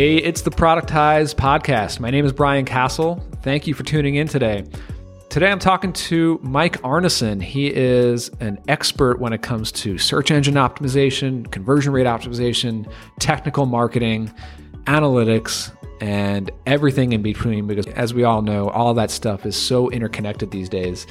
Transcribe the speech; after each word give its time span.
Hey, 0.00 0.16
it's 0.16 0.40
the 0.40 0.50
Productize 0.50 1.34
podcast. 1.34 2.00
My 2.00 2.10
name 2.10 2.24
is 2.24 2.32
Brian 2.32 2.64
Casel. 2.64 3.22
Thank 3.42 3.66
you 3.66 3.74
for 3.74 3.82
tuning 3.82 4.14
in 4.14 4.26
today. 4.26 4.64
Today 5.28 5.50
I'm 5.50 5.58
talking 5.58 5.92
to 5.92 6.40
Mike 6.42 6.80
Arnesen. 6.80 7.42
He 7.42 7.66
is 7.66 8.30
an 8.40 8.58
expert 8.66 9.20
when 9.20 9.34
it 9.34 9.42
comes 9.42 9.70
to 9.72 9.98
search 9.98 10.30
engine 10.30 10.54
optimization, 10.54 11.50
conversion 11.50 11.92
rate 11.92 12.06
optimization, 12.06 12.90
technical 13.18 13.66
marketing, 13.66 14.32
analytics, 14.84 15.70
and 16.00 16.50
everything 16.64 17.12
in 17.12 17.20
between 17.20 17.66
because 17.66 17.86
as 17.88 18.14
we 18.14 18.24
all 18.24 18.40
know, 18.40 18.70
all 18.70 18.94
that 18.94 19.10
stuff 19.10 19.44
is 19.44 19.54
so 19.54 19.90
interconnected 19.90 20.50
these 20.50 20.70
days. 20.70 21.06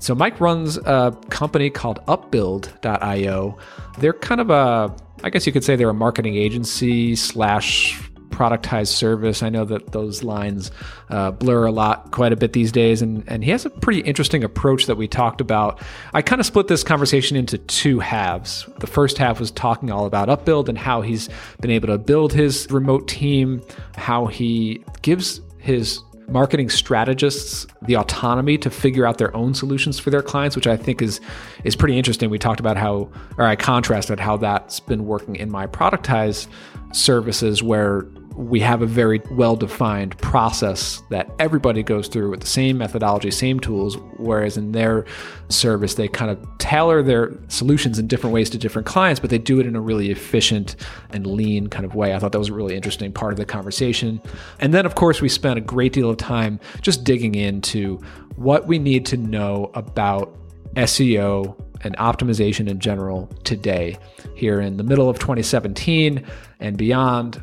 So 0.00 0.16
Mike 0.16 0.40
runs 0.40 0.78
a 0.78 1.16
company 1.30 1.70
called 1.70 2.04
upbuild.io. 2.06 3.56
They're 3.98 4.12
kind 4.12 4.40
of 4.40 4.50
a 4.50 4.92
I 5.22 5.30
guess 5.30 5.46
you 5.46 5.52
could 5.52 5.62
say 5.62 5.76
they're 5.76 5.90
a 5.90 5.94
marketing 5.94 6.34
agency 6.34 7.14
slash 7.14 8.10
productized 8.32 8.88
service. 8.88 9.42
I 9.42 9.48
know 9.50 9.64
that 9.66 9.92
those 9.92 10.24
lines 10.24 10.70
uh, 11.10 11.30
blur 11.30 11.66
a 11.66 11.70
lot, 11.70 12.10
quite 12.10 12.32
a 12.32 12.36
bit 12.36 12.52
these 12.52 12.72
days. 12.72 13.02
And, 13.02 13.24
and 13.28 13.44
he 13.44 13.50
has 13.50 13.64
a 13.64 13.70
pretty 13.70 14.00
interesting 14.00 14.42
approach 14.42 14.86
that 14.86 14.96
we 14.96 15.06
talked 15.06 15.40
about. 15.40 15.80
I 16.14 16.22
kind 16.22 16.40
of 16.40 16.46
split 16.46 16.68
this 16.68 16.82
conversation 16.82 17.36
into 17.36 17.58
two 17.58 18.00
halves. 18.00 18.66
The 18.78 18.86
first 18.86 19.18
half 19.18 19.38
was 19.38 19.50
talking 19.50 19.90
all 19.90 20.06
about 20.06 20.28
Upbuild 20.28 20.68
and 20.68 20.78
how 20.78 21.02
he's 21.02 21.28
been 21.60 21.70
able 21.70 21.88
to 21.88 21.98
build 21.98 22.32
his 22.32 22.66
remote 22.70 23.06
team, 23.06 23.62
how 23.96 24.26
he 24.26 24.82
gives 25.02 25.40
his 25.58 26.00
marketing 26.28 26.70
strategists 26.70 27.66
the 27.82 27.94
autonomy 27.94 28.56
to 28.56 28.70
figure 28.70 29.06
out 29.06 29.18
their 29.18 29.34
own 29.36 29.54
solutions 29.54 29.98
for 29.98 30.10
their 30.10 30.22
clients, 30.22 30.56
which 30.56 30.66
I 30.66 30.76
think 30.76 31.02
is 31.02 31.20
is 31.64 31.76
pretty 31.76 31.98
interesting. 31.98 32.30
We 32.30 32.38
talked 32.38 32.60
about 32.60 32.76
how, 32.76 33.10
or 33.36 33.44
I 33.44 33.56
contrasted 33.56 34.18
how 34.18 34.38
that's 34.38 34.80
been 34.80 35.06
working 35.06 35.36
in 35.36 35.50
my 35.50 35.66
productized 35.66 36.46
services, 36.92 37.62
where 37.62 38.06
we 38.36 38.60
have 38.60 38.82
a 38.82 38.86
very 38.86 39.20
well 39.32 39.56
defined 39.56 40.16
process 40.18 41.02
that 41.10 41.30
everybody 41.38 41.82
goes 41.82 42.08
through 42.08 42.30
with 42.30 42.40
the 42.40 42.46
same 42.46 42.78
methodology, 42.78 43.30
same 43.30 43.60
tools. 43.60 43.96
Whereas 44.16 44.56
in 44.56 44.72
their 44.72 45.04
service, 45.48 45.94
they 45.94 46.08
kind 46.08 46.30
of 46.30 46.38
tailor 46.58 47.02
their 47.02 47.32
solutions 47.48 47.98
in 47.98 48.06
different 48.06 48.32
ways 48.32 48.48
to 48.50 48.58
different 48.58 48.86
clients, 48.86 49.20
but 49.20 49.30
they 49.30 49.38
do 49.38 49.60
it 49.60 49.66
in 49.66 49.76
a 49.76 49.80
really 49.80 50.10
efficient 50.10 50.76
and 51.10 51.26
lean 51.26 51.66
kind 51.68 51.84
of 51.84 51.94
way. 51.94 52.14
I 52.14 52.18
thought 52.18 52.32
that 52.32 52.38
was 52.38 52.48
a 52.48 52.54
really 52.54 52.74
interesting 52.74 53.12
part 53.12 53.32
of 53.32 53.38
the 53.38 53.44
conversation. 53.44 54.20
And 54.60 54.72
then, 54.72 54.86
of 54.86 54.94
course, 54.94 55.20
we 55.20 55.28
spent 55.28 55.58
a 55.58 55.62
great 55.62 55.92
deal 55.92 56.08
of 56.08 56.16
time 56.16 56.58
just 56.80 57.04
digging 57.04 57.34
into 57.34 58.00
what 58.36 58.66
we 58.66 58.78
need 58.78 59.06
to 59.06 59.16
know 59.16 59.70
about 59.74 60.36
SEO 60.74 61.60
and 61.84 61.96
optimization 61.96 62.68
in 62.68 62.78
general 62.78 63.28
today, 63.44 63.98
here 64.34 64.60
in 64.60 64.76
the 64.76 64.84
middle 64.84 65.08
of 65.08 65.18
2017 65.18 66.24
and 66.60 66.76
beyond. 66.76 67.42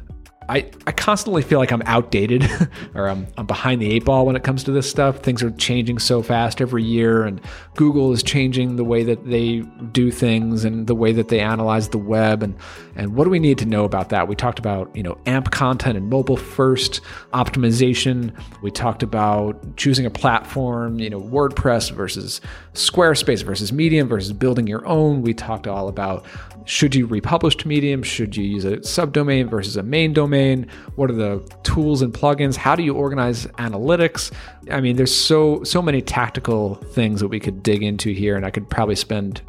I, 0.50 0.72
I 0.88 0.92
constantly 0.92 1.44
feel 1.44 1.60
like 1.60 1.72
I'm 1.72 1.84
outdated 1.86 2.50
or 2.96 3.08
I'm, 3.08 3.28
I'm 3.38 3.46
behind 3.46 3.82
the 3.82 3.92
eight 3.92 4.04
ball 4.04 4.26
when 4.26 4.36
it 4.36 4.44
comes 4.44 4.64
to 4.64 4.72
this 4.72 4.90
stuff. 4.90 5.20
Things 5.20 5.44
are 5.44 5.52
changing 5.52 6.00
so 6.00 6.24
fast 6.24 6.60
every 6.60 6.84
year, 6.84 7.24
and 7.24 7.40
Google 7.76 8.12
is 8.12 8.24
changing 8.24 8.76
the 8.76 8.84
way 8.84 9.04
that 9.04 9.26
they 9.30 9.60
do 9.92 10.10
things 10.10 10.66
and 10.66 10.88
the 10.88 10.96
way 10.96 11.14
that 11.14 11.28
they 11.28 11.40
analyze 11.40 11.90
the 11.90 12.00
web. 12.00 12.42
And, 12.42 12.56
and 13.00 13.16
what 13.16 13.24
do 13.24 13.30
we 13.30 13.40
need 13.40 13.58
to 13.60 13.66
know 13.66 13.86
about 13.86 14.10
that? 14.10 14.28
We 14.28 14.36
talked 14.36 14.60
about, 14.60 14.94
you 14.94 15.04
know, 15.04 15.18
AMP 15.26 15.52
content 15.52 15.96
and 15.96 16.10
mobile 16.10 16.36
first 16.36 17.00
optimization. 17.34 18.38
We 18.62 18.72
talked 18.72 19.04
about 19.04 19.78
choosing 19.78 20.06
a 20.06 20.10
platform, 20.10 21.00
you 21.00 21.10
know, 21.10 21.22
WordPress 21.22 21.92
versus 21.94 22.42
Squarespace 22.74 23.42
versus 23.42 23.72
Medium 23.72 24.10
versus 24.10 24.34
building 24.34 24.68
your 24.68 24.86
own. 24.86 25.22
We 25.22 25.34
talked 25.34 25.66
all 25.66 25.88
about 25.88 26.26
should 26.66 26.94
you 26.94 27.06
republish 27.06 27.56
to 27.58 27.70
Medium? 27.70 28.04
Should 28.04 28.36
you 28.36 28.44
use 28.44 28.66
a 28.66 28.78
subdomain 28.78 29.50
versus 29.50 29.78
a 29.78 29.82
main 29.82 30.12
domain? 30.12 30.68
What 30.96 31.10
are 31.10 31.16
the 31.16 31.40
tools 31.64 32.02
and 32.02 32.14
plugins? 32.14 32.58
How 32.58 32.76
do 32.76 32.84
you 32.84 32.96
organize 32.96 33.48
analytics? 33.58 34.30
I 34.70 34.82
mean, 34.82 34.98
there's 34.98 35.16
so 35.16 35.64
so 35.64 35.82
many 35.82 36.02
tactical 36.02 36.76
things 36.76 37.22
that 37.22 37.30
we 37.30 37.40
could 37.40 37.64
dig 37.64 37.82
into 37.82 38.12
here, 38.12 38.36
and 38.36 38.46
I 38.46 38.52
could 38.52 38.70
probably 38.70 38.96
spend 38.96 39.42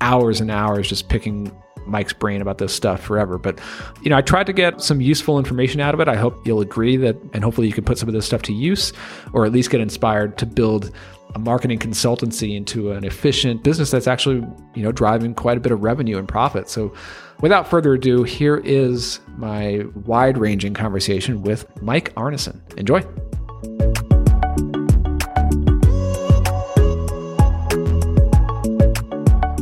hours 0.00 0.40
and 0.40 0.50
hours 0.50 0.88
just 0.88 1.08
picking 1.08 1.50
Mike's 1.86 2.12
brain 2.12 2.40
about 2.40 2.58
this 2.58 2.74
stuff 2.74 3.00
forever. 3.00 3.38
But, 3.38 3.60
you 4.02 4.10
know, 4.10 4.16
I 4.16 4.22
tried 4.22 4.46
to 4.46 4.52
get 4.52 4.80
some 4.80 5.00
useful 5.00 5.38
information 5.38 5.80
out 5.80 5.94
of 5.94 6.00
it. 6.00 6.08
I 6.08 6.16
hope 6.16 6.46
you'll 6.46 6.60
agree 6.60 6.96
that, 6.98 7.16
and 7.32 7.44
hopefully 7.44 7.66
you 7.66 7.72
can 7.72 7.84
put 7.84 7.98
some 7.98 8.08
of 8.08 8.14
this 8.14 8.26
stuff 8.26 8.42
to 8.42 8.52
use 8.52 8.92
or 9.32 9.44
at 9.46 9.52
least 9.52 9.70
get 9.70 9.80
inspired 9.80 10.38
to 10.38 10.46
build 10.46 10.90
a 11.34 11.38
marketing 11.38 11.78
consultancy 11.78 12.56
into 12.56 12.92
an 12.92 13.04
efficient 13.04 13.64
business 13.64 13.90
that's 13.90 14.06
actually, 14.06 14.36
you 14.74 14.82
know, 14.82 14.92
driving 14.92 15.34
quite 15.34 15.56
a 15.56 15.60
bit 15.60 15.72
of 15.72 15.82
revenue 15.82 16.18
and 16.18 16.28
profit. 16.28 16.68
So, 16.68 16.94
without 17.40 17.68
further 17.68 17.94
ado, 17.94 18.22
here 18.22 18.58
is 18.58 19.20
my 19.36 19.84
wide-ranging 20.04 20.74
conversation 20.74 21.42
with 21.42 21.66
Mike 21.82 22.14
Arnesen. 22.14 22.60
Enjoy. 22.78 23.04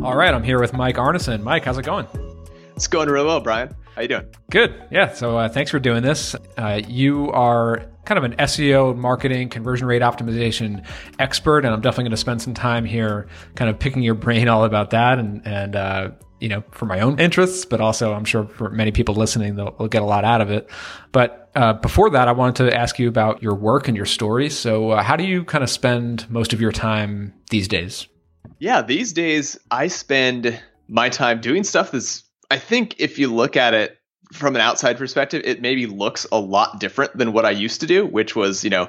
All 0.02 0.16
right, 0.16 0.34
I'm 0.34 0.42
here 0.42 0.60
with 0.60 0.72
Mike 0.72 0.96
Arnesen. 0.96 1.44
Mike, 1.44 1.64
how's 1.64 1.78
it 1.78 1.84
going? 1.84 2.08
It's 2.74 2.88
going 2.88 3.08
really 3.08 3.24
well, 3.24 3.38
Brian. 3.38 3.72
How 3.94 4.02
you 4.02 4.08
doing? 4.08 4.26
Good. 4.50 4.74
Yeah. 4.90 5.12
So 5.12 5.38
uh, 5.38 5.48
thanks 5.48 5.70
for 5.70 5.78
doing 5.78 6.02
this. 6.02 6.34
Uh, 6.58 6.80
you 6.88 7.30
are 7.30 7.88
kind 8.04 8.18
of 8.18 8.24
an 8.24 8.32
SEO, 8.38 8.96
marketing, 8.96 9.48
conversion 9.48 9.86
rate 9.86 10.02
optimization 10.02 10.84
expert, 11.20 11.64
and 11.64 11.68
I'm 11.72 11.80
definitely 11.80 12.04
going 12.04 12.10
to 12.12 12.16
spend 12.16 12.42
some 12.42 12.52
time 12.52 12.84
here, 12.84 13.28
kind 13.54 13.70
of 13.70 13.78
picking 13.78 14.02
your 14.02 14.16
brain 14.16 14.48
all 14.48 14.64
about 14.64 14.90
that, 14.90 15.20
and 15.20 15.46
and 15.46 15.76
uh, 15.76 16.10
you 16.40 16.48
know 16.48 16.64
for 16.72 16.86
my 16.86 16.98
own 16.98 17.20
interests, 17.20 17.64
but 17.64 17.80
also 17.80 18.12
I'm 18.12 18.24
sure 18.24 18.48
for 18.48 18.70
many 18.70 18.90
people 18.90 19.14
listening, 19.14 19.54
they'll, 19.54 19.70
they'll 19.78 19.86
get 19.86 20.02
a 20.02 20.06
lot 20.06 20.24
out 20.24 20.40
of 20.40 20.50
it. 20.50 20.68
But 21.12 21.48
uh, 21.54 21.74
before 21.74 22.10
that, 22.10 22.26
I 22.26 22.32
wanted 22.32 22.68
to 22.68 22.76
ask 22.76 22.98
you 22.98 23.06
about 23.06 23.40
your 23.40 23.54
work 23.54 23.86
and 23.86 23.96
your 23.96 24.06
story. 24.06 24.50
So, 24.50 24.90
uh, 24.90 25.02
how 25.04 25.14
do 25.14 25.22
you 25.22 25.44
kind 25.44 25.62
of 25.62 25.70
spend 25.70 26.28
most 26.28 26.52
of 26.52 26.60
your 26.60 26.72
time 26.72 27.34
these 27.50 27.68
days? 27.68 28.08
Yeah, 28.62 28.80
these 28.80 29.12
days 29.12 29.58
I 29.72 29.88
spend 29.88 30.62
my 30.86 31.08
time 31.08 31.40
doing 31.40 31.64
stuff 31.64 31.90
that's 31.90 32.22
I 32.48 32.58
think 32.58 32.94
if 33.00 33.18
you 33.18 33.26
look 33.26 33.56
at 33.56 33.74
it 33.74 33.98
from 34.32 34.54
an 34.54 34.60
outside 34.60 34.98
perspective, 34.98 35.42
it 35.44 35.60
maybe 35.60 35.86
looks 35.86 36.28
a 36.30 36.38
lot 36.38 36.78
different 36.78 37.18
than 37.18 37.32
what 37.32 37.44
I 37.44 37.50
used 37.50 37.80
to 37.80 37.88
do, 37.88 38.06
which 38.06 38.36
was, 38.36 38.62
you 38.62 38.70
know, 38.70 38.88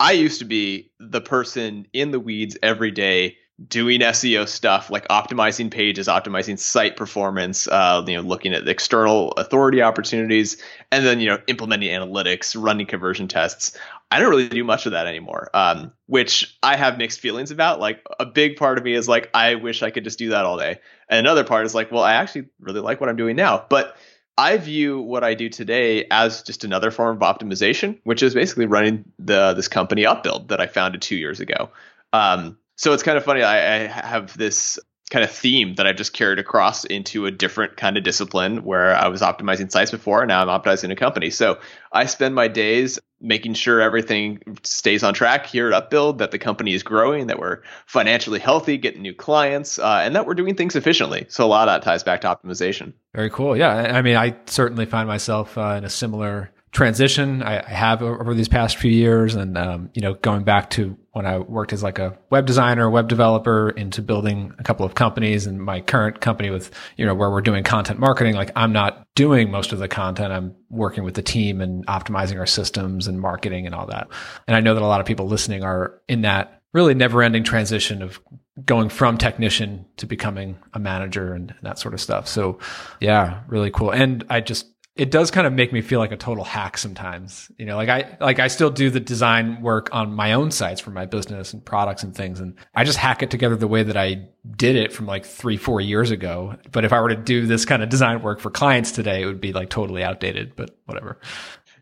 I 0.00 0.12
used 0.12 0.38
to 0.38 0.46
be 0.46 0.90
the 0.98 1.20
person 1.20 1.86
in 1.92 2.10
the 2.10 2.18
weeds 2.18 2.56
every 2.62 2.90
day 2.90 3.36
doing 3.68 4.00
SEO 4.00 4.48
stuff 4.48 4.90
like 4.90 5.06
optimizing 5.08 5.70
pages, 5.70 6.08
optimizing 6.08 6.58
site 6.58 6.96
performance, 6.96 7.68
uh, 7.68 8.02
you 8.06 8.16
know, 8.16 8.22
looking 8.22 8.54
at 8.54 8.66
external 8.66 9.32
authority 9.32 9.82
opportunities, 9.82 10.56
and 10.90 11.04
then 11.04 11.20
you 11.20 11.28
know 11.28 11.38
implementing 11.46 11.90
analytics, 11.90 12.56
running 12.60 12.86
conversion 12.86 13.28
tests. 13.28 13.76
I 14.10 14.20
don't 14.20 14.30
really 14.30 14.48
do 14.48 14.64
much 14.64 14.84
of 14.84 14.92
that 14.92 15.06
anymore, 15.06 15.48
um, 15.54 15.92
which 16.06 16.58
I 16.62 16.76
have 16.76 16.98
mixed 16.98 17.20
feelings 17.20 17.50
about. 17.50 17.80
Like 17.80 18.02
a 18.20 18.26
big 18.26 18.56
part 18.56 18.76
of 18.78 18.84
me 18.84 18.94
is 18.94 19.08
like, 19.08 19.30
I 19.32 19.54
wish 19.54 19.82
I 19.82 19.90
could 19.90 20.04
just 20.04 20.18
do 20.18 20.30
that 20.30 20.44
all 20.44 20.58
day, 20.58 20.78
and 21.08 21.18
another 21.18 21.44
part 21.44 21.66
is 21.66 21.74
like, 21.74 21.92
well, 21.92 22.02
I 22.02 22.14
actually 22.14 22.46
really 22.60 22.80
like 22.80 23.00
what 23.00 23.08
I'm 23.08 23.16
doing 23.16 23.36
now, 23.36 23.64
but 23.68 23.96
I 24.38 24.56
view 24.56 25.00
what 25.00 25.24
I 25.24 25.34
do 25.34 25.48
today 25.48 26.06
as 26.10 26.42
just 26.42 26.64
another 26.64 26.90
form 26.90 27.16
of 27.16 27.22
optimization, 27.22 27.98
which 28.04 28.22
is 28.22 28.34
basically 28.34 28.66
running 28.66 29.04
the 29.18 29.52
this 29.52 29.68
company 29.68 30.02
Upbuild 30.02 30.48
that 30.48 30.60
I 30.60 30.66
founded 30.66 31.02
two 31.02 31.16
years 31.16 31.38
ago. 31.38 31.70
Um, 32.14 32.58
so 32.82 32.92
it's 32.92 33.04
kind 33.04 33.16
of 33.16 33.22
funny. 33.22 33.42
I, 33.42 33.84
I 33.84 33.86
have 33.86 34.36
this 34.36 34.76
kind 35.08 35.24
of 35.24 35.30
theme 35.30 35.74
that 35.76 35.86
I've 35.86 35.94
just 35.94 36.14
carried 36.14 36.40
across 36.40 36.84
into 36.84 37.26
a 37.26 37.30
different 37.30 37.76
kind 37.76 37.96
of 37.96 38.02
discipline 38.02 38.64
where 38.64 38.96
I 38.96 39.06
was 39.06 39.20
optimizing 39.20 39.70
sites 39.70 39.92
before 39.92 40.26
now 40.26 40.40
I'm 40.40 40.48
optimizing 40.48 40.90
a 40.90 40.96
company. 40.96 41.30
So 41.30 41.60
I 41.92 42.06
spend 42.06 42.34
my 42.34 42.48
days 42.48 42.98
making 43.20 43.54
sure 43.54 43.80
everything 43.80 44.42
stays 44.64 45.04
on 45.04 45.14
track 45.14 45.46
here 45.46 45.70
at 45.72 45.90
Upbuild, 45.90 46.18
that 46.18 46.32
the 46.32 46.40
company 46.40 46.74
is 46.74 46.82
growing, 46.82 47.28
that 47.28 47.38
we're 47.38 47.62
financially 47.86 48.40
healthy, 48.40 48.76
getting 48.78 49.02
new 49.02 49.14
clients, 49.14 49.78
uh, 49.78 50.00
and 50.02 50.16
that 50.16 50.26
we're 50.26 50.34
doing 50.34 50.56
things 50.56 50.74
efficiently. 50.74 51.24
So 51.28 51.44
a 51.44 51.46
lot 51.46 51.68
of 51.68 51.74
that 51.74 51.84
ties 51.84 52.02
back 52.02 52.22
to 52.22 52.26
optimization. 52.26 52.94
Very 53.14 53.30
cool. 53.30 53.56
Yeah. 53.56 53.70
I 53.96 54.02
mean, 54.02 54.16
I 54.16 54.34
certainly 54.46 54.86
find 54.86 55.06
myself 55.06 55.56
uh, 55.56 55.76
in 55.78 55.84
a 55.84 55.90
similar 55.90 56.50
transition 56.72 57.42
I, 57.42 57.60
I 57.60 57.70
have 57.70 58.02
over 58.02 58.34
these 58.34 58.48
past 58.48 58.78
few 58.78 58.90
years 58.90 59.34
and 59.34 59.56
um, 59.58 59.90
you 59.92 60.02
know 60.02 60.14
going 60.14 60.42
back 60.42 60.70
to 60.70 60.96
when 61.12 61.26
i 61.26 61.38
worked 61.38 61.74
as 61.74 61.82
like 61.82 61.98
a 61.98 62.18
web 62.30 62.46
designer 62.46 62.88
web 62.88 63.08
developer 63.08 63.68
into 63.68 64.00
building 64.00 64.54
a 64.58 64.62
couple 64.62 64.86
of 64.86 64.94
companies 64.94 65.46
and 65.46 65.60
my 65.60 65.82
current 65.82 66.22
company 66.22 66.48
with 66.48 66.70
you 66.96 67.04
know 67.04 67.14
where 67.14 67.30
we're 67.30 67.42
doing 67.42 67.62
content 67.62 68.00
marketing 68.00 68.34
like 68.34 68.50
i'm 68.56 68.72
not 68.72 69.06
doing 69.14 69.50
most 69.50 69.72
of 69.72 69.78
the 69.78 69.88
content. 69.88 70.32
I'm 70.32 70.54
working 70.70 71.04
with 71.04 71.14
the 71.14 71.22
team 71.22 71.60
and 71.60 71.86
optimizing 71.86 72.38
our 72.38 72.46
systems 72.46 73.06
and 73.06 73.20
marketing 73.20 73.66
and 73.66 73.74
all 73.74 73.86
that. 73.86 74.08
And 74.46 74.56
i 74.56 74.60
know 74.60 74.74
that 74.74 74.82
a 74.82 74.86
lot 74.86 75.00
of 75.00 75.06
people 75.06 75.26
listening 75.26 75.64
are 75.64 76.00
in 76.08 76.22
that 76.22 76.62
really 76.72 76.94
never 76.94 77.22
ending 77.22 77.44
transition 77.44 78.02
of 78.02 78.18
going 78.64 78.88
from 78.88 79.18
technician 79.18 79.84
to 79.98 80.06
becoming 80.06 80.58
a 80.72 80.78
manager 80.78 81.34
and, 81.34 81.50
and 81.50 81.60
that 81.62 81.78
sort 81.78 81.94
of 81.94 82.00
stuff. 82.00 82.26
So 82.28 82.58
yeah 83.00 83.42
really 83.48 83.70
cool. 83.70 83.90
And 83.90 84.24
i 84.30 84.40
just 84.40 84.66
it 84.94 85.10
does 85.10 85.30
kind 85.30 85.46
of 85.46 85.54
make 85.54 85.72
me 85.72 85.80
feel 85.80 85.98
like 85.98 86.12
a 86.12 86.16
total 86.16 86.44
hack 86.44 86.76
sometimes. 86.76 87.50
You 87.56 87.64
know, 87.64 87.76
like 87.76 87.88
I 87.88 88.16
like 88.20 88.38
I 88.38 88.48
still 88.48 88.70
do 88.70 88.90
the 88.90 89.00
design 89.00 89.62
work 89.62 89.88
on 89.92 90.12
my 90.12 90.34
own 90.34 90.50
sites 90.50 90.80
for 90.80 90.90
my 90.90 91.06
business 91.06 91.54
and 91.54 91.64
products 91.64 92.02
and 92.02 92.14
things 92.14 92.40
and 92.40 92.56
I 92.74 92.84
just 92.84 92.98
hack 92.98 93.22
it 93.22 93.30
together 93.30 93.56
the 93.56 93.68
way 93.68 93.82
that 93.82 93.96
I 93.96 94.28
did 94.56 94.76
it 94.76 94.92
from 94.92 95.06
like 95.06 95.24
3 95.24 95.56
4 95.56 95.80
years 95.80 96.10
ago. 96.10 96.56
But 96.70 96.84
if 96.84 96.92
I 96.92 97.00
were 97.00 97.08
to 97.08 97.16
do 97.16 97.46
this 97.46 97.64
kind 97.64 97.82
of 97.82 97.88
design 97.88 98.22
work 98.22 98.40
for 98.40 98.50
clients 98.50 98.92
today, 98.92 99.22
it 99.22 99.26
would 99.26 99.40
be 99.40 99.52
like 99.54 99.70
totally 99.70 100.02
outdated, 100.02 100.56
but 100.56 100.76
whatever. 100.84 101.18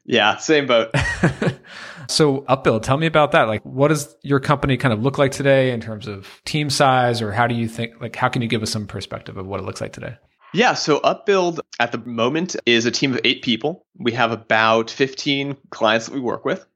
Yeah, 0.05 0.37
same 0.37 0.67
boat. 0.67 0.91
so 2.09 2.43
Upbuild, 2.43 2.83
tell 2.83 2.97
me 2.97 3.07
about 3.07 3.33
that. 3.33 3.49
Like, 3.49 3.63
what 3.65 3.89
does 3.89 4.17
your 4.23 4.41
company 4.41 4.77
kind 4.77 4.93
of 4.93 5.03
look 5.03 5.19
like 5.19 5.33
today 5.33 5.73
in 5.73 5.81
terms 5.81 6.07
of 6.07 6.41
team 6.45 6.71
size, 6.71 7.23
or 7.23 7.33
how 7.33 7.47
do 7.47 7.55
you 7.55 7.69
think? 7.69 8.01
Like, 8.01 8.17
how 8.17 8.29
can 8.29 8.43
you 8.43 8.49
give 8.49 8.63
us 8.63 8.71
some 8.71 8.87
perspective 8.87 9.37
of 9.37 9.47
what 9.47 9.61
it 9.61 9.65
looks 9.65 9.81
like 9.81 9.93
today? 9.93 10.17
Yeah, 10.53 10.75
so 10.75 10.99
Upbuild 11.01 11.61
at 11.79 11.93
the 11.93 11.99
moment 11.99 12.57
is 12.67 12.85
a 12.85 12.91
team 12.91 13.15
of 13.15 13.21
eight 13.23 13.43
people. 13.43 13.85
We 13.99 14.11
have 14.13 14.33
about 14.33 14.91
15 14.91 15.57
clients 15.71 16.07
that 16.07 16.15
we 16.15 16.21
work 16.21 16.45
with, 16.45 16.67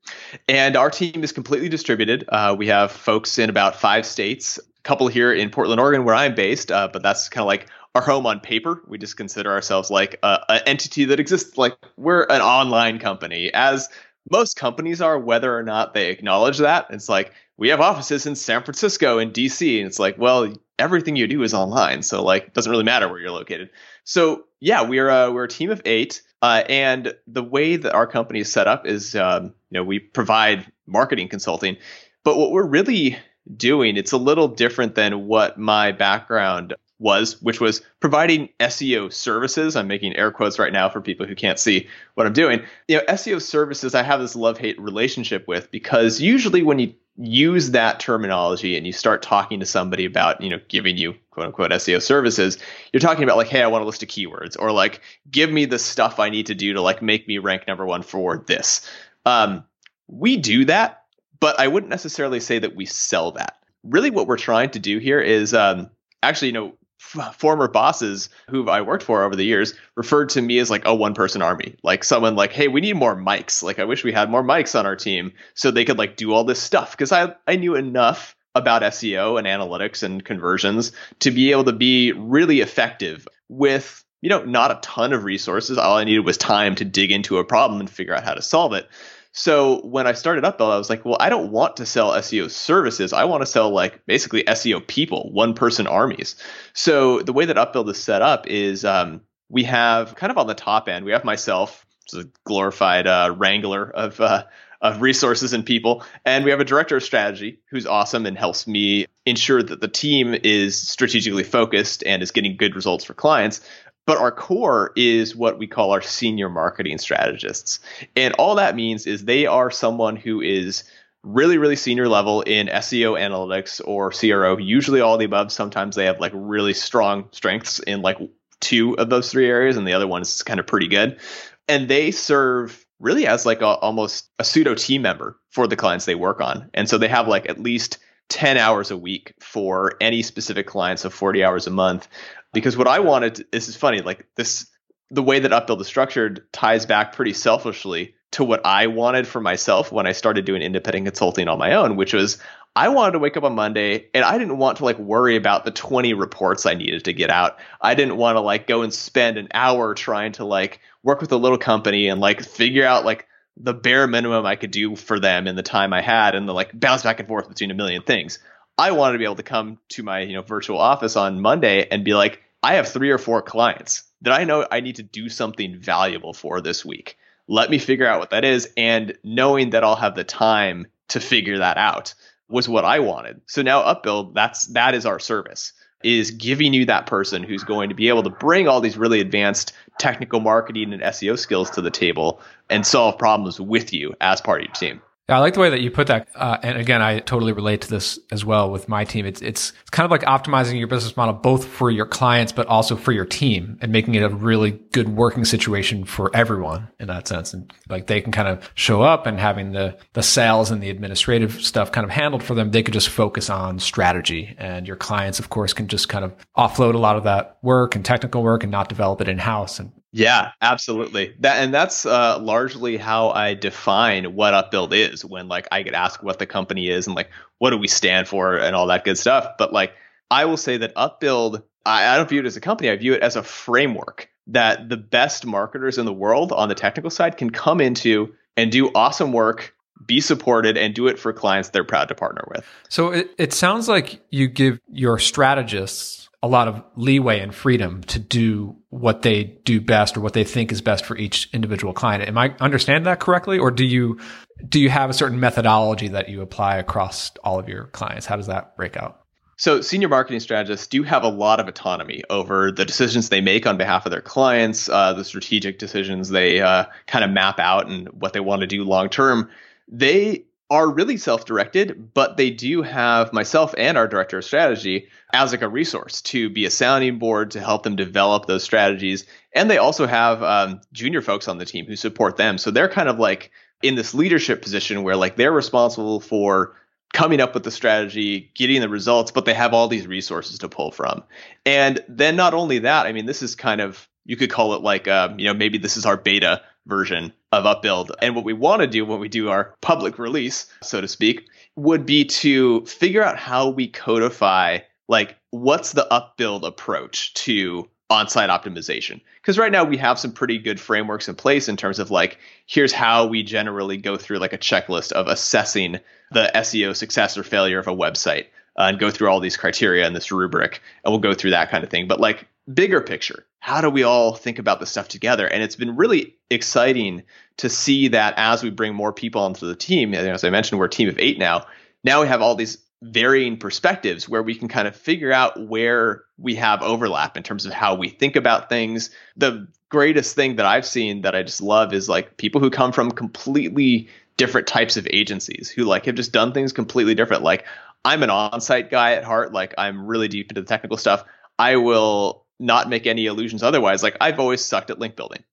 and 0.49 0.76
our 0.76 0.91
team 0.91 1.25
is 1.25 1.32
completely 1.32 1.69
distributed. 1.69 2.25
Uh, 2.29 2.55
we 2.56 2.69
have 2.69 2.93
folks 2.93 3.37
in 3.37 3.50
about 3.50 3.75
five 3.75 4.06
states, 4.06 4.59
a 4.59 4.82
couple 4.82 5.09
here 5.09 5.32
in 5.32 5.50
Portland, 5.50 5.81
Oregon, 5.81 6.05
where 6.05 6.15
I'm 6.15 6.37
based, 6.37 6.71
uh, 6.71 6.88
but 6.93 7.03
that's 7.03 7.29
kind 7.29 7.43
of 7.43 7.49
like 7.49 7.69
our 7.97 8.03
home 8.03 8.26
on 8.26 8.38
paper. 8.38 8.81
We 8.87 8.97
just 8.97 9.17
consider 9.17 9.50
ourselves 9.50 9.91
like 9.91 10.21
an 10.23 10.61
entity 10.67 11.06
that 11.06 11.19
exists, 11.19 11.59
like 11.59 11.76
we're 11.97 12.25
an 12.31 12.43
online 12.43 13.00
company, 13.00 13.53
as 13.53 13.88
most 14.31 14.56
companies 14.56 15.00
are, 15.00 15.19
whether 15.19 15.56
or 15.56 15.65
not 15.65 15.94
they 15.94 16.11
acknowledge 16.11 16.59
that. 16.59 16.87
It's 16.91 17.09
like 17.09 17.32
we 17.56 17.68
have 17.68 17.80
offices 17.80 18.26
in 18.26 18.34
San 18.34 18.62
Francisco 18.62 19.18
and 19.18 19.32
DC, 19.32 19.78
and 19.78 19.86
it's 19.86 19.98
like, 19.98 20.18
well, 20.18 20.52
everything 20.78 21.16
you 21.16 21.26
do 21.26 21.42
is 21.42 21.54
online, 21.54 22.02
so 22.02 22.22
like 22.22 22.44
it 22.44 22.54
doesn't 22.54 22.70
really 22.70 22.84
matter 22.84 23.08
where 23.08 23.20
you're 23.20 23.30
located. 23.30 23.70
So 24.04 24.44
yeah, 24.60 24.82
we're 24.82 25.08
a, 25.08 25.30
we're 25.30 25.44
a 25.44 25.48
team 25.48 25.70
of 25.70 25.80
eight, 25.84 26.22
uh, 26.42 26.64
and 26.68 27.14
the 27.26 27.44
way 27.44 27.76
that 27.76 27.94
our 27.94 28.06
company 28.06 28.40
is 28.40 28.52
set 28.52 28.66
up 28.66 28.86
is, 28.86 29.14
um, 29.14 29.54
you 29.70 29.78
know, 29.78 29.84
we 29.84 29.98
provide 29.98 30.70
marketing 30.86 31.28
consulting, 31.28 31.76
but 32.24 32.36
what 32.36 32.50
we're 32.50 32.66
really 32.66 33.16
doing, 33.56 33.96
it's 33.96 34.12
a 34.12 34.18
little 34.18 34.48
different 34.48 34.94
than 34.94 35.26
what 35.26 35.58
my 35.58 35.92
background 35.92 36.74
was, 36.98 37.40
which 37.42 37.60
was 37.60 37.82
providing 38.00 38.48
SEO 38.60 39.12
services. 39.12 39.76
I'm 39.76 39.88
making 39.88 40.16
air 40.16 40.30
quotes 40.30 40.58
right 40.58 40.72
now 40.72 40.88
for 40.88 41.00
people 41.00 41.26
who 41.26 41.34
can't 41.34 41.58
see 41.58 41.88
what 42.14 42.26
I'm 42.26 42.32
doing. 42.32 42.62
You 42.88 42.98
know, 42.98 43.04
SEO 43.08 43.42
services 43.42 43.94
I 43.94 44.02
have 44.02 44.20
this 44.20 44.36
love-hate 44.36 44.80
relationship 44.80 45.46
with 45.46 45.70
because 45.70 46.20
usually 46.20 46.62
when 46.62 46.78
you 46.78 46.94
use 47.16 47.70
that 47.70 48.00
terminology 48.00 48.76
and 48.76 48.87
you 48.87 48.93
start 48.93 49.22
talking 49.22 49.61
to 49.61 49.66
somebody 49.66 50.05
about, 50.05 50.40
you 50.40 50.50
know, 50.50 50.58
giving 50.69 50.96
you 50.96 51.14
quote 51.31 51.46
unquote 51.46 51.70
SEO 51.70 52.02
services, 52.02 52.58
you're 52.93 53.00
talking 53.00 53.25
about 53.25 53.37
like, 53.37 53.49
hey, 53.49 53.62
I 53.62 53.66
want 53.66 53.82
a 53.82 53.87
list 53.87 54.02
of 54.02 54.08
keywords 54.08 54.56
or 54.58 54.72
like 54.72 55.00
give 55.31 55.50
me 55.50 55.64
the 55.64 55.78
stuff 55.78 56.19
I 56.19 56.28
need 56.28 56.46
to 56.46 56.55
do 56.55 56.72
to 56.72 56.81
like 56.81 57.02
make 57.02 57.28
me 57.28 57.38
rank 57.38 57.66
number 57.66 57.87
one 57.87 58.02
for 58.02 58.38
this. 58.38 58.88
Um, 59.26 59.64
we 60.08 60.37
do 60.37 60.64
that, 60.64 61.05
but 61.40 61.58
I 61.58 61.69
wouldn't 61.69 61.90
necessarily 61.90 62.40
say 62.40 62.58
that 62.58 62.75
we 62.75 62.87
sell 62.87 63.32
that. 63.32 63.58
Really, 63.84 64.11
what 64.11 64.26
we're 64.26 64.37
trying 64.37 64.70
to 64.70 64.78
do 64.78 64.99
here 64.99 65.20
is 65.20 65.55
um, 65.55 65.90
actually, 66.22 66.49
you 66.49 66.55
know, 66.55 66.75
former 67.04 67.68
bosses 67.68 68.28
who 68.48 68.68
I 68.68 68.80
worked 68.80 69.04
for 69.04 69.22
over 69.22 69.36
the 69.36 69.44
years 69.44 69.74
referred 69.94 70.30
to 70.30 70.42
me 70.42 70.58
as 70.58 70.70
like 70.70 70.86
a 70.86 70.94
one 70.94 71.14
person 71.14 71.42
army. 71.42 71.76
Like 71.82 72.04
someone 72.04 72.36
like, 72.36 72.52
hey, 72.52 72.68
we 72.68 72.80
need 72.80 72.96
more 72.96 73.14
Mikes. 73.14 73.62
Like 73.62 73.78
I 73.78 73.84
wish 73.84 74.04
we 74.04 74.12
had 74.12 74.30
more 74.30 74.42
Mikes 74.42 74.74
on 74.74 74.86
our 74.86 74.96
team 74.96 75.32
so 75.54 75.70
they 75.70 75.84
could 75.84 75.98
like 75.98 76.16
do 76.16 76.32
all 76.32 76.44
this 76.44 76.60
stuff 76.60 76.92
because 76.92 77.12
I 77.12 77.34
I 77.46 77.56
knew 77.56 77.74
enough 77.74 78.34
about 78.54 78.82
SEO 78.82 79.38
and 79.38 79.46
analytics 79.46 80.02
and 80.02 80.24
conversions 80.24 80.92
to 81.20 81.30
be 81.30 81.50
able 81.50 81.64
to 81.64 81.72
be 81.72 82.12
really 82.12 82.60
effective 82.60 83.26
with 83.48 84.04
you 84.20 84.30
know 84.30 84.44
not 84.44 84.70
a 84.70 84.80
ton 84.80 85.12
of 85.12 85.24
resources. 85.24 85.78
All 85.78 85.96
I 85.96 86.04
needed 86.04 86.24
was 86.24 86.38
time 86.38 86.74
to 86.76 86.84
dig 86.84 87.12
into 87.12 87.38
a 87.38 87.44
problem 87.44 87.80
and 87.80 87.90
figure 87.90 88.14
out 88.14 88.24
how 88.24 88.34
to 88.34 88.42
solve 88.42 88.72
it. 88.72 88.88
So 89.36 89.81
when 89.81 90.06
I 90.06 90.12
started 90.12 90.44
Upbuild, 90.44 90.72
I 90.72 90.78
was 90.78 90.88
like, 90.88 91.04
well, 91.04 91.16
I 91.19 91.28
don't 91.28 91.50
want 91.50 91.78
to 91.78 91.86
sell 91.86 92.12
SEO 92.12 92.48
services. 92.48 93.12
I 93.12 93.25
want 93.25 93.42
to 93.42 93.46
sell 93.46 93.70
like 93.70 94.06
basically 94.06 94.44
SEO 94.44 94.86
people, 94.86 95.32
one 95.32 95.54
person 95.54 95.88
armies. 95.88 96.36
So 96.72 97.20
the 97.20 97.32
way 97.32 97.44
that 97.44 97.56
Upbuild 97.56 97.88
is 97.88 97.98
set 97.98 98.22
up 98.22 98.46
is 98.46 98.84
um, 98.84 99.22
we 99.48 99.64
have 99.64 100.14
kind 100.14 100.31
of 100.31 100.38
on 100.38 100.46
the 100.46 100.54
top 100.54 100.88
end, 100.88 101.04
we 101.04 101.10
have 101.10 101.25
myself, 101.25 101.84
a 102.14 102.26
glorified 102.44 103.08
uh, 103.08 103.34
wrangler 103.36 103.90
of 103.90 104.20
uh, 104.20 104.44
of 104.81 105.00
resources 105.00 105.54
and 105.54 105.64
people, 105.64 106.04
and 106.26 106.44
we 106.44 106.50
have 106.50 106.60
a 106.60 106.64
director 106.64 106.96
of 106.98 107.02
strategy 107.02 107.58
who's 107.70 107.87
awesome 107.87 108.26
and 108.26 108.37
helps 108.37 108.66
me 108.66 109.06
ensure 109.25 109.62
that 109.62 109.80
the 109.80 109.88
team 109.88 110.37
is 110.44 110.78
strategically 110.78 111.42
focused 111.42 112.04
and 112.04 112.22
is 112.22 112.30
getting 112.30 112.58
good 112.58 112.76
results 112.76 113.02
for 113.02 113.14
clients. 113.14 113.62
But 114.06 114.18
our 114.18 114.32
core 114.32 114.92
is 114.96 115.34
what 115.34 115.58
we 115.58 115.66
call 115.66 115.92
our 115.92 116.02
senior 116.02 116.50
marketing 116.50 116.98
strategists. 116.98 117.80
And 118.16 118.34
all 118.34 118.56
that 118.56 118.76
means 118.76 119.06
is 119.06 119.24
they 119.24 119.46
are 119.46 119.70
someone 119.70 120.16
who 120.16 120.40
is 120.42 120.84
really, 121.22 121.56
really 121.56 121.76
senior 121.76 122.08
level 122.08 122.42
in 122.42 122.66
SEO 122.66 123.18
analytics 123.18 123.80
or 123.84 124.10
CRO, 124.10 124.58
usually 124.58 125.00
all 125.00 125.16
the 125.16 125.24
above. 125.24 125.50
Sometimes 125.50 125.96
they 125.96 126.04
have 126.04 126.20
like 126.20 126.32
really 126.34 126.74
strong 126.74 127.28
strengths 127.32 127.78
in 127.80 128.02
like 128.02 128.18
two 128.60 128.96
of 128.98 129.10
those 129.10 129.30
three 129.30 129.48
areas, 129.48 129.76
and 129.76 129.86
the 129.86 129.94
other 129.94 130.06
one 130.06 130.22
is 130.22 130.42
kind 130.42 130.60
of 130.60 130.66
pretty 130.66 130.88
good. 130.88 131.18
And 131.66 131.88
they 131.88 132.10
serve 132.10 132.84
really 133.00 133.26
as 133.26 133.46
like 133.46 133.62
a, 133.62 133.66
almost 133.66 134.30
a 134.38 134.44
pseudo 134.44 134.74
team 134.74 135.02
member 135.02 135.38
for 135.50 135.66
the 135.66 135.76
clients 135.76 136.04
they 136.04 136.14
work 136.14 136.40
on. 136.40 136.70
And 136.74 136.88
so 136.88 136.98
they 136.98 137.08
have 137.08 137.26
like 137.26 137.48
at 137.48 137.60
least 137.60 137.98
10 138.28 138.56
hours 138.56 138.90
a 138.90 138.96
week 138.96 139.34
for 139.40 139.94
any 140.00 140.22
specific 140.22 140.66
client, 140.66 141.00
so 141.00 141.10
40 141.10 141.44
hours 141.44 141.66
a 141.66 141.70
month 141.70 142.08
because 142.54 142.76
what 142.76 142.88
I 142.88 143.00
wanted 143.00 143.44
this 143.52 143.68
is 143.68 143.76
funny 143.76 144.00
like 144.00 144.26
this 144.36 144.66
the 145.10 145.22
way 145.22 145.40
that 145.40 145.52
Upbuild 145.52 145.80
is 145.80 145.86
structured 145.86 146.50
ties 146.52 146.86
back 146.86 147.12
pretty 147.12 147.34
selfishly 147.34 148.14
to 148.32 148.44
what 148.44 148.64
I 148.64 148.88
wanted 148.88 149.28
for 149.28 149.40
myself 149.40 149.92
when 149.92 150.06
I 150.06 150.12
started 150.12 150.44
doing 150.44 150.62
independent 150.62 151.06
consulting 151.06 151.46
on 151.46 151.58
my 151.58 151.74
own, 151.74 151.94
which 151.94 152.12
was 152.12 152.38
I 152.74 152.88
wanted 152.88 153.12
to 153.12 153.18
wake 153.20 153.36
up 153.36 153.44
on 153.44 153.54
Monday 153.54 154.08
and 154.12 154.24
I 154.24 154.36
didn't 154.38 154.58
want 154.58 154.78
to 154.78 154.84
like 154.84 154.98
worry 154.98 155.36
about 155.36 155.64
the 155.64 155.70
20 155.70 156.14
reports 156.14 156.66
I 156.66 156.74
needed 156.74 157.04
to 157.04 157.12
get 157.12 157.30
out. 157.30 157.58
I 157.80 157.94
didn't 157.94 158.16
want 158.16 158.36
to 158.36 158.40
like 158.40 158.66
go 158.66 158.82
and 158.82 158.92
spend 158.92 159.38
an 159.38 159.48
hour 159.54 159.94
trying 159.94 160.32
to 160.32 160.44
like 160.44 160.80
work 161.04 161.20
with 161.20 161.30
a 161.30 161.36
little 161.36 161.58
company 161.58 162.08
and 162.08 162.20
like 162.20 162.42
figure 162.42 162.84
out 162.84 163.04
like 163.04 163.28
the 163.56 163.74
bare 163.74 164.08
minimum 164.08 164.44
I 164.44 164.56
could 164.56 164.72
do 164.72 164.96
for 164.96 165.20
them 165.20 165.46
in 165.46 165.54
the 165.54 165.62
time 165.62 165.92
I 165.92 166.02
had 166.02 166.34
and 166.34 166.48
the 166.48 166.52
like 166.52 166.70
bounce 166.78 167.04
back 167.04 167.20
and 167.20 167.28
forth 167.28 167.48
between 167.48 167.70
a 167.70 167.74
million 167.74 168.02
things. 168.02 168.40
I 168.76 168.91
wanted 168.91 169.12
to 169.12 169.19
be 169.19 169.25
able 169.25 169.37
to 169.37 169.43
come 169.43 169.79
to 169.91 170.03
my, 170.03 170.21
you 170.21 170.35
know, 170.35 170.43
virtual 170.43 170.79
office 170.79 171.17
on 171.17 171.41
Monday 171.41 171.87
and 171.91 172.05
be 172.05 172.15
like, 172.15 172.43
I 172.62 172.75
have 172.75 172.88
three 172.88 173.11
or 173.11 173.19
four 173.19 173.43
clients 173.43 174.05
that 174.23 174.32
I 174.32 174.44
know 174.44 174.67
I 174.71 174.81
need 174.81 174.97
to 174.97 175.03
do 175.03 175.29
something 175.29 175.79
valuable 175.79 176.32
for 176.32 176.61
this 176.61 176.85
week. 176.85 177.17
Let 177.47 177.71
me 177.71 177.79
figure 177.79 178.06
out 178.06 178.21
what 178.21 178.31
that 178.31 178.44
is. 178.44 178.69
And 178.76 179.17
knowing 179.23 179.71
that 179.71 179.85
I'll 179.85 179.97
have 179.97 180.15
the 180.15 180.25
time 180.25 180.87
to 181.09 181.21
figure 181.21 181.59
that 181.59 181.76
out 181.76 182.15
was 182.49 182.69
what 182.69 182.85
I 182.85 183.00
wanted. 183.00 183.43
So 183.47 183.62
now 183.62 183.82
Upbuild, 183.82 184.35
that's 184.35 184.67
that 184.69 184.94
is 184.94 185.06
our 185.06 185.19
service 185.19 185.73
is 186.04 186.31
giving 186.33 186.75
you 186.75 186.85
that 186.85 187.07
person 187.07 187.43
who's 187.43 187.64
going 187.64 187.88
to 187.88 187.95
be 187.95 188.09
able 188.09 188.23
to 188.23 188.31
bring 188.31 188.69
all 188.69 188.81
these 188.81 188.99
really 188.99 189.21
advanced 189.21 189.73
technical 189.99 190.38
marketing 190.38 190.93
and 190.93 191.02
SEO 191.02 191.38
skills 191.38 191.71
to 191.71 191.81
the 191.81 191.90
table 191.90 192.40
and 192.69 192.87
solve 192.87 193.19
problems 193.19 193.59
with 193.59 193.93
you 193.93 194.14
as 194.21 194.40
part 194.40 194.61
of 194.61 194.66
your 194.66 194.75
team. 194.75 195.00
Yeah, 195.26 195.38
I 195.38 195.40
like 195.40 195.54
the 195.54 195.61
way 195.61 195.71
that 195.71 195.81
you 195.81 195.90
put 195.90 196.09
that. 196.09 196.28
Uh, 196.35 196.59
and 196.62 196.76
again, 196.76 197.00
I 197.00 197.19
totally 197.19 197.52
relate 197.52 197.81
to 197.83 197.88
this 197.88 198.19
as 198.31 198.45
well 198.45 198.71
with 198.71 198.90
my 198.90 199.07
team. 199.07 199.25
It's, 199.25 199.40
it's 199.40 199.73
kind 199.90 200.04
of 200.04 200.11
like 200.11 200.21
optimizing 200.23 200.78
your 200.78 200.87
business 200.87 201.16
model, 201.16 201.33
both 201.33 201.64
for 201.64 201.90
your 201.90 202.04
clients, 202.04 202.52
but 202.52 202.66
also 202.66 202.95
for 202.95 203.11
your 203.11 203.25
team 203.25 203.78
and 203.81 203.90
making 203.90 204.16
it 204.16 204.23
a 204.23 204.28
really 204.28 204.73
good 204.93 205.09
working 205.09 205.47
situation 205.47 206.04
for 206.04 206.31
everyone 206.37 206.88
in 207.00 207.09
that 207.09 207.26
sense. 207.26 207.54
And 207.54 207.73
like 207.88 208.07
they 208.07 208.21
can 208.21 208.33
kind 208.33 208.49
of 208.49 208.71
show 208.75 209.00
up 209.00 209.26
and 209.26 209.40
having 209.40 209.73
the, 209.73 209.97
the 210.12 210.23
sales 210.23 210.71
and 210.71 210.83
the 210.83 210.90
administrative 210.90 211.54
stuff 211.64 211.90
kind 211.90 212.04
of 212.04 212.11
handled 212.11 212.43
for 212.43 212.54
them. 212.54 212.71
They 212.71 212.83
could 212.83 212.95
just 212.95 213.09
focus 213.09 213.49
on 213.49 213.78
strategy 213.78 214.54
and 214.59 214.87
your 214.87 214.97
clients, 214.97 215.38
of 215.38 215.49
course, 215.49 215.73
can 215.73 215.88
just 215.88 216.11
kind 216.11 216.26
of 216.26 216.35
offload 216.54 216.95
a 216.95 216.99
lot 216.99 217.16
of 217.16 217.25
that 217.25 217.57
work 217.62 217.97
and 217.97 218.04
technical 218.04 218.43
work 218.43 218.62
and 218.62 218.71
not 218.71 218.90
develop 218.90 219.23
it 219.23 219.28
in 219.28 219.38
house 219.38 219.81
and 219.81 219.90
yeah, 220.16 220.52
absolutely. 220.62 221.35
That 221.40 221.56
and 221.56 221.75
that's 221.75 222.06
uh, 222.06 222.38
largely 222.38 222.97
how 222.97 223.30
I 223.30 223.54
define 223.54 224.37
what 224.37 224.54
Upbuild 224.54 224.92
is. 224.92 225.25
When 225.25 225.49
like 225.49 225.66
I 225.73 225.83
get 225.83 225.92
asked 225.92 226.23
what 226.23 226.38
the 226.38 226.47
company 226.47 226.88
is 226.88 227.09
and 227.09 227.16
like 227.16 227.30
what 227.59 227.71
do 227.71 227.78
we 227.78 227.88
stand 227.88 228.28
for 228.28 228.54
and 228.54 228.76
all 228.76 228.87
that 228.87 229.04
good 229.04 229.18
stuff. 229.18 229.56
But 229.59 229.73
like 229.73 229.92
I 230.30 230.44
will 230.44 230.56
say 230.56 230.76
that 230.76 230.94
Upbuild, 230.94 231.64
I, 231.85 232.14
I 232.14 232.16
don't 232.16 232.28
view 232.28 232.38
it 232.38 232.47
as 232.47 232.56
a 232.56 232.61
company. 232.61 232.90
I 232.90 232.97
view 232.97 233.12
it 233.12 233.23
as 233.23 233.35
a 233.35 233.42
framework 233.42 234.30
that 234.47 234.88
the 234.88 234.97
best 234.97 235.47
marketers 235.47 235.99
in 235.99 236.06
the 236.06 236.12
world 236.12 236.52
on 236.52 236.68
the 236.68 236.76
technical 236.76 237.11
side 237.11 237.37
can 237.37 237.50
come 237.50 237.80
into 237.80 238.33
and 238.56 238.71
do 238.71 238.92
awesome 238.94 239.33
work 239.33 239.75
be 240.06 240.21
supported 240.21 240.76
and 240.76 240.94
do 240.94 241.09
it 241.09 241.18
for 241.18 241.33
clients 241.33 241.71
they're 241.71 241.83
proud 241.83 242.06
to 242.06 242.14
partner 242.14 242.44
with. 242.54 242.64
So 242.88 243.11
it, 243.11 243.30
it 243.37 243.52
sounds 243.52 243.88
like 243.88 244.21
you 244.30 244.47
give 244.47 244.78
your 244.92 245.18
strategists 245.18 246.28
a 246.44 246.49
lot 246.49 246.68
of 246.68 246.85
leeway 246.94 247.40
and 247.40 247.54
freedom 247.54 248.02
to 248.02 248.18
do 248.18 248.76
what 248.94 249.22
they 249.22 249.42
do 249.64 249.80
best 249.80 250.16
or 250.16 250.20
what 250.20 250.34
they 250.34 250.44
think 250.44 250.70
is 250.70 250.80
best 250.80 251.04
for 251.04 251.16
each 251.16 251.48
individual 251.52 251.92
client. 251.92 252.28
Am 252.28 252.38
I 252.38 252.54
understand 252.60 253.06
that 253.06 253.18
correctly? 253.18 253.58
Or 253.58 253.72
do 253.72 253.84
you, 253.84 254.20
do 254.68 254.78
you 254.78 254.88
have 254.88 255.10
a 255.10 255.12
certain 255.12 255.40
methodology 255.40 256.06
that 256.08 256.28
you 256.28 256.40
apply 256.42 256.76
across 256.76 257.32
all 257.42 257.58
of 257.58 257.68
your 257.68 257.86
clients? 257.86 258.24
How 258.24 258.36
does 258.36 258.46
that 258.46 258.76
break 258.76 258.96
out? 258.96 259.20
So, 259.56 259.80
senior 259.80 260.08
marketing 260.08 260.40
strategists 260.40 260.86
do 260.86 261.02
have 261.02 261.24
a 261.24 261.28
lot 261.28 261.58
of 261.58 261.66
autonomy 261.66 262.22
over 262.30 262.70
the 262.70 262.84
decisions 262.84 263.28
they 263.28 263.40
make 263.40 263.66
on 263.66 263.76
behalf 263.76 264.06
of 264.06 264.10
their 264.10 264.20
clients, 264.20 264.88
uh, 264.88 265.12
the 265.12 265.24
strategic 265.24 265.78
decisions 265.78 266.28
they 266.28 266.60
uh, 266.60 266.84
kind 267.06 267.24
of 267.24 267.30
map 267.30 267.58
out, 267.58 267.88
and 267.88 268.08
what 268.08 268.32
they 268.32 268.40
want 268.40 268.60
to 268.60 268.66
do 268.66 268.84
long 268.84 269.08
term. 269.08 269.48
They 269.88 270.44
are 270.70 270.90
really 270.90 271.16
self-directed, 271.16 272.14
but 272.14 272.36
they 272.36 272.50
do 272.50 272.82
have 272.82 273.32
myself 273.32 273.74
and 273.78 273.96
our 273.96 274.08
director 274.08 274.38
of 274.38 274.44
strategy 274.44 275.08
as 275.35 275.50
like 275.50 275.62
a 275.62 275.69
resource 275.69 276.23
to 276.23 276.49
be 276.49 276.64
a 276.64 276.71
sounding 276.71 277.19
board 277.19 277.50
to 277.50 277.61
help 277.61 277.83
them 277.83 277.97
develop 277.97 278.47
those 278.47 278.62
strategies. 278.62 279.26
And 279.53 279.69
they 279.69 279.79
also 279.79 280.07
have 280.07 280.43
um, 280.43 280.81
junior 280.93 281.21
folks 281.21 281.49
on 281.49 281.59
the 281.59 281.67
team 281.67 281.87
who 281.87 281.97
support 281.97 282.37
them. 282.37 282.57
So 282.57 282.71
they're 282.71 282.88
kind 282.88 283.09
of 283.09 283.19
like 283.19 283.50
in 283.83 283.97
this 283.97 284.14
leadership 284.14 284.62
position 284.62 285.03
where 285.03 285.17
like 285.17 285.37
they're 285.37 285.53
responsible 285.53 286.21
for 286.21 286.76
coming 287.12 287.41
up 287.41 287.53
with 287.53 287.64
the 287.64 287.71
strategy, 287.73 288.53
getting 288.55 288.81
the 288.81 288.88
results, 288.88 289.33
but 289.33 289.45
they 289.45 289.55
have 289.55 289.75
all 289.75 289.88
these 289.88 290.07
resources 290.07 290.59
to 290.61 290.69
pull 290.69 290.93
from. 290.93 291.25
And 291.67 292.03
then 292.09 292.37
not 292.37 292.55
only 292.55 292.79
that, 292.79 293.07
I 293.07 293.12
mean, 293.12 293.26
this 293.26 293.43
is 293.43 293.57
kind 293.57 293.81
of 293.81 294.09
you 294.25 294.37
could 294.37 294.50
call 294.50 294.75
it 294.75 294.83
like 294.83 295.09
um, 295.09 295.38
you 295.38 295.47
know 295.47 295.55
maybe 295.55 295.79
this 295.79 295.97
is 295.97 296.07
our 296.07 296.17
beta 296.17 296.62
version 296.87 297.33
of 297.53 297.64
upbuild 297.64 298.12
and 298.21 298.35
what 298.35 298.45
we 298.45 298.53
want 298.53 298.83
to 298.83 298.87
do 298.87 299.05
when 299.05 299.21
we 299.21 299.29
do 299.29 299.49
our 299.49 299.75
public 299.81 300.19
release 300.19 300.67
so 300.83 301.00
to 301.00 301.09
speak 301.09 301.49
would 301.76 302.05
be 302.05 302.25
to 302.25 302.85
figure 302.85 303.23
out 303.23 303.38
how 303.38 303.69
we 303.69 303.88
codify 303.88 304.79
like 305.08 305.37
what's 305.50 305.92
the 305.92 306.11
upbuild 306.12 306.64
approach 306.64 307.34
to 307.34 307.88
on-site 308.11 308.50
optimization? 308.50 309.20
Because 309.40 309.58
right 309.58 309.73
now 309.73 309.84
we 309.84 309.96
have 309.96 310.18
some 310.18 310.32
pretty 310.32 310.58
good 310.58 310.80
frameworks 310.80 311.28
in 311.28 311.34
place 311.34 311.68
in 311.68 311.76
terms 311.76 311.99
of 311.99 312.11
like 312.11 312.38
here's 312.66 312.92
how 312.92 313.26
we 313.26 313.42
generally 313.42 313.96
go 313.96 314.16
through 314.16 314.38
like 314.38 314.52
a 314.52 314.58
checklist 314.58 315.12
of 315.12 315.26
assessing 315.26 315.99
the 316.32 316.50
SEO 316.54 316.94
success 316.96 317.37
or 317.37 317.42
failure 317.42 317.78
of 317.78 317.87
a 317.87 317.94
website 317.94 318.46
uh, 318.78 318.84
and 318.84 318.99
go 318.99 319.11
through 319.11 319.28
all 319.28 319.40
these 319.40 319.56
criteria 319.56 320.06
in 320.06 320.14
this 320.14 320.32
rubric 320.32 320.80
and 321.04 321.12
we'll 321.12 321.20
go 321.20 321.34
through 321.34 321.50
that 321.50 321.70
kind 321.70 321.84
of 321.84 321.90
thing. 321.90 322.08
But 322.08 322.20
like 322.20 322.46
bigger 322.73 323.00
picture 323.00 323.44
how 323.64 323.80
do 323.80 323.88
we 323.88 324.02
all 324.02 324.34
think 324.34 324.58
about 324.58 324.78
this 324.78 324.90
stuff 324.90 325.08
together? 325.08 325.46
And 325.46 325.62
it's 325.62 325.75
been 325.75 325.96
really 325.96 326.37
exciting 326.50 327.23
to 327.56 327.70
see 327.70 328.08
that 328.08 328.34
as 328.37 328.62
we 328.62 328.68
bring 328.68 328.94
more 328.94 329.11
people 329.11 329.40
onto 329.40 329.66
the 329.66 329.75
team. 329.75 330.12
As 330.12 330.44
i 330.44 330.50
mentioned 330.50 330.78
we're 330.78 330.84
a 330.84 330.90
team 330.90 331.08
of 331.08 331.18
eight 331.18 331.38
now. 331.38 331.64
Now 332.04 332.20
we 332.20 332.28
have 332.28 332.42
all 332.42 332.56
these 332.56 332.76
varying 333.04 333.58
perspectives 333.58 334.28
where 334.28 334.42
we 334.42 334.54
can 334.54 334.68
kind 334.68 334.88
of 334.88 334.96
figure 334.96 335.32
out 335.32 335.68
where 335.68 336.25
we 336.38 336.54
have 336.54 336.82
overlap 336.82 337.37
in 337.37 337.42
terms 337.42 337.66
of 337.66 337.73
how 337.73 337.94
we 337.94 338.08
think 338.08 338.34
about 338.34 338.68
things. 338.68 339.11
The 339.37 339.68
greatest 339.90 340.34
thing 340.34 340.56
that 340.56 340.66
I've 340.66 340.87
seen 340.87 341.20
that 341.23 341.34
I 341.34 341.42
just 341.42 341.61
love 341.61 341.92
is 341.92 342.08
like 342.08 342.37
people 342.38 342.61
who 342.61 342.70
come 342.70 342.92
from 342.92 343.11
completely 343.11 344.08
different 344.37 344.66
types 344.66 344.96
of 344.96 345.06
agencies 345.11 345.68
who 345.68 345.84
like 345.84 346.06
have 346.06 346.14
just 346.14 346.32
done 346.32 346.52
things 346.52 346.73
completely 346.73 347.14
different. 347.14 347.42
Like 347.42 347.66
I'm 348.04 348.23
an 348.23 348.30
on-site 348.30 348.90
guy 348.90 349.12
at 349.12 349.25
heart, 349.25 349.52
like 349.52 349.75
I'm 349.76 350.06
really 350.06 350.28
deep 350.28 350.50
into 350.50 350.62
the 350.62 350.66
technical 350.66 350.96
stuff. 350.96 351.25
I 351.58 351.76
will 351.76 352.44
not 352.58 352.88
make 352.88 353.06
any 353.06 353.26
illusions 353.26 353.62
otherwise. 353.62 354.02
Like 354.02 354.16
I've 354.20 354.40
always 354.40 354.64
sucked 354.64 354.90
at 354.90 354.99
link 354.99 355.14
building. 355.14 355.44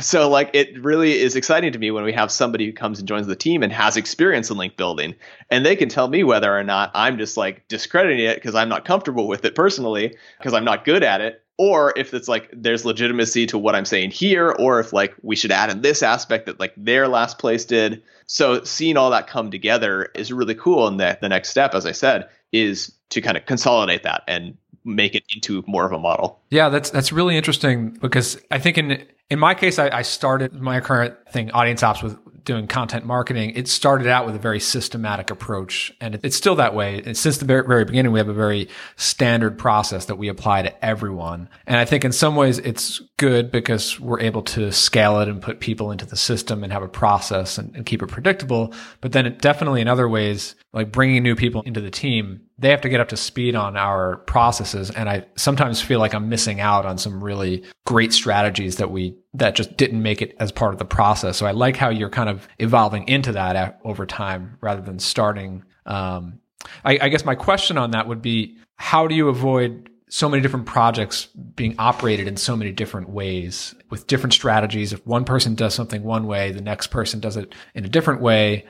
So 0.00 0.28
like 0.28 0.50
it 0.52 0.82
really 0.82 1.18
is 1.18 1.36
exciting 1.36 1.72
to 1.72 1.78
me 1.78 1.90
when 1.90 2.04
we 2.04 2.12
have 2.12 2.30
somebody 2.30 2.66
who 2.66 2.72
comes 2.72 2.98
and 2.98 3.08
joins 3.08 3.26
the 3.26 3.36
team 3.36 3.62
and 3.62 3.72
has 3.72 3.96
experience 3.96 4.50
in 4.50 4.56
link 4.56 4.76
building 4.76 5.14
and 5.50 5.66
they 5.66 5.76
can 5.76 5.88
tell 5.88 6.08
me 6.08 6.22
whether 6.22 6.56
or 6.56 6.62
not 6.62 6.90
I'm 6.94 7.18
just 7.18 7.36
like 7.36 7.66
discrediting 7.68 8.24
it 8.24 8.36
because 8.36 8.54
I'm 8.54 8.68
not 8.68 8.84
comfortable 8.84 9.26
with 9.26 9.44
it 9.44 9.54
personally 9.54 10.16
because 10.38 10.54
I'm 10.54 10.64
not 10.64 10.84
good 10.84 11.02
at 11.02 11.20
it 11.20 11.42
or 11.58 11.92
if 11.96 12.14
it's 12.14 12.28
like 12.28 12.48
there's 12.52 12.84
legitimacy 12.84 13.46
to 13.46 13.58
what 13.58 13.74
I'm 13.74 13.84
saying 13.84 14.12
here 14.12 14.50
or 14.50 14.80
if 14.80 14.92
like 14.92 15.14
we 15.22 15.36
should 15.36 15.52
add 15.52 15.70
in 15.70 15.82
this 15.82 16.02
aspect 16.02 16.46
that 16.46 16.60
like 16.60 16.72
their 16.76 17.08
last 17.08 17.38
place 17.38 17.64
did. 17.64 18.02
So 18.26 18.64
seeing 18.64 18.96
all 18.96 19.10
that 19.10 19.26
come 19.26 19.50
together 19.50 20.08
is 20.14 20.32
really 20.32 20.54
cool 20.54 20.86
and 20.86 20.98
the, 21.00 21.18
the 21.20 21.28
next 21.28 21.50
step 21.50 21.74
as 21.74 21.84
I 21.84 21.92
said 21.92 22.28
is 22.52 22.92
to 23.10 23.20
kind 23.20 23.36
of 23.36 23.44
consolidate 23.44 24.04
that 24.04 24.22
and 24.28 24.56
make 24.84 25.14
it 25.14 25.24
into 25.34 25.62
more 25.66 25.84
of 25.84 25.92
a 25.92 25.98
model. 25.98 26.40
Yeah, 26.50 26.68
that's 26.68 26.90
that's 26.90 27.12
really 27.12 27.36
interesting 27.36 27.90
because 27.90 28.40
I 28.50 28.58
think 28.58 28.78
in 28.78 29.06
in 29.30 29.38
my 29.38 29.54
case, 29.54 29.78
I, 29.78 29.88
I 29.90 30.02
started 30.02 30.54
my 30.54 30.80
current 30.80 31.14
thing, 31.30 31.52
Audience 31.52 31.82
Ops, 31.84 32.02
with 32.02 32.18
doing 32.44 32.66
content 32.66 33.04
marketing. 33.04 33.52
It 33.54 33.68
started 33.68 34.08
out 34.08 34.26
with 34.26 34.34
a 34.34 34.40
very 34.40 34.58
systematic 34.58 35.30
approach, 35.30 35.92
and 36.00 36.16
it, 36.16 36.22
it's 36.24 36.36
still 36.36 36.56
that 36.56 36.74
way. 36.74 37.00
And 37.04 37.16
since 37.16 37.38
the 37.38 37.44
very, 37.44 37.64
very 37.66 37.84
beginning, 37.84 38.10
we 38.10 38.18
have 38.18 38.28
a 38.28 38.34
very 38.34 38.68
standard 38.96 39.56
process 39.56 40.06
that 40.06 40.16
we 40.16 40.28
apply 40.28 40.62
to 40.62 40.84
everyone. 40.84 41.48
And 41.66 41.76
I 41.76 41.84
think 41.84 42.04
in 42.04 42.10
some 42.10 42.34
ways, 42.34 42.58
it's 42.58 43.00
good 43.18 43.52
because 43.52 44.00
we're 44.00 44.20
able 44.20 44.42
to 44.42 44.72
scale 44.72 45.20
it 45.20 45.28
and 45.28 45.40
put 45.40 45.60
people 45.60 45.92
into 45.92 46.06
the 46.06 46.16
system 46.16 46.64
and 46.64 46.72
have 46.72 46.82
a 46.82 46.88
process 46.88 47.56
and, 47.56 47.74
and 47.76 47.86
keep 47.86 48.02
it 48.02 48.08
predictable. 48.08 48.74
But 49.00 49.12
then 49.12 49.26
it 49.26 49.40
definitely 49.40 49.80
in 49.80 49.86
other 49.86 50.08
ways, 50.08 50.56
like 50.72 50.90
bringing 50.90 51.22
new 51.22 51.36
people 51.36 51.62
into 51.62 51.80
the 51.80 51.90
team, 51.90 52.40
they 52.60 52.68
have 52.68 52.82
to 52.82 52.90
get 52.90 53.00
up 53.00 53.08
to 53.08 53.16
speed 53.16 53.54
on 53.54 53.76
our 53.76 54.18
processes. 54.18 54.90
And 54.90 55.08
I 55.08 55.24
sometimes 55.34 55.80
feel 55.80 55.98
like 55.98 56.14
I'm 56.14 56.28
missing 56.28 56.60
out 56.60 56.84
on 56.84 56.98
some 56.98 57.24
really 57.24 57.64
great 57.86 58.12
strategies 58.12 58.76
that 58.76 58.90
we, 58.90 59.16
that 59.32 59.54
just 59.54 59.78
didn't 59.78 60.02
make 60.02 60.20
it 60.20 60.36
as 60.38 60.52
part 60.52 60.74
of 60.74 60.78
the 60.78 60.84
process. 60.84 61.38
So 61.38 61.46
I 61.46 61.52
like 61.52 61.76
how 61.76 61.88
you're 61.88 62.10
kind 62.10 62.28
of 62.28 62.46
evolving 62.58 63.08
into 63.08 63.32
that 63.32 63.80
over 63.82 64.04
time 64.04 64.58
rather 64.60 64.82
than 64.82 64.98
starting. 64.98 65.64
Um, 65.86 66.40
I, 66.84 66.98
I 67.00 67.08
guess 67.08 67.24
my 67.24 67.34
question 67.34 67.78
on 67.78 67.92
that 67.92 68.06
would 68.06 68.20
be, 68.20 68.58
how 68.76 69.06
do 69.06 69.14
you 69.14 69.28
avoid 69.28 69.88
so 70.10 70.28
many 70.28 70.42
different 70.42 70.66
projects 70.66 71.26
being 71.54 71.76
operated 71.78 72.26
in 72.26 72.36
so 72.36 72.56
many 72.56 72.72
different 72.72 73.08
ways 73.08 73.74
with 73.90 74.08
different 74.08 74.32
strategies. 74.32 74.92
If 74.92 75.06
one 75.06 75.24
person 75.24 75.54
does 75.54 75.72
something 75.72 76.02
one 76.02 76.26
way, 76.26 76.50
the 76.50 76.60
next 76.60 76.88
person 76.88 77.20
does 77.20 77.36
it 77.36 77.54
in 77.76 77.84
a 77.84 77.88
different 77.88 78.20
way 78.20 78.66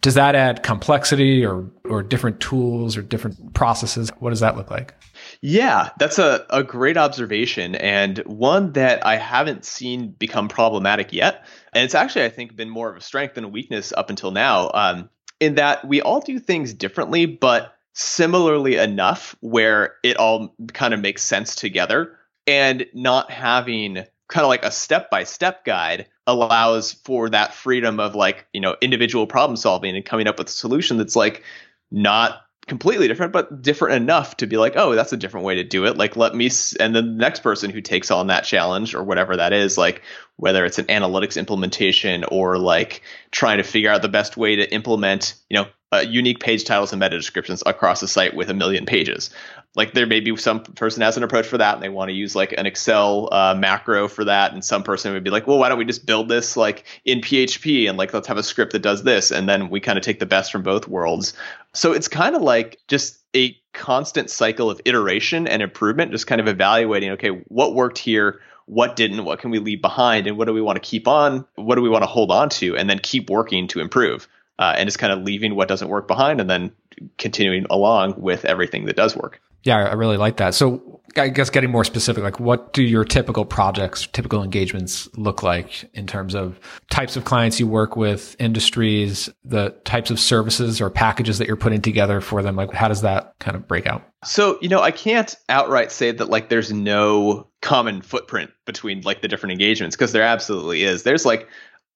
does 0.00 0.14
that 0.14 0.34
add 0.34 0.62
complexity 0.62 1.44
or 1.44 1.68
or 1.84 2.02
different 2.02 2.40
tools 2.40 2.96
or 2.96 3.02
different 3.02 3.54
processes? 3.54 4.10
What 4.18 4.30
does 4.30 4.40
that 4.40 4.56
look 4.56 4.70
like? 4.70 4.94
Yeah, 5.40 5.90
that's 5.98 6.18
a, 6.18 6.46
a 6.50 6.62
great 6.62 6.96
observation 6.96 7.74
and 7.74 8.18
one 8.18 8.72
that 8.72 9.04
I 9.04 9.16
haven't 9.16 9.64
seen 9.64 10.10
become 10.12 10.48
problematic 10.48 11.12
yet. 11.12 11.46
And 11.72 11.84
it's 11.84 11.94
actually, 11.94 12.24
I 12.24 12.30
think, 12.30 12.56
been 12.56 12.70
more 12.70 12.90
of 12.90 12.96
a 12.96 13.00
strength 13.00 13.34
than 13.34 13.44
a 13.44 13.48
weakness 13.48 13.92
up 13.96 14.10
until 14.10 14.30
now, 14.30 14.70
um, 14.74 15.10
in 15.40 15.56
that 15.56 15.86
we 15.86 16.00
all 16.00 16.20
do 16.20 16.38
things 16.38 16.72
differently, 16.72 17.26
but 17.26 17.74
similarly 17.94 18.76
enough 18.76 19.36
where 19.40 19.94
it 20.04 20.16
all 20.16 20.54
kind 20.72 20.94
of 20.94 21.00
makes 21.00 21.22
sense 21.22 21.54
together 21.54 22.16
and 22.46 22.86
not 22.94 23.30
having 23.30 24.04
kind 24.28 24.44
of 24.44 24.48
like 24.48 24.64
a 24.64 24.70
step 24.70 25.10
by 25.10 25.24
step 25.24 25.64
guide 25.64 26.06
allows 26.28 26.92
for 26.92 27.30
that 27.30 27.54
freedom 27.54 27.98
of 27.98 28.14
like 28.14 28.46
you 28.52 28.60
know 28.60 28.76
individual 28.80 29.26
problem 29.26 29.56
solving 29.56 29.96
and 29.96 30.04
coming 30.04 30.28
up 30.28 30.38
with 30.38 30.48
a 30.48 30.52
solution 30.52 30.98
that's 30.98 31.16
like 31.16 31.42
not 31.90 32.42
completely 32.66 33.08
different 33.08 33.32
but 33.32 33.62
different 33.62 33.94
enough 33.96 34.36
to 34.36 34.46
be 34.46 34.58
like 34.58 34.74
oh 34.76 34.94
that's 34.94 35.12
a 35.12 35.16
different 35.16 35.46
way 35.46 35.54
to 35.54 35.64
do 35.64 35.86
it. 35.86 35.96
Like 35.96 36.16
let 36.16 36.34
me 36.34 36.50
and 36.78 36.94
the 36.94 37.00
next 37.02 37.40
person 37.40 37.70
who 37.70 37.80
takes 37.80 38.10
on 38.10 38.26
that 38.26 38.44
challenge 38.44 38.94
or 38.94 39.02
whatever 39.02 39.36
that 39.38 39.54
is 39.54 39.78
like 39.78 40.02
whether 40.36 40.66
it's 40.66 40.78
an 40.78 40.84
analytics 40.84 41.38
implementation 41.38 42.24
or 42.24 42.58
like 42.58 43.02
trying 43.30 43.56
to 43.56 43.64
figure 43.64 43.90
out 43.90 44.02
the 44.02 44.08
best 44.08 44.36
way 44.36 44.54
to 44.54 44.72
implement 44.72 45.34
you 45.48 45.56
know 45.56 45.66
uh, 45.92 46.04
unique 46.06 46.40
page 46.40 46.64
titles 46.64 46.92
and 46.92 47.00
meta 47.00 47.16
descriptions 47.16 47.62
across 47.64 48.02
a 48.02 48.08
site 48.08 48.34
with 48.34 48.50
a 48.50 48.54
million 48.54 48.84
pages. 48.84 49.30
Like 49.74 49.94
there 49.94 50.06
may 50.06 50.20
be 50.20 50.36
some 50.36 50.60
person 50.62 51.02
has 51.02 51.16
an 51.16 51.22
approach 51.22 51.46
for 51.46 51.58
that 51.58 51.74
and 51.74 51.82
they 51.82 51.88
want 51.88 52.10
to 52.10 52.14
use 52.14 52.36
like 52.36 52.52
an 52.52 52.66
excel 52.66 53.28
uh, 53.32 53.54
macro 53.54 54.08
for 54.08 54.24
that 54.24 54.52
and 54.52 54.64
some 54.64 54.82
person 54.82 55.12
would 55.12 55.24
be 55.24 55.30
like 55.30 55.46
well 55.46 55.58
why 55.58 55.68
don't 55.68 55.78
we 55.78 55.84
just 55.84 56.04
build 56.04 56.28
this 56.28 56.56
like 56.56 56.84
in 57.04 57.20
php 57.20 57.88
and 57.88 57.96
like 57.96 58.12
let's 58.12 58.26
have 58.26 58.36
a 58.36 58.42
script 58.42 58.72
that 58.72 58.80
does 58.80 59.04
this 59.04 59.30
and 59.30 59.48
then 59.48 59.70
we 59.70 59.78
kind 59.78 59.96
of 59.96 60.04
take 60.04 60.18
the 60.18 60.26
best 60.26 60.50
from 60.50 60.62
both 60.62 60.88
worlds. 60.88 61.32
So 61.74 61.92
it's 61.92 62.08
kind 62.08 62.34
of 62.34 62.42
like 62.42 62.80
just 62.88 63.20
a 63.36 63.56
constant 63.72 64.30
cycle 64.30 64.70
of 64.70 64.80
iteration 64.84 65.46
and 65.46 65.62
improvement 65.62 66.10
just 66.10 66.26
kind 66.26 66.40
of 66.40 66.48
evaluating 66.48 67.10
okay 67.10 67.28
what 67.48 67.74
worked 67.74 67.98
here 67.98 68.40
what 68.66 68.96
didn't 68.96 69.24
what 69.24 69.38
can 69.38 69.50
we 69.50 69.58
leave 69.58 69.80
behind 69.80 70.26
and 70.26 70.36
what 70.36 70.46
do 70.46 70.52
we 70.52 70.60
want 70.60 70.76
to 70.76 70.80
keep 70.80 71.06
on 71.06 71.46
what 71.54 71.76
do 71.76 71.82
we 71.82 71.88
want 71.88 72.02
to 72.02 72.06
hold 72.06 72.30
on 72.30 72.48
to 72.48 72.76
and 72.76 72.90
then 72.90 72.98
keep 72.98 73.30
working 73.30 73.68
to 73.68 73.80
improve 73.80 74.26
uh, 74.58 74.74
and 74.76 74.86
just 74.86 74.98
kind 74.98 75.12
of 75.12 75.22
leaving 75.22 75.54
what 75.54 75.68
doesn't 75.68 75.88
work 75.88 76.08
behind 76.08 76.40
and 76.40 76.48
then 76.48 76.72
continuing 77.16 77.66
along 77.70 78.14
with 78.16 78.44
everything 78.44 78.86
that 78.86 78.96
does 78.96 79.16
work 79.16 79.40
yeah, 79.64 79.76
I 79.76 79.94
really 79.94 80.16
like 80.16 80.36
that. 80.36 80.54
So 80.54 81.00
I 81.16 81.28
guess 81.28 81.50
getting 81.50 81.70
more 81.70 81.84
specific, 81.84 82.22
like 82.22 82.38
what 82.38 82.72
do 82.72 82.82
your 82.82 83.04
typical 83.04 83.44
projects, 83.44 84.06
typical 84.06 84.42
engagements 84.42 85.08
look 85.16 85.42
like 85.42 85.90
in 85.94 86.06
terms 86.06 86.34
of 86.34 86.60
types 86.90 87.16
of 87.16 87.24
clients 87.24 87.58
you 87.58 87.66
work 87.66 87.96
with, 87.96 88.36
industries, 88.38 89.28
the 89.44 89.70
types 89.84 90.10
of 90.10 90.20
services 90.20 90.80
or 90.80 90.90
packages 90.90 91.38
that 91.38 91.48
you're 91.48 91.56
putting 91.56 91.82
together 91.82 92.20
for 92.20 92.42
them? 92.42 92.56
Like 92.56 92.72
how 92.72 92.88
does 92.88 93.02
that 93.02 93.34
kind 93.40 93.56
of 93.56 93.66
break 93.66 93.86
out? 93.86 94.02
So, 94.24 94.58
you 94.60 94.68
know, 94.68 94.80
I 94.80 94.90
can't 94.90 95.34
outright 95.48 95.90
say 95.90 96.12
that 96.12 96.30
like 96.30 96.48
there's 96.48 96.72
no 96.72 97.48
common 97.60 98.00
footprint 98.00 98.50
between 98.64 99.00
like 99.02 99.22
the 99.22 99.28
different 99.28 99.52
engagements 99.52 99.96
because 99.96 100.12
there 100.12 100.22
absolutely 100.22 100.84
is. 100.84 101.02
There's 101.02 101.26
like 101.26 101.48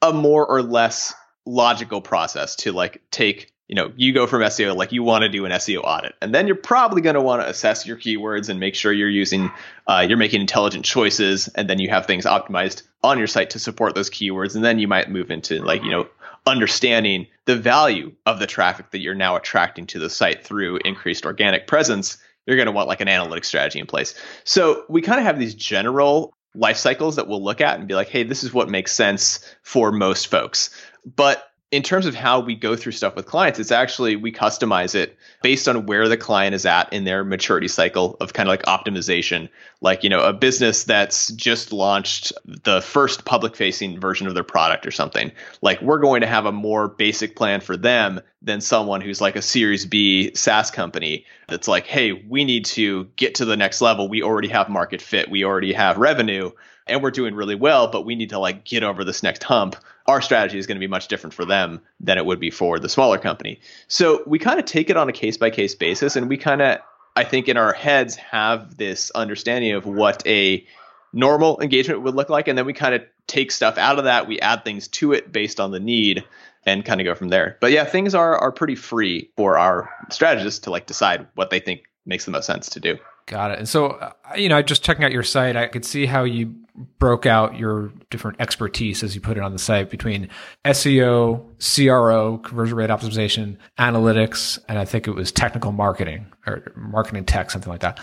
a 0.03 0.13
more 0.13 0.47
or 0.47 0.63
less 0.63 1.15
logical 1.45 2.01
process 2.01 2.57
to 2.57 2.73
like 2.73 3.03
take 3.11 3.53
you 3.73 3.77
know, 3.77 3.91
you 3.97 4.13
go 4.13 4.27
from 4.27 4.43
SEO, 4.43 4.77
like 4.77 4.93
you 4.93 5.03
want 5.03 5.23
to 5.23 5.31
do 5.31 5.47
an 5.47 5.53
SEO 5.53 5.81
audit, 5.83 6.15
and 6.21 6.35
then 6.35 6.47
you're 6.47 6.57
probably 6.57 7.01
going 7.01 7.15
to 7.15 7.23
want 7.23 7.41
to 7.41 7.49
assess 7.49 7.87
your 7.87 7.97
keywords 7.97 8.51
and 8.51 8.61
make 8.61 8.75
sure 8.75 8.93
you're 8.93 9.09
using, 9.09 9.51
uh, 9.87 10.05
you're 10.07 10.19
making 10.19 10.43
intelligent 10.43 10.85
choices, 10.85 11.49
and 11.49 11.71
then 11.71 11.79
you 11.79 11.89
have 11.89 12.05
things 12.05 12.27
optimized 12.27 12.83
on 13.03 13.17
your 13.17 13.27
site 13.27 13.49
to 13.51 13.59
support 13.59 13.95
those 13.95 14.11
keywords, 14.11 14.55
and 14.55 14.63
then 14.63 14.79
you 14.79 14.87
might 14.87 15.11
move 15.11 15.31
into 15.31 15.63
like, 15.65 15.83
you 15.83 15.91
know, 15.91 16.07
understanding 16.47 17.27
the 17.47 17.57
value 17.57 18.13
of 18.27 18.39
the 18.39 18.47
traffic 18.47 18.91
that 18.91 19.01
you're 19.01 19.15
now 19.15 19.37
attracting 19.37 19.87
to 19.87 19.99
the 19.99 20.11
site 20.11 20.45
through 20.45 20.79
increased 20.85 21.25
organic 21.25 21.67
presence. 21.67 22.19
You're 22.45 22.57
going 22.57 22.67
to 22.67 22.73
want 22.73 22.89
like 22.89 23.01
an 23.01 23.09
analytic 23.09 23.45
strategy 23.45 23.79
in 23.79 23.87
place. 23.87 24.15
So 24.45 24.85
we 24.91 25.01
kind 25.01 25.19
of 25.19 25.25
have 25.25 25.39
these 25.39 25.55
general 25.55 26.35
life 26.55 26.77
cycles 26.77 27.17
that 27.17 27.29
we'll 27.29 27.43
look 27.43 27.61
at 27.61 27.79
and 27.79 27.89
be 27.89 27.95
like, 27.95 28.09
hey, 28.09 28.25
this 28.25 28.45
is 28.45 28.53
what 28.53 28.69
makes 28.69 28.93
sense 28.93 29.55
for 29.63 29.91
most 29.91 30.27
folks. 30.27 30.71
But 31.05 31.53
in 31.73 31.83
terms 31.83 32.05
of 32.05 32.15
how 32.15 32.39
we 32.39 32.55
go 32.55 32.77
through 32.77 32.93
stuff 32.93 33.17
with 33.17 33.25
clients, 33.25 33.59
it's 33.59 33.73
actually 33.73 34.15
we 34.15 34.31
customize 34.31 34.95
it 34.95 35.17
based 35.43 35.67
on 35.67 35.87
where 35.87 36.07
the 36.07 36.19
client 36.19 36.55
is 36.55 36.67
at 36.67 36.93
in 36.93 37.05
their 37.05 37.25
maturity 37.25 37.67
cycle 37.67 38.15
of 38.21 38.35
kind 38.35 38.47
of 38.47 38.53
like 38.53 38.63
optimization. 38.65 39.49
Like, 39.81 40.05
you 40.05 40.11
know, 40.11 40.23
a 40.23 40.35
business 40.35 40.85
that's 40.85 41.29
just 41.29 41.73
launched 41.73 42.31
the 42.45 42.83
first 42.83 43.25
public 43.25 43.57
facing 43.57 43.99
version 43.99 44.27
of 44.27 44.35
their 44.35 44.45
product 44.45 44.87
or 44.87 44.91
something. 44.91 45.33
Like, 45.63 45.81
we're 45.81 45.99
going 45.99 46.21
to 46.21 46.27
have 46.27 46.45
a 46.45 46.53
more 46.53 46.89
basic 46.89 47.37
plan 47.37 47.63
for 47.63 47.79
them 47.79 48.21
than 48.43 48.61
someone 48.61 49.01
who's 49.01 49.23
like 49.23 49.37
a 49.37 49.43
Series 49.43 49.87
B 49.87 50.35
SaaS 50.35 50.71
company 50.71 51.25
that's 51.49 51.69
like, 51.69 51.87
hey, 51.87 52.13
we 52.13 52.45
need 52.45 52.67
to 52.67 53.05
get 53.17 53.37
to 53.37 53.47
the 53.47 53.57
next 53.57 53.81
level. 53.81 54.11
We 54.11 54.23
already 54.23 54.49
have 54.49 54.69
market 54.69 55.01
fit, 55.01 55.31
we 55.31 55.43
already 55.43 55.73
have 55.73 55.97
revenue 55.97 56.51
and 56.87 57.03
we're 57.03 57.11
doing 57.11 57.35
really 57.35 57.55
well, 57.55 57.89
but 57.89 58.05
we 58.05 58.15
need 58.15 58.31
to 58.31 58.39
like 58.39 58.65
get 58.65 58.83
over 58.83 59.05
this 59.05 59.23
next 59.23 59.45
hump. 59.45 59.77
Our 60.07 60.21
strategy 60.21 60.59
is 60.59 60.67
going 60.67 60.77
to 60.77 60.81
be 60.81 60.89
much 60.89 61.09
different 61.09 61.35
for 61.35 61.45
them 61.45 61.81
than 62.01 62.19
it 62.19 62.27
would 62.27 62.41
be 62.41 62.51
for 62.51 62.79
the 62.79 62.89
smaller 62.89 63.19
company. 63.19 63.61
So 63.89 64.23
we 64.27 64.39
kind 64.39 64.59
of 64.59 64.65
take 64.67 64.91
it 64.91 64.97
on 64.97 65.09
a 65.09 65.13
case 65.13 65.37
by 65.37 65.51
case 65.51 65.75
basis, 65.75 66.17
and 66.17 66.29
we 66.29 66.37
kind 66.37 66.63
of, 66.63 66.79
I 67.17 67.25
think, 67.25 67.49
in 67.49 67.57
our 67.57 67.73
heads 67.73 68.17
have 68.17 68.77
this 68.77 69.11
understanding 69.13 69.73
of 69.73 69.87
what 69.87 70.27
a 70.27 70.67
normal 71.13 71.61
engagement 71.61 72.03
would 72.03 72.15
look 72.15 72.31
like, 72.31 72.49
and 72.49 72.57
then 72.57 72.67
we 72.67 72.73
kind 72.73 72.95
of 72.95 73.03
take 73.27 73.53
stuff 73.53 73.79
out 73.79 73.99
of 73.99 74.05
that, 74.05 74.27
we 74.27 74.41
add 74.41 74.65
things 74.65 74.89
to 74.89 75.13
it 75.13 75.31
based 75.31 75.61
on 75.61 75.71
the 75.71 75.81
need, 75.81 76.25
and 76.65 76.85
kind 76.85 77.01
of 77.01 77.05
go 77.05 77.15
from 77.15 77.29
there. 77.29 77.57
But 77.61 77.73
yeah, 77.73 77.85
things 77.85 78.15
are 78.15 78.37
are 78.37 78.53
pretty 78.53 78.77
free 78.77 79.31
for 79.37 79.59
our 79.59 79.91
strategists 80.11 80.61
to 80.61 80.71
like 80.71 80.87
decide 80.87 81.27
what 81.35 81.51
they 81.51 81.61
think 81.61 81.83
makes 82.07 82.25
the 82.25 82.31
most 82.31 82.47
sense 82.47 82.69
to 82.71 82.81
do. 82.81 82.99
Got 83.27 83.53
it. 83.53 83.59
And 83.59 83.69
so, 83.69 83.87
uh, 83.87 84.13
you 84.37 84.49
know, 84.49 84.61
just 84.63 84.83
checking 84.83 85.05
out 85.05 85.13
your 85.13 85.23
site, 85.23 85.57
I 85.57 85.69
could 85.69 85.85
see 85.85 86.07
how 86.07 86.25
you 86.25 86.55
broke 86.99 87.27
out 87.27 87.57
your 87.59 87.93
different 88.11 88.41
expertise, 88.41 89.03
as 89.03 89.15
you 89.15 89.21
put 89.21 89.37
it 89.37 89.43
on 89.43 89.53
the 89.53 89.59
site, 89.59 89.91
between 89.91 90.29
SEO, 90.65 91.45
CRO, 91.61 92.39
conversion 92.39 92.77
rate 92.77 92.91
optimization, 92.91 93.59
analytics, 93.79 94.59
and 94.69 94.79
I 94.79 94.85
think 94.85 95.07
it 95.07 95.13
was 95.13 95.31
technical 95.31 95.71
marketing 95.73 96.27
or 96.47 96.73
marketing 96.75 97.25
tech, 97.25 97.51
something 97.51 97.71
like 97.71 97.81
that. 97.81 98.01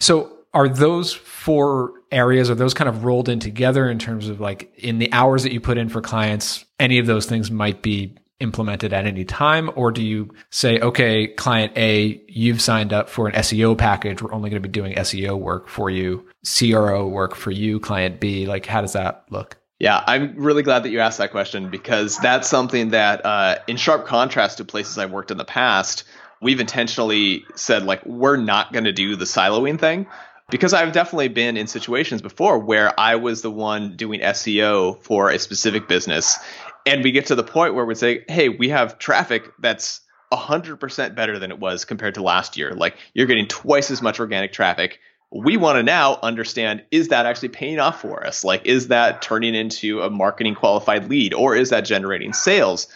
So, 0.00 0.38
are 0.54 0.68
those 0.68 1.12
four 1.12 1.92
areas 2.10 2.50
are 2.50 2.54
those 2.54 2.74
kind 2.74 2.88
of 2.88 3.04
rolled 3.04 3.28
in 3.28 3.40
together 3.40 3.90
in 3.90 3.98
terms 3.98 4.28
of 4.28 4.38
like 4.38 4.70
in 4.76 4.98
the 4.98 5.10
hours 5.12 5.42
that 5.42 5.52
you 5.52 5.60
put 5.60 5.78
in 5.78 5.88
for 5.88 6.02
clients 6.02 6.66
any 6.78 6.98
of 6.98 7.06
those 7.06 7.24
things 7.24 7.50
might 7.50 7.80
be 7.80 8.14
implemented 8.40 8.92
at 8.92 9.06
any 9.06 9.24
time? 9.24 9.70
Or 9.76 9.92
do 9.92 10.02
you 10.02 10.34
say, 10.50 10.78
okay, 10.80 11.28
client 11.28 11.72
A, 11.76 12.22
you've 12.28 12.60
signed 12.60 12.92
up 12.92 13.08
for 13.08 13.28
an 13.28 13.34
SEO 13.34 13.76
package. 13.76 14.22
We're 14.22 14.32
only 14.32 14.50
going 14.50 14.62
to 14.62 14.68
be 14.68 14.72
doing 14.72 14.94
SEO 14.96 15.38
work 15.38 15.68
for 15.68 15.90
you, 15.90 16.26
CRO 16.58 17.06
work 17.06 17.34
for 17.34 17.50
you, 17.50 17.80
client 17.80 18.20
B. 18.20 18.46
Like, 18.46 18.66
how 18.66 18.80
does 18.80 18.92
that 18.94 19.24
look? 19.30 19.56
Yeah, 19.78 20.04
I'm 20.06 20.36
really 20.36 20.62
glad 20.62 20.84
that 20.84 20.90
you 20.90 21.00
asked 21.00 21.18
that 21.18 21.32
question 21.32 21.68
because 21.68 22.16
that's 22.18 22.48
something 22.48 22.90
that, 22.90 23.24
uh, 23.26 23.56
in 23.66 23.76
sharp 23.76 24.06
contrast 24.06 24.58
to 24.58 24.64
places 24.64 24.96
I've 24.96 25.10
worked 25.10 25.32
in 25.32 25.38
the 25.38 25.44
past, 25.44 26.04
we've 26.40 26.60
intentionally 26.60 27.44
said, 27.56 27.84
like, 27.84 28.04
we're 28.06 28.36
not 28.36 28.72
going 28.72 28.84
to 28.84 28.92
do 28.92 29.16
the 29.16 29.24
siloing 29.24 29.80
thing 29.80 30.06
because 30.50 30.74
I've 30.74 30.92
definitely 30.92 31.28
been 31.28 31.56
in 31.56 31.66
situations 31.66 32.20
before 32.20 32.58
where 32.58 32.98
I 33.00 33.16
was 33.16 33.42
the 33.42 33.50
one 33.50 33.96
doing 33.96 34.20
SEO 34.20 35.02
for 35.02 35.30
a 35.30 35.38
specific 35.38 35.88
business 35.88 36.38
and 36.86 37.02
we 37.02 37.12
get 37.12 37.26
to 37.26 37.34
the 37.34 37.44
point 37.44 37.74
where 37.74 37.84
we 37.84 37.94
say, 37.94 38.24
hey, 38.28 38.48
we 38.48 38.68
have 38.68 38.98
traffic 38.98 39.50
that's 39.58 40.00
100% 40.32 41.14
better 41.14 41.38
than 41.38 41.50
it 41.50 41.58
was 41.58 41.84
compared 41.84 42.14
to 42.14 42.22
last 42.22 42.56
year. 42.56 42.72
Like 42.72 42.96
you're 43.14 43.26
getting 43.26 43.46
twice 43.46 43.90
as 43.90 44.02
much 44.02 44.18
organic 44.18 44.52
traffic. 44.52 44.98
We 45.30 45.56
want 45.56 45.76
to 45.76 45.82
now 45.82 46.18
understand 46.22 46.82
is 46.90 47.08
that 47.08 47.26
actually 47.26 47.48
paying 47.50 47.78
off 47.78 48.00
for 48.00 48.26
us? 48.26 48.44
Like, 48.44 48.66
is 48.66 48.88
that 48.88 49.22
turning 49.22 49.54
into 49.54 50.02
a 50.02 50.10
marketing 50.10 50.54
qualified 50.54 51.08
lead 51.08 51.32
or 51.32 51.54
is 51.54 51.70
that 51.70 51.82
generating 51.82 52.32
sales? 52.32 52.88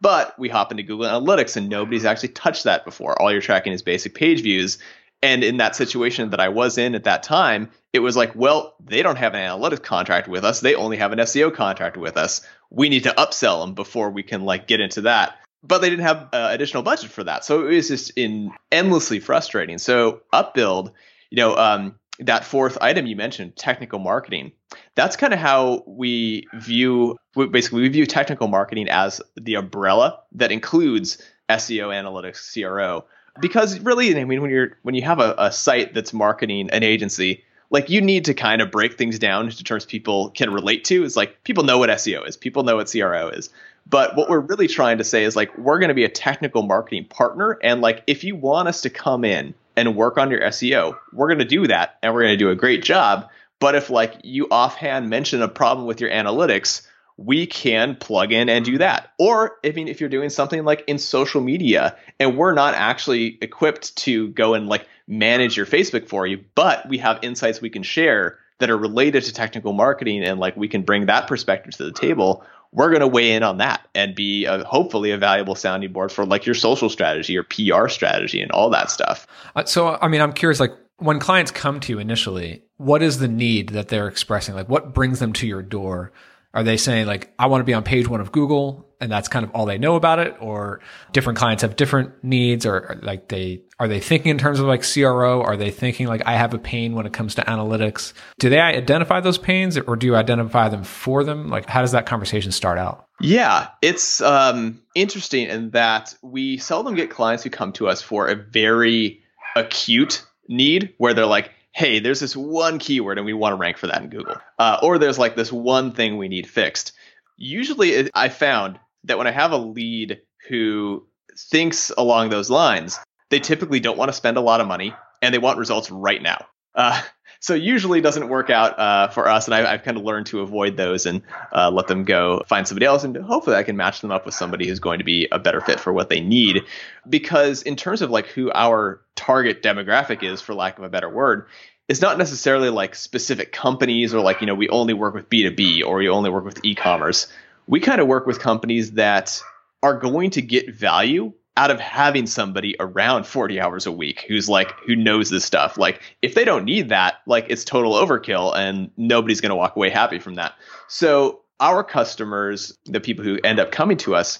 But 0.00 0.38
we 0.38 0.48
hop 0.48 0.70
into 0.70 0.82
Google 0.82 1.06
Analytics 1.06 1.56
and 1.56 1.68
nobody's 1.68 2.04
actually 2.04 2.30
touched 2.30 2.64
that 2.64 2.84
before. 2.84 3.20
All 3.20 3.30
you're 3.30 3.40
tracking 3.40 3.72
is 3.72 3.82
basic 3.82 4.14
page 4.14 4.42
views. 4.42 4.78
And 5.22 5.44
in 5.44 5.58
that 5.58 5.76
situation 5.76 6.30
that 6.30 6.40
I 6.40 6.48
was 6.48 6.78
in 6.78 6.94
at 6.94 7.04
that 7.04 7.22
time, 7.22 7.70
it 7.92 7.98
was 7.98 8.16
like, 8.16 8.34
well, 8.34 8.74
they 8.82 9.02
don't 9.02 9.16
have 9.16 9.34
an 9.34 9.40
analytics 9.40 9.82
contract 9.82 10.28
with 10.28 10.44
us. 10.44 10.60
They 10.60 10.74
only 10.74 10.96
have 10.96 11.12
an 11.12 11.18
SEO 11.18 11.52
contract 11.52 11.96
with 11.96 12.16
us. 12.16 12.40
We 12.70 12.88
need 12.88 13.02
to 13.02 13.10
upsell 13.10 13.62
them 13.62 13.74
before 13.74 14.10
we 14.10 14.22
can 14.22 14.44
like 14.44 14.66
get 14.66 14.80
into 14.80 15.02
that. 15.02 15.36
But 15.62 15.82
they 15.82 15.90
didn't 15.90 16.06
have 16.06 16.28
uh, 16.32 16.48
additional 16.52 16.82
budget 16.82 17.10
for 17.10 17.24
that. 17.24 17.44
So 17.44 17.66
it 17.66 17.74
was 17.74 17.88
just 17.88 18.12
in 18.16 18.52
endlessly 18.72 19.20
frustrating. 19.20 19.76
So 19.76 20.22
Upbuild, 20.32 20.92
you 21.28 21.36
know, 21.36 21.54
um, 21.54 21.96
that 22.20 22.44
fourth 22.44 22.78
item 22.80 23.06
you 23.06 23.16
mentioned, 23.16 23.56
technical 23.56 23.98
marketing, 23.98 24.52
that's 24.94 25.16
kind 25.16 25.34
of 25.34 25.38
how 25.38 25.82
we 25.86 26.46
view 26.54 27.16
basically 27.34 27.82
we 27.82 27.88
view 27.88 28.06
technical 28.06 28.48
marketing 28.48 28.88
as 28.88 29.20
the 29.36 29.54
umbrella 29.54 30.20
that 30.32 30.50
includes 30.50 31.18
SEO, 31.48 31.88
analytics, 31.88 32.52
CRO 32.52 33.04
because 33.40 33.78
really 33.80 34.18
i 34.18 34.24
mean 34.24 34.40
when 34.40 34.50
you're 34.50 34.76
when 34.82 34.94
you 34.94 35.02
have 35.02 35.20
a, 35.20 35.34
a 35.38 35.52
site 35.52 35.94
that's 35.94 36.12
marketing 36.12 36.70
an 36.70 36.82
agency 36.82 37.44
like 37.70 37.88
you 37.88 38.00
need 38.00 38.24
to 38.26 38.34
kind 38.34 38.60
of 38.60 38.70
break 38.70 38.98
things 38.98 39.18
down 39.18 39.46
into 39.46 39.64
terms 39.64 39.86
people 39.86 40.30
can 40.30 40.52
relate 40.52 40.84
to. 40.84 41.04
Is 41.04 41.16
like 41.16 41.42
people 41.44 41.64
know 41.64 41.78
what 41.78 41.90
seo 41.90 42.28
is. 42.28 42.36
People 42.36 42.64
know 42.64 42.76
what 42.76 42.90
cro 42.90 43.28
is. 43.28 43.50
But 43.88 44.14
what 44.16 44.28
we're 44.28 44.40
really 44.40 44.68
trying 44.68 44.98
to 44.98 45.04
say 45.04 45.24
is 45.24 45.36
like 45.36 45.56
we're 45.56 45.78
going 45.78 45.88
to 45.88 45.94
be 45.94 46.04
a 46.04 46.08
technical 46.08 46.62
marketing 46.62 47.06
partner. 47.06 47.58
And 47.62 47.80
like 47.80 48.02
if 48.06 48.24
you 48.24 48.36
want 48.36 48.68
us 48.68 48.82
to 48.82 48.90
come 48.90 49.24
in 49.24 49.54
and 49.76 49.96
work 49.96 50.18
on 50.18 50.30
your 50.30 50.40
seo 50.40 50.96
we're 51.12 51.28
going 51.28 51.38
to 51.38 51.44
do 51.44 51.66
that 51.68 51.96
and 52.02 52.12
we're 52.12 52.22
going 52.22 52.34
to 52.34 52.44
do 52.44 52.50
a 52.50 52.56
great 52.56 52.82
job. 52.82 53.28
But 53.60 53.74
if 53.74 53.88
like 53.88 54.16
you 54.24 54.48
offhand 54.50 55.08
mention 55.08 55.42
a 55.42 55.48
problem 55.48 55.86
with 55.86 56.00
your 56.00 56.10
analytics 56.10 56.86
we 57.22 57.46
can 57.46 57.96
plug 57.96 58.32
in 58.32 58.48
and 58.48 58.64
do 58.64 58.78
that. 58.78 59.12
Or 59.18 59.58
I 59.62 59.72
mean, 59.72 59.88
if 59.88 60.00
you're 60.00 60.08
doing 60.08 60.30
something 60.30 60.64
like 60.64 60.84
in 60.86 60.98
social 60.98 61.42
media 61.42 61.96
and 62.18 62.38
we're 62.38 62.54
not 62.54 62.72
actually 62.72 63.36
equipped 63.42 63.94
to 63.98 64.28
go 64.28 64.54
and 64.54 64.68
like 64.68 64.88
manage 65.06 65.54
your 65.54 65.66
Facebook 65.66 66.08
for 66.08 66.26
you, 66.26 66.42
but 66.54 66.88
we 66.88 66.96
have 66.96 67.18
insights 67.20 67.60
we 67.60 67.68
can 67.68 67.82
share 67.82 68.38
that 68.58 68.70
are 68.70 68.76
related 68.76 69.24
to 69.24 69.34
technical 69.34 69.74
marketing 69.74 70.24
and 70.24 70.40
like 70.40 70.56
we 70.56 70.66
can 70.66 70.80
bring 70.80 71.06
that 71.06 71.26
perspective 71.26 71.76
to 71.76 71.84
the 71.84 71.92
table, 71.92 72.42
we're 72.72 72.88
going 72.88 73.00
to 73.00 73.08
weigh 73.08 73.32
in 73.32 73.42
on 73.42 73.58
that 73.58 73.86
and 73.94 74.14
be 74.14 74.46
a, 74.46 74.64
hopefully 74.64 75.10
a 75.10 75.18
valuable 75.18 75.54
sounding 75.54 75.92
board 75.92 76.10
for 76.10 76.24
like 76.24 76.46
your 76.46 76.54
social 76.54 76.88
strategy 76.88 77.36
or 77.36 77.42
PR 77.42 77.88
strategy 77.88 78.40
and 78.40 78.50
all 78.50 78.70
that 78.70 78.90
stuff. 78.90 79.26
Uh, 79.54 79.64
so, 79.66 79.98
I 80.00 80.08
mean, 80.08 80.22
I'm 80.22 80.32
curious, 80.32 80.58
like 80.58 80.72
when 80.96 81.18
clients 81.18 81.50
come 81.50 81.80
to 81.80 81.92
you 81.92 81.98
initially, 81.98 82.62
what 82.78 83.02
is 83.02 83.18
the 83.18 83.28
need 83.28 83.70
that 83.70 83.88
they're 83.88 84.08
expressing? 84.08 84.54
Like 84.54 84.70
what 84.70 84.94
brings 84.94 85.18
them 85.18 85.34
to 85.34 85.46
your 85.46 85.62
door? 85.62 86.12
Are 86.52 86.64
they 86.64 86.76
saying 86.76 87.06
like, 87.06 87.32
I 87.38 87.46
want 87.46 87.60
to 87.60 87.64
be 87.64 87.74
on 87.74 87.82
page 87.82 88.08
one 88.08 88.20
of 88.20 88.32
Google 88.32 88.86
and 89.00 89.10
that's 89.10 89.28
kind 89.28 89.44
of 89.44 89.52
all 89.52 89.66
they 89.66 89.78
know 89.78 89.96
about 89.96 90.18
it? 90.18 90.36
Or 90.40 90.80
different 91.12 91.38
clients 91.38 91.62
have 91.62 91.76
different 91.76 92.24
needs 92.24 92.66
or 92.66 92.98
like 93.02 93.28
they, 93.28 93.62
are 93.78 93.86
they 93.88 94.00
thinking 94.00 94.30
in 94.30 94.38
terms 94.38 94.58
of 94.58 94.66
like 94.66 94.82
CRO? 94.82 95.42
Are 95.42 95.56
they 95.56 95.70
thinking 95.70 96.06
like 96.06 96.22
I 96.26 96.36
have 96.36 96.52
a 96.52 96.58
pain 96.58 96.94
when 96.94 97.06
it 97.06 97.12
comes 97.12 97.36
to 97.36 97.42
analytics? 97.42 98.12
Do 98.38 98.50
they 98.50 98.58
identify 98.60 99.20
those 99.20 99.38
pains 99.38 99.78
or 99.78 99.96
do 99.96 100.06
you 100.06 100.16
identify 100.16 100.68
them 100.68 100.82
for 100.82 101.22
them? 101.22 101.48
Like 101.48 101.68
how 101.68 101.82
does 101.82 101.92
that 101.92 102.06
conversation 102.06 102.52
start 102.52 102.78
out? 102.78 103.06
Yeah, 103.20 103.68
it's 103.82 104.20
um, 104.20 104.82
interesting 104.94 105.48
in 105.48 105.70
that 105.70 106.14
we 106.22 106.56
seldom 106.56 106.94
get 106.94 107.10
clients 107.10 107.44
who 107.44 107.50
come 107.50 107.72
to 107.74 107.88
us 107.88 108.02
for 108.02 108.28
a 108.28 108.34
very 108.34 109.22
acute 109.56 110.24
need 110.48 110.94
where 110.98 111.14
they're 111.14 111.26
like, 111.26 111.52
hey, 111.72 112.00
there's 112.00 112.20
this 112.20 112.36
one 112.36 112.78
keyword 112.78 113.18
and 113.18 113.24
we 113.24 113.32
want 113.32 113.52
to 113.52 113.56
rank 113.56 113.78
for 113.78 113.86
that 113.86 114.02
in 114.02 114.10
Google. 114.10 114.36
Uh, 114.58 114.78
or 114.82 114.98
there's 114.98 115.18
like 115.18 115.36
this 115.36 115.52
one 115.52 115.92
thing 115.92 116.16
we 116.16 116.28
need 116.28 116.48
fixed. 116.48 116.92
Usually, 117.36 117.90
it, 117.90 118.10
I 118.14 118.28
found 118.28 118.78
that 119.04 119.18
when 119.18 119.26
I 119.26 119.30
have 119.30 119.52
a 119.52 119.56
lead 119.56 120.20
who 120.48 121.06
thinks 121.38 121.90
along 121.96 122.30
those 122.30 122.50
lines, 122.50 122.98
they 123.30 123.40
typically 123.40 123.80
don't 123.80 123.96
want 123.96 124.08
to 124.08 124.16
spend 124.16 124.36
a 124.36 124.42
lot 124.42 124.60
of 124.60 124.66
money 124.66 124.94
and 125.22 125.32
they 125.32 125.38
want 125.38 125.58
results 125.58 125.90
right 125.90 126.20
now. 126.20 126.44
Uh, 126.74 127.00
so 127.40 127.54
usually 127.54 128.02
doesn't 128.02 128.28
work 128.28 128.50
out 128.50 128.78
uh, 128.78 129.08
for 129.08 129.26
us, 129.26 129.46
and 129.46 129.54
I, 129.54 129.72
have 129.72 129.82
kind 129.82 129.96
of 129.96 130.04
learned 130.04 130.26
to 130.26 130.40
avoid 130.40 130.76
those 130.76 131.06
and 131.06 131.22
uh, 131.52 131.70
let 131.70 131.88
them 131.88 132.04
go 132.04 132.42
find 132.46 132.68
somebody 132.68 132.84
else, 132.84 133.02
and 133.02 133.16
hopefully 133.16 133.56
I 133.56 133.62
can 133.62 133.78
match 133.78 134.02
them 134.02 134.10
up 134.10 134.26
with 134.26 134.34
somebody 134.34 134.68
who's 134.68 134.78
going 134.78 134.98
to 134.98 135.04
be 135.04 135.26
a 135.32 135.38
better 135.38 135.62
fit 135.62 135.80
for 135.80 135.90
what 135.90 136.10
they 136.10 136.20
need. 136.20 136.62
Because 137.08 137.62
in 137.62 137.76
terms 137.76 138.02
of 138.02 138.10
like 138.10 138.26
who 138.26 138.52
our 138.52 139.00
target 139.16 139.62
demographic 139.62 140.22
is, 140.22 140.42
for 140.42 140.54
lack 140.54 140.76
of 140.76 140.84
a 140.84 140.90
better 140.90 141.08
word, 141.08 141.46
it's 141.88 142.02
not 142.02 142.18
necessarily 142.18 142.68
like 142.68 142.94
specific 142.94 143.52
companies 143.52 144.12
or 144.12 144.20
like 144.20 144.42
you 144.42 144.46
know 144.46 144.54
we 144.54 144.68
only 144.68 144.92
work 144.92 145.14
with 145.14 145.30
B2B 145.30 145.82
or 145.84 145.96
we 145.96 146.10
only 146.10 146.28
work 146.28 146.44
with 146.44 146.62
e-commerce. 146.62 147.26
We 147.66 147.80
kind 147.80 148.02
of 148.02 148.06
work 148.06 148.26
with 148.26 148.38
companies 148.38 148.92
that 148.92 149.40
are 149.82 149.98
going 149.98 150.30
to 150.30 150.42
get 150.42 150.74
value 150.74 151.32
out 151.60 151.70
of 151.70 151.78
having 151.78 152.26
somebody 152.26 152.74
around 152.80 153.26
40 153.26 153.60
hours 153.60 153.84
a 153.84 153.92
week 153.92 154.24
who's 154.26 154.48
like 154.48 154.72
who 154.86 154.96
knows 154.96 155.28
this 155.28 155.44
stuff. 155.44 155.76
Like 155.76 156.00
if 156.22 156.34
they 156.34 156.42
don't 156.42 156.64
need 156.64 156.88
that 156.88 157.16
like 157.26 157.44
it's 157.50 157.64
total 157.64 157.92
overkill 157.92 158.56
and 158.56 158.90
nobody's 158.96 159.42
going 159.42 159.50
to 159.50 159.56
walk 159.56 159.76
away 159.76 159.90
happy 159.90 160.18
from 160.18 160.36
that. 160.36 160.54
So 160.88 161.42
our 161.60 161.84
customers 161.84 162.78
the 162.86 162.98
people 162.98 163.26
who 163.26 163.38
end 163.44 163.60
up 163.60 163.72
coming 163.72 163.98
to 163.98 164.14
us 164.16 164.38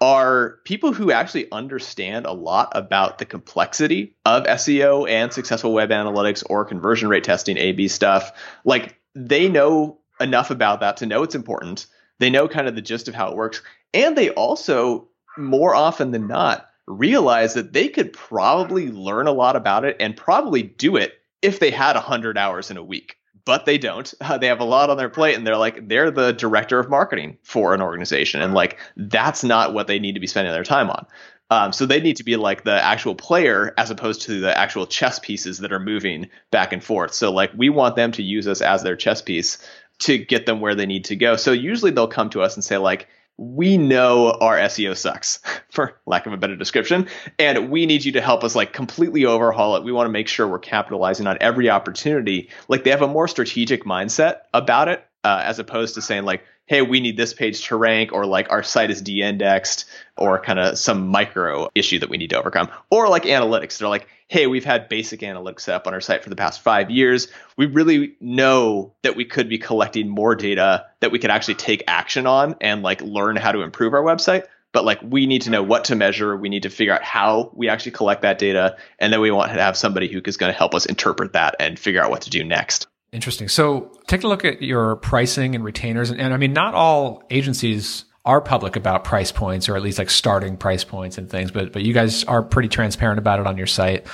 are 0.00 0.60
people 0.64 0.94
who 0.94 1.12
actually 1.12 1.52
understand 1.52 2.24
a 2.24 2.32
lot 2.32 2.72
about 2.74 3.18
the 3.18 3.26
complexity 3.26 4.16
of 4.24 4.44
SEO 4.44 5.06
and 5.06 5.30
successful 5.30 5.74
web 5.74 5.90
analytics 5.90 6.42
or 6.48 6.64
conversion 6.64 7.10
rate 7.10 7.22
testing 7.22 7.58
A/B 7.58 7.86
stuff. 7.88 8.32
Like 8.64 8.96
they 9.14 9.46
know 9.46 9.98
enough 10.20 10.50
about 10.50 10.80
that 10.80 10.96
to 10.96 11.06
know 11.06 11.22
it's 11.22 11.34
important. 11.34 11.84
They 12.18 12.30
know 12.30 12.48
kind 12.48 12.66
of 12.66 12.76
the 12.76 12.80
gist 12.80 13.08
of 13.08 13.14
how 13.14 13.28
it 13.28 13.36
works. 13.36 13.60
And 13.92 14.16
they 14.16 14.30
also, 14.30 15.08
more 15.36 15.74
often 15.74 16.10
than 16.10 16.26
not, 16.26 16.68
realize 16.86 17.54
that 17.54 17.72
they 17.72 17.88
could 17.88 18.12
probably 18.12 18.90
learn 18.90 19.26
a 19.26 19.32
lot 19.32 19.56
about 19.56 19.84
it 19.84 19.96
and 20.00 20.16
probably 20.16 20.62
do 20.62 20.96
it 20.96 21.14
if 21.40 21.58
they 21.58 21.70
had 21.70 21.94
100 21.94 22.38
hours 22.38 22.70
in 22.70 22.76
a 22.76 22.84
week. 22.84 23.16
But 23.44 23.66
they 23.66 23.78
don't. 23.78 24.12
Uh, 24.20 24.38
they 24.38 24.46
have 24.46 24.60
a 24.60 24.64
lot 24.64 24.90
on 24.90 24.96
their 24.96 25.08
plate, 25.08 25.36
and 25.36 25.46
they're 25.46 25.56
like, 25.56 25.88
they're 25.88 26.10
the 26.10 26.32
director 26.32 26.78
of 26.78 26.88
marketing 26.88 27.38
for 27.42 27.74
an 27.74 27.82
organization. 27.82 28.40
And 28.40 28.54
like, 28.54 28.78
that's 28.96 29.42
not 29.42 29.74
what 29.74 29.86
they 29.86 29.98
need 29.98 30.14
to 30.14 30.20
be 30.20 30.26
spending 30.26 30.52
their 30.52 30.64
time 30.64 30.90
on. 30.90 31.06
Um, 31.50 31.72
so 31.72 31.84
they 31.84 32.00
need 32.00 32.16
to 32.16 32.24
be 32.24 32.36
like 32.36 32.64
the 32.64 32.82
actual 32.82 33.14
player 33.14 33.74
as 33.76 33.90
opposed 33.90 34.22
to 34.22 34.40
the 34.40 34.56
actual 34.56 34.86
chess 34.86 35.18
pieces 35.18 35.58
that 35.58 35.70
are 35.70 35.78
moving 35.78 36.30
back 36.50 36.72
and 36.72 36.82
forth. 36.82 37.12
So 37.12 37.30
like 37.30 37.50
we 37.54 37.68
want 37.68 37.94
them 37.94 38.10
to 38.12 38.22
use 38.22 38.48
us 38.48 38.62
as 38.62 38.82
their 38.82 38.96
chess 38.96 39.20
piece 39.20 39.58
to 39.98 40.16
get 40.16 40.46
them 40.46 40.60
where 40.60 40.74
they 40.74 40.86
need 40.86 41.04
to 41.06 41.16
go. 41.16 41.36
So 41.36 41.52
usually 41.52 41.90
they'll 41.90 42.08
come 42.08 42.30
to 42.30 42.40
us 42.40 42.54
and 42.54 42.64
say 42.64 42.78
like, 42.78 43.06
we 43.42 43.76
know 43.76 44.30
our 44.40 44.56
SEO 44.56 44.96
sucks, 44.96 45.40
for 45.70 46.00
lack 46.06 46.26
of 46.26 46.32
a 46.32 46.36
better 46.36 46.56
description, 46.56 47.08
and 47.38 47.70
we 47.70 47.86
need 47.86 48.04
you 48.04 48.12
to 48.12 48.20
help 48.20 48.44
us 48.44 48.54
like 48.54 48.72
completely 48.72 49.24
overhaul 49.24 49.76
it. 49.76 49.84
We 49.84 49.92
want 49.92 50.06
to 50.06 50.12
make 50.12 50.28
sure 50.28 50.46
we're 50.46 50.58
capitalizing 50.58 51.26
on 51.26 51.38
every 51.40 51.68
opportunity. 51.68 52.50
Like 52.68 52.84
they 52.84 52.90
have 52.90 53.02
a 53.02 53.08
more 53.08 53.26
strategic 53.26 53.84
mindset 53.84 54.42
about 54.54 54.88
it, 54.88 55.04
uh, 55.24 55.42
as 55.44 55.58
opposed 55.58 55.94
to 55.96 56.02
saying 56.02 56.24
like, 56.24 56.44
hey, 56.66 56.82
we 56.82 57.00
need 57.00 57.16
this 57.16 57.34
page 57.34 57.66
to 57.66 57.76
rank, 57.76 58.12
or 58.12 58.24
like 58.26 58.50
our 58.50 58.62
site 58.62 58.90
is 58.90 59.02
de-indexed, 59.02 59.84
or 60.16 60.40
kind 60.40 60.58
of 60.58 60.78
some 60.78 61.08
micro 61.08 61.68
issue 61.74 61.98
that 61.98 62.08
we 62.08 62.16
need 62.16 62.30
to 62.30 62.38
overcome, 62.38 62.68
or 62.90 63.08
like 63.08 63.24
analytics. 63.24 63.78
They're 63.78 63.88
like, 63.88 64.08
hey, 64.28 64.46
we've 64.46 64.64
had 64.64 64.88
basic 64.88 65.20
analytics 65.20 65.60
set 65.60 65.74
up 65.74 65.86
on 65.86 65.92
our 65.92 66.00
site 66.00 66.24
for 66.24 66.30
the 66.30 66.36
past 66.36 66.62
five 66.62 66.90
years. 66.90 67.28
We 67.58 67.66
really 67.66 68.16
know 68.20 68.94
that 69.02 69.14
we 69.14 69.26
could 69.26 69.48
be 69.48 69.58
collecting 69.58 70.08
more 70.08 70.34
data 70.34 70.86
that 71.00 71.10
we 71.12 71.18
could 71.18 71.30
actually 71.30 71.56
take 71.56 71.84
action 71.86 72.26
on 72.26 72.56
and 72.60 72.82
like 72.82 73.02
learn 73.02 73.36
how 73.36 73.52
to 73.52 73.60
improve 73.60 73.92
our 73.92 74.02
website. 74.02 74.44
But 74.72 74.86
like 74.86 75.00
we 75.02 75.26
need 75.26 75.42
to 75.42 75.50
know 75.50 75.62
what 75.62 75.84
to 75.84 75.96
measure. 75.96 76.34
We 76.34 76.48
need 76.48 76.62
to 76.62 76.70
figure 76.70 76.94
out 76.94 77.02
how 77.02 77.50
we 77.54 77.68
actually 77.68 77.92
collect 77.92 78.22
that 78.22 78.38
data. 78.38 78.78
And 78.98 79.12
then 79.12 79.20
we 79.20 79.30
want 79.30 79.52
to 79.52 79.60
have 79.60 79.76
somebody 79.76 80.08
who 80.08 80.22
is 80.24 80.38
going 80.38 80.50
to 80.50 80.56
help 80.56 80.74
us 80.74 80.86
interpret 80.86 81.34
that 81.34 81.56
and 81.60 81.78
figure 81.78 82.02
out 82.02 82.10
what 82.10 82.22
to 82.22 82.30
do 82.30 82.42
next. 82.42 82.86
Interesting. 83.12 83.48
So 83.48 83.92
take 84.06 84.24
a 84.24 84.28
look 84.28 84.44
at 84.44 84.62
your 84.62 84.96
pricing 84.96 85.54
and 85.54 85.62
retainers. 85.62 86.10
And, 86.10 86.20
and 86.20 86.32
I 86.32 86.38
mean, 86.38 86.54
not 86.54 86.74
all 86.74 87.22
agencies 87.30 88.06
are 88.24 88.40
public 88.40 88.76
about 88.76 89.04
price 89.04 89.32
points 89.32 89.68
or 89.68 89.76
at 89.76 89.82
least 89.82 89.98
like 89.98 90.08
starting 90.08 90.56
price 90.56 90.84
points 90.84 91.18
and 91.18 91.28
things, 91.28 91.50
but 91.50 91.72
but 91.72 91.82
you 91.82 91.92
guys 91.92 92.24
are 92.24 92.42
pretty 92.42 92.68
transparent 92.68 93.18
about 93.18 93.40
it 93.40 93.46
on 93.46 93.58
your 93.58 93.66
site. 93.66 94.06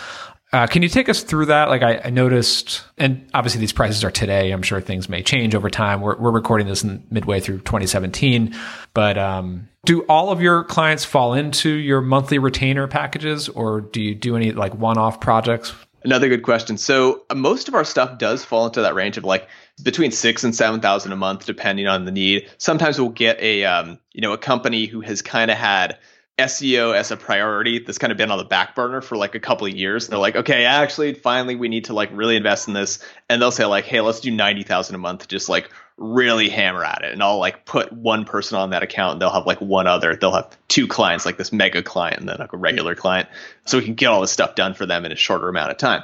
Uh, 0.50 0.66
can 0.66 0.82
you 0.82 0.88
take 0.88 1.10
us 1.10 1.22
through 1.22 1.46
that? 1.46 1.68
Like 1.68 1.82
I, 1.82 2.00
I, 2.06 2.10
noticed, 2.10 2.82
and 2.96 3.28
obviously 3.34 3.60
these 3.60 3.74
prices 3.74 4.02
are 4.02 4.10
today. 4.10 4.50
I'm 4.50 4.62
sure 4.62 4.80
things 4.80 5.06
may 5.06 5.22
change 5.22 5.54
over 5.54 5.68
time. 5.68 6.00
We're, 6.00 6.16
we're 6.16 6.30
recording 6.30 6.66
this 6.66 6.82
in 6.82 7.06
midway 7.10 7.40
through 7.40 7.58
2017, 7.58 8.54
but 8.94 9.18
um, 9.18 9.68
do 9.84 10.04
all 10.08 10.30
of 10.30 10.40
your 10.40 10.64
clients 10.64 11.04
fall 11.04 11.34
into 11.34 11.68
your 11.68 12.00
monthly 12.00 12.38
retainer 12.38 12.88
packages, 12.88 13.50
or 13.50 13.82
do 13.82 14.00
you 14.00 14.14
do 14.14 14.36
any 14.36 14.52
like 14.52 14.74
one-off 14.74 15.20
projects? 15.20 15.74
Another 16.04 16.28
good 16.28 16.42
question. 16.42 16.78
So 16.78 17.24
uh, 17.28 17.34
most 17.34 17.68
of 17.68 17.74
our 17.74 17.84
stuff 17.84 18.18
does 18.18 18.44
fall 18.44 18.66
into 18.66 18.82
that 18.82 18.94
range 18.94 19.16
of 19.16 19.24
like 19.24 19.48
between 19.82 20.12
six 20.12 20.44
and 20.44 20.54
seven 20.54 20.80
thousand 20.80 21.12
a 21.12 21.16
month, 21.16 21.46
depending 21.46 21.86
on 21.86 22.04
the 22.04 22.12
need. 22.12 22.48
Sometimes 22.58 23.00
we'll 23.00 23.10
get 23.10 23.40
a 23.40 23.64
um, 23.64 23.98
you 24.12 24.20
know 24.20 24.32
a 24.32 24.38
company 24.38 24.86
who 24.86 25.00
has 25.00 25.22
kind 25.22 25.50
of 25.50 25.56
had 25.56 25.98
SEO 26.38 26.94
as 26.94 27.10
a 27.10 27.16
priority 27.16 27.80
that's 27.80 27.98
kind 27.98 28.12
of 28.12 28.16
been 28.16 28.30
on 28.30 28.38
the 28.38 28.44
back 28.44 28.76
burner 28.76 29.00
for 29.00 29.16
like 29.16 29.34
a 29.34 29.40
couple 29.40 29.66
of 29.66 29.74
years. 29.74 30.06
They're 30.06 30.18
like, 30.18 30.36
okay, 30.36 30.64
actually, 30.64 31.14
finally, 31.14 31.56
we 31.56 31.68
need 31.68 31.86
to 31.86 31.94
like 31.94 32.10
really 32.12 32.36
invest 32.36 32.68
in 32.68 32.74
this, 32.74 33.04
and 33.28 33.42
they'll 33.42 33.50
say 33.50 33.64
like, 33.64 33.84
hey, 33.84 34.00
let's 34.00 34.20
do 34.20 34.30
ninety 34.30 34.62
thousand 34.62 34.94
a 34.94 34.98
month, 34.98 35.26
just 35.26 35.48
like 35.48 35.68
really 35.98 36.48
hammer 36.48 36.84
at 36.84 37.02
it, 37.02 37.12
and 37.12 37.22
I'll 37.22 37.38
like 37.38 37.64
put 37.64 37.92
one 37.92 38.24
person 38.24 38.56
on 38.56 38.70
that 38.70 38.82
account, 38.82 39.12
and 39.12 39.22
they'll 39.22 39.30
have 39.30 39.46
like 39.46 39.60
one 39.60 39.86
other, 39.86 40.16
they'll 40.16 40.32
have 40.32 40.56
two 40.68 40.86
clients, 40.86 41.26
like 41.26 41.36
this 41.36 41.52
mega 41.52 41.82
client 41.82 42.20
and 42.20 42.28
then 42.28 42.36
like 42.38 42.52
a 42.52 42.56
regular 42.56 42.94
client, 42.94 43.28
so 43.66 43.78
we 43.78 43.84
can 43.84 43.94
get 43.94 44.06
all 44.06 44.20
this 44.20 44.30
stuff 44.30 44.54
done 44.54 44.74
for 44.74 44.86
them 44.86 45.04
in 45.04 45.12
a 45.12 45.16
shorter 45.16 45.48
amount 45.48 45.70
of 45.70 45.76
time. 45.76 46.02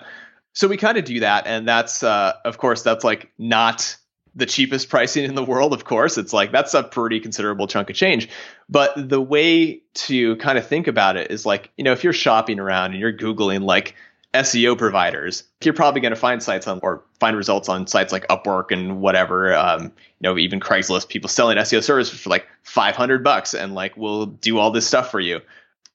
So 0.53 0.69
we 0.69 0.77
kind 0.77 0.99
of 0.99 1.05
do 1.05 1.21
that, 1.21 1.47
and 1.47 1.67
that's 1.67 2.03
uh, 2.03 2.35
of 2.45 2.59
course 2.59 2.83
that's 2.83 3.05
like 3.05 3.33
not 3.39 3.97
the 4.37 4.47
cheapest 4.47 4.89
pricing 4.89 5.25
in 5.25 5.35
the 5.35 5.45
world, 5.45 5.73
of 5.73 5.85
course. 5.85 6.19
It's 6.19 6.33
like 6.33 6.51
that's 6.51 6.75
a 6.75 6.83
pretty 6.83 7.21
considerable 7.21 7.67
chunk 7.67 7.91
of 7.91 7.97
change. 7.97 8.29
But 8.69 8.93
the 8.97 9.21
way 9.21 9.83
to 9.95 10.37
kind 10.37 10.59
of 10.59 10.67
think 10.67 10.89
about 10.89 11.17
it 11.17 11.31
is 11.31 11.47
like, 11.47 11.71
you 11.77 11.85
know, 11.85 11.93
if 11.93 12.03
you're 12.03 12.13
shopping 12.13 12.59
around 12.59 12.93
and 12.93 13.01
you're 13.01 13.13
Googling 13.13 13.63
like 13.63 13.95
SEO 14.35 14.77
providers, 14.77 15.45
you're 15.63 15.73
probably 15.73 16.01
going 16.01 16.13
to 16.13 16.21
find 16.21 16.43
sites 16.43 16.67
on 16.67 16.81
or 16.83 17.03
find 17.21 17.37
results 17.37 17.69
on 17.69 17.87
sites 17.87 18.13
like 18.13 18.27
Upwork 18.29 18.73
and 18.73 19.01
whatever, 19.01 19.55
um, 19.55 19.85
you 19.85 19.91
know, 20.21 20.37
even 20.37 20.61
Craigslist, 20.61 21.09
people 21.09 21.29
selling 21.29 21.57
SEO 21.57 21.83
services 21.83 22.19
for 22.19 22.31
like 22.31 22.47
500 22.65 23.23
bucks 23.23 23.55
and 23.55 23.75
like, 23.75 23.97
we'll 23.97 24.27
do 24.27 24.59
all 24.59 24.73
this 24.73 24.87
stuff 24.87 25.11
for 25.11 25.21
you. 25.21 25.41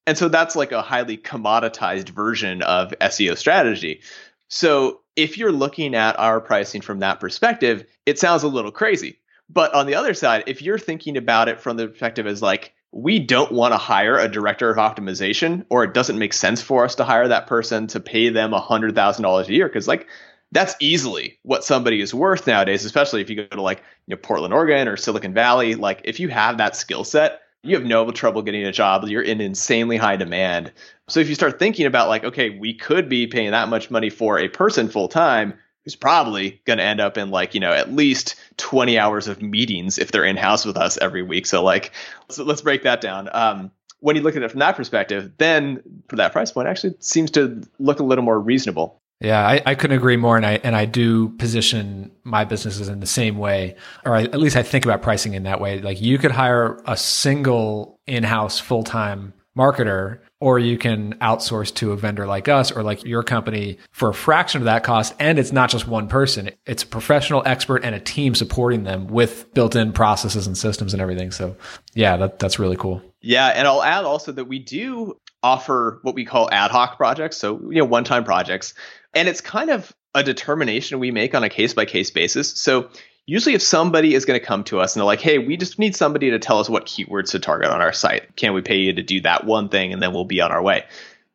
And 0.08 0.17
so 0.17 0.30
that's 0.30 0.56
like 0.56 0.71
a 0.71 0.82
highly 0.82 1.17
commoditized 1.17 2.10
version 2.10 2.63
of 2.63 2.93
SEO 3.02 3.38
strategy. 3.38 4.02
So 4.47 5.02
if 5.15 5.38
you're 5.38 5.52
looking 5.52 5.93
at 5.93 6.17
our 6.17 6.39
pricing 6.39 6.82
from 6.82 6.99
that 6.99 7.19
perspective, 7.19 7.86
it 8.06 8.17
sounds 8.17 8.43
a 8.43 8.47
little 8.47 8.71
crazy. 8.71 9.19
But 9.49 9.73
on 9.73 9.86
the 9.86 9.95
other 9.95 10.13
side, 10.13 10.45
if 10.47 10.62
you're 10.62 10.80
thinking 10.80 11.17
about 11.17 11.49
it 11.49 11.60
from 11.60 11.78
the 11.78 11.89
perspective 11.89 12.25
as 12.25 12.41
like, 12.41 12.73
we 12.91 13.19
don't 13.19 13.52
want 13.52 13.73
to 13.73 13.78
hire 13.78 14.17
a 14.17 14.28
director 14.28 14.69
of 14.69 14.78
optimization, 14.78 15.65
or 15.69 15.84
it 15.84 15.93
doesn't 15.93 16.17
make 16.17 16.34
sense 16.34 16.62
for 16.62 16.84
us 16.84 16.95
to 16.95 17.04
hire 17.04 17.28
that 17.28 17.47
person 17.47 17.88
to 17.88 17.99
pay 17.99 18.30
them 18.30 18.52
$100,000 18.52 19.47
a 19.47 19.54
year, 19.54 19.67
because 19.67 19.88
like 19.88 20.08
that's 20.52 20.75
easily 20.80 21.38
what 21.43 21.63
somebody 21.63 22.02
is 22.02 22.13
worth 22.13 22.47
nowadays, 22.47 22.86
especially 22.86 23.21
if 23.21 23.30
you 23.30 23.36
go 23.36 23.45
to 23.47 23.62
like 23.62 23.84
you 24.08 24.15
know, 24.15 24.21
Portland, 24.21 24.54
Oregon 24.54 24.88
or 24.88 24.97
Silicon 24.97 25.34
Valley. 25.34 25.75
Like 25.75 26.02
if 26.04 26.19
you 26.19 26.30
have 26.30 26.58
that 26.58 26.75
skill 26.75 27.04
set, 27.04 27.41
you 27.62 27.75
have 27.75 27.86
no 27.86 28.10
trouble 28.10 28.41
getting 28.41 28.65
a 28.65 28.71
job. 28.71 29.08
You're 29.08 29.21
in 29.21 29.41
insanely 29.41 29.97
high 29.97 30.15
demand. 30.15 30.71
So 31.08 31.19
if 31.19 31.30
you 31.30 31.36
start 31.36 31.60
thinking 31.60 31.86
about 31.86 32.08
like, 32.08 32.23
okay, 32.23 32.49
we 32.49 32.73
could 32.73 33.10
be 33.10 33.28
paying 33.28 33.52
that 33.52 33.69
much 33.69 33.91
money 33.91 34.10
for 34.10 34.39
a 34.39 34.47
person 34.47 34.89
full 34.89 35.10
time 35.10 35.54
who's 35.83 35.95
probably 35.95 36.61
going 36.65 36.77
to 36.77 36.83
end 36.83 36.99
up 36.99 37.17
in 37.17 37.31
like, 37.31 37.53
you 37.53 37.59
know, 37.59 37.71
at 37.71 37.91
least 37.91 38.35
20 38.57 38.97
hours 38.97 39.27
of 39.27 39.41
meetings 39.41 39.97
if 39.97 40.11
they're 40.11 40.25
in 40.25 40.37
house 40.37 40.65
with 40.65 40.77
us 40.77 40.97
every 40.97 41.23
week. 41.23 41.45
So 41.45 41.63
like, 41.63 41.91
so 42.29 42.43
let's 42.43 42.61
break 42.61 42.83
that 42.83 43.01
down. 43.01 43.29
Um, 43.31 43.71
when 43.99 44.15
you 44.15 44.21
look 44.21 44.35
at 44.35 44.43
it 44.43 44.51
from 44.51 44.59
that 44.59 44.75
perspective, 44.75 45.31
then 45.37 45.81
for 46.07 46.17
that 46.17 46.31
price 46.31 46.51
point 46.51 46.67
actually 46.67 46.95
seems 46.99 47.31
to 47.31 47.61
look 47.79 47.99
a 47.99 48.03
little 48.03 48.23
more 48.23 48.39
reasonable. 48.39 49.01
Yeah, 49.21 49.45
I, 49.45 49.61
I 49.65 49.75
couldn't 49.75 49.97
agree 49.97 50.15
more. 50.15 50.37
And 50.37 50.45
I, 50.45 50.53
and 50.63 50.75
I 50.75 50.85
do 50.85 51.29
position 51.29 52.11
my 52.23 52.45
businesses 52.45 52.87
in 52.87 53.01
the 53.01 53.05
same 53.05 53.37
way, 53.37 53.75
or 54.05 54.15
I, 54.15 54.23
at 54.23 54.39
least 54.39 54.55
I 54.55 54.63
think 54.63 54.85
about 54.85 55.01
pricing 55.01 55.33
in 55.33 55.43
that 55.43 55.59
way. 55.59 55.81
Like 55.81 55.99
you 55.99 56.17
could 56.17 56.31
hire 56.31 56.79
a 56.85 56.95
single 56.95 57.99
in-house 58.07 58.59
full-time 58.59 59.33
marketer, 59.59 60.19
or 60.39 60.57
you 60.57 60.77
can 60.77 61.15
outsource 61.15 61.73
to 61.75 61.91
a 61.91 61.97
vendor 61.97 62.25
like 62.25 62.47
us 62.47 62.71
or 62.71 62.81
like 62.81 63.03
your 63.03 63.23
company 63.23 63.77
for 63.91 64.09
a 64.09 64.13
fraction 64.13 64.61
of 64.61 64.65
that 64.65 64.83
cost. 64.83 65.13
And 65.19 65.37
it's 65.37 65.51
not 65.51 65.69
just 65.69 65.85
one 65.85 66.07
person. 66.07 66.51
It's 66.65 66.83
a 66.83 66.87
professional 66.87 67.43
expert 67.45 67.83
and 67.83 67.93
a 67.93 67.99
team 67.99 68.35
supporting 68.35 68.83
them 68.83 69.07
with 69.07 69.53
built-in 69.53 69.91
processes 69.91 70.47
and 70.47 70.57
systems 70.57 70.93
and 70.93 71.01
everything. 71.01 71.31
So 71.31 71.57
yeah, 71.93 72.15
that, 72.17 72.39
that's 72.39 72.57
really 72.57 72.77
cool. 72.77 73.01
Yeah. 73.21 73.47
And 73.47 73.67
I'll 73.67 73.83
add 73.83 74.05
also 74.05 74.31
that 74.31 74.45
we 74.45 74.59
do 74.59 75.19
offer 75.43 75.99
what 76.03 76.15
we 76.15 76.23
call 76.23 76.49
ad 76.51 76.71
hoc 76.71 76.95
projects. 76.95 77.35
So, 77.35 77.59
you 77.69 77.79
know, 77.79 77.85
one-time 77.85 78.23
projects 78.23 78.73
and 79.13 79.27
it's 79.27 79.41
kind 79.41 79.69
of 79.69 79.93
a 80.15 80.23
determination 80.23 80.99
we 80.99 81.11
make 81.11 81.35
on 81.35 81.43
a 81.43 81.49
case 81.49 81.73
by 81.73 81.85
case 81.85 82.11
basis. 82.11 82.51
So 82.57 82.89
usually 83.29 83.53
if 83.53 83.61
somebody 83.61 84.15
is 84.15 84.25
going 84.25 84.39
to 84.39 84.45
come 84.45 84.63
to 84.63 84.79
us 84.79 84.95
and 84.95 84.99
they're 84.99 85.05
like, 85.05 85.21
hey, 85.21 85.37
we 85.37 85.55
just 85.55 85.77
need 85.77 85.95
somebody 85.95 86.31
to 86.31 86.39
tell 86.39 86.59
us 86.59 86.67
what 86.67 86.87
keywords 86.87 87.31
to 87.31 87.39
target 87.39 87.69
on 87.69 87.79
our 87.79 87.93
site. 87.93 88.35
Can 88.35 88.53
we 88.53 88.61
pay 88.61 88.77
you 88.77 88.93
to 88.93 89.03
do 89.03 89.21
that 89.21 89.45
one 89.45 89.69
thing 89.69 89.93
and 89.93 90.01
then 90.01 90.13
we'll 90.13 90.25
be 90.25 90.41
on 90.41 90.51
our 90.51 90.63
way? 90.63 90.83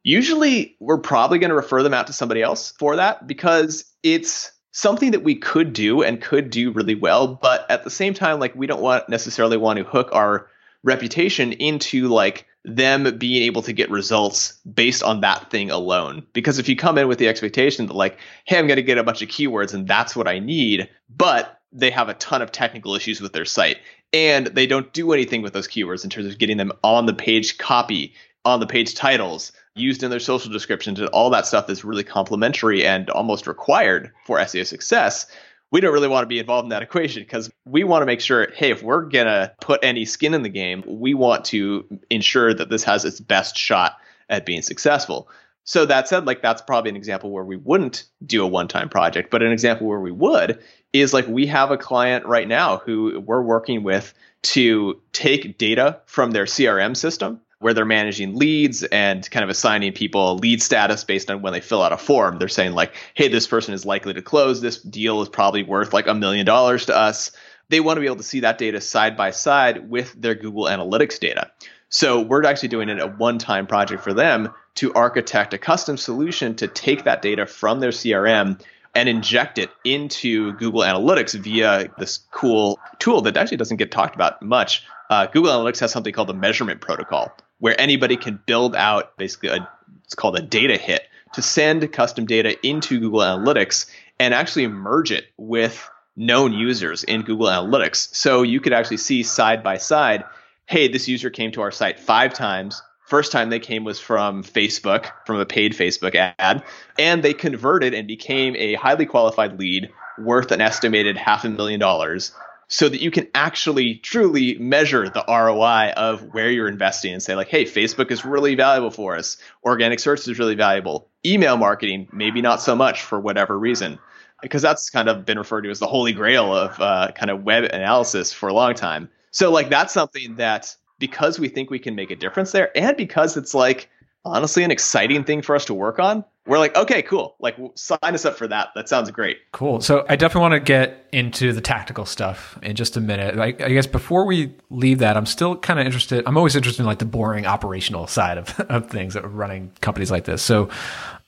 Usually 0.02 0.76
we're 0.80 0.98
probably 0.98 1.38
going 1.38 1.50
to 1.50 1.54
refer 1.54 1.84
them 1.84 1.94
out 1.94 2.08
to 2.08 2.12
somebody 2.12 2.42
else 2.42 2.72
for 2.78 2.96
that 2.96 3.28
because 3.28 3.84
it's 4.02 4.50
something 4.72 5.12
that 5.12 5.22
we 5.22 5.36
could 5.36 5.72
do 5.72 6.02
and 6.02 6.20
could 6.20 6.50
do 6.50 6.72
really 6.72 6.96
well. 6.96 7.28
But 7.28 7.70
at 7.70 7.84
the 7.84 7.90
same 7.90 8.12
time, 8.12 8.40
like 8.40 8.56
we 8.56 8.66
don't 8.66 8.82
want 8.82 9.08
necessarily 9.08 9.56
want 9.56 9.78
to 9.78 9.84
hook 9.84 10.08
our 10.12 10.48
reputation 10.82 11.52
into 11.52 12.08
like 12.08 12.44
them 12.64 13.18
being 13.18 13.44
able 13.44 13.62
to 13.62 13.72
get 13.72 13.90
results 13.90 14.54
based 14.62 15.02
on 15.04 15.20
that 15.20 15.50
thing 15.50 15.70
alone. 15.70 16.26
Because 16.32 16.58
if 16.58 16.68
you 16.68 16.74
come 16.74 16.98
in 16.98 17.06
with 17.06 17.18
the 17.18 17.28
expectation 17.28 17.86
that, 17.86 17.94
like, 17.94 18.18
hey, 18.46 18.58
I'm 18.58 18.66
going 18.66 18.76
to 18.76 18.82
get 18.82 18.98
a 18.98 19.04
bunch 19.04 19.22
of 19.22 19.28
keywords 19.28 19.74
and 19.74 19.86
that's 19.86 20.16
what 20.16 20.26
I 20.26 20.40
need, 20.40 20.88
but 21.08 21.60
they 21.74 21.90
have 21.90 22.08
a 22.08 22.14
ton 22.14 22.40
of 22.40 22.52
technical 22.52 22.94
issues 22.94 23.20
with 23.20 23.32
their 23.32 23.44
site 23.44 23.78
and 24.14 24.46
they 24.46 24.66
don't 24.66 24.92
do 24.92 25.12
anything 25.12 25.42
with 25.42 25.52
those 25.52 25.66
keywords 25.66 26.04
in 26.04 26.10
terms 26.10 26.26
of 26.26 26.38
getting 26.38 26.56
them 26.56 26.72
on 26.84 27.06
the 27.06 27.12
page 27.12 27.58
copy, 27.58 28.14
on 28.44 28.60
the 28.60 28.66
page 28.66 28.94
titles, 28.94 29.50
used 29.74 30.04
in 30.04 30.10
their 30.10 30.20
social 30.20 30.52
descriptions, 30.52 31.00
and 31.00 31.08
all 31.08 31.30
that 31.30 31.46
stuff 31.46 31.68
is 31.68 31.84
really 31.84 32.04
complementary 32.04 32.86
and 32.86 33.10
almost 33.10 33.48
required 33.48 34.12
for 34.24 34.38
SEO 34.38 34.64
success. 34.64 35.26
We 35.72 35.80
don't 35.80 35.92
really 35.92 36.06
want 36.06 36.22
to 36.22 36.28
be 36.28 36.38
involved 36.38 36.66
in 36.66 36.68
that 36.68 36.82
equation 36.84 37.24
because 37.24 37.50
we 37.64 37.82
want 37.82 38.02
to 38.02 38.06
make 38.06 38.20
sure 38.20 38.48
hey 38.54 38.70
if 38.70 38.82
we're 38.82 39.02
going 39.02 39.26
to 39.26 39.52
put 39.60 39.80
any 39.82 40.04
skin 40.04 40.32
in 40.32 40.42
the 40.42 40.48
game 40.48 40.84
we 40.86 41.12
want 41.14 41.44
to 41.46 41.84
ensure 42.08 42.54
that 42.54 42.70
this 42.70 42.84
has 42.84 43.04
its 43.04 43.18
best 43.18 43.58
shot 43.58 43.96
at 44.28 44.46
being 44.46 44.62
successful. 44.62 45.28
So 45.64 45.86
that 45.86 46.08
said, 46.08 46.26
like 46.26 46.40
that's 46.40 46.62
probably 46.62 46.90
an 46.90 46.96
example 46.96 47.30
where 47.30 47.44
we 47.44 47.56
wouldn't 47.56 48.04
do 48.24 48.44
a 48.44 48.46
one-time 48.46 48.90
project, 48.90 49.30
but 49.30 49.42
an 49.42 49.50
example 49.50 49.86
where 49.86 50.00
we 50.00 50.12
would 50.12 50.62
is 50.94 51.12
like 51.12 51.26
we 51.26 51.46
have 51.46 51.72
a 51.72 51.76
client 51.76 52.24
right 52.24 52.46
now 52.46 52.78
who 52.78 53.20
we're 53.20 53.42
working 53.42 53.82
with 53.82 54.14
to 54.42 55.00
take 55.12 55.58
data 55.58 56.00
from 56.06 56.30
their 56.30 56.44
CRM 56.44 56.96
system 56.96 57.40
where 57.58 57.74
they're 57.74 57.84
managing 57.84 58.36
leads 58.36 58.84
and 58.84 59.28
kind 59.30 59.42
of 59.42 59.50
assigning 59.50 59.92
people 59.92 60.36
lead 60.36 60.62
status 60.62 61.02
based 61.02 61.30
on 61.30 61.42
when 61.42 61.52
they 61.52 61.60
fill 61.60 61.82
out 61.82 61.92
a 61.92 61.96
form. 61.96 62.38
They're 62.38 62.48
saying 62.48 62.74
like, 62.74 62.94
"Hey, 63.14 63.28
this 63.28 63.46
person 63.46 63.74
is 63.74 63.84
likely 63.84 64.14
to 64.14 64.22
close. 64.22 64.60
This 64.60 64.80
deal 64.82 65.20
is 65.20 65.28
probably 65.28 65.64
worth 65.64 65.92
like 65.92 66.06
a 66.06 66.14
million 66.14 66.46
dollars 66.46 66.86
to 66.86 66.96
us." 66.96 67.32
They 67.70 67.80
want 67.80 67.96
to 67.96 68.00
be 68.00 68.06
able 68.06 68.16
to 68.16 68.22
see 68.22 68.40
that 68.40 68.58
data 68.58 68.80
side 68.80 69.16
by 69.16 69.30
side 69.30 69.90
with 69.90 70.12
their 70.20 70.34
Google 70.34 70.64
Analytics 70.64 71.18
data. 71.18 71.50
So 71.88 72.20
we're 72.20 72.44
actually 72.44 72.68
doing 72.68 72.88
it 72.88 73.00
a 73.00 73.06
one-time 73.06 73.66
project 73.66 74.04
for 74.04 74.12
them 74.12 74.50
to 74.76 74.92
architect 74.92 75.54
a 75.54 75.58
custom 75.58 75.96
solution 75.96 76.54
to 76.56 76.68
take 76.68 77.04
that 77.04 77.22
data 77.22 77.46
from 77.46 77.80
their 77.80 77.92
CRM 77.92 78.60
and 78.94 79.08
inject 79.08 79.58
it 79.58 79.70
into 79.84 80.52
Google 80.54 80.82
Analytics 80.82 81.38
via 81.38 81.90
this 81.98 82.18
cool 82.30 82.78
tool 82.98 83.20
that 83.22 83.36
actually 83.36 83.56
doesn't 83.56 83.76
get 83.76 83.90
talked 83.90 84.14
about 84.14 84.40
much. 84.42 84.84
Uh, 85.10 85.26
Google 85.26 85.52
Analytics 85.52 85.80
has 85.80 85.92
something 85.92 86.12
called 86.12 86.28
the 86.28 86.34
measurement 86.34 86.80
protocol, 86.80 87.32
where 87.58 87.78
anybody 87.80 88.16
can 88.16 88.40
build 88.46 88.74
out 88.74 89.16
basically 89.16 89.50
a, 89.50 89.68
it's 90.04 90.14
called 90.14 90.38
a 90.38 90.42
data 90.42 90.76
hit 90.76 91.02
to 91.34 91.42
send 91.42 91.92
custom 91.92 92.26
data 92.26 92.56
into 92.66 93.00
Google 93.00 93.20
Analytics 93.20 93.86
and 94.20 94.32
actually 94.32 94.68
merge 94.68 95.10
it 95.10 95.26
with 95.36 95.88
known 96.16 96.52
users 96.52 97.02
in 97.04 97.22
Google 97.22 97.46
Analytics. 97.46 98.14
So 98.14 98.42
you 98.42 98.60
could 98.60 98.72
actually 98.72 98.98
see 98.98 99.24
side 99.24 99.64
by 99.64 99.78
side, 99.78 100.24
hey, 100.66 100.88
this 100.88 101.08
user 101.08 101.30
came 101.30 101.50
to 101.52 101.60
our 101.62 101.72
site 101.72 101.98
five 101.98 102.32
times 102.32 102.80
First 103.06 103.32
time 103.32 103.50
they 103.50 103.60
came 103.60 103.84
was 103.84 104.00
from 104.00 104.42
Facebook, 104.42 105.10
from 105.26 105.38
a 105.38 105.44
paid 105.44 105.74
Facebook 105.74 106.14
ad, 106.14 106.62
and 106.98 107.22
they 107.22 107.34
converted 107.34 107.92
and 107.92 108.08
became 108.08 108.56
a 108.56 108.74
highly 108.74 109.04
qualified 109.04 109.58
lead 109.58 109.90
worth 110.18 110.52
an 110.52 110.60
estimated 110.60 111.16
half 111.16 111.44
a 111.44 111.50
million 111.50 111.80
dollars 111.80 112.32
so 112.68 112.88
that 112.88 113.02
you 113.02 113.10
can 113.10 113.28
actually 113.34 113.96
truly 113.96 114.56
measure 114.58 115.08
the 115.08 115.24
ROI 115.28 115.92
of 115.96 116.32
where 116.32 116.50
you're 116.50 116.66
investing 116.66 117.12
and 117.12 117.22
say 117.22 117.34
like, 117.34 117.48
hey, 117.48 117.64
Facebook 117.64 118.10
is 118.10 118.24
really 118.24 118.54
valuable 118.54 118.90
for 118.90 119.16
us. 119.16 119.36
Organic 119.64 120.00
search 120.00 120.26
is 120.26 120.38
really 120.38 120.54
valuable. 120.54 121.08
Email 121.26 121.56
marketing, 121.56 122.08
maybe 122.10 122.40
not 122.40 122.62
so 122.62 122.74
much 122.74 123.02
for 123.02 123.20
whatever 123.20 123.58
reason, 123.58 123.98
because 124.40 124.62
that's 124.62 124.88
kind 124.88 125.08
of 125.08 125.26
been 125.26 125.38
referred 125.38 125.62
to 125.62 125.70
as 125.70 125.78
the 125.78 125.86
holy 125.86 126.12
grail 126.12 126.54
of 126.54 126.80
uh, 126.80 127.10
kind 127.14 127.30
of 127.30 127.44
web 127.44 127.64
analysis 127.64 128.32
for 128.32 128.48
a 128.48 128.54
long 128.54 128.74
time. 128.74 129.10
So 129.30 129.50
like 129.50 129.68
that's 129.68 129.92
something 129.92 130.36
that 130.36 130.74
because 130.98 131.38
we 131.38 131.48
think 131.48 131.70
we 131.70 131.78
can 131.78 131.94
make 131.94 132.10
a 132.10 132.16
difference 132.16 132.52
there 132.52 132.76
and 132.76 132.96
because 132.96 133.36
it's 133.36 133.54
like 133.54 133.88
honestly 134.24 134.64
an 134.64 134.70
exciting 134.70 135.24
thing 135.24 135.42
for 135.42 135.54
us 135.54 135.64
to 135.64 135.74
work 135.74 135.98
on 135.98 136.24
we're 136.46 136.58
like 136.58 136.76
okay 136.76 137.02
cool. 137.02 137.36
Like 137.40 137.56
sign 137.74 137.98
us 138.02 138.24
up 138.24 138.36
for 138.36 138.46
that. 138.48 138.68
That 138.74 138.88
sounds 138.88 139.10
great. 139.10 139.38
Cool. 139.52 139.80
So 139.80 140.04
i 140.08 140.16
definitely 140.16 140.42
want 140.42 140.54
to 140.54 140.60
get 140.60 141.06
into 141.12 141.52
the 141.52 141.60
tactical 141.60 142.04
stuff 142.04 142.58
in 142.62 142.76
just 142.76 142.96
a 142.96 143.00
minute. 143.00 143.38
I 143.38 143.52
guess 143.52 143.86
before 143.86 144.26
we 144.26 144.54
leave 144.70 144.98
that 144.98 145.16
i'm 145.16 145.26
still 145.26 145.56
kind 145.56 145.78
of 145.78 145.86
interested 145.86 146.24
i'm 146.26 146.36
always 146.36 146.56
interested 146.56 146.82
in 146.82 146.86
like 146.86 146.98
the 146.98 147.04
boring 147.04 147.46
operational 147.46 148.06
side 148.06 148.38
of, 148.38 148.58
of 148.68 148.90
things 148.90 149.16
of 149.16 149.34
running 149.34 149.72
companies 149.80 150.10
like 150.10 150.24
this. 150.24 150.42
So 150.42 150.68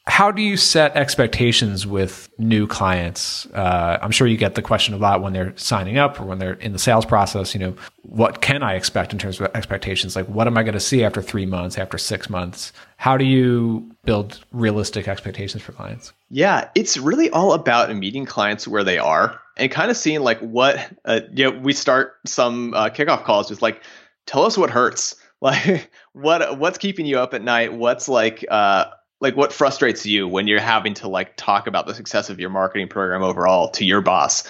how 0.08 0.30
do 0.30 0.40
you 0.40 0.56
set 0.56 0.96
expectations 0.96 1.84
with 1.84 2.30
new 2.38 2.66
clients? 2.66 3.44
Uh, 3.46 3.98
I'm 4.00 4.12
sure 4.12 4.26
you 4.28 4.36
get 4.36 4.54
the 4.54 4.62
question 4.62 4.94
a 4.94 4.98
lot 4.98 5.20
when 5.20 5.32
they're 5.32 5.52
signing 5.56 5.98
up 5.98 6.20
or 6.20 6.24
when 6.24 6.38
they're 6.38 6.54
in 6.54 6.72
the 6.72 6.78
sales 6.78 7.04
process. 7.04 7.54
You 7.54 7.60
know, 7.60 7.76
what 8.02 8.40
can 8.40 8.62
I 8.62 8.74
expect 8.74 9.12
in 9.12 9.18
terms 9.18 9.40
of 9.40 9.50
expectations? 9.54 10.14
Like, 10.14 10.26
what 10.26 10.46
am 10.46 10.56
I 10.56 10.62
going 10.62 10.74
to 10.74 10.80
see 10.80 11.02
after 11.02 11.20
three 11.20 11.44
months, 11.44 11.76
after 11.76 11.98
six 11.98 12.30
months? 12.30 12.72
How 12.98 13.16
do 13.16 13.24
you 13.24 13.90
build 14.04 14.40
realistic 14.52 15.08
expectations 15.08 15.62
for 15.62 15.72
clients? 15.72 16.12
Yeah, 16.30 16.68
it's 16.76 16.96
really 16.96 17.28
all 17.30 17.52
about 17.52 17.94
meeting 17.94 18.26
clients 18.26 18.68
where 18.68 18.84
they 18.84 18.98
are 18.98 19.40
and 19.56 19.72
kind 19.72 19.90
of 19.90 19.96
seeing 19.96 20.20
like 20.20 20.38
what, 20.38 20.78
uh, 21.04 21.20
you 21.32 21.50
know, 21.50 21.58
we 21.58 21.72
start 21.72 22.14
some 22.24 22.74
uh, 22.74 22.90
kickoff 22.90 23.24
calls 23.24 23.50
with 23.50 23.60
like, 23.60 23.82
tell 24.24 24.44
us 24.44 24.56
what 24.56 24.70
hurts. 24.70 25.16
Like, 25.42 25.90
what 26.14 26.58
what's 26.58 26.78
keeping 26.78 27.04
you 27.04 27.18
up 27.18 27.34
at 27.34 27.42
night? 27.42 27.74
What's 27.74 28.08
like, 28.08 28.42
uh, 28.50 28.86
like 29.20 29.36
what 29.36 29.52
frustrates 29.52 30.04
you 30.04 30.28
when 30.28 30.46
you're 30.46 30.60
having 30.60 30.94
to 30.94 31.08
like 31.08 31.36
talk 31.36 31.66
about 31.66 31.86
the 31.86 31.94
success 31.94 32.30
of 32.30 32.38
your 32.38 32.50
marketing 32.50 32.88
program 32.88 33.22
overall 33.22 33.68
to 33.70 33.84
your 33.84 34.00
boss 34.00 34.44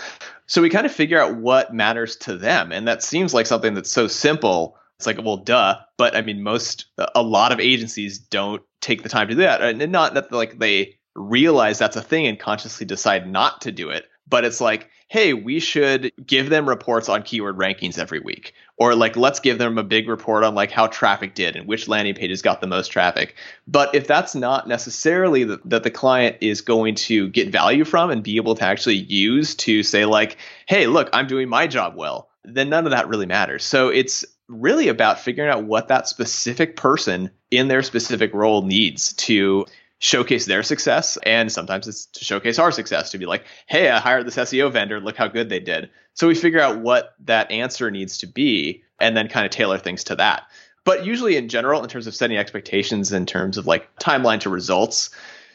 so 0.47 0.63
we 0.63 0.71
kind 0.71 0.87
of 0.87 0.93
figure 0.93 1.21
out 1.21 1.37
what 1.37 1.75
matters 1.75 2.17
to 2.17 2.37
them 2.37 2.73
and 2.73 2.87
that 2.87 3.03
seems 3.03 3.35
like 3.35 3.47
something 3.47 3.75
that's 3.75 3.91
so 3.91 4.07
simple 4.07 4.77
it's 4.99 5.07
like 5.07 5.19
well 5.23 5.37
duh 5.37 5.77
but 5.97 6.17
i 6.17 6.23
mean 6.23 6.43
most 6.43 6.87
a 7.15 7.23
lot 7.23 7.53
of 7.53 7.61
agencies 7.61 8.19
don't 8.19 8.63
take 8.81 9.03
the 9.03 9.09
time 9.09 9.29
to 9.29 9.35
do 9.35 9.41
that 9.41 9.63
and 9.63 9.93
not 9.93 10.15
that 10.15 10.31
like 10.33 10.59
they 10.59 10.97
realize 11.15 11.79
that's 11.79 11.97
a 11.97 12.03
thing 12.03 12.27
and 12.27 12.39
consciously 12.39 12.87
decide 12.87 13.31
not 13.31 13.61
to 13.61 13.73
do 13.73 13.89
it 13.91 14.07
but 14.29 14.45
it's 14.45 14.61
like 14.61 14.91
hey, 15.09 15.33
we 15.33 15.61
should 15.61 16.13
give 16.27 16.51
them 16.51 16.69
reports 16.69 17.09
on 17.09 17.23
keyword 17.23 17.57
rankings 17.57 17.99
every 17.99 18.21
week. 18.21 18.55
Or 18.79 18.95
like, 18.95 19.17
let's 19.17 19.41
give 19.41 19.57
them 19.57 19.79
a 19.79 19.83
big 19.83 20.07
report 20.07 20.45
on 20.45 20.55
like 20.55 20.71
how 20.71 20.87
traffic 20.89 21.35
did 21.35 21.57
and 21.57 21.67
which 21.67 21.89
landing 21.89 22.15
pages 22.15 22.43
got 22.43 22.61
the 22.61 22.67
most 22.67 22.89
traffic. 22.89 23.35
But 23.67 23.95
if 23.95 24.07
that's 24.07 24.35
not 24.35 24.69
necessarily 24.69 25.45
the, 25.45 25.61
that 25.65 25.83
the 25.83 25.91
client 25.91 26.37
is 26.43 26.61
going 26.61 26.95
to 26.97 27.29
get 27.31 27.49
value 27.49 27.85
from 27.85 28.11
and 28.11 28.23
be 28.23 28.37
able 28.37 28.55
to 28.55 28.65
actually 28.65 28.97
use 28.97 29.55
to 29.57 29.83
say 29.83 30.05
like, 30.05 30.37
hey, 30.69 30.87
look, 30.87 31.09
I'm 31.15 31.27
doing 31.27 31.49
my 31.49 31.67
job 31.67 31.97
well, 31.97 32.29
then 32.45 32.69
none 32.69 32.85
of 32.85 32.91
that 32.91 33.09
really 33.09 33.27
matters. 33.27 33.65
So 33.65 33.89
it's 33.89 34.27
really 34.49 34.89
about 34.89 35.21
figuring 35.21 35.51
out 35.51 35.65
what 35.65 35.89
that 35.89 36.07
specific 36.07 36.77
person 36.77 37.31
in 37.51 37.69
their 37.69 37.83
specific 37.83 38.33
role 38.35 38.63
needs 38.63 39.13
to 39.15 39.65
showcase 39.99 40.45
their 40.45 40.63
success 40.63 41.17
and 41.23 41.51
sometimes 41.51 41.89
it's 41.89 42.07
to 42.07 42.25
showcase 42.25 42.59
our 42.59 42.71
success 42.71 43.13
to 43.13 43.19
be 43.19 43.25
like 43.25 43.45
hey 43.67 43.89
i 43.89 43.99
hired 43.99 44.27
this 44.27 44.37
seo 44.37 44.71
vendor 44.71 45.01
look 45.01 45.17
how 45.17 45.29
good 45.29 45.49
they 45.49 45.61
did. 45.61 45.91
So 46.15 46.29
we 46.29 46.35
figure 46.35 46.61
out 46.61 46.81
what 46.81 47.15
that 47.27 47.51
answer 47.51 47.91
needs 47.91 48.19
to 48.19 48.27
be 48.27 48.83
and 48.99 49.17
then 49.17 49.29
kind 49.29 49.45
of 49.45 49.53
tailor 49.53 49.77
things 49.77 50.05
to 50.05 50.17
that. 50.17 50.45
But 50.85 51.05
usually 51.05 51.37
in 51.37 51.49
general 51.49 51.83
in 51.83 51.91
terms 51.91 52.07
of 52.07 52.15
setting 52.15 52.39
expectations 52.39 53.13
in 53.13 53.27
terms 53.27 53.59
of 53.59 53.67
like 53.67 53.95
timeline 53.99 54.41
to 54.41 54.51
results 54.51 55.11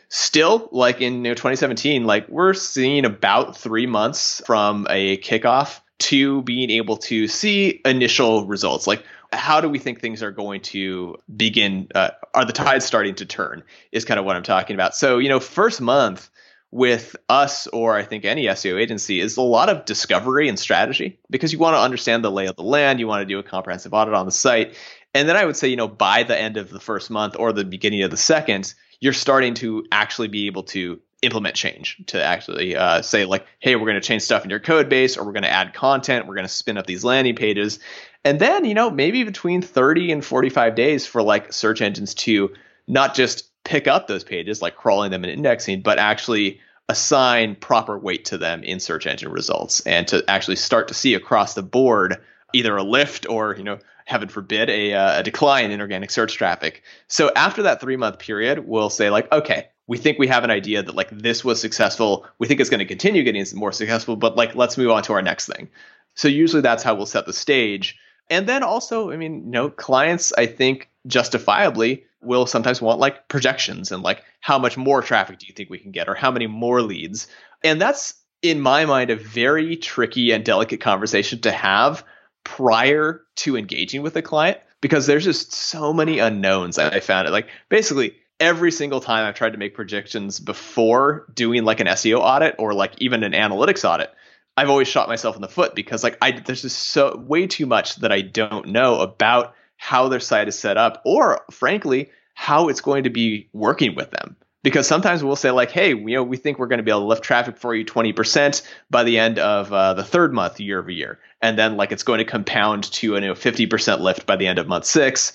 still 0.10 0.70
like 0.72 1.02
in 1.02 1.14
you 1.16 1.22
know, 1.22 1.34
2017 1.34 2.04
like 2.06 2.28
we're 2.28 2.54
seeing 2.54 3.06
about 3.06 3.58
three 3.58 3.88
months 3.88 4.42
from 4.46 4.86
a 4.90 5.18
kickoff 5.18 5.80
to 6.00 6.42
being 6.42 6.70
able 6.70 6.98
to 6.98 7.28
see 7.28 7.80
initial 7.86 8.46
results. 8.46 8.88
Like 8.88 9.04
how 9.32 9.62
do 9.62 9.70
we 9.70 9.80
think 9.80 10.02
things 10.02 10.24
are 10.24 10.32
going 10.32 10.62
to 10.62 11.18
begin? 11.34 11.88
Uh, 11.94 12.12
are 12.34 12.46
the 12.46 12.54
tides 12.54 12.86
starting 12.86 13.16
to 13.16 13.26
turn? 13.26 13.64
Is 13.92 14.06
kind 14.06 14.20
of 14.20 14.26
what 14.26 14.36
I'm 14.36 14.44
talking 14.44 14.76
about. 14.76 14.96
So, 14.96 15.20
you 15.20 15.30
know, 15.30 15.40
first 15.40 15.82
month 15.82 16.30
with 16.72 17.18
us 17.28 17.68
or 17.68 17.98
I 17.98 18.04
think 18.04 18.24
any 18.24 18.46
SEO 18.46 18.80
agency 18.80 19.20
is 19.20 19.36
a 19.38 19.42
lot 19.42 19.70
of 19.70 19.86
discovery 19.86 20.48
and 20.48 20.58
strategy 20.58 21.20
because 21.30 21.52
you 21.52 21.60
want 21.60 21.76
to 21.76 21.82
understand 21.82 22.24
the 22.24 22.32
lay 22.32 22.48
of 22.48 22.56
the 22.56 22.64
land. 22.64 23.00
You 23.00 23.08
want 23.08 23.22
to 23.22 23.26
do 23.26 23.40
a 23.40 23.44
comprehensive 23.44 23.94
audit 23.94 24.14
on 24.14 24.26
the 24.26 24.32
site. 24.32 24.78
And 25.14 25.28
then 25.28 25.36
I 25.36 25.44
would 25.44 25.58
say, 25.58 25.68
you 25.68 25.76
know, 25.76 25.90
by 25.90 26.24
the 26.24 26.40
end 26.40 26.56
of 26.56 26.70
the 26.70 26.80
first 26.80 27.10
month 27.10 27.36
or 27.38 27.52
the 27.52 27.66
beginning 27.66 28.04
of 28.04 28.12
the 28.12 28.18
second, 28.18 28.74
you're 29.02 29.12
starting 29.12 29.56
to 29.56 29.86
actually 29.92 30.30
be 30.30 30.48
able 30.48 30.64
to 30.64 31.02
implement 31.22 31.56
change 31.56 32.02
to 32.08 32.24
actually 32.24 32.76
uh, 32.76 33.02
say 33.02 33.26
like 33.26 33.46
hey 33.60 33.76
we're 33.76 33.86
going 33.86 33.94
to 33.94 34.02
change 34.02 34.24
stuff 34.24 34.44
in 34.44 34.50
your 34.50 34.60
code 34.60 34.90
base 34.90 35.18
or 35.18 35.26
we're 35.26 35.32
going 35.32 35.44
to 35.44 35.52
add 35.52 35.74
content 35.74 36.26
we're 36.26 36.34
going 36.34 36.48
to 36.48 36.52
spin 36.52 36.78
up 36.78 36.88
these 36.88 37.04
landing 37.04 37.36
pages 37.36 37.80
and 38.24 38.40
then, 38.40 38.66
you 38.66 38.74
know, 38.74 38.90
maybe 38.90 39.24
between 39.24 39.62
30 39.62 40.12
and 40.12 40.24
45 40.24 40.76
days 40.76 41.08
for 41.08 41.24
like 41.24 41.52
search 41.52 41.82
engines 41.82 42.14
to 42.16 42.54
not 42.88 43.16
just 43.16 43.50
pick 43.64 43.88
up 43.88 44.08
those 44.08 44.24
pages, 44.24 44.62
like 44.62 44.76
crawling 44.76 45.12
them 45.12 45.24
and 45.24 45.34
indexing, 45.34 45.82
but 45.82 45.98
actually 45.98 46.60
assign 46.90 47.56
proper 47.56 47.98
weight 47.98 48.26
to 48.26 48.38
them 48.38 48.64
in 48.64 48.80
search 48.80 49.08
engine 49.08 49.32
results 49.32 49.80
and 49.82 50.08
to 50.10 50.24
actually 50.28 50.56
start 50.56 50.88
to 50.88 50.94
see 50.94 51.14
across 51.14 51.54
the 51.54 51.64
board 51.64 52.18
either 52.54 52.76
a 52.76 52.84
lift 52.84 53.28
or, 53.30 53.56
you 53.56 53.64
know, 53.64 53.80
heaven 54.06 54.28
forbid, 54.28 54.70
a, 54.70 54.94
uh, 54.94 55.20
a 55.20 55.24
decline 55.24 55.72
in 55.72 55.80
organic 55.80 56.12
search 56.12 56.34
traffic. 56.36 56.84
So 57.08 57.32
after 57.36 57.64
that 57.64 57.80
three 57.80 57.96
month 57.96 58.20
period, 58.20 58.68
we'll 58.68 58.90
say, 58.90 59.10
like, 59.10 59.32
okay, 59.32 59.70
we 59.92 59.98
think 59.98 60.18
we 60.18 60.28
have 60.28 60.46
an 60.46 60.52
idea 60.52 60.82
that 60.82 60.96
like 60.96 61.10
this 61.10 61.44
was 61.44 61.60
successful. 61.60 62.26
We 62.40 62.48
think 62.48 62.62
it's 62.62 62.70
going 62.70 62.80
to 62.80 62.86
continue 62.86 63.24
getting 63.24 63.46
more 63.54 63.74
successful, 63.74 64.16
but 64.16 64.38
like 64.38 64.56
let's 64.56 64.78
move 64.78 64.90
on 64.90 65.04
to 65.04 65.14
our 65.14 65.22
next 65.22 65.48
thing. 65.48 65.68
So 66.16 66.28
usually 66.28 66.62
that's 66.62 66.82
how 66.82 66.96
we'll 66.96 67.06
set 67.06 67.26
the 67.26 67.34
stage 67.34 67.98
and 68.32 68.48
then 68.48 68.64
also, 68.64 69.12
I 69.12 69.18
mean, 69.18 69.44
you 69.44 69.52
know, 69.52 69.70
clients, 69.70 70.32
I 70.38 70.46
think 70.46 70.90
justifiably 71.06 72.06
will 72.22 72.46
sometimes 72.46 72.82
want 72.82 73.00
like 73.00 73.28
projections 73.28 73.92
and 73.92 74.04
like 74.04 74.24
how 74.40 74.58
much 74.58 74.78
more 74.78 75.02
traffic 75.02 75.40
do 75.40 75.48
you 75.48 75.54
think 75.54 75.70
we 75.70 75.80
can 75.80 75.92
get 75.92 76.08
or 76.08 76.16
how 76.16 76.32
many 76.32 76.48
more 76.48 76.82
leads. 76.82 77.28
And 77.62 77.82
that's 77.82 78.14
in 78.42 78.62
my 78.62 78.86
mind 78.86 79.10
a 79.10 79.18
very 79.18 79.76
tricky 79.76 80.32
and 80.32 80.46
delicate 80.46 80.80
conversation 80.80 81.42
to 81.42 81.52
have 81.52 82.06
prior 82.46 83.22
to 83.36 83.58
engaging 83.58 84.02
with 84.02 84.16
a 84.16 84.22
client 84.22 84.60
because 84.80 85.08
there's 85.08 85.26
just 85.26 85.52
so 85.52 85.92
many 85.92 86.20
unknowns 86.20 86.80
I 86.80 87.02
found 87.02 87.28
it 87.28 87.32
like 87.32 87.50
basically 87.70 88.16
every 88.42 88.72
single 88.72 89.00
time 89.00 89.26
I've 89.26 89.36
tried 89.36 89.54
to 89.54 89.58
make 89.58 89.74
projections 89.76 90.42
before 90.42 91.28
doing 91.34 91.64
like 91.64 91.80
an 91.80 91.88
SEO 91.88 92.20
audit 92.20 92.56
or 92.60 92.74
like 92.74 92.94
even 92.98 93.24
an 93.24 93.32
analytics 93.32 93.90
audit 93.90 94.14
I've 94.58 94.70
always 94.70 94.88
shot 94.88 95.08
myself 95.08 95.36
in 95.36 95.42
the 95.42 95.48
foot 95.48 95.76
because 95.76 96.04
like 96.04 96.18
I 96.22 96.32
there's 96.32 96.62
just 96.62 96.78
so 96.78 97.16
way 97.18 97.48
too 97.48 97.66
much 97.66 97.96
that 97.98 98.12
I 98.12 98.22
don't 98.22 98.68
know 98.68 99.00
about 99.00 99.56
how 99.78 100.10
their 100.10 100.20
site 100.20 100.48
is 100.48 100.60
set 100.60 100.78
up 100.78 101.02
or 101.06 101.42
frankly 101.52 102.12
how 102.34 102.68
it's 102.68 102.82
going 102.82 103.06
to 103.06 103.10
be 103.10 103.50
working 103.54 103.96
with 103.96 104.12
them. 104.12 104.36
Because 104.64 104.88
sometimes 104.88 105.24
we'll 105.24 105.36
say 105.36 105.52
like 105.52 105.72
hey 105.72 105.90
you 105.90 106.16
know 106.16 106.24
we 106.24 106.38
think 106.38 106.60
we're 106.60 106.68
going 106.68 106.80
to 106.80 106.84
be 106.84 106.92
able 106.92 107.02
to 107.02 107.08
lift 107.08 107.24
traffic 107.24 107.58
for 107.58 107.74
you 107.74 107.86
20% 107.86 108.62
by 108.90 109.04
the 109.04 109.18
end 109.18 109.40
of 109.40 109.72
uh, 109.72 109.94
the 109.94 110.04
third 110.04 110.34
month 110.34 110.60
year 110.60 110.80
over 110.80 110.92
year. 110.92 111.18
And 111.42 111.58
then 111.58 111.78
like 111.78 111.92
it's 111.92 112.04
going 112.04 112.20
to 112.20 112.26
compound 112.26 112.92
to 112.94 113.16
a 113.16 113.22
you 113.22 113.28
know, 113.28 113.34
50% 113.34 114.00
lift 114.02 114.26
by 114.26 114.36
the 114.36 114.48
end 114.48 114.60
of 114.60 114.68
month 114.68 114.86
six 114.86 115.34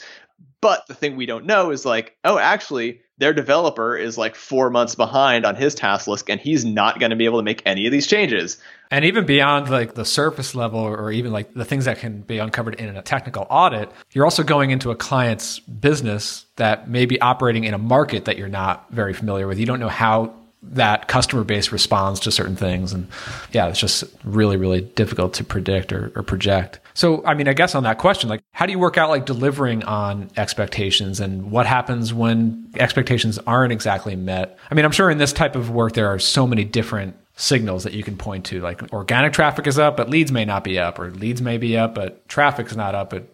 but 0.67 0.85
the 0.89 0.95
thing 0.95 1.15
we 1.15 1.27
don't 1.27 1.47
know 1.47 1.71
is 1.71 1.87
like 1.87 2.17
oh 2.25 2.41
actually 2.41 3.01
their 3.19 3.33
developer 3.33 3.97
is 3.97 4.19
like 4.19 4.35
four 4.35 4.69
months 4.69 4.97
behind 4.97 5.47
on 5.47 5.55
his 5.55 5.77
task 5.77 6.09
list 6.09 6.29
and 6.29 6.41
he's 6.41 6.65
not 6.65 6.99
going 6.99 7.11
to 7.11 7.17
be 7.17 7.25
able 7.25 7.39
to 7.39 7.45
make 7.45 7.63
any 7.65 7.87
of 7.87 7.93
these 7.93 8.09
changes. 8.09 8.59
And 8.91 9.05
even 9.05 9.25
beyond 9.25 9.71
like 9.71 9.95
the 9.95 10.05
surface 10.05 10.57
level 10.57 10.81
or 10.81 11.13
even 11.13 11.31
like 11.31 11.55
the 11.55 11.65
things 11.65 11.85
that 11.85 11.99
can 11.99 12.23
be 12.23 12.39
uncovered 12.39 12.75
in 12.75 12.97
a 12.97 13.01
technical 13.01 13.47
audit 13.49 13.93
you're 14.11 14.25
also 14.25 14.43
going 14.43 14.73
into 14.73 14.91
a 14.91 14.97
client's 14.97 15.61
business 15.61 16.47
that 16.57 16.91
may 16.91 17.07
be 17.07 17.21
operating 17.21 17.63
in 17.63 17.73
a 17.73 17.79
market 17.79 18.25
that 18.25 18.37
you're 18.37 18.49
not 18.49 18.91
very 18.91 19.15
familiar 19.15 19.47
with. 19.47 19.61
You 19.61 19.67
don't 19.67 19.79
know 19.79 19.89
how 19.89 20.35
that 20.73 21.09
customer 21.09 21.45
base 21.45 21.73
responds 21.73 22.21
to 22.21 22.31
certain 22.31 22.57
things. 22.57 22.93
And 22.93 23.09
yeah, 23.53 23.69
it's 23.69 23.81
just 23.81 24.05
really, 24.25 24.57
really 24.57 24.81
difficult 24.81 25.35
to 25.35 25.45
predict 25.45 25.93
or, 25.93 26.13
or, 26.15 26.23
project. 26.23 26.81
So, 26.95 27.25
I 27.25 27.35
mean, 27.35 27.49
I 27.49 27.53
guess 27.53 27.75
on 27.75 27.83
that 27.85 27.99
question, 27.99 28.29
like, 28.29 28.43
how 28.53 28.67
do 28.67 28.73
you 28.73 28.79
work 28.79 28.99
out 28.99 29.11
like 29.11 29.27
delivering 29.27 29.85
on 29.85 30.31
expectations 30.37 31.21
and 31.21 31.51
what 31.51 31.67
happens 31.67 32.13
when 32.13 32.71
expectations 32.79 33.39
aren't 33.47 33.73
exactly 33.73 34.17
met? 34.17 34.59
I 34.71 34.75
mean, 34.75 34.85
I'm 34.85 34.93
sure 34.93 35.11
in 35.11 35.19
this 35.19 35.33
type 35.33 35.57
of 35.57 35.71
work, 35.71 35.93
there 35.93 36.09
are 36.09 36.19
so 36.19 36.47
many 36.47 36.65
different 36.65 37.17
signals 37.39 37.85
that 37.85 37.93
you 37.93 38.03
can 38.03 38.17
point 38.17 38.47
to 38.47 38.63
like 38.63 38.93
organic 38.95 39.31
traffic 39.31 39.67
is 39.67 39.79
up 39.79 39.95
but 39.95 40.09
leads 40.09 40.33
may 40.33 40.47
not 40.47 40.65
be 40.65 40.79
up 40.79 40.99
or 40.99 41.11
leads 41.11 41.43
may 41.43 41.59
be 41.59 41.77
up 41.77 41.95
but 41.95 42.27
traffic's 42.31 42.75
not 42.75 42.95
up 42.95 43.11
but 43.11 43.29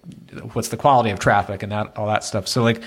what's 0.54 0.70
the 0.70 0.76
quality 0.76 1.10
of 1.10 1.20
traffic 1.20 1.62
and 1.62 1.70
that 1.70 1.96
all 1.96 2.08
that 2.08 2.24
stuff 2.24 2.48
so 2.48 2.64
like 2.64 2.82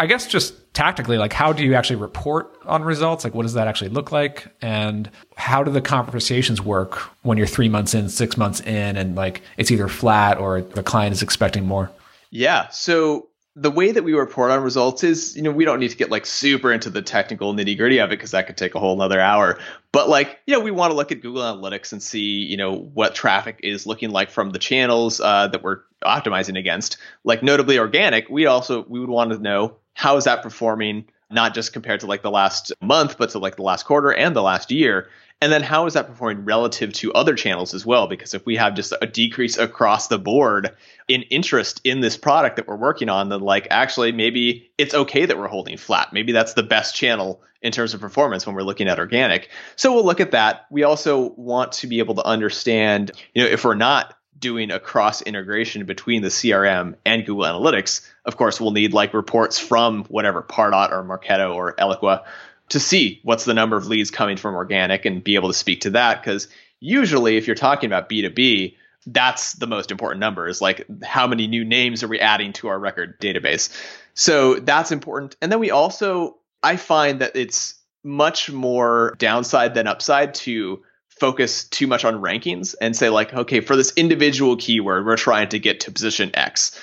I 0.00 0.06
guess 0.06 0.26
just 0.26 0.72
tactically, 0.72 1.18
like 1.18 1.34
how 1.34 1.52
do 1.52 1.62
you 1.62 1.74
actually 1.74 1.96
report 1.96 2.56
on 2.64 2.82
results? 2.82 3.22
Like 3.22 3.34
what 3.34 3.42
does 3.42 3.52
that 3.52 3.68
actually 3.68 3.90
look 3.90 4.10
like? 4.10 4.48
And 4.62 5.10
how 5.36 5.62
do 5.62 5.70
the 5.70 5.82
conversations 5.82 6.62
work 6.62 6.96
when 7.20 7.36
you're 7.36 7.46
three 7.46 7.68
months 7.68 7.92
in, 7.92 8.08
six 8.08 8.38
months 8.38 8.60
in, 8.60 8.96
and 8.96 9.14
like 9.14 9.42
it's 9.58 9.70
either 9.70 9.88
flat 9.88 10.38
or 10.38 10.62
the 10.62 10.82
client 10.82 11.12
is 11.12 11.20
expecting 11.20 11.66
more? 11.66 11.90
Yeah. 12.30 12.68
So 12.70 13.28
the 13.56 13.70
way 13.70 13.92
that 13.92 14.02
we 14.02 14.14
report 14.14 14.50
on 14.50 14.62
results 14.62 15.04
is, 15.04 15.36
you 15.36 15.42
know, 15.42 15.50
we 15.50 15.66
don't 15.66 15.80
need 15.80 15.90
to 15.90 15.96
get 15.98 16.10
like 16.10 16.24
super 16.24 16.72
into 16.72 16.88
the 16.88 17.02
technical 17.02 17.52
nitty 17.52 17.76
gritty 17.76 17.98
of 17.98 18.08
it 18.08 18.16
because 18.16 18.30
that 18.30 18.46
could 18.46 18.56
take 18.56 18.74
a 18.74 18.78
whole 18.78 18.94
another 18.94 19.20
hour. 19.20 19.58
But 19.92 20.08
like, 20.08 20.38
you 20.46 20.54
know, 20.54 20.60
we 20.60 20.70
want 20.70 20.92
to 20.92 20.96
look 20.96 21.12
at 21.12 21.20
Google 21.20 21.42
Analytics 21.42 21.92
and 21.92 22.02
see, 22.02 22.20
you 22.20 22.56
know, 22.56 22.74
what 22.74 23.14
traffic 23.14 23.60
is 23.62 23.86
looking 23.86 24.12
like 24.12 24.30
from 24.30 24.50
the 24.50 24.58
channels 24.58 25.20
uh, 25.20 25.48
that 25.48 25.62
we're 25.62 25.80
optimizing 26.02 26.58
against. 26.58 26.96
Like 27.24 27.42
notably 27.42 27.78
organic, 27.78 28.30
we 28.30 28.46
also 28.46 28.86
we 28.88 28.98
would 28.98 29.10
want 29.10 29.32
to 29.32 29.38
know 29.38 29.76
how 30.00 30.16
is 30.16 30.24
that 30.24 30.42
performing 30.42 31.04
not 31.30 31.52
just 31.52 31.74
compared 31.74 32.00
to 32.00 32.06
like 32.06 32.22
the 32.22 32.30
last 32.30 32.72
month 32.80 33.18
but 33.18 33.28
to 33.28 33.38
like 33.38 33.56
the 33.56 33.62
last 33.62 33.84
quarter 33.84 34.10
and 34.10 34.34
the 34.34 34.42
last 34.42 34.70
year? 34.70 35.10
And 35.42 35.52
then 35.52 35.62
how 35.62 35.84
is 35.84 35.92
that 35.92 36.06
performing 36.06 36.46
relative 36.46 36.94
to 36.94 37.12
other 37.12 37.34
channels 37.34 37.74
as 37.74 37.84
well? 37.84 38.06
Because 38.06 38.32
if 38.32 38.46
we 38.46 38.56
have 38.56 38.74
just 38.74 38.94
a 39.02 39.06
decrease 39.06 39.58
across 39.58 40.08
the 40.08 40.18
board 40.18 40.74
in 41.06 41.20
interest 41.24 41.82
in 41.84 42.00
this 42.00 42.16
product 42.16 42.56
that 42.56 42.66
we're 42.66 42.76
working 42.76 43.10
on 43.10 43.28
then 43.28 43.40
like 43.42 43.66
actually 43.70 44.10
maybe 44.10 44.70
it's 44.78 44.94
okay 44.94 45.26
that 45.26 45.36
we're 45.36 45.48
holding 45.48 45.76
flat. 45.76 46.14
Maybe 46.14 46.32
that's 46.32 46.54
the 46.54 46.62
best 46.62 46.94
channel 46.94 47.42
in 47.60 47.70
terms 47.70 47.92
of 47.92 48.00
performance 48.00 48.46
when 48.46 48.56
we're 48.56 48.62
looking 48.62 48.88
at 48.88 48.98
organic. 48.98 49.50
So 49.76 49.92
we'll 49.92 50.06
look 50.06 50.20
at 50.20 50.30
that. 50.30 50.64
We 50.70 50.82
also 50.82 51.34
want 51.36 51.72
to 51.72 51.86
be 51.86 51.98
able 51.98 52.14
to 52.14 52.24
understand 52.24 53.10
you 53.34 53.42
know 53.42 53.50
if 53.50 53.66
we're 53.66 53.74
not 53.74 54.14
doing 54.40 54.70
a 54.70 54.80
cross 54.80 55.22
integration 55.22 55.84
between 55.84 56.22
the 56.22 56.28
CRM 56.28 56.96
and 57.04 57.24
Google 57.26 57.44
Analytics, 57.44 58.08
of 58.24 58.36
course, 58.36 58.60
we'll 58.60 58.72
need 58.72 58.92
like 58.92 59.14
reports 59.14 59.58
from 59.58 60.04
whatever 60.04 60.42
Pardot 60.42 60.90
or 60.90 61.04
Marketo 61.04 61.54
or 61.54 61.74
Eloqua 61.74 62.24
to 62.70 62.80
see 62.80 63.20
what's 63.22 63.44
the 63.44 63.54
number 63.54 63.76
of 63.76 63.86
leads 63.86 64.10
coming 64.10 64.36
from 64.36 64.54
organic 64.54 65.04
and 65.04 65.22
be 65.22 65.34
able 65.34 65.48
to 65.48 65.54
speak 65.54 65.82
to 65.82 65.90
that. 65.90 66.22
Because 66.22 66.48
usually, 66.80 67.36
if 67.36 67.46
you're 67.46 67.56
talking 67.56 67.88
about 67.88 68.08
B2B, 68.08 68.76
that's 69.06 69.54
the 69.54 69.66
most 69.66 69.90
important 69.90 70.20
number 70.20 70.46
is 70.48 70.60
like 70.60 70.86
how 71.02 71.26
many 71.26 71.46
new 71.46 71.64
names 71.64 72.02
are 72.02 72.08
we 72.08 72.20
adding 72.20 72.52
to 72.54 72.68
our 72.68 72.78
record 72.78 73.18
database. 73.20 73.70
So 74.14 74.54
that's 74.56 74.92
important. 74.92 75.36
And 75.40 75.50
then 75.50 75.58
we 75.58 75.70
also, 75.70 76.36
I 76.62 76.76
find 76.76 77.20
that 77.20 77.34
it's 77.34 77.74
much 78.02 78.50
more 78.50 79.14
downside 79.18 79.74
than 79.74 79.86
upside 79.86 80.34
to 80.34 80.82
focus 81.20 81.64
too 81.64 81.86
much 81.86 82.04
on 82.04 82.20
rankings 82.20 82.74
and 82.80 82.96
say 82.96 83.10
like 83.10 83.32
okay 83.32 83.60
for 83.60 83.76
this 83.76 83.92
individual 83.94 84.56
keyword 84.56 85.04
we're 85.04 85.16
trying 85.16 85.48
to 85.50 85.58
get 85.58 85.80
to 85.80 85.92
position 85.92 86.30
x. 86.34 86.78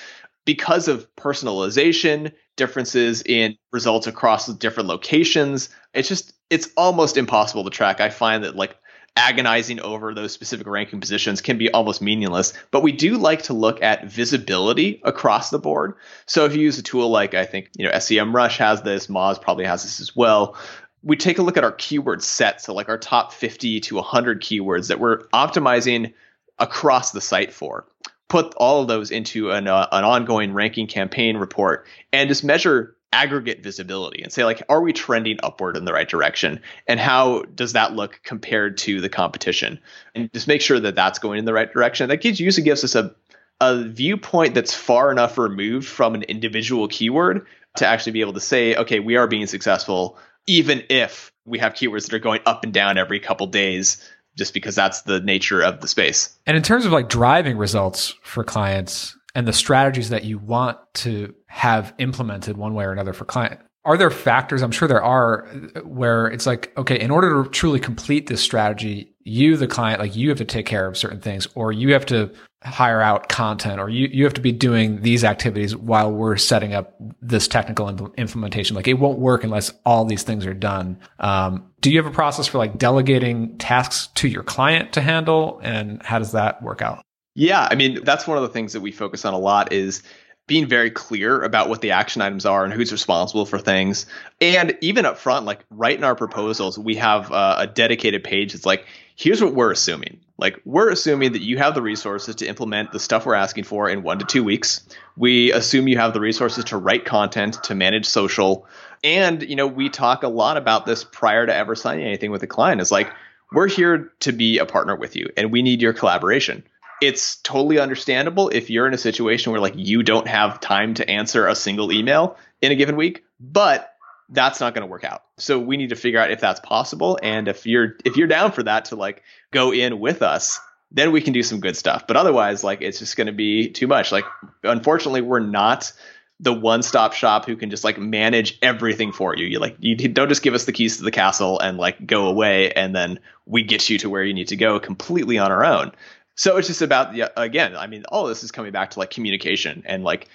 Because 0.46 0.88
of 0.88 1.06
personalization 1.16 2.32
differences 2.56 3.22
in 3.22 3.58
results 3.72 4.06
across 4.06 4.46
different 4.54 4.88
locations 4.88 5.68
it's 5.92 6.08
just 6.08 6.32
it's 6.48 6.70
almost 6.76 7.18
impossible 7.18 7.64
to 7.64 7.70
track. 7.70 8.00
I 8.00 8.08
find 8.08 8.44
that 8.44 8.56
like 8.56 8.76
agonizing 9.16 9.80
over 9.80 10.14
those 10.14 10.32
specific 10.32 10.66
ranking 10.66 11.00
positions 11.00 11.40
can 11.40 11.58
be 11.58 11.68
almost 11.72 12.00
meaningless 12.00 12.52
but 12.70 12.84
we 12.84 12.92
do 12.92 13.18
like 13.18 13.42
to 13.42 13.52
look 13.52 13.82
at 13.82 14.06
visibility 14.06 15.00
across 15.02 15.50
the 15.50 15.58
board. 15.58 15.94
So 16.26 16.44
if 16.44 16.54
you 16.54 16.62
use 16.62 16.78
a 16.78 16.82
tool 16.82 17.10
like 17.10 17.34
i 17.34 17.44
think 17.44 17.70
you 17.76 17.86
know 17.86 17.92
semrush 17.92 18.56
has 18.58 18.82
this 18.82 19.08
moz 19.08 19.42
probably 19.42 19.64
has 19.64 19.82
this 19.82 20.00
as 20.00 20.14
well 20.14 20.56
we 21.02 21.16
take 21.16 21.38
a 21.38 21.42
look 21.42 21.56
at 21.56 21.64
our 21.64 21.72
keyword 21.72 22.22
set, 22.22 22.60
so 22.60 22.74
like 22.74 22.88
our 22.88 22.98
top 22.98 23.32
50 23.32 23.80
to 23.80 23.96
100 23.96 24.42
keywords 24.42 24.88
that 24.88 25.00
we're 25.00 25.26
optimizing 25.28 26.12
across 26.58 27.12
the 27.12 27.20
site 27.20 27.52
for. 27.52 27.86
Put 28.28 28.54
all 28.56 28.82
of 28.82 28.88
those 28.88 29.10
into 29.10 29.50
an, 29.50 29.68
uh, 29.68 29.88
an 29.90 30.04
ongoing 30.04 30.52
ranking 30.52 30.86
campaign 30.86 31.36
report 31.36 31.86
and 32.12 32.28
just 32.28 32.44
measure 32.44 32.94
aggregate 33.10 33.62
visibility 33.62 34.22
and 34.22 34.30
say 34.30 34.44
like 34.44 34.62
are 34.68 34.82
we 34.82 34.92
trending 34.92 35.38
upward 35.42 35.76
in 35.76 35.86
the 35.86 35.92
right 35.92 36.08
direction? 36.08 36.60
And 36.86 37.00
how 37.00 37.42
does 37.54 37.72
that 37.72 37.94
look 37.94 38.20
compared 38.22 38.76
to 38.78 39.00
the 39.00 39.08
competition? 39.08 39.80
And 40.14 40.30
just 40.34 40.46
make 40.46 40.60
sure 40.60 40.78
that 40.78 40.94
that's 40.94 41.18
going 41.18 41.38
in 41.38 41.46
the 41.46 41.54
right 41.54 41.72
direction. 41.72 42.08
That 42.10 42.20
gives 42.20 42.38
usually 42.38 42.64
gives 42.64 42.84
us 42.84 42.94
a 42.94 43.14
a 43.60 43.82
viewpoint 43.82 44.54
that's 44.54 44.72
far 44.72 45.10
enough 45.10 45.36
removed 45.36 45.88
from 45.88 46.14
an 46.14 46.22
individual 46.24 46.86
keyword 46.86 47.46
to 47.76 47.86
actually 47.86 48.12
be 48.12 48.20
able 48.20 48.34
to 48.34 48.40
say 48.40 48.76
okay 48.76 49.00
we 49.00 49.16
are 49.16 49.26
being 49.26 49.46
successful 49.46 50.16
even 50.48 50.82
if 50.88 51.32
we 51.44 51.58
have 51.58 51.74
keywords 51.74 52.06
that 52.06 52.14
are 52.14 52.18
going 52.18 52.40
up 52.46 52.64
and 52.64 52.72
down 52.72 52.98
every 52.98 53.20
couple 53.20 53.46
days 53.46 54.02
just 54.36 54.54
because 54.54 54.74
that's 54.74 55.02
the 55.02 55.20
nature 55.20 55.62
of 55.62 55.80
the 55.80 55.88
space. 55.88 56.36
And 56.46 56.56
in 56.56 56.62
terms 56.62 56.84
of 56.84 56.92
like 56.92 57.08
driving 57.08 57.56
results 57.56 58.14
for 58.22 58.42
clients 58.42 59.16
and 59.34 59.46
the 59.46 59.52
strategies 59.52 60.08
that 60.08 60.24
you 60.24 60.38
want 60.38 60.78
to 60.94 61.34
have 61.46 61.94
implemented 61.98 62.56
one 62.56 62.74
way 62.74 62.84
or 62.84 62.92
another 62.92 63.12
for 63.12 63.24
client, 63.24 63.60
are 63.84 63.96
there 63.96 64.10
factors 64.10 64.60
i'm 64.60 64.72
sure 64.72 64.88
there 64.88 65.02
are 65.02 65.46
where 65.84 66.26
it's 66.26 66.46
like 66.46 66.76
okay 66.76 67.00
in 67.00 67.10
order 67.10 67.42
to 67.42 67.48
truly 67.48 67.78
complete 67.78 68.26
this 68.26 68.42
strategy 68.42 69.14
you 69.28 69.56
the 69.56 69.66
client 69.66 70.00
like 70.00 70.16
you 70.16 70.28
have 70.28 70.38
to 70.38 70.44
take 70.44 70.66
care 70.66 70.86
of 70.86 70.96
certain 70.96 71.20
things 71.20 71.46
or 71.54 71.72
you 71.72 71.92
have 71.92 72.06
to 72.06 72.30
hire 72.64 73.00
out 73.00 73.28
content 73.28 73.78
or 73.78 73.88
you, 73.88 74.08
you 74.10 74.24
have 74.24 74.34
to 74.34 74.40
be 74.40 74.50
doing 74.50 75.00
these 75.02 75.22
activities 75.22 75.76
while 75.76 76.10
we're 76.10 76.36
setting 76.36 76.74
up 76.74 76.94
this 77.22 77.46
technical 77.46 77.86
impl- 77.86 78.16
implementation 78.16 78.74
like 78.74 78.88
it 78.88 78.94
won't 78.94 79.18
work 79.18 79.44
unless 79.44 79.72
all 79.84 80.04
these 80.04 80.22
things 80.22 80.44
are 80.44 80.54
done 80.54 80.98
um, 81.20 81.70
do 81.80 81.90
you 81.90 82.02
have 82.02 82.10
a 82.10 82.14
process 82.14 82.48
for 82.48 82.58
like 82.58 82.76
delegating 82.78 83.56
tasks 83.58 84.08
to 84.14 84.26
your 84.26 84.42
client 84.42 84.92
to 84.92 85.00
handle 85.00 85.60
and 85.62 86.02
how 86.02 86.18
does 86.18 86.32
that 86.32 86.60
work 86.62 86.82
out 86.82 87.04
yeah 87.34 87.68
i 87.70 87.74
mean 87.74 88.02
that's 88.02 88.26
one 88.26 88.36
of 88.36 88.42
the 88.42 88.48
things 88.48 88.72
that 88.72 88.80
we 88.80 88.90
focus 88.90 89.24
on 89.24 89.34
a 89.34 89.38
lot 89.38 89.72
is 89.72 90.02
being 90.48 90.66
very 90.66 90.90
clear 90.90 91.42
about 91.42 91.68
what 91.68 91.82
the 91.82 91.92
action 91.92 92.22
items 92.22 92.44
are 92.44 92.64
and 92.64 92.72
who's 92.72 92.90
responsible 92.90 93.44
for 93.44 93.58
things. 93.58 94.06
And 94.40 94.76
even 94.80 95.04
up 95.04 95.18
front, 95.18 95.44
like 95.44 95.60
right 95.70 95.96
in 95.96 96.02
our 96.02 96.16
proposals, 96.16 96.78
we 96.78 96.96
have 96.96 97.30
uh, 97.30 97.56
a 97.58 97.66
dedicated 97.66 98.24
page. 98.24 98.54
It's 98.54 98.66
like, 98.66 98.86
here's 99.18 99.42
what 99.42 99.54
we're 99.54 99.72
assuming. 99.72 100.20
Like, 100.38 100.60
we're 100.64 100.90
assuming 100.90 101.32
that 101.32 101.42
you 101.42 101.58
have 101.58 101.74
the 101.74 101.82
resources 101.82 102.36
to 102.36 102.46
implement 102.46 102.92
the 102.92 103.00
stuff 103.00 103.26
we're 103.26 103.34
asking 103.34 103.64
for 103.64 103.90
in 103.90 104.04
one 104.04 104.20
to 104.20 104.24
two 104.24 104.44
weeks. 104.44 104.86
We 105.16 105.52
assume 105.52 105.88
you 105.88 105.98
have 105.98 106.14
the 106.14 106.20
resources 106.20 106.64
to 106.66 106.76
write 106.76 107.04
content, 107.04 107.62
to 107.64 107.74
manage 107.74 108.06
social. 108.06 108.66
And, 109.02 109.42
you 109.42 109.56
know, 109.56 109.66
we 109.66 109.88
talk 109.88 110.22
a 110.22 110.28
lot 110.28 110.56
about 110.56 110.86
this 110.86 111.02
prior 111.02 111.44
to 111.44 111.54
ever 111.54 111.74
signing 111.74 112.06
anything 112.06 112.30
with 112.30 112.44
a 112.44 112.46
client. 112.46 112.80
Is 112.80 112.92
like, 112.92 113.12
we're 113.52 113.68
here 113.68 114.12
to 114.20 114.32
be 114.32 114.58
a 114.58 114.66
partner 114.66 114.94
with 114.94 115.16
you 115.16 115.28
and 115.36 115.50
we 115.50 115.62
need 115.62 115.82
your 115.82 115.92
collaboration 115.92 116.62
it's 117.00 117.36
totally 117.36 117.78
understandable 117.78 118.48
if 118.48 118.70
you're 118.70 118.86
in 118.86 118.94
a 118.94 118.98
situation 118.98 119.52
where 119.52 119.60
like 119.60 119.74
you 119.76 120.02
don't 120.02 120.26
have 120.26 120.60
time 120.60 120.94
to 120.94 121.08
answer 121.08 121.46
a 121.46 121.54
single 121.54 121.92
email 121.92 122.36
in 122.60 122.72
a 122.72 122.74
given 122.74 122.96
week, 122.96 123.24
but 123.38 123.94
that's 124.28 124.60
not 124.60 124.74
going 124.74 124.82
to 124.82 124.90
work 124.90 125.04
out. 125.04 125.24
So 125.38 125.58
we 125.58 125.76
need 125.76 125.90
to 125.90 125.96
figure 125.96 126.20
out 126.20 126.30
if 126.30 126.40
that's 126.40 126.60
possible 126.60 127.18
and 127.22 127.48
if 127.48 127.66
you're 127.66 127.96
if 128.04 128.16
you're 128.16 128.28
down 128.28 128.52
for 128.52 128.62
that 128.62 128.86
to 128.86 128.96
like 128.96 129.22
go 129.50 129.72
in 129.72 130.00
with 130.00 130.22
us, 130.22 130.60
then 130.90 131.12
we 131.12 131.20
can 131.20 131.32
do 131.32 131.42
some 131.42 131.60
good 131.60 131.76
stuff. 131.76 132.06
But 132.06 132.16
otherwise 132.16 132.62
like 132.62 132.82
it's 132.82 132.98
just 132.98 133.16
going 133.16 133.26
to 133.28 133.32
be 133.32 133.70
too 133.70 133.86
much. 133.86 134.12
Like 134.12 134.24
unfortunately 134.62 135.22
we're 135.22 135.40
not 135.40 135.92
the 136.40 136.52
one-stop 136.52 137.14
shop 137.14 137.46
who 137.46 137.56
can 137.56 137.68
just 137.68 137.82
like 137.82 137.98
manage 137.98 138.58
everything 138.62 139.12
for 139.12 139.34
you. 139.34 139.46
You 139.46 139.58
like 139.58 139.76
you 139.80 139.96
don't 139.96 140.28
just 140.28 140.42
give 140.42 140.54
us 140.54 140.66
the 140.66 140.72
keys 140.72 140.98
to 140.98 141.02
the 141.02 141.10
castle 141.10 141.58
and 141.58 141.78
like 141.78 142.06
go 142.06 142.26
away 142.26 142.70
and 142.72 142.94
then 142.94 143.18
we 143.46 143.64
get 143.64 143.88
you 143.88 143.98
to 143.98 144.10
where 144.10 144.22
you 144.22 144.34
need 144.34 144.48
to 144.48 144.56
go 144.56 144.78
completely 144.78 145.38
on 145.38 145.50
our 145.50 145.64
own. 145.64 145.92
So 146.36 146.56
it's 146.56 146.68
just 146.68 146.82
about 146.82 147.16
yeah, 147.16 147.28
again, 147.36 147.74
I 147.76 147.88
mean, 147.88 148.04
all 148.10 148.26
this 148.26 148.44
is 148.44 148.52
coming 148.52 148.70
back 148.70 148.90
to 148.90 148.98
like 149.00 149.10
communication 149.10 149.82
and 149.86 150.04
like 150.04 150.28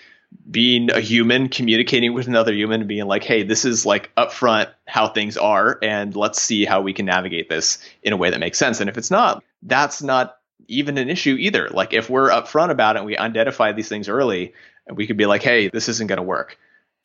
being 0.49 0.91
a 0.91 0.99
human, 0.99 1.49
communicating 1.49 2.13
with 2.13 2.27
another 2.27 2.53
human, 2.53 2.81
and 2.81 2.88
being 2.88 3.05
like, 3.05 3.23
hey, 3.23 3.43
this 3.43 3.65
is 3.65 3.86
like 3.86 4.13
upfront 4.15 4.69
how 4.88 5.07
things 5.07 5.38
are, 5.38 5.79
and 5.81 6.15
let's 6.15 6.41
see 6.41 6.65
how 6.65 6.81
we 6.81 6.93
can 6.93 7.05
navigate 7.05 7.49
this 7.49 7.79
in 8.03 8.13
a 8.13 8.17
way 8.17 8.29
that 8.29 8.39
makes 8.39 8.57
sense. 8.57 8.79
And 8.79 8.89
if 8.89 8.97
it's 8.97 9.11
not, 9.11 9.43
that's 9.61 10.01
not 10.01 10.38
even 10.67 10.97
an 10.97 11.09
issue 11.09 11.36
either. 11.39 11.69
Like 11.69 11.93
if 11.93 12.09
we're 12.09 12.29
upfront 12.29 12.69
about 12.69 12.95
it 12.95 12.99
and 12.99 13.05
we 13.05 13.17
identify 13.17 13.71
these 13.71 13.89
things 13.89 14.09
early, 14.09 14.53
and 14.88 14.97
we 14.97 15.07
could 15.07 15.17
be 15.17 15.25
like, 15.25 15.43
hey, 15.43 15.69
this 15.69 15.89
isn't 15.89 16.07
going 16.07 16.17
to 16.17 16.23
work. 16.23 16.57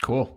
Cool. 0.03 0.37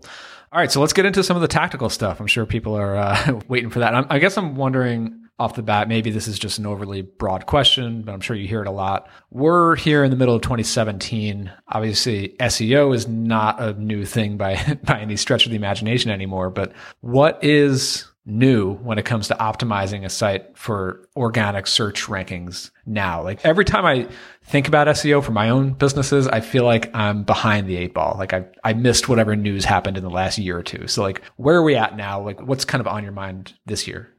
All 0.53 0.59
right, 0.59 0.71
so 0.71 0.81
let's 0.81 0.93
get 0.93 1.05
into 1.05 1.23
some 1.23 1.37
of 1.37 1.41
the 1.41 1.47
tactical 1.47 1.89
stuff. 1.89 2.19
I'm 2.19 2.27
sure 2.27 2.45
people 2.45 2.75
are 2.75 2.95
uh, 2.97 3.39
waiting 3.47 3.69
for 3.69 3.79
that. 3.79 4.07
I 4.09 4.19
guess 4.19 4.37
I'm 4.37 4.55
wondering 4.55 5.20
off 5.41 5.55
the 5.55 5.63
bat, 5.63 5.87
maybe 5.87 6.11
this 6.11 6.27
is 6.27 6.37
just 6.37 6.59
an 6.59 6.67
overly 6.67 7.01
broad 7.01 7.47
question, 7.47 8.03
but 8.03 8.13
I'm 8.13 8.21
sure 8.21 8.35
you 8.35 8.47
hear 8.47 8.61
it 8.61 8.67
a 8.67 8.71
lot. 8.71 9.09
We're 9.31 9.75
here 9.75 10.03
in 10.03 10.11
the 10.11 10.15
middle 10.15 10.35
of 10.35 10.43
2017. 10.43 11.51
Obviously, 11.67 12.35
SEO 12.39 12.93
is 12.93 13.07
not 13.07 13.59
a 13.59 13.73
new 13.73 14.05
thing 14.05 14.37
by 14.37 14.77
by 14.83 14.99
any 14.99 15.17
stretch 15.17 15.45
of 15.45 15.49
the 15.49 15.57
imagination 15.57 16.11
anymore. 16.11 16.51
But 16.51 16.73
what 17.01 17.43
is 17.43 18.07
new 18.23 18.73
when 18.75 18.99
it 18.99 19.05
comes 19.05 19.27
to 19.27 19.33
optimizing 19.35 20.05
a 20.05 20.09
site 20.09 20.55
for 20.55 21.09
organic 21.15 21.65
search 21.65 22.05
rankings 22.05 22.69
now. 22.85 23.23
Like 23.23 23.43
every 23.43 23.65
time 23.65 23.83
I 23.83 24.07
think 24.43 24.67
about 24.67 24.85
SEO 24.87 25.23
for 25.23 25.31
my 25.31 25.49
own 25.49 25.73
businesses, 25.73 26.27
I 26.27 26.39
feel 26.39 26.63
like 26.63 26.95
I'm 26.95 27.23
behind 27.23 27.67
the 27.67 27.77
eight 27.77 27.95
ball. 27.95 28.15
Like 28.19 28.33
I, 28.33 28.45
I 28.63 28.73
missed 28.73 29.09
whatever 29.09 29.35
news 29.35 29.65
happened 29.65 29.97
in 29.97 30.03
the 30.03 30.09
last 30.09 30.37
year 30.37 30.59
or 30.59 30.63
two. 30.63 30.87
So 30.87 31.01
like, 31.01 31.23
where 31.37 31.55
are 31.55 31.63
we 31.63 31.75
at 31.75 31.97
now? 31.97 32.21
Like 32.21 32.39
what's 32.41 32.63
kind 32.63 32.79
of 32.79 32.87
on 32.87 33.03
your 33.03 33.11
mind 33.11 33.53
this 33.65 33.87
year? 33.87 34.13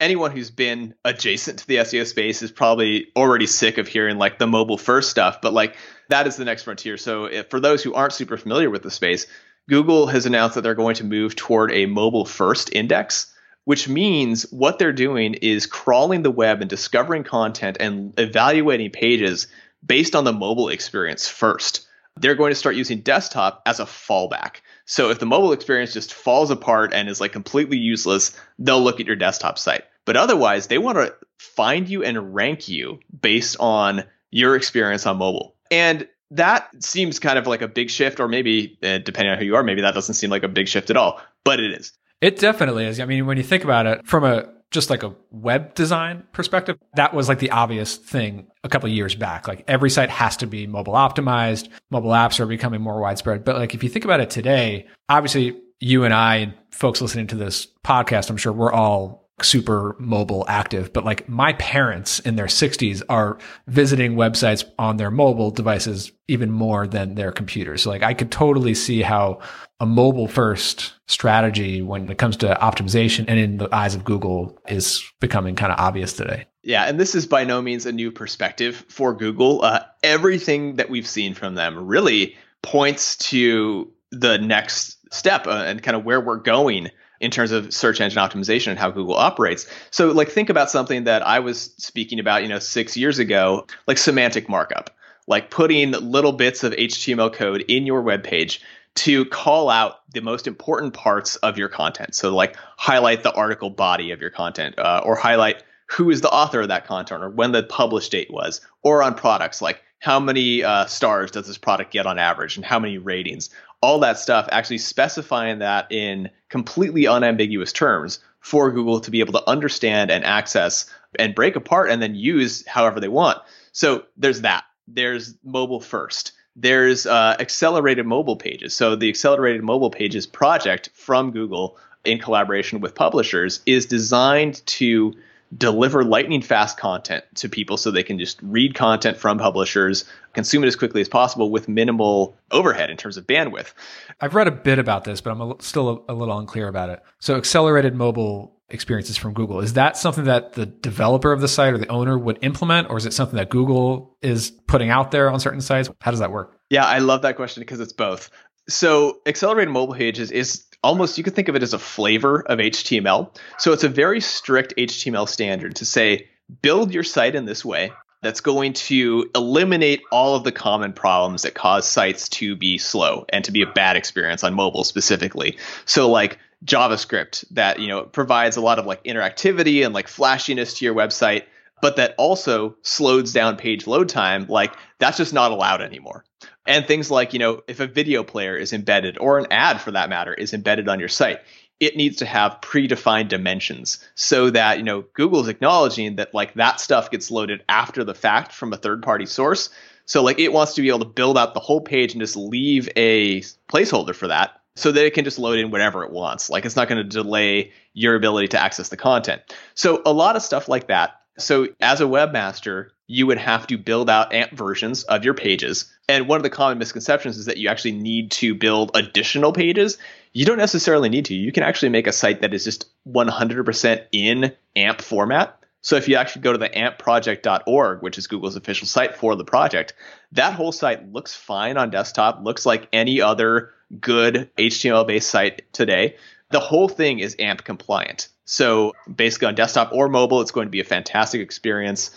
Anyone 0.00 0.30
who's 0.30 0.50
been 0.50 0.94
adjacent 1.04 1.58
to 1.58 1.66
the 1.66 1.76
SEO 1.76 2.06
space 2.06 2.42
is 2.42 2.50
probably 2.50 3.08
already 3.14 3.46
sick 3.46 3.78
of 3.78 3.86
hearing 3.86 4.16
like 4.16 4.38
the 4.38 4.46
mobile 4.46 4.78
first 4.78 5.10
stuff, 5.10 5.40
but 5.42 5.52
like 5.52 5.76
that 6.08 6.26
is 6.26 6.36
the 6.36 6.44
next 6.44 6.62
frontier. 6.62 6.96
So 6.96 7.26
if, 7.26 7.50
for 7.50 7.60
those 7.60 7.82
who 7.82 7.94
aren't 7.94 8.14
super 8.14 8.38
familiar 8.38 8.70
with 8.70 8.82
the 8.82 8.90
space, 8.90 9.26
Google 9.68 10.06
has 10.06 10.26
announced 10.26 10.54
that 10.54 10.62
they're 10.62 10.74
going 10.74 10.96
to 10.96 11.04
move 11.04 11.36
toward 11.36 11.70
a 11.70 11.86
mobile 11.86 12.24
first 12.24 12.74
index, 12.74 13.32
which 13.64 13.88
means 13.88 14.42
what 14.50 14.78
they're 14.78 14.92
doing 14.92 15.34
is 15.34 15.66
crawling 15.66 16.22
the 16.22 16.30
web 16.30 16.60
and 16.62 16.70
discovering 16.70 17.22
content 17.22 17.76
and 17.78 18.18
evaluating 18.18 18.90
pages 18.90 19.46
based 19.84 20.16
on 20.16 20.24
the 20.24 20.32
mobile 20.32 20.70
experience 20.70 21.28
first. 21.28 21.86
They're 22.16 22.34
going 22.34 22.50
to 22.50 22.56
start 22.56 22.74
using 22.74 23.00
desktop 23.00 23.62
as 23.66 23.80
a 23.80 23.84
fallback. 23.84 24.56
So 24.86 25.10
if 25.10 25.20
the 25.20 25.26
mobile 25.26 25.52
experience 25.52 25.92
just 25.92 26.12
falls 26.12 26.50
apart 26.50 26.92
and 26.92 27.08
is 27.08 27.20
like 27.20 27.32
completely 27.32 27.78
useless, 27.78 28.36
they'll 28.58 28.82
look 28.82 28.98
at 28.98 29.06
your 29.06 29.16
desktop 29.16 29.58
site. 29.58 29.84
But 30.10 30.16
otherwise, 30.16 30.66
they 30.66 30.78
want 30.78 30.98
to 30.98 31.14
find 31.38 31.88
you 31.88 32.02
and 32.02 32.34
rank 32.34 32.68
you 32.68 32.98
based 33.22 33.56
on 33.60 34.02
your 34.32 34.56
experience 34.56 35.06
on 35.06 35.18
mobile. 35.18 35.54
And 35.70 36.08
that 36.32 36.68
seems 36.82 37.20
kind 37.20 37.38
of 37.38 37.46
like 37.46 37.62
a 37.62 37.68
big 37.68 37.90
shift, 37.90 38.18
or 38.18 38.26
maybe 38.26 38.76
uh, 38.82 38.98
depending 38.98 39.30
on 39.30 39.38
who 39.38 39.44
you 39.44 39.54
are, 39.54 39.62
maybe 39.62 39.82
that 39.82 39.94
doesn't 39.94 40.16
seem 40.16 40.28
like 40.28 40.42
a 40.42 40.48
big 40.48 40.66
shift 40.66 40.90
at 40.90 40.96
all, 40.96 41.20
but 41.44 41.60
it 41.60 41.70
is. 41.70 41.92
It 42.20 42.40
definitely 42.40 42.86
is. 42.86 42.98
I 42.98 43.04
mean, 43.04 43.24
when 43.26 43.36
you 43.36 43.44
think 43.44 43.62
about 43.62 43.86
it 43.86 44.04
from 44.04 44.24
a 44.24 44.48
just 44.72 44.90
like 44.90 45.04
a 45.04 45.14
web 45.30 45.76
design 45.76 46.24
perspective, 46.32 46.76
that 46.94 47.14
was 47.14 47.28
like 47.28 47.38
the 47.38 47.52
obvious 47.52 47.94
thing 47.94 48.48
a 48.64 48.68
couple 48.68 48.88
years 48.88 49.14
back. 49.14 49.46
Like 49.46 49.62
every 49.68 49.90
site 49.90 50.10
has 50.10 50.36
to 50.38 50.48
be 50.48 50.66
mobile 50.66 50.94
optimized. 50.94 51.68
Mobile 51.88 52.10
apps 52.10 52.40
are 52.40 52.46
becoming 52.46 52.80
more 52.80 53.00
widespread. 53.00 53.44
But 53.44 53.58
like 53.58 53.76
if 53.76 53.84
you 53.84 53.88
think 53.88 54.04
about 54.04 54.18
it 54.18 54.30
today, 54.30 54.88
obviously 55.08 55.56
you 55.78 56.02
and 56.02 56.12
I 56.12 56.36
and 56.38 56.54
folks 56.72 57.00
listening 57.00 57.28
to 57.28 57.36
this 57.36 57.68
podcast, 57.84 58.28
I'm 58.28 58.36
sure 58.36 58.52
we're 58.52 58.72
all 58.72 59.20
super 59.44 59.96
mobile 59.98 60.44
active, 60.48 60.92
but 60.92 61.04
like 61.04 61.28
my 61.28 61.52
parents 61.54 62.20
in 62.20 62.36
their 62.36 62.46
60s 62.46 63.02
are 63.08 63.38
visiting 63.66 64.14
websites 64.14 64.64
on 64.78 64.96
their 64.96 65.10
mobile 65.10 65.50
devices 65.50 66.12
even 66.28 66.50
more 66.50 66.86
than 66.86 67.14
their 67.14 67.32
computers. 67.32 67.82
So 67.82 67.90
like 67.90 68.02
I 68.02 68.14
could 68.14 68.30
totally 68.30 68.74
see 68.74 69.02
how 69.02 69.40
a 69.80 69.86
mobile 69.86 70.28
first 70.28 70.94
strategy 71.06 71.82
when 71.82 72.08
it 72.10 72.18
comes 72.18 72.36
to 72.38 72.58
optimization 72.60 73.24
and 73.28 73.38
in 73.38 73.56
the 73.56 73.74
eyes 73.74 73.94
of 73.94 74.04
Google 74.04 74.58
is 74.68 75.02
becoming 75.20 75.56
kind 75.56 75.72
of 75.72 75.78
obvious 75.80 76.12
today. 76.12 76.46
Yeah, 76.62 76.84
and 76.84 77.00
this 77.00 77.14
is 77.14 77.26
by 77.26 77.44
no 77.44 77.62
means 77.62 77.86
a 77.86 77.92
new 77.92 78.12
perspective 78.12 78.84
for 78.88 79.14
Google. 79.14 79.62
Uh, 79.62 79.80
everything 80.02 80.76
that 80.76 80.90
we've 80.90 81.06
seen 81.06 81.34
from 81.34 81.54
them 81.54 81.86
really 81.86 82.36
points 82.62 83.16
to 83.16 83.90
the 84.10 84.38
next 84.38 84.98
step 85.12 85.46
uh, 85.46 85.64
and 85.66 85.82
kind 85.82 85.96
of 85.96 86.04
where 86.04 86.20
we're 86.20 86.36
going 86.36 86.90
in 87.20 87.30
terms 87.30 87.52
of 87.52 87.72
search 87.72 88.00
engine 88.00 88.18
optimization 88.18 88.68
and 88.68 88.78
how 88.78 88.90
Google 88.90 89.14
operates. 89.14 89.66
So 89.90 90.10
like 90.10 90.28
think 90.28 90.48
about 90.48 90.70
something 90.70 91.04
that 91.04 91.26
I 91.26 91.38
was 91.38 91.72
speaking 91.76 92.18
about, 92.18 92.42
you 92.42 92.48
know, 92.48 92.58
6 92.58 92.96
years 92.96 93.18
ago, 93.18 93.66
like 93.86 93.98
semantic 93.98 94.48
markup, 94.48 94.90
like 95.26 95.50
putting 95.50 95.92
little 95.92 96.32
bits 96.32 96.64
of 96.64 96.72
HTML 96.72 97.32
code 97.32 97.64
in 97.68 97.86
your 97.86 98.02
web 98.02 98.24
page 98.24 98.62
to 98.96 99.24
call 99.26 99.70
out 99.70 100.00
the 100.12 100.20
most 100.20 100.46
important 100.46 100.94
parts 100.94 101.36
of 101.36 101.56
your 101.56 101.68
content. 101.68 102.14
So 102.14 102.34
like 102.34 102.56
highlight 102.76 103.22
the 103.22 103.32
article 103.32 103.70
body 103.70 104.10
of 104.10 104.20
your 104.20 104.30
content 104.30 104.78
uh, 104.78 105.02
or 105.04 105.14
highlight 105.14 105.62
who 105.86 106.10
is 106.10 106.20
the 106.20 106.30
author 106.30 106.60
of 106.60 106.68
that 106.68 106.86
content 106.86 107.22
or 107.22 107.28
when 107.28 107.52
the 107.52 107.62
publish 107.62 108.08
date 108.08 108.30
was 108.30 108.60
or 108.82 109.02
on 109.02 109.14
products 109.14 109.60
like 109.60 109.82
how 109.98 110.18
many 110.18 110.62
uh, 110.64 110.86
stars 110.86 111.30
does 111.30 111.46
this 111.46 111.58
product 111.58 111.92
get 111.92 112.06
on 112.06 112.18
average 112.18 112.56
and 112.56 112.64
how 112.64 112.78
many 112.78 112.96
ratings 112.96 113.50
all 113.82 113.98
that 114.00 114.18
stuff, 114.18 114.48
actually 114.52 114.78
specifying 114.78 115.60
that 115.60 115.90
in 115.90 116.30
completely 116.48 117.06
unambiguous 117.06 117.72
terms 117.72 118.20
for 118.40 118.70
Google 118.70 119.00
to 119.00 119.10
be 119.10 119.20
able 119.20 119.32
to 119.32 119.48
understand 119.48 120.10
and 120.10 120.24
access 120.24 120.86
and 121.18 121.34
break 121.34 121.56
apart 121.56 121.90
and 121.90 122.00
then 122.00 122.14
use 122.14 122.66
however 122.66 123.00
they 123.00 123.08
want. 123.08 123.38
So 123.72 124.04
there's 124.16 124.42
that. 124.42 124.64
There's 124.88 125.34
mobile 125.44 125.80
first. 125.80 126.32
There's 126.56 127.06
uh, 127.06 127.36
accelerated 127.38 128.06
mobile 128.06 128.36
pages. 128.36 128.74
So 128.74 128.96
the 128.96 129.08
accelerated 129.08 129.62
mobile 129.62 129.90
pages 129.90 130.26
project 130.26 130.90
from 130.94 131.30
Google 131.30 131.78
in 132.04 132.18
collaboration 132.18 132.80
with 132.80 132.94
publishers 132.94 133.60
is 133.66 133.86
designed 133.86 134.64
to 134.66 135.14
deliver 135.56 136.04
lightning 136.04 136.42
fast 136.42 136.78
content 136.78 137.24
to 137.34 137.48
people 137.48 137.76
so 137.76 137.90
they 137.90 138.02
can 138.02 138.18
just 138.18 138.40
read 138.42 138.74
content 138.74 139.16
from 139.16 139.38
publishers, 139.38 140.04
consume 140.32 140.62
it 140.62 140.68
as 140.68 140.76
quickly 140.76 141.00
as 141.00 141.08
possible 141.08 141.50
with 141.50 141.68
minimal 141.68 142.36
overhead 142.52 142.90
in 142.90 142.96
terms 142.96 143.16
of 143.16 143.26
bandwidth. 143.26 143.72
I've 144.20 144.34
read 144.34 144.46
a 144.46 144.52
bit 144.52 144.78
about 144.78 145.04
this, 145.04 145.20
but 145.20 145.30
I'm 145.30 145.40
a, 145.40 145.56
still 145.60 146.04
a, 146.08 146.12
a 146.12 146.14
little 146.14 146.38
unclear 146.38 146.68
about 146.68 146.90
it. 146.90 147.02
So, 147.18 147.36
accelerated 147.36 147.94
mobile 147.94 148.56
experiences 148.68 149.16
from 149.16 149.34
Google, 149.34 149.60
is 149.60 149.72
that 149.72 149.96
something 149.96 150.24
that 150.24 150.52
the 150.52 150.66
developer 150.66 151.32
of 151.32 151.40
the 151.40 151.48
site 151.48 151.74
or 151.74 151.78
the 151.78 151.88
owner 151.88 152.16
would 152.16 152.38
implement, 152.42 152.88
or 152.88 152.96
is 152.96 153.04
it 153.04 153.12
something 153.12 153.36
that 153.36 153.50
Google 153.50 154.16
is 154.22 154.50
putting 154.68 154.90
out 154.90 155.10
there 155.10 155.30
on 155.30 155.40
certain 155.40 155.60
sites? 155.60 155.90
How 156.00 156.12
does 156.12 156.20
that 156.20 156.30
work? 156.30 156.56
Yeah, 156.70 156.84
I 156.84 156.98
love 156.98 157.22
that 157.22 157.34
question 157.34 157.62
because 157.62 157.80
it's 157.80 157.92
both. 157.92 158.30
So, 158.68 159.18
accelerated 159.26 159.72
mobile 159.72 159.94
pages 159.96 160.30
is 160.30 160.64
almost 160.82 161.18
you 161.18 161.24
could 161.24 161.34
think 161.34 161.48
of 161.48 161.56
it 161.56 161.62
as 161.62 161.74
a 161.74 161.78
flavor 161.78 162.40
of 162.42 162.58
HTML. 162.58 163.34
So 163.58 163.72
it's 163.72 163.84
a 163.84 163.88
very 163.88 164.20
strict 164.20 164.74
HTML 164.76 165.28
standard 165.28 165.76
to 165.76 165.84
say 165.84 166.28
build 166.62 166.92
your 166.92 167.04
site 167.04 167.34
in 167.34 167.44
this 167.44 167.64
way 167.64 167.92
that's 168.22 168.40
going 168.40 168.74
to 168.74 169.30
eliminate 169.34 170.02
all 170.12 170.34
of 170.34 170.44
the 170.44 170.52
common 170.52 170.92
problems 170.92 171.42
that 171.42 171.54
cause 171.54 171.88
sites 171.88 172.28
to 172.28 172.54
be 172.54 172.76
slow 172.76 173.24
and 173.30 173.44
to 173.44 173.52
be 173.52 173.62
a 173.62 173.66
bad 173.66 173.96
experience 173.96 174.44
on 174.44 174.54
mobile 174.54 174.84
specifically. 174.84 175.56
So 175.86 176.10
like 176.10 176.38
JavaScript 176.64 177.46
that, 177.52 177.78
you 177.78 177.88
know, 177.88 178.02
provides 178.02 178.56
a 178.56 178.60
lot 178.60 178.78
of 178.78 178.84
like 178.84 179.02
interactivity 179.04 179.84
and 179.84 179.94
like 179.94 180.08
flashiness 180.08 180.74
to 180.78 180.84
your 180.84 180.94
website, 180.94 181.44
but 181.80 181.96
that 181.96 182.14
also 182.18 182.76
slows 182.82 183.32
down 183.32 183.56
page 183.56 183.86
load 183.86 184.08
time, 184.08 184.46
like 184.48 184.74
that's 184.98 185.16
just 185.16 185.32
not 185.32 185.50
allowed 185.50 185.82
anymore. 185.82 186.24
And 186.66 186.86
things 186.86 187.10
like 187.10 187.32
you 187.32 187.38
know 187.38 187.62
if 187.66 187.80
a 187.80 187.86
video 187.86 188.22
player 188.22 188.56
is 188.56 188.72
embedded 188.72 189.18
or 189.18 189.38
an 189.38 189.46
ad 189.50 189.80
for 189.80 189.92
that 189.92 190.08
matter 190.08 190.34
is 190.34 190.54
embedded 190.54 190.88
on 190.88 191.00
your 191.00 191.08
site 191.08 191.40
it 191.80 191.96
needs 191.96 192.18
to 192.18 192.26
have 192.26 192.60
predefined 192.60 193.28
dimensions 193.28 194.06
so 194.14 194.50
that 194.50 194.76
you 194.76 194.84
know 194.84 195.04
google's 195.14 195.48
acknowledging 195.48 196.16
that 196.16 196.34
like 196.34 196.54
that 196.54 196.78
stuff 196.78 197.10
gets 197.10 197.30
loaded 197.30 197.64
after 197.68 198.04
the 198.04 198.14
fact 198.14 198.52
from 198.52 198.72
a 198.72 198.76
third 198.76 199.02
party 199.02 199.26
source. 199.26 199.70
So 200.04 200.22
like 200.22 200.38
it 200.38 200.52
wants 200.52 200.74
to 200.74 200.82
be 200.82 200.88
able 200.88 201.00
to 201.00 201.04
build 201.06 201.38
out 201.38 201.54
the 201.54 201.60
whole 201.60 201.80
page 201.80 202.12
and 202.12 202.20
just 202.20 202.36
leave 202.36 202.88
a 202.96 203.40
placeholder 203.68 204.14
for 204.14 204.28
that 204.28 204.60
so 204.76 204.92
that 204.92 205.04
it 205.04 205.14
can 205.14 205.24
just 205.24 205.38
load 205.38 205.58
in 205.58 205.70
whatever 205.70 206.04
it 206.04 206.10
wants. 206.10 206.50
Like 206.50 206.64
it's 206.64 206.76
not 206.76 206.88
going 206.88 206.98
to 207.02 207.04
delay 207.04 207.72
your 207.94 208.14
ability 208.14 208.48
to 208.48 208.60
access 208.60 208.88
the 208.88 208.96
content. 208.96 209.42
So 209.74 210.02
a 210.04 210.12
lot 210.12 210.36
of 210.36 210.42
stuff 210.42 210.68
like 210.68 210.88
that 210.88 211.19
so 211.40 211.68
as 211.80 212.00
a 212.00 212.04
webmaster 212.04 212.90
you 213.10 213.26
would 213.26 213.38
have 213.38 213.66
to 213.66 213.76
build 213.76 214.08
out 214.08 214.32
AMP 214.32 214.52
versions 214.52 215.02
of 215.02 215.24
your 215.24 215.34
pages. 215.34 215.92
And 216.08 216.28
one 216.28 216.36
of 216.36 216.44
the 216.44 216.50
common 216.50 216.78
misconceptions 216.78 217.38
is 217.38 217.46
that 217.46 217.56
you 217.56 217.68
actually 217.68 217.90
need 217.92 218.30
to 218.32 218.54
build 218.54 218.92
additional 218.94 219.52
pages. 219.52 219.98
You 220.32 220.44
don't 220.44 220.58
necessarily 220.58 221.08
need 221.08 221.24
to. 221.24 221.34
You 221.34 221.50
can 221.50 221.64
actually 221.64 221.88
make 221.88 222.06
a 222.06 222.12
site 222.12 222.42
that 222.42 222.54
is 222.54 222.62
just 222.62 222.88
100% 223.08 224.06
in 224.12 224.52
AMP 224.76 225.00
format. 225.00 225.60
So 225.80 225.96
if 225.96 226.08
you 226.08 226.14
actually 226.14 226.42
go 226.42 226.52
to 226.52 226.58
the 226.58 226.68
ampproject.org, 226.68 228.00
which 228.00 228.16
is 228.16 228.28
Google's 228.28 228.54
official 228.54 228.86
site 228.86 229.16
for 229.16 229.34
the 229.34 229.44
project, 229.44 229.94
that 230.30 230.54
whole 230.54 230.70
site 230.70 231.12
looks 231.12 231.34
fine 231.34 231.76
on 231.76 231.90
desktop, 231.90 232.44
looks 232.44 232.64
like 232.64 232.88
any 232.92 233.20
other 233.20 233.72
good 234.00 234.48
HTML 234.56 235.04
based 235.04 235.30
site 235.30 235.62
today. 235.72 236.14
The 236.50 236.60
whole 236.60 236.88
thing 236.88 237.18
is 237.18 237.34
AMP 237.40 237.64
compliant. 237.64 238.28
So 238.50 238.94
basically 239.14 239.46
on 239.46 239.54
desktop 239.54 239.92
or 239.92 240.08
mobile, 240.08 240.40
it's 240.40 240.50
going 240.50 240.66
to 240.66 240.72
be 240.72 240.80
a 240.80 240.84
fantastic 240.84 241.40
experience. 241.40 242.10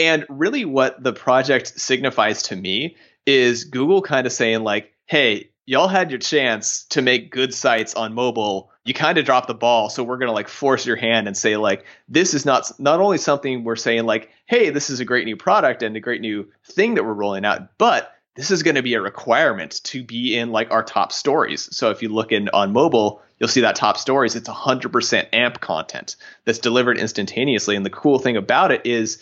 And 0.00 0.26
really, 0.28 0.64
what 0.64 1.00
the 1.00 1.12
project 1.12 1.78
signifies 1.80 2.42
to 2.42 2.56
me 2.56 2.96
is 3.24 3.62
Google 3.62 4.02
kind 4.02 4.26
of 4.26 4.32
saying 4.32 4.64
like, 4.64 4.92
"Hey, 5.06 5.50
y'all 5.64 5.86
had 5.86 6.10
your 6.10 6.18
chance 6.18 6.82
to 6.86 7.02
make 7.02 7.30
good 7.30 7.54
sites 7.54 7.94
on 7.94 8.14
mobile. 8.14 8.72
You 8.84 8.94
kind 8.94 9.16
of 9.16 9.24
dropped 9.24 9.46
the 9.46 9.54
ball, 9.54 9.88
so 9.88 10.02
we're 10.02 10.18
going 10.18 10.28
to 10.28 10.34
like 10.34 10.48
force 10.48 10.84
your 10.84 10.96
hand 10.96 11.28
and 11.28 11.36
say 11.36 11.56
like 11.56 11.84
this 12.08 12.34
is 12.34 12.44
not 12.44 12.68
not 12.80 12.98
only 12.98 13.18
something 13.18 13.62
we're 13.62 13.76
saying 13.76 14.06
like, 14.06 14.28
"Hey, 14.46 14.70
this 14.70 14.90
is 14.90 14.98
a 14.98 15.04
great 15.04 15.24
new 15.24 15.36
product 15.36 15.84
and 15.84 15.96
a 15.96 16.00
great 16.00 16.20
new 16.20 16.48
thing 16.64 16.96
that 16.96 17.04
we're 17.04 17.12
rolling 17.12 17.44
out," 17.44 17.78
but 17.78 18.12
this 18.36 18.50
is 18.50 18.62
going 18.62 18.74
to 18.74 18.82
be 18.82 18.94
a 18.94 19.00
requirement 19.00 19.80
to 19.84 20.04
be 20.04 20.36
in 20.36 20.52
like 20.52 20.70
our 20.70 20.82
top 20.82 21.10
stories. 21.10 21.74
So 21.74 21.90
if 21.90 22.02
you 22.02 22.10
look 22.10 22.32
in 22.32 22.48
on 22.50 22.72
mobile, 22.72 23.22
you'll 23.38 23.48
see 23.48 23.62
that 23.62 23.76
top 23.76 23.96
stories, 23.96 24.36
it's 24.36 24.48
100% 24.48 25.28
AMP 25.32 25.60
content 25.60 26.16
that's 26.44 26.58
delivered 26.58 26.98
instantaneously. 26.98 27.76
And 27.76 27.84
the 27.84 27.90
cool 27.90 28.18
thing 28.18 28.36
about 28.36 28.70
it 28.70 28.86
is 28.86 29.18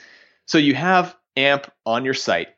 so 0.47 0.59
you 0.59 0.75
have 0.75 1.17
AMP 1.37 1.71
on 1.87 2.05
your 2.05 2.15
site, 2.15 2.49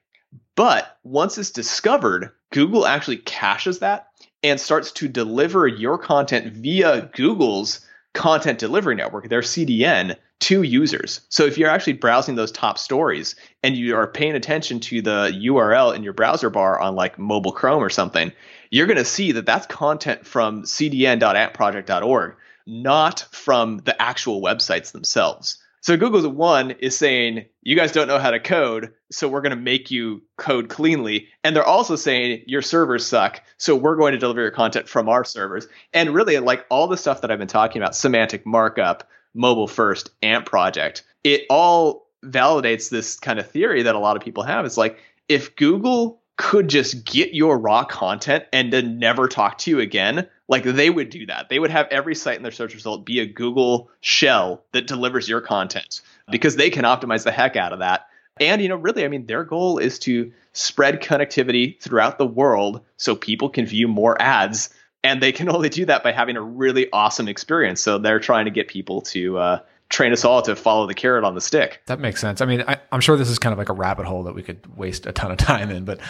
but 0.54 0.98
once 1.04 1.38
it's 1.38 1.50
discovered, 1.50 2.32
Google 2.50 2.86
actually 2.86 3.18
caches 3.18 3.78
that 3.80 4.08
and 4.42 4.60
starts 4.60 4.92
to 4.92 5.08
deliver 5.08 5.66
your 5.66 5.98
content 5.98 6.52
via 6.52 7.10
Google's 7.14 7.85
content 8.16 8.58
delivery 8.58 8.96
network, 8.96 9.28
their 9.28 9.42
CDN, 9.42 10.16
to 10.40 10.62
users. 10.62 11.20
So 11.28 11.44
if 11.44 11.56
you're 11.56 11.70
actually 11.70 11.94
browsing 11.94 12.34
those 12.34 12.52
top 12.52 12.78
stories 12.78 13.36
and 13.62 13.76
you 13.76 13.96
are 13.96 14.06
paying 14.06 14.34
attention 14.34 14.80
to 14.80 15.00
the 15.00 15.32
URL 15.44 15.94
in 15.94 16.02
your 16.02 16.12
browser 16.12 16.50
bar 16.50 16.80
on 16.80 16.94
like 16.94 17.18
mobile 17.18 17.52
Chrome 17.52 17.82
or 17.82 17.90
something, 17.90 18.32
you're 18.70 18.86
going 18.86 18.98
to 18.98 19.04
see 19.04 19.32
that 19.32 19.46
that's 19.46 19.66
content 19.66 20.26
from 20.26 20.64
cdn.ampproject.org, 20.64 22.34
not 22.66 23.20
from 23.30 23.78
the 23.78 24.00
actual 24.02 24.42
websites 24.42 24.92
themselves. 24.92 25.58
So 25.86 25.96
Google's 25.96 26.26
one 26.26 26.72
is 26.72 26.98
saying, 26.98 27.44
you 27.62 27.76
guys 27.76 27.92
don't 27.92 28.08
know 28.08 28.18
how 28.18 28.32
to 28.32 28.40
code, 28.40 28.92
so 29.12 29.28
we're 29.28 29.40
going 29.40 29.54
to 29.54 29.56
make 29.56 29.88
you 29.88 30.20
code 30.36 30.68
cleanly. 30.68 31.28
And 31.44 31.54
they're 31.54 31.62
also 31.62 31.94
saying 31.94 32.42
your 32.48 32.60
servers 32.60 33.06
suck, 33.06 33.40
so 33.56 33.76
we're 33.76 33.94
going 33.94 34.10
to 34.10 34.18
deliver 34.18 34.40
your 34.40 34.50
content 34.50 34.88
from 34.88 35.08
our 35.08 35.22
servers. 35.22 35.68
And 35.92 36.12
really, 36.12 36.36
like 36.40 36.66
all 36.70 36.88
the 36.88 36.96
stuff 36.96 37.20
that 37.20 37.30
I've 37.30 37.38
been 37.38 37.46
talking 37.46 37.80
about, 37.80 37.94
semantic 37.94 38.44
markup, 38.44 39.08
mobile 39.32 39.68
first, 39.68 40.10
AMP 40.24 40.46
project, 40.46 41.04
it 41.22 41.42
all 41.50 42.08
validates 42.24 42.90
this 42.90 43.16
kind 43.20 43.38
of 43.38 43.48
theory 43.48 43.84
that 43.84 43.94
a 43.94 44.00
lot 44.00 44.16
of 44.16 44.24
people 44.24 44.42
have. 44.42 44.64
It's 44.64 44.76
like 44.76 44.98
if 45.28 45.54
Google 45.54 46.20
could 46.36 46.68
just 46.68 47.04
get 47.04 47.32
your 47.32 47.58
raw 47.58 47.84
content 47.84 48.44
and 48.52 48.72
then 48.72 48.98
never 48.98 49.26
talk 49.26 49.58
to 49.58 49.70
you 49.70 49.80
again, 49.80 50.28
like 50.48 50.64
they 50.64 50.90
would 50.90 51.10
do 51.10 51.26
that. 51.26 51.48
They 51.48 51.58
would 51.58 51.70
have 51.70 51.86
every 51.90 52.14
site 52.14 52.36
in 52.36 52.42
their 52.42 52.52
search 52.52 52.74
result 52.74 53.06
be 53.06 53.20
a 53.20 53.26
Google 53.26 53.90
shell 54.00 54.62
that 54.72 54.86
delivers 54.86 55.28
your 55.28 55.40
content 55.40 56.02
because 56.30 56.56
they 56.56 56.70
can 56.70 56.84
optimize 56.84 57.24
the 57.24 57.32
heck 57.32 57.56
out 57.56 57.72
of 57.72 57.78
that. 57.78 58.06
And 58.38 58.60
you 58.60 58.68
know, 58.68 58.76
really, 58.76 59.04
I 59.04 59.08
mean, 59.08 59.26
their 59.26 59.44
goal 59.44 59.78
is 59.78 59.98
to 60.00 60.32
spread 60.52 61.02
connectivity 61.02 61.80
throughout 61.80 62.18
the 62.18 62.26
world 62.26 62.82
so 62.96 63.16
people 63.16 63.48
can 63.48 63.64
view 63.64 63.88
more 63.88 64.20
ads, 64.20 64.70
and 65.02 65.22
they 65.22 65.32
can 65.32 65.48
only 65.54 65.70
do 65.70 65.86
that 65.86 66.02
by 66.02 66.12
having 66.12 66.36
a 66.36 66.42
really 66.42 66.90
awesome 66.92 67.28
experience. 67.28 67.80
So 67.80 67.98
they're 67.98 68.20
trying 68.20 68.44
to 68.44 68.50
get 68.50 68.68
people 68.68 69.00
to 69.02 69.38
uh, 69.38 69.60
train 69.88 70.12
us 70.12 70.24
all 70.24 70.42
to 70.42 70.56
follow 70.56 70.86
the 70.86 70.94
carrot 70.94 71.24
on 71.24 71.34
the 71.34 71.40
stick. 71.40 71.80
That 71.86 72.00
makes 72.00 72.20
sense. 72.20 72.40
I 72.40 72.46
mean, 72.46 72.64
I, 72.66 72.78
am 72.92 73.00
sure 73.00 73.16
this 73.16 73.30
is 73.30 73.38
kind 73.38 73.52
of 73.52 73.58
like 73.58 73.68
a 73.68 73.74
rabbit 73.74 74.06
hole 74.06 74.24
that 74.24 74.34
we 74.34 74.42
could 74.42 74.66
waste 74.76 75.06
a 75.06 75.12
ton 75.12 75.30
of 75.30 75.38
time 75.38 75.70
in, 75.70 75.84
but 75.84 76.00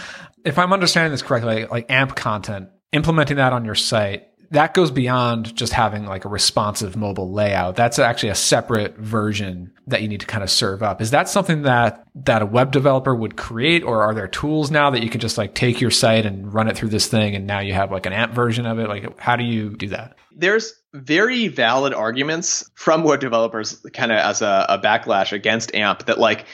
if 0.44 0.58
I'm 0.58 0.72
understanding 0.72 1.12
this 1.12 1.22
correctly, 1.22 1.66
like 1.66 1.90
AMP 1.90 2.14
content, 2.16 2.70
implementing 2.92 3.36
that 3.36 3.52
on 3.52 3.64
your 3.64 3.74
site, 3.74 4.28
that 4.50 4.74
goes 4.74 4.90
beyond 4.90 5.54
just 5.56 5.72
having 5.72 6.06
like 6.06 6.24
a 6.24 6.28
responsive 6.28 6.96
mobile 6.96 7.32
layout. 7.32 7.76
That's 7.76 7.98
actually 7.98 8.30
a 8.30 8.36
separate 8.36 8.96
version 8.96 9.72
that 9.86 10.02
you 10.02 10.08
need 10.08 10.20
to 10.20 10.26
kind 10.26 10.44
of 10.44 10.50
serve 10.50 10.82
up. 10.82 11.00
Is 11.00 11.10
that 11.10 11.28
something 11.28 11.62
that 11.62 12.06
that 12.14 12.42
a 12.42 12.46
web 12.46 12.72
developer 12.72 13.14
would 13.14 13.36
create 13.36 13.82
or 13.82 14.02
are 14.02 14.14
there 14.14 14.28
tools 14.28 14.70
now 14.70 14.90
that 14.90 15.02
you 15.02 15.10
can 15.10 15.20
just 15.20 15.38
like 15.38 15.54
take 15.54 15.80
your 15.80 15.90
site 15.90 16.26
and 16.26 16.52
run 16.52 16.68
it 16.68 16.76
through 16.76 16.90
this 16.90 17.08
thing 17.08 17.34
and 17.34 17.46
now 17.46 17.60
you 17.60 17.72
have 17.72 17.90
like 17.90 18.06
an 18.06 18.12
AMP 18.12 18.34
version 18.34 18.66
of 18.66 18.78
it? 18.78 18.88
Like 18.88 19.18
how 19.18 19.36
do 19.36 19.44
you 19.44 19.76
do 19.76 19.88
that? 19.88 20.16
There's 20.36 20.74
very 20.96 21.48
valid 21.48 21.92
arguments 21.92 22.68
from 22.74 23.04
web 23.04 23.20
developers 23.20 23.76
kind 23.92 24.12
of 24.12 24.18
as 24.18 24.42
a, 24.42 24.66
a 24.68 24.78
backlash 24.78 25.32
against 25.32 25.74
AMP 25.74 26.06
that 26.06 26.18
like 26.18 26.46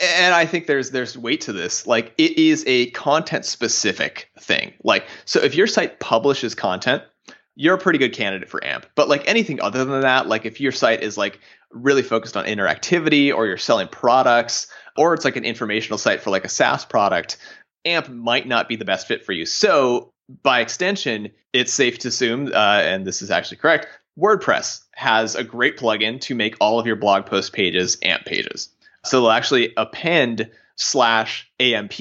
and 0.00 0.34
I 0.34 0.46
think 0.46 0.66
there's 0.66 0.90
there's 0.90 1.16
weight 1.18 1.42
to 1.42 1.52
this. 1.52 1.86
Like 1.86 2.14
it 2.16 2.38
is 2.38 2.64
a 2.66 2.90
content 2.90 3.44
specific 3.44 4.30
thing. 4.38 4.72
Like 4.82 5.06
so 5.26 5.40
if 5.40 5.54
your 5.54 5.66
site 5.66 6.00
publishes 6.00 6.54
content, 6.54 7.02
you're 7.54 7.74
a 7.74 7.78
pretty 7.78 7.98
good 7.98 8.14
candidate 8.14 8.48
for 8.48 8.64
AMP. 8.64 8.86
But 8.94 9.08
like 9.08 9.28
anything 9.28 9.60
other 9.60 9.84
than 9.84 10.00
that, 10.00 10.26
like 10.26 10.46
if 10.46 10.60
your 10.60 10.72
site 10.72 11.02
is 11.02 11.18
like 11.18 11.40
really 11.70 12.02
focused 12.02 12.36
on 12.36 12.46
interactivity 12.46 13.34
or 13.34 13.46
you're 13.46 13.58
selling 13.58 13.88
products 13.88 14.68
or 14.96 15.12
it's 15.12 15.24
like 15.24 15.36
an 15.36 15.44
informational 15.44 15.98
site 15.98 16.22
for 16.22 16.30
like 16.30 16.44
a 16.44 16.48
SaaS 16.48 16.84
product, 16.84 17.36
AMP 17.84 18.08
might 18.08 18.48
not 18.48 18.68
be 18.68 18.76
the 18.76 18.84
best 18.84 19.06
fit 19.06 19.24
for 19.24 19.32
you. 19.32 19.44
So 19.44 20.12
by 20.42 20.60
extension, 20.60 21.30
it's 21.52 21.72
safe 21.72 21.98
to 22.00 22.08
assume, 22.08 22.48
uh, 22.48 22.80
and 22.82 23.06
this 23.06 23.22
is 23.22 23.30
actually 23.30 23.58
correct, 23.58 23.86
WordPress 24.18 24.82
has 24.92 25.34
a 25.34 25.44
great 25.44 25.78
plugin 25.78 26.20
to 26.22 26.34
make 26.34 26.56
all 26.60 26.78
of 26.78 26.86
your 26.86 26.96
blog 26.96 27.26
post 27.26 27.52
pages 27.52 27.96
AMP 28.02 28.24
pages. 28.26 28.68
So 29.04 29.20
they'll 29.20 29.30
actually 29.30 29.72
append 29.76 30.50
slash 30.76 31.50
AMP 31.58 31.92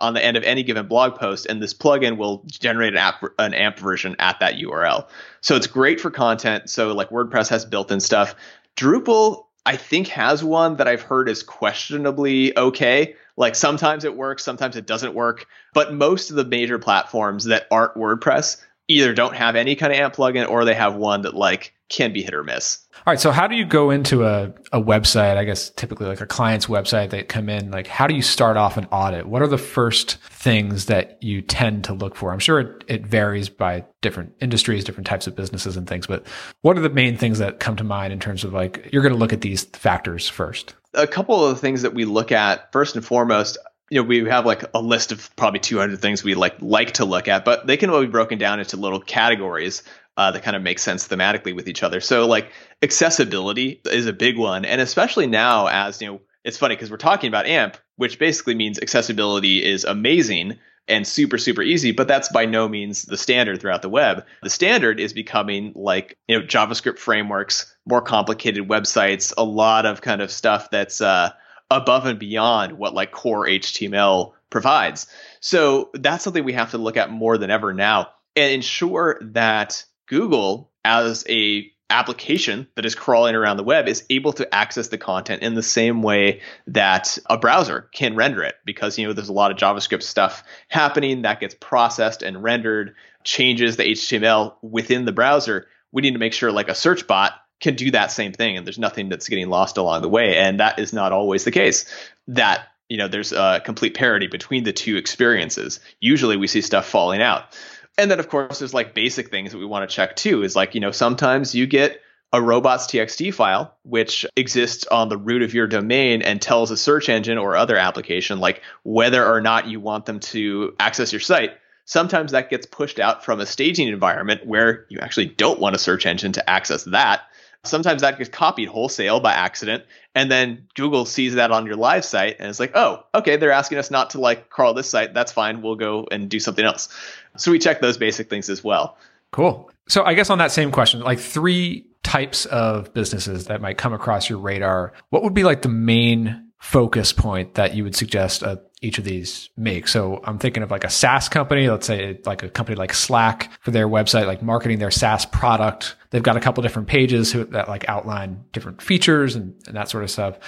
on 0.00 0.14
the 0.14 0.24
end 0.24 0.36
of 0.36 0.42
any 0.44 0.62
given 0.62 0.86
blog 0.86 1.14
post, 1.16 1.46
and 1.46 1.62
this 1.62 1.74
plugin 1.74 2.16
will 2.16 2.42
generate 2.46 2.94
an 2.94 2.98
app 2.98 3.22
an 3.38 3.54
AMP 3.54 3.78
version 3.78 4.16
at 4.18 4.40
that 4.40 4.54
URL. 4.54 5.08
So 5.42 5.56
it's 5.56 5.66
great 5.66 6.00
for 6.00 6.10
content. 6.10 6.70
So 6.70 6.92
like 6.92 7.10
WordPress 7.10 7.48
has 7.50 7.64
built-in 7.64 8.00
stuff. 8.00 8.34
Drupal, 8.76 9.44
I 9.66 9.76
think, 9.76 10.08
has 10.08 10.42
one 10.42 10.76
that 10.76 10.88
I've 10.88 11.02
heard 11.02 11.28
is 11.28 11.42
questionably 11.42 12.56
okay. 12.56 13.14
Like 13.36 13.54
sometimes 13.54 14.04
it 14.04 14.16
works, 14.16 14.44
sometimes 14.44 14.76
it 14.76 14.86
doesn't 14.86 15.14
work. 15.14 15.46
But 15.74 15.94
most 15.94 16.30
of 16.30 16.36
the 16.36 16.44
major 16.44 16.78
platforms 16.78 17.44
that 17.44 17.66
aren't 17.70 17.94
WordPress 17.94 18.62
either 18.88 19.14
don't 19.14 19.36
have 19.36 19.56
any 19.56 19.76
kind 19.76 19.92
of 19.92 19.98
AMP 19.98 20.14
plugin 20.16 20.48
or 20.48 20.64
they 20.64 20.74
have 20.74 20.94
one 20.96 21.22
that 21.22 21.34
like 21.34 21.74
can 21.90 22.12
be 22.12 22.22
hit 22.22 22.32
or 22.32 22.42
miss. 22.42 22.78
All 23.06 23.12
right. 23.12 23.20
So 23.20 23.30
how 23.30 23.46
do 23.46 23.56
you 23.56 23.64
go 23.64 23.90
into 23.90 24.24
a, 24.24 24.52
a 24.72 24.80
website? 24.80 25.36
I 25.36 25.44
guess 25.44 25.70
typically 25.70 26.06
like 26.06 26.20
a 26.20 26.26
client's 26.26 26.66
website 26.66 27.10
that 27.10 27.28
come 27.28 27.48
in, 27.48 27.70
like 27.70 27.86
how 27.86 28.06
do 28.06 28.14
you 28.14 28.22
start 28.22 28.56
off 28.56 28.76
an 28.76 28.86
audit? 28.86 29.26
What 29.26 29.42
are 29.42 29.48
the 29.48 29.58
first 29.58 30.16
things 30.30 30.86
that 30.86 31.22
you 31.22 31.42
tend 31.42 31.84
to 31.84 31.92
look 31.92 32.14
for? 32.14 32.32
I'm 32.32 32.38
sure 32.38 32.60
it, 32.60 32.84
it 32.88 33.06
varies 33.06 33.48
by 33.48 33.84
different 34.00 34.32
industries, 34.40 34.84
different 34.84 35.06
types 35.06 35.26
of 35.26 35.34
businesses 35.34 35.76
and 35.76 35.86
things, 35.86 36.06
but 36.06 36.26
what 36.62 36.78
are 36.78 36.82
the 36.82 36.90
main 36.90 37.16
things 37.16 37.38
that 37.38 37.58
come 37.58 37.76
to 37.76 37.84
mind 37.84 38.12
in 38.12 38.20
terms 38.20 38.44
of 38.44 38.52
like, 38.52 38.88
you're 38.92 39.02
going 39.02 39.14
to 39.14 39.18
look 39.18 39.32
at 39.32 39.40
these 39.40 39.64
factors 39.64 40.28
first? 40.28 40.74
A 40.94 41.06
couple 41.06 41.44
of 41.44 41.54
the 41.54 41.60
things 41.60 41.82
that 41.82 41.94
we 41.94 42.04
look 42.04 42.32
at 42.32 42.70
first 42.72 42.96
and 42.96 43.04
foremost, 43.04 43.58
you 43.90 44.00
know, 44.00 44.06
we 44.06 44.24
have 44.28 44.46
like 44.46 44.64
a 44.72 44.80
list 44.80 45.10
of 45.10 45.34
probably 45.36 45.58
200 45.58 46.00
things 46.00 46.22
we 46.22 46.34
like 46.34 46.54
like 46.60 46.92
to 46.92 47.04
look 47.04 47.26
at, 47.26 47.44
but 47.44 47.66
they 47.66 47.76
can 47.76 47.90
all 47.90 48.00
be 48.00 48.06
broken 48.06 48.38
down 48.38 48.60
into 48.60 48.76
little 48.76 49.00
categories 49.00 49.82
uh, 50.20 50.30
that 50.30 50.42
kind 50.42 50.54
of 50.54 50.62
make 50.62 50.78
sense 50.78 51.08
thematically 51.08 51.56
with 51.56 51.66
each 51.66 51.82
other. 51.82 51.98
So 51.98 52.26
like 52.26 52.52
accessibility 52.82 53.80
is 53.86 54.04
a 54.04 54.12
big 54.12 54.36
one, 54.36 54.66
and 54.66 54.78
especially 54.78 55.26
now 55.26 55.66
as 55.68 56.02
you 56.02 56.08
know, 56.08 56.20
it's 56.44 56.58
funny 56.58 56.76
because 56.76 56.90
we're 56.90 56.98
talking 56.98 57.28
about 57.28 57.46
AMP, 57.46 57.78
which 57.96 58.18
basically 58.18 58.54
means 58.54 58.78
accessibility 58.78 59.64
is 59.64 59.84
amazing 59.84 60.58
and 60.88 61.06
super 61.06 61.38
super 61.38 61.62
easy 61.62 61.92
but 61.92 62.08
that's 62.08 62.30
by 62.30 62.44
no 62.44 62.68
means 62.68 63.04
the 63.04 63.16
standard 63.16 63.62
throughout 63.62 63.80
the 63.80 63.88
web. 63.88 64.26
The 64.42 64.50
standard 64.50 65.00
is 65.00 65.14
becoming 65.14 65.72
like 65.74 66.18
you 66.28 66.38
know 66.38 66.44
javascript 66.44 66.98
frameworks 66.98 67.74
more 67.86 68.02
complicated 68.02 68.68
websites 68.68 69.32
a 69.38 69.44
lot 69.44 69.86
of 69.86 70.02
kind 70.02 70.20
of 70.20 70.30
stuff 70.30 70.70
that's 70.70 71.00
uh, 71.00 71.30
above 71.70 72.04
and 72.04 72.18
beyond 72.18 72.72
what 72.72 72.92
like 72.92 73.10
core 73.10 73.46
html 73.46 74.32
provides. 74.50 75.06
So 75.40 75.88
that's 75.94 76.24
something 76.24 76.44
we 76.44 76.52
have 76.52 76.72
to 76.72 76.78
look 76.78 76.98
at 76.98 77.10
more 77.10 77.38
than 77.38 77.50
ever 77.50 77.72
now. 77.72 78.08
And 78.36 78.52
ensure 78.52 79.18
that 79.22 79.84
Google 80.10 80.72
as 80.84 81.24
a 81.28 81.70
application 81.88 82.66
that 82.74 82.84
is 82.84 82.96
crawling 82.96 83.36
around 83.36 83.56
the 83.56 83.62
web 83.64 83.88
is 83.88 84.04
able 84.10 84.32
to 84.32 84.54
access 84.54 84.88
the 84.88 84.98
content 84.98 85.42
in 85.42 85.54
the 85.54 85.62
same 85.62 86.02
way 86.02 86.40
that 86.66 87.16
a 87.26 87.38
browser 87.38 87.88
can 87.92 88.16
render 88.16 88.42
it 88.42 88.56
because 88.64 88.98
you 88.98 89.06
know 89.06 89.12
there's 89.12 89.28
a 89.28 89.32
lot 89.32 89.50
of 89.50 89.56
javascript 89.56 90.02
stuff 90.02 90.42
happening 90.68 91.22
that 91.22 91.40
gets 91.40 91.54
processed 91.54 92.22
and 92.22 92.42
rendered 92.42 92.94
changes 93.24 93.76
the 93.76 93.84
html 93.84 94.54
within 94.62 95.04
the 95.04 95.12
browser. 95.12 95.66
We 95.92 96.02
need 96.02 96.12
to 96.12 96.18
make 96.18 96.32
sure 96.32 96.50
like 96.50 96.68
a 96.68 96.74
search 96.74 97.06
bot 97.06 97.32
can 97.60 97.76
do 97.76 97.90
that 97.92 98.10
same 98.10 98.32
thing 98.32 98.56
and 98.56 98.66
there's 98.66 98.78
nothing 98.78 99.08
that's 99.08 99.28
getting 99.28 99.48
lost 99.48 99.76
along 99.76 100.02
the 100.02 100.08
way. 100.08 100.36
And 100.36 100.58
that 100.58 100.78
is 100.78 100.92
not 100.92 101.12
always 101.12 101.44
the 101.44 101.50
case 101.50 101.84
that 102.28 102.66
you 102.88 102.96
know 102.96 103.06
there's 103.06 103.32
a 103.32 103.62
complete 103.64 103.94
parity 103.94 104.26
between 104.26 104.64
the 104.64 104.72
two 104.72 104.96
experiences. 104.96 105.78
Usually 106.00 106.36
we 106.36 106.48
see 106.48 106.62
stuff 106.62 106.88
falling 106.88 107.22
out 107.22 107.56
and 108.00 108.10
then 108.10 108.18
of 108.18 108.28
course 108.28 108.58
there's 108.58 108.74
like 108.74 108.94
basic 108.94 109.30
things 109.30 109.52
that 109.52 109.58
we 109.58 109.66
want 109.66 109.88
to 109.88 109.94
check 109.94 110.16
too 110.16 110.42
is 110.42 110.56
like 110.56 110.74
you 110.74 110.80
know 110.80 110.90
sometimes 110.90 111.54
you 111.54 111.66
get 111.66 112.00
a 112.32 112.40
robots.txt 112.40 113.34
file 113.34 113.74
which 113.82 114.24
exists 114.36 114.86
on 114.86 115.08
the 115.08 115.16
root 115.16 115.42
of 115.42 115.52
your 115.52 115.66
domain 115.66 116.22
and 116.22 116.40
tells 116.40 116.70
a 116.70 116.76
search 116.76 117.08
engine 117.08 117.38
or 117.38 117.56
other 117.56 117.76
application 117.76 118.38
like 118.38 118.62
whether 118.82 119.26
or 119.26 119.40
not 119.40 119.66
you 119.66 119.80
want 119.80 120.06
them 120.06 120.20
to 120.20 120.74
access 120.78 121.12
your 121.12 121.20
site 121.20 121.50
sometimes 121.84 122.32
that 122.32 122.50
gets 122.50 122.66
pushed 122.66 122.98
out 122.98 123.24
from 123.24 123.40
a 123.40 123.46
staging 123.46 123.88
environment 123.88 124.46
where 124.46 124.86
you 124.88 124.98
actually 125.00 125.26
don't 125.26 125.60
want 125.60 125.74
a 125.74 125.78
search 125.78 126.06
engine 126.06 126.32
to 126.32 126.50
access 126.50 126.84
that 126.84 127.22
Sometimes 127.62 128.00
that 128.00 128.16
gets 128.16 128.30
copied 128.30 128.68
wholesale 128.68 129.20
by 129.20 129.34
accident. 129.34 129.84
And 130.14 130.30
then 130.30 130.66
Google 130.74 131.04
sees 131.04 131.34
that 131.34 131.50
on 131.50 131.66
your 131.66 131.76
live 131.76 132.06
site 132.06 132.36
and 132.38 132.48
it's 132.48 132.58
like, 132.58 132.72
oh, 132.74 133.04
okay, 133.14 133.36
they're 133.36 133.52
asking 133.52 133.78
us 133.78 133.90
not 133.90 134.10
to 134.10 134.20
like 134.20 134.48
crawl 134.48 134.72
this 134.72 134.88
site. 134.88 135.12
That's 135.12 135.30
fine. 135.30 135.60
We'll 135.60 135.76
go 135.76 136.08
and 136.10 136.30
do 136.30 136.40
something 136.40 136.64
else. 136.64 136.88
So 137.36 137.50
we 137.50 137.58
check 137.58 137.80
those 137.80 137.96
basic 137.96 138.28
things 138.28 138.48
as 138.50 138.62
well. 138.64 138.96
Cool. 139.32 139.70
So 139.88 140.04
I 140.04 140.14
guess 140.14 140.30
on 140.30 140.38
that 140.38 140.52
same 140.52 140.70
question, 140.72 141.00
like 141.00 141.18
three 141.18 141.86
types 142.02 142.46
of 142.46 142.92
businesses 142.94 143.46
that 143.46 143.60
might 143.60 143.78
come 143.78 143.92
across 143.92 144.28
your 144.28 144.38
radar, 144.38 144.92
what 145.10 145.22
would 145.22 145.34
be 145.34 145.44
like 145.44 145.62
the 145.62 145.68
main 145.68 146.50
focus 146.60 147.12
point 147.12 147.54
that 147.54 147.74
you 147.74 147.82
would 147.82 147.96
suggest 147.96 148.42
uh, 148.42 148.56
each 148.82 148.98
of 148.98 149.04
these 149.04 149.48
make. 149.56 149.88
So 149.88 150.20
I'm 150.24 150.38
thinking 150.38 150.62
of 150.62 150.70
like 150.70 150.84
a 150.84 150.90
SaaS 150.90 151.28
company, 151.28 151.68
let's 151.68 151.86
say 151.86 152.20
like 152.24 152.42
a 152.42 152.50
company 152.50 152.76
like 152.76 152.92
Slack 152.92 153.50
for 153.60 153.70
their 153.70 153.88
website, 153.88 154.26
like 154.26 154.42
marketing 154.42 154.78
their 154.78 154.90
SaaS 154.90 155.24
product. 155.24 155.96
They've 156.10 156.22
got 156.22 156.36
a 156.36 156.40
couple 156.40 156.62
different 156.62 156.88
pages 156.88 157.32
that 157.32 157.68
like 157.68 157.88
outline 157.88 158.44
different 158.52 158.82
features 158.82 159.36
and, 159.36 159.54
and 159.66 159.76
that 159.76 159.88
sort 159.88 160.04
of 160.04 160.10
stuff. 160.10 160.38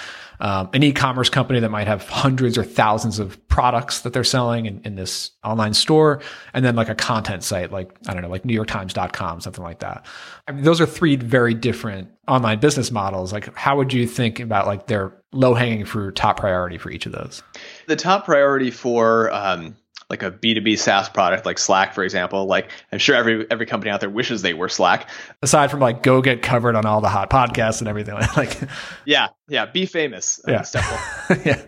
Um, 0.43 0.69
an 0.73 0.83
e-commerce 0.83 1.29
company 1.29 1.61
that 1.61 1.71
might 1.71 1.87
have 1.87 2.05
hundreds 2.09 2.57
or 2.57 2.65
thousands 2.65 3.17
of 3.17 3.39
products 3.47 4.01
that 4.01 4.11
they're 4.11 4.25
selling 4.25 4.65
in, 4.65 4.81
in 4.83 4.95
this 4.95 5.31
online 5.41 5.73
store. 5.73 6.21
And 6.53 6.65
then 6.65 6.75
like 6.75 6.89
a 6.89 6.95
content 6.95 7.45
site, 7.45 7.71
like, 7.71 7.95
I 8.09 8.13
don't 8.13 8.23
know, 8.23 8.27
like 8.27 8.43
NewYorkTimes.com, 8.43 9.39
something 9.39 9.63
like 9.63 9.79
that. 9.79 10.05
I 10.45 10.51
mean, 10.51 10.65
those 10.65 10.81
are 10.81 10.85
three 10.85 11.15
very 11.15 11.53
different 11.53 12.09
online 12.27 12.59
business 12.59 12.91
models. 12.91 13.31
Like, 13.31 13.55
how 13.55 13.77
would 13.77 13.93
you 13.93 14.05
think 14.05 14.41
about 14.41 14.67
like 14.67 14.87
their 14.87 15.13
low 15.31 15.53
hanging 15.53 15.85
fruit, 15.85 16.17
top 16.17 16.41
priority 16.41 16.77
for 16.77 16.91
each 16.91 17.05
of 17.05 17.13
those? 17.13 17.41
The 17.87 17.95
top 17.95 18.25
priority 18.25 18.69
for 18.69 19.31
um, 19.33 19.77
like 20.13 20.21
a 20.23 20.31
B2B 20.31 20.77
SaaS 20.77 21.09
product 21.09 21.45
like 21.45 21.57
Slack, 21.57 21.93
for 21.95 22.03
example, 22.03 22.45
like 22.45 22.69
I'm 22.91 22.99
sure 22.99 23.15
every 23.15 23.49
every 23.49 23.65
company 23.65 23.89
out 23.89 23.99
there 23.99 24.09
wishes 24.09 24.43
they 24.43 24.53
were 24.53 24.69
Slack. 24.69 25.09
Aside 25.41 25.71
from 25.71 25.79
like 25.79 26.03
go 26.03 26.21
get 26.21 26.43
covered 26.43 26.75
on 26.75 26.85
all 26.85 27.01
the 27.01 27.09
hot 27.09 27.31
podcasts 27.31 27.79
and 27.79 27.87
everything 27.87 28.13
like 28.37 28.57
Yeah, 29.05 29.29
yeah, 29.47 29.65
be 29.65 29.87
famous. 29.87 30.39
Yeah. 30.47 30.63
yeah. 31.45 31.61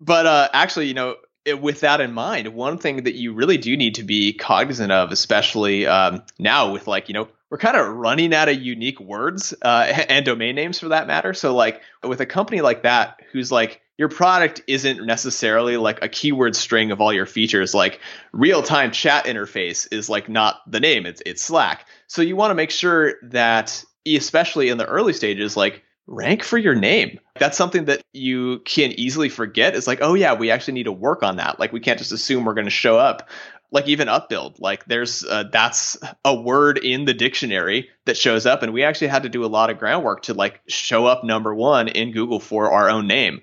But 0.00 0.26
uh 0.26 0.48
actually, 0.52 0.88
you 0.88 0.94
know, 0.94 1.16
it, 1.44 1.60
with 1.60 1.80
that 1.80 2.00
in 2.00 2.12
mind, 2.12 2.48
one 2.48 2.78
thing 2.78 3.04
that 3.04 3.14
you 3.14 3.34
really 3.34 3.58
do 3.58 3.76
need 3.76 3.96
to 3.96 4.02
be 4.02 4.32
cognizant 4.32 4.90
of, 4.90 5.12
especially 5.12 5.86
um, 5.86 6.22
now 6.38 6.72
with 6.72 6.86
like, 6.86 7.08
you 7.08 7.14
know, 7.14 7.28
we're 7.50 7.58
kind 7.58 7.76
of 7.76 7.86
running 7.86 8.34
out 8.34 8.48
of 8.48 8.60
unique 8.60 8.98
words 8.98 9.54
uh, 9.62 10.04
and 10.08 10.24
domain 10.24 10.54
names 10.54 10.78
for 10.78 10.88
that 10.88 11.06
matter. 11.06 11.34
So, 11.34 11.54
like, 11.54 11.82
with 12.02 12.20
a 12.20 12.26
company 12.26 12.62
like 12.62 12.82
that, 12.82 13.20
who's 13.30 13.52
like, 13.52 13.80
your 13.96 14.08
product 14.08 14.62
isn't 14.66 15.04
necessarily 15.04 15.76
like 15.76 16.02
a 16.02 16.08
keyword 16.08 16.56
string 16.56 16.90
of 16.90 17.00
all 17.00 17.12
your 17.12 17.26
features, 17.26 17.74
like 17.74 18.00
real 18.32 18.62
time 18.62 18.90
chat 18.90 19.26
interface 19.26 19.86
is 19.92 20.08
like 20.08 20.28
not 20.28 20.60
the 20.70 20.80
name, 20.80 21.06
it's, 21.06 21.22
it's 21.24 21.42
Slack. 21.42 21.86
So, 22.06 22.22
you 22.22 22.36
want 22.36 22.50
to 22.50 22.54
make 22.54 22.70
sure 22.70 23.14
that, 23.30 23.84
especially 24.06 24.68
in 24.68 24.78
the 24.78 24.86
early 24.86 25.12
stages, 25.12 25.56
like, 25.56 25.82
rank 26.06 26.42
for 26.42 26.58
your 26.58 26.74
name. 26.74 27.18
That's 27.38 27.56
something 27.56 27.86
that 27.86 28.02
you 28.12 28.58
can 28.66 28.92
easily 28.92 29.30
forget. 29.30 29.74
Is 29.74 29.86
like, 29.86 30.00
oh 30.02 30.12
yeah, 30.12 30.34
we 30.34 30.50
actually 30.50 30.74
need 30.74 30.84
to 30.84 30.92
work 30.92 31.22
on 31.22 31.36
that. 31.36 31.58
Like 31.58 31.72
we 31.72 31.80
can't 31.80 31.98
just 31.98 32.12
assume 32.12 32.44
we're 32.44 32.52
going 32.52 32.66
to 32.66 32.70
show 32.70 32.98
up 32.98 33.30
like 33.74 33.88
even 33.88 34.08
upbuild 34.08 34.60
like 34.60 34.84
there's 34.86 35.24
uh, 35.24 35.42
that's 35.50 35.98
a 36.24 36.34
word 36.34 36.78
in 36.78 37.04
the 37.04 37.12
dictionary 37.12 37.90
that 38.04 38.16
shows 38.16 38.46
up 38.46 38.62
and 38.62 38.72
we 38.72 38.84
actually 38.84 39.08
had 39.08 39.24
to 39.24 39.28
do 39.28 39.44
a 39.44 39.46
lot 39.46 39.68
of 39.68 39.78
groundwork 39.78 40.22
to 40.22 40.32
like 40.32 40.60
show 40.68 41.06
up 41.06 41.24
number 41.24 41.52
one 41.52 41.88
in 41.88 42.12
google 42.12 42.38
for 42.38 42.70
our 42.70 42.88
own 42.88 43.08
name 43.08 43.42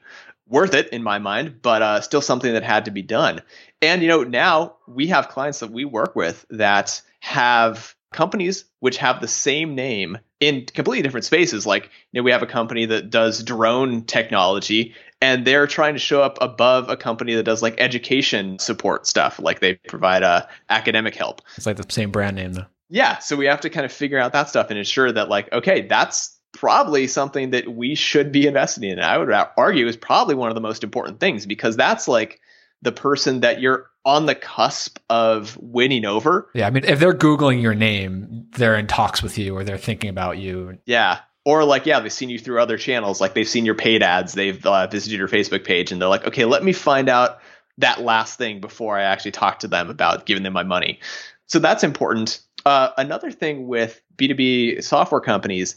worth 0.52 0.74
it 0.76 0.90
in 0.90 1.02
my 1.02 1.18
mind 1.18 1.62
but 1.62 1.82
uh, 1.82 2.02
still 2.02 2.22
something 2.22 2.54
that 2.54 2.64
had 2.64 2.86
to 2.86 2.92
be 2.92 3.02
done 3.02 3.42
and 3.82 4.02
you 4.02 4.08
know 4.08 4.24
now 4.24 4.76
we 4.88 5.08
have 5.08 5.30
clients 5.30 5.60
that 5.60 5.72
we 5.72 5.86
work 5.86 6.16
with 6.16 6.46
that 6.50 7.02
have 7.20 7.96
companies 8.12 8.66
which 8.80 8.98
have 8.98 9.22
the 9.22 9.28
same 9.28 9.74
name 9.74 10.18
in 10.40 10.66
completely 10.66 11.02
different 11.02 11.26
spaces. 11.26 11.66
Like, 11.66 11.86
you 12.12 12.20
know, 12.20 12.24
we 12.24 12.32
have 12.32 12.44
a 12.44 12.48
company 12.48 12.86
that 12.88 13.10
does 13.10 13.44
drone 13.44 14.04
technology 14.04 14.96
and 15.22 15.46
they're 15.46 15.68
trying 15.68 15.94
to 15.94 16.00
show 16.00 16.22
up 16.22 16.38
above 16.42 16.90
a 16.90 16.98
company 16.98 17.36
that 17.36 17.44
does 17.44 17.62
like 17.62 17.80
education 17.80 18.60
support 18.60 19.08
stuff. 19.08 19.40
Like 19.40 19.60
they 19.60 19.76
provide 19.76 20.24
uh, 20.24 20.46
academic 20.70 21.16
help. 21.16 21.42
It's 21.56 21.66
like 21.66 21.78
the 21.78 21.86
same 21.90 22.12
brand 22.12 22.36
name 22.36 22.54
though. 22.54 22.66
Yeah. 22.90 23.20
So 23.20 23.38
we 23.38 23.46
have 23.46 23.62
to 23.62 23.70
kind 23.70 23.86
of 23.86 23.92
figure 23.92 24.20
out 24.20 24.34
that 24.34 24.50
stuff 24.50 24.70
and 24.70 24.78
ensure 24.78 25.12
that 25.12 25.30
like, 25.30 25.54
okay, 25.54 25.88
that's 25.88 26.38
probably 26.62 27.08
something 27.08 27.50
that 27.50 27.68
we 27.68 27.96
should 27.96 28.32
be 28.32 28.46
investing 28.46 28.84
in. 28.84 29.00
I 29.00 29.18
would 29.18 29.32
argue 29.58 29.88
is 29.88 29.98
probably 29.98 30.36
one 30.36 30.50
of 30.50 30.56
the 30.56 30.62
most 30.62 30.84
important 30.84 31.20
things 31.20 31.48
because 31.48 31.76
that's 31.76 32.08
like 32.08 32.40
the 32.84 32.92
person 32.92 33.40
that 33.40 33.60
you're 33.60 33.90
on 34.06 34.28
the 34.28 34.36
cusp 34.36 35.00
of 35.10 35.58
winning 35.60 36.06
over. 36.06 36.50
Yeah, 36.54 36.68
I 36.68 36.70
mean, 36.70 36.84
if 36.86 37.00
they're 37.00 37.16
Googling 37.16 37.64
your 37.64 37.74
name, 37.74 38.46
they're 38.52 38.76
in 38.76 38.86
talks 38.86 39.24
with 39.24 39.40
you 39.40 39.58
or 39.58 39.64
they're 39.64 39.80
thinking 39.80 40.12
about 40.12 40.38
you. 40.38 40.78
Yeah. 40.86 41.22
Or 41.46 41.64
like, 41.64 41.88
yeah, 41.88 42.00
they've 42.00 42.14
seen 42.14 42.30
you 42.30 42.38
through 42.38 42.62
other 42.62 42.78
channels. 42.78 43.20
Like 43.20 43.34
they've 43.34 43.48
seen 43.48 43.66
your 43.66 43.74
paid 43.74 44.04
ads, 44.04 44.34
they've 44.34 44.64
uh, 44.64 44.86
visited 44.86 45.18
your 45.18 45.28
Facebook 45.28 45.66
page, 45.66 45.92
and 45.92 46.00
they're 46.00 46.10
like, 46.10 46.28
okay, 46.28 46.46
let 46.46 46.64
me 46.64 46.74
find 46.74 47.10
out 47.10 47.40
that 47.80 48.02
last 48.02 48.38
thing 48.38 48.62
before 48.62 49.00
I 49.00 49.02
actually 49.02 49.32
talk 49.32 49.62
to 49.62 49.68
them 49.68 49.90
about 49.90 50.28
giving 50.28 50.44
them 50.44 50.54
my 50.54 50.62
money. 50.62 51.00
So 51.48 51.58
that's 51.58 51.84
important. 51.84 52.40
Uh, 52.68 52.90
another 53.00 53.32
thing 53.32 53.66
with 53.66 54.00
B2B 54.18 54.84
software 54.84 55.22
companies 55.22 55.76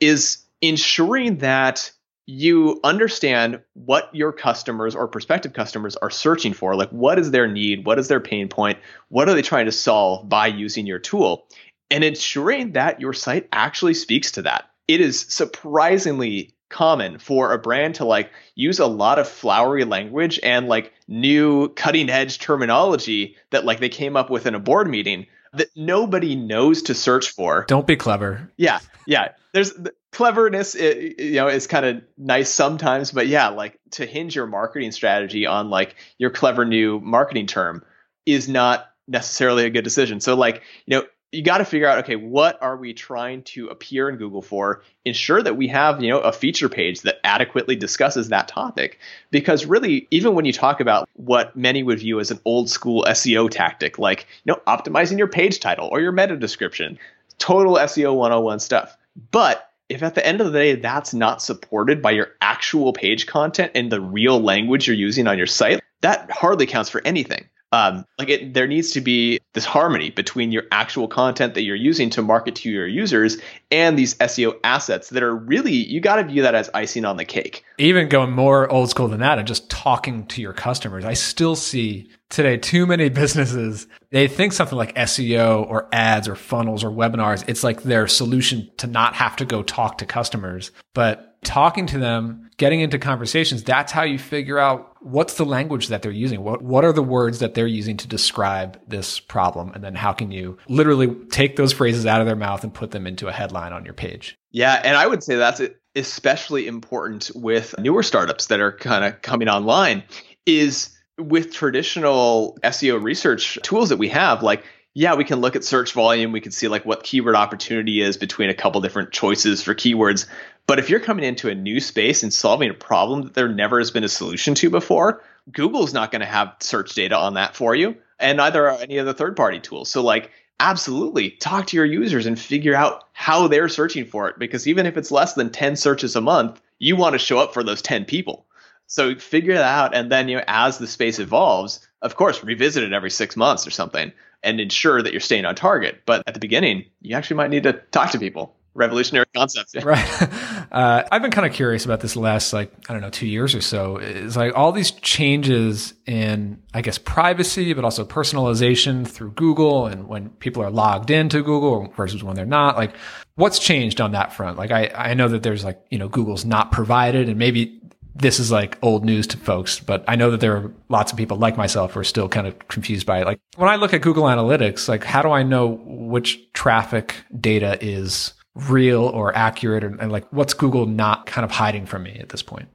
is 0.00 0.44
ensuring 0.60 1.38
that 1.38 1.90
you 2.26 2.80
understand 2.84 3.60
what 3.74 4.08
your 4.14 4.32
customers 4.32 4.94
or 4.94 5.06
prospective 5.08 5.52
customers 5.52 5.96
are 5.96 6.10
searching 6.10 6.54
for. 6.54 6.74
Like, 6.74 6.90
what 6.90 7.18
is 7.18 7.30
their 7.30 7.46
need? 7.46 7.84
What 7.84 7.98
is 7.98 8.08
their 8.08 8.20
pain 8.20 8.48
point? 8.48 8.78
What 9.08 9.28
are 9.28 9.34
they 9.34 9.42
trying 9.42 9.66
to 9.66 9.72
solve 9.72 10.28
by 10.28 10.46
using 10.46 10.86
your 10.86 10.98
tool? 10.98 11.46
And 11.90 12.02
ensuring 12.02 12.72
that 12.72 13.00
your 13.00 13.12
site 13.12 13.48
actually 13.52 13.94
speaks 13.94 14.32
to 14.32 14.42
that. 14.42 14.70
It 14.88 15.00
is 15.00 15.20
surprisingly 15.28 16.54
common 16.70 17.18
for 17.18 17.52
a 17.52 17.58
brand 17.58 17.94
to 17.96 18.04
like 18.04 18.32
use 18.54 18.78
a 18.78 18.86
lot 18.86 19.18
of 19.18 19.28
flowery 19.28 19.84
language 19.84 20.40
and 20.42 20.66
like 20.66 20.92
new 21.06 21.68
cutting 21.74 22.10
edge 22.10 22.38
terminology 22.38 23.36
that 23.50 23.64
like 23.64 23.80
they 23.80 23.88
came 23.88 24.16
up 24.16 24.28
with 24.28 24.46
in 24.46 24.54
a 24.54 24.58
board 24.58 24.88
meeting 24.88 25.26
that 25.56 25.68
nobody 25.76 26.34
knows 26.34 26.82
to 26.82 26.94
search 26.94 27.30
for. 27.30 27.64
Don't 27.68 27.86
be 27.86 27.96
clever. 27.96 28.50
Yeah. 28.56 28.80
Yeah. 29.06 29.32
There's 29.52 29.72
cleverness 30.14 30.76
it, 30.76 31.18
you 31.18 31.34
know 31.34 31.48
is 31.48 31.66
kind 31.66 31.84
of 31.84 32.02
nice 32.16 32.48
sometimes 32.48 33.10
but 33.10 33.26
yeah 33.26 33.48
like 33.48 33.80
to 33.90 34.06
hinge 34.06 34.36
your 34.36 34.46
marketing 34.46 34.92
strategy 34.92 35.44
on 35.44 35.70
like 35.70 35.96
your 36.18 36.30
clever 36.30 36.64
new 36.64 37.00
marketing 37.00 37.48
term 37.48 37.84
is 38.24 38.48
not 38.48 38.86
necessarily 39.08 39.64
a 39.64 39.70
good 39.70 39.82
decision 39.82 40.20
so 40.20 40.36
like 40.36 40.62
you 40.86 40.96
know 40.96 41.04
you 41.34 41.42
got 41.42 41.58
to 41.58 41.64
figure 41.64 41.88
out 41.88 41.98
okay 41.98 42.16
what 42.16 42.62
are 42.62 42.76
we 42.76 42.94
trying 42.94 43.42
to 43.42 43.68
appear 43.68 44.08
in 44.08 44.16
google 44.16 44.42
for? 44.42 44.82
Ensure 45.04 45.42
that 45.42 45.56
we 45.56 45.68
have 45.68 46.02
you 46.02 46.10
know 46.10 46.20
a 46.20 46.32
feature 46.32 46.68
page 46.68 47.02
that 47.02 47.18
adequately 47.24 47.76
discusses 47.76 48.28
that 48.28 48.48
topic. 48.48 48.98
Because 49.30 49.66
really 49.66 50.06
even 50.10 50.34
when 50.34 50.44
you 50.44 50.52
talk 50.52 50.80
about 50.80 51.08
what 51.14 51.54
many 51.56 51.82
would 51.82 51.98
view 51.98 52.20
as 52.20 52.30
an 52.30 52.38
old 52.44 52.70
school 52.70 53.04
seo 53.08 53.50
tactic 53.50 53.98
like 53.98 54.26
you 54.44 54.52
know 54.52 54.60
optimizing 54.66 55.18
your 55.18 55.28
page 55.28 55.60
title 55.60 55.88
or 55.90 56.00
your 56.00 56.12
meta 56.12 56.36
description 56.36 56.98
total 57.38 57.74
seo 57.74 58.14
101 58.14 58.60
stuff. 58.60 58.96
But 59.30 59.70
if 59.88 60.02
at 60.02 60.14
the 60.14 60.26
end 60.26 60.40
of 60.40 60.52
the 60.52 60.58
day 60.58 60.74
that's 60.76 61.12
not 61.12 61.42
supported 61.42 62.00
by 62.00 62.12
your 62.12 62.28
actual 62.40 62.92
page 62.92 63.26
content 63.26 63.72
and 63.74 63.90
the 63.90 64.00
real 64.00 64.40
language 64.40 64.86
you're 64.86 64.96
using 64.96 65.26
on 65.26 65.36
your 65.36 65.46
site, 65.46 65.80
that 66.00 66.30
hardly 66.30 66.66
counts 66.66 66.90
for 66.90 67.02
anything. 67.04 67.48
Um, 67.74 68.06
like 68.20 68.28
it, 68.28 68.54
there 68.54 68.68
needs 68.68 68.92
to 68.92 69.00
be 69.00 69.40
this 69.52 69.64
harmony 69.64 70.10
between 70.10 70.52
your 70.52 70.62
actual 70.70 71.08
content 71.08 71.54
that 71.54 71.64
you're 71.64 71.74
using 71.74 72.08
to 72.10 72.22
market 72.22 72.54
to 72.56 72.70
your 72.70 72.86
users 72.86 73.38
and 73.72 73.98
these 73.98 74.14
SEO 74.14 74.54
assets 74.62 75.10
that 75.10 75.24
are 75.24 75.34
really 75.34 75.72
you 75.72 76.00
got 76.00 76.16
to 76.16 76.22
view 76.22 76.42
that 76.42 76.54
as 76.54 76.70
icing 76.72 77.04
on 77.04 77.16
the 77.16 77.24
cake. 77.24 77.64
Even 77.78 78.08
going 78.08 78.30
more 78.30 78.70
old 78.70 78.90
school 78.90 79.08
than 79.08 79.18
that 79.20 79.40
and 79.40 79.48
just 79.48 79.68
talking 79.70 80.24
to 80.28 80.40
your 80.40 80.52
customers, 80.52 81.04
I 81.04 81.14
still 81.14 81.56
see 81.56 82.08
today 82.30 82.58
too 82.58 82.86
many 82.86 83.08
businesses 83.24 83.88
they 84.10 84.28
think 84.28 84.52
something 84.52 84.78
like 84.78 84.94
SEO 84.94 85.68
or 85.68 85.88
ads 85.92 86.28
or 86.28 86.36
funnels 86.36 86.84
or 86.84 86.90
webinars 86.90 87.42
it's 87.48 87.64
like 87.64 87.82
their 87.82 88.06
solution 88.06 88.70
to 88.76 88.86
not 88.86 89.14
have 89.14 89.34
to 89.34 89.44
go 89.44 89.64
talk 89.64 89.98
to 89.98 90.06
customers, 90.06 90.70
but 90.92 91.34
talking 91.44 91.86
to 91.86 91.98
them, 91.98 92.50
getting 92.56 92.80
into 92.80 92.98
conversations, 92.98 93.62
that's 93.62 93.92
how 93.92 94.02
you 94.02 94.18
figure 94.18 94.58
out 94.58 94.93
what's 95.04 95.34
the 95.34 95.44
language 95.44 95.88
that 95.88 96.02
they're 96.02 96.10
using. 96.10 96.42
What 96.42 96.62
what 96.62 96.84
are 96.84 96.92
the 96.92 97.02
words 97.02 97.38
that 97.40 97.54
they're 97.54 97.66
using 97.66 97.96
to 97.98 98.08
describe 98.08 98.80
this 98.88 99.20
problem 99.20 99.70
and 99.74 99.84
then 99.84 99.94
how 99.94 100.12
can 100.12 100.32
you 100.32 100.56
literally 100.68 101.14
take 101.30 101.56
those 101.56 101.72
phrases 101.72 102.06
out 102.06 102.20
of 102.20 102.26
their 102.26 102.36
mouth 102.36 102.64
and 102.64 102.72
put 102.72 102.90
them 102.90 103.06
into 103.06 103.28
a 103.28 103.32
headline 103.32 103.72
on 103.72 103.84
your 103.84 103.94
page. 103.94 104.38
Yeah, 104.50 104.80
and 104.82 104.96
I 104.96 105.06
would 105.06 105.22
say 105.22 105.36
that's 105.36 105.60
especially 105.94 106.66
important 106.66 107.30
with 107.34 107.74
newer 107.78 108.02
startups 108.02 108.46
that 108.46 108.60
are 108.60 108.72
kind 108.72 109.04
of 109.04 109.20
coming 109.22 109.48
online 109.48 110.02
is 110.46 110.90
with 111.18 111.52
traditional 111.52 112.58
SEO 112.64 113.00
research 113.02 113.58
tools 113.62 113.90
that 113.90 113.98
we 113.98 114.08
have 114.08 114.42
like 114.42 114.64
yeah, 114.96 115.16
we 115.16 115.24
can 115.24 115.40
look 115.40 115.56
at 115.56 115.64
search 115.64 115.92
volume. 115.92 116.30
We 116.30 116.40
can 116.40 116.52
see 116.52 116.68
like 116.68 116.86
what 116.86 117.02
keyword 117.02 117.34
opportunity 117.34 118.00
is 118.00 118.16
between 118.16 118.48
a 118.48 118.54
couple 118.54 118.80
different 118.80 119.10
choices 119.10 119.60
for 119.60 119.74
keywords. 119.74 120.26
But 120.66 120.78
if 120.78 120.88
you're 120.88 121.00
coming 121.00 121.24
into 121.24 121.50
a 121.50 121.54
new 121.54 121.78
space 121.80 122.22
and 122.22 122.32
solving 122.32 122.70
a 122.70 122.74
problem 122.74 123.22
that 123.22 123.34
there 123.34 123.48
never 123.48 123.78
has 123.78 123.90
been 123.90 124.04
a 124.04 124.08
solution 124.08 124.54
to 124.56 124.70
before, 124.70 125.22
Google's 125.52 125.92
not 125.92 126.10
going 126.10 126.20
to 126.20 126.26
have 126.26 126.56
search 126.60 126.94
data 126.94 127.16
on 127.16 127.34
that 127.34 127.54
for 127.54 127.74
you, 127.74 127.96
and 128.18 128.38
neither 128.38 128.70
are 128.70 128.78
any 128.78 128.96
of 128.96 129.06
the 129.06 129.14
third 129.14 129.36
party 129.36 129.60
tools. 129.60 129.90
So, 129.90 130.02
like, 130.02 130.30
absolutely 130.60 131.30
talk 131.30 131.66
to 131.66 131.76
your 131.76 131.84
users 131.84 132.26
and 132.26 132.38
figure 132.38 132.74
out 132.74 133.08
how 133.12 133.48
they're 133.48 133.68
searching 133.68 134.06
for 134.06 134.28
it. 134.28 134.38
Because 134.38 134.66
even 134.66 134.86
if 134.86 134.96
it's 134.96 135.10
less 135.10 135.34
than 135.34 135.50
10 135.50 135.76
searches 135.76 136.16
a 136.16 136.20
month, 136.20 136.60
you 136.78 136.96
want 136.96 137.12
to 137.14 137.18
show 137.18 137.38
up 137.38 137.52
for 137.52 137.62
those 137.62 137.82
10 137.82 138.04
people. 138.06 138.46
So 138.86 139.14
figure 139.16 139.54
that 139.54 139.62
out. 139.62 139.94
And 139.94 140.10
then, 140.10 140.28
you 140.28 140.36
know, 140.36 140.44
as 140.46 140.78
the 140.78 140.86
space 140.86 141.18
evolves, 141.18 141.86
of 142.02 142.16
course, 142.16 142.44
revisit 142.44 142.84
it 142.84 142.92
every 142.92 143.10
six 143.10 143.36
months 143.36 143.66
or 143.66 143.70
something 143.70 144.12
and 144.42 144.60
ensure 144.60 145.02
that 145.02 145.12
you're 145.12 145.20
staying 145.20 145.46
on 145.46 145.54
target. 145.54 146.02
But 146.06 146.22
at 146.26 146.34
the 146.34 146.40
beginning, 146.40 146.84
you 147.00 147.16
actually 147.16 147.36
might 147.36 147.50
need 147.50 147.62
to 147.64 147.72
talk 147.90 148.10
to 148.10 148.18
people 148.18 148.53
revolutionary 148.74 149.26
concept. 149.34 149.74
right. 149.84 150.28
Uh, 150.70 151.04
I've 151.10 151.22
been 151.22 151.30
kind 151.30 151.46
of 151.46 151.52
curious 151.52 151.84
about 151.84 152.00
this 152.00 152.16
last, 152.16 152.52
like, 152.52 152.72
I 152.88 152.92
don't 152.92 153.02
know, 153.02 153.10
two 153.10 153.26
years 153.26 153.54
or 153.54 153.60
so. 153.60 153.96
It's 153.98 154.36
like 154.36 154.56
all 154.56 154.72
these 154.72 154.90
changes 154.90 155.94
in, 156.06 156.60
I 156.72 156.82
guess, 156.82 156.98
privacy, 156.98 157.72
but 157.72 157.84
also 157.84 158.04
personalization 158.04 159.06
through 159.06 159.32
Google 159.32 159.86
and 159.86 160.08
when 160.08 160.30
people 160.30 160.62
are 160.62 160.70
logged 160.70 161.10
into 161.10 161.42
Google 161.42 161.92
versus 161.96 162.22
when 162.22 162.36
they're 162.36 162.46
not. 162.46 162.76
Like, 162.76 162.94
what's 163.36 163.58
changed 163.58 164.00
on 164.00 164.12
that 164.12 164.32
front? 164.32 164.58
Like, 164.58 164.70
I, 164.70 164.88
I 164.94 165.14
know 165.14 165.28
that 165.28 165.42
there's 165.42 165.64
like, 165.64 165.84
you 165.90 165.98
know, 165.98 166.08
Google's 166.08 166.44
not 166.44 166.72
provided 166.72 167.28
and 167.28 167.38
maybe 167.38 167.80
this 168.16 168.38
is 168.38 168.52
like 168.52 168.78
old 168.80 169.04
news 169.04 169.26
to 169.28 169.36
folks, 169.36 169.80
but 169.80 170.04
I 170.06 170.14
know 170.14 170.30
that 170.30 170.40
there 170.40 170.56
are 170.56 170.72
lots 170.88 171.10
of 171.10 171.18
people 171.18 171.36
like 171.36 171.56
myself 171.56 171.94
who 171.94 172.00
are 172.00 172.04
still 172.04 172.28
kind 172.28 172.46
of 172.46 172.68
confused 172.68 173.06
by 173.06 173.20
it. 173.20 173.26
Like 173.26 173.40
when 173.56 173.68
I 173.68 173.76
look 173.76 173.92
at 173.92 174.02
Google 174.02 174.24
Analytics, 174.24 174.88
like 174.88 175.02
how 175.02 175.20
do 175.20 175.30
I 175.30 175.42
know 175.42 175.80
which 175.84 176.52
traffic 176.52 177.16
data 177.40 177.76
is 177.80 178.34
real 178.54 179.02
or 179.02 179.36
accurate 179.36 179.82
and, 179.82 180.00
and 180.00 180.12
like 180.12 180.30
what's 180.32 180.54
Google 180.54 180.86
not 180.86 181.26
kind 181.26 181.44
of 181.44 181.50
hiding 181.50 181.86
from 181.86 182.04
me 182.04 182.16
at 182.20 182.28
this 182.28 182.42
point? 182.42 182.68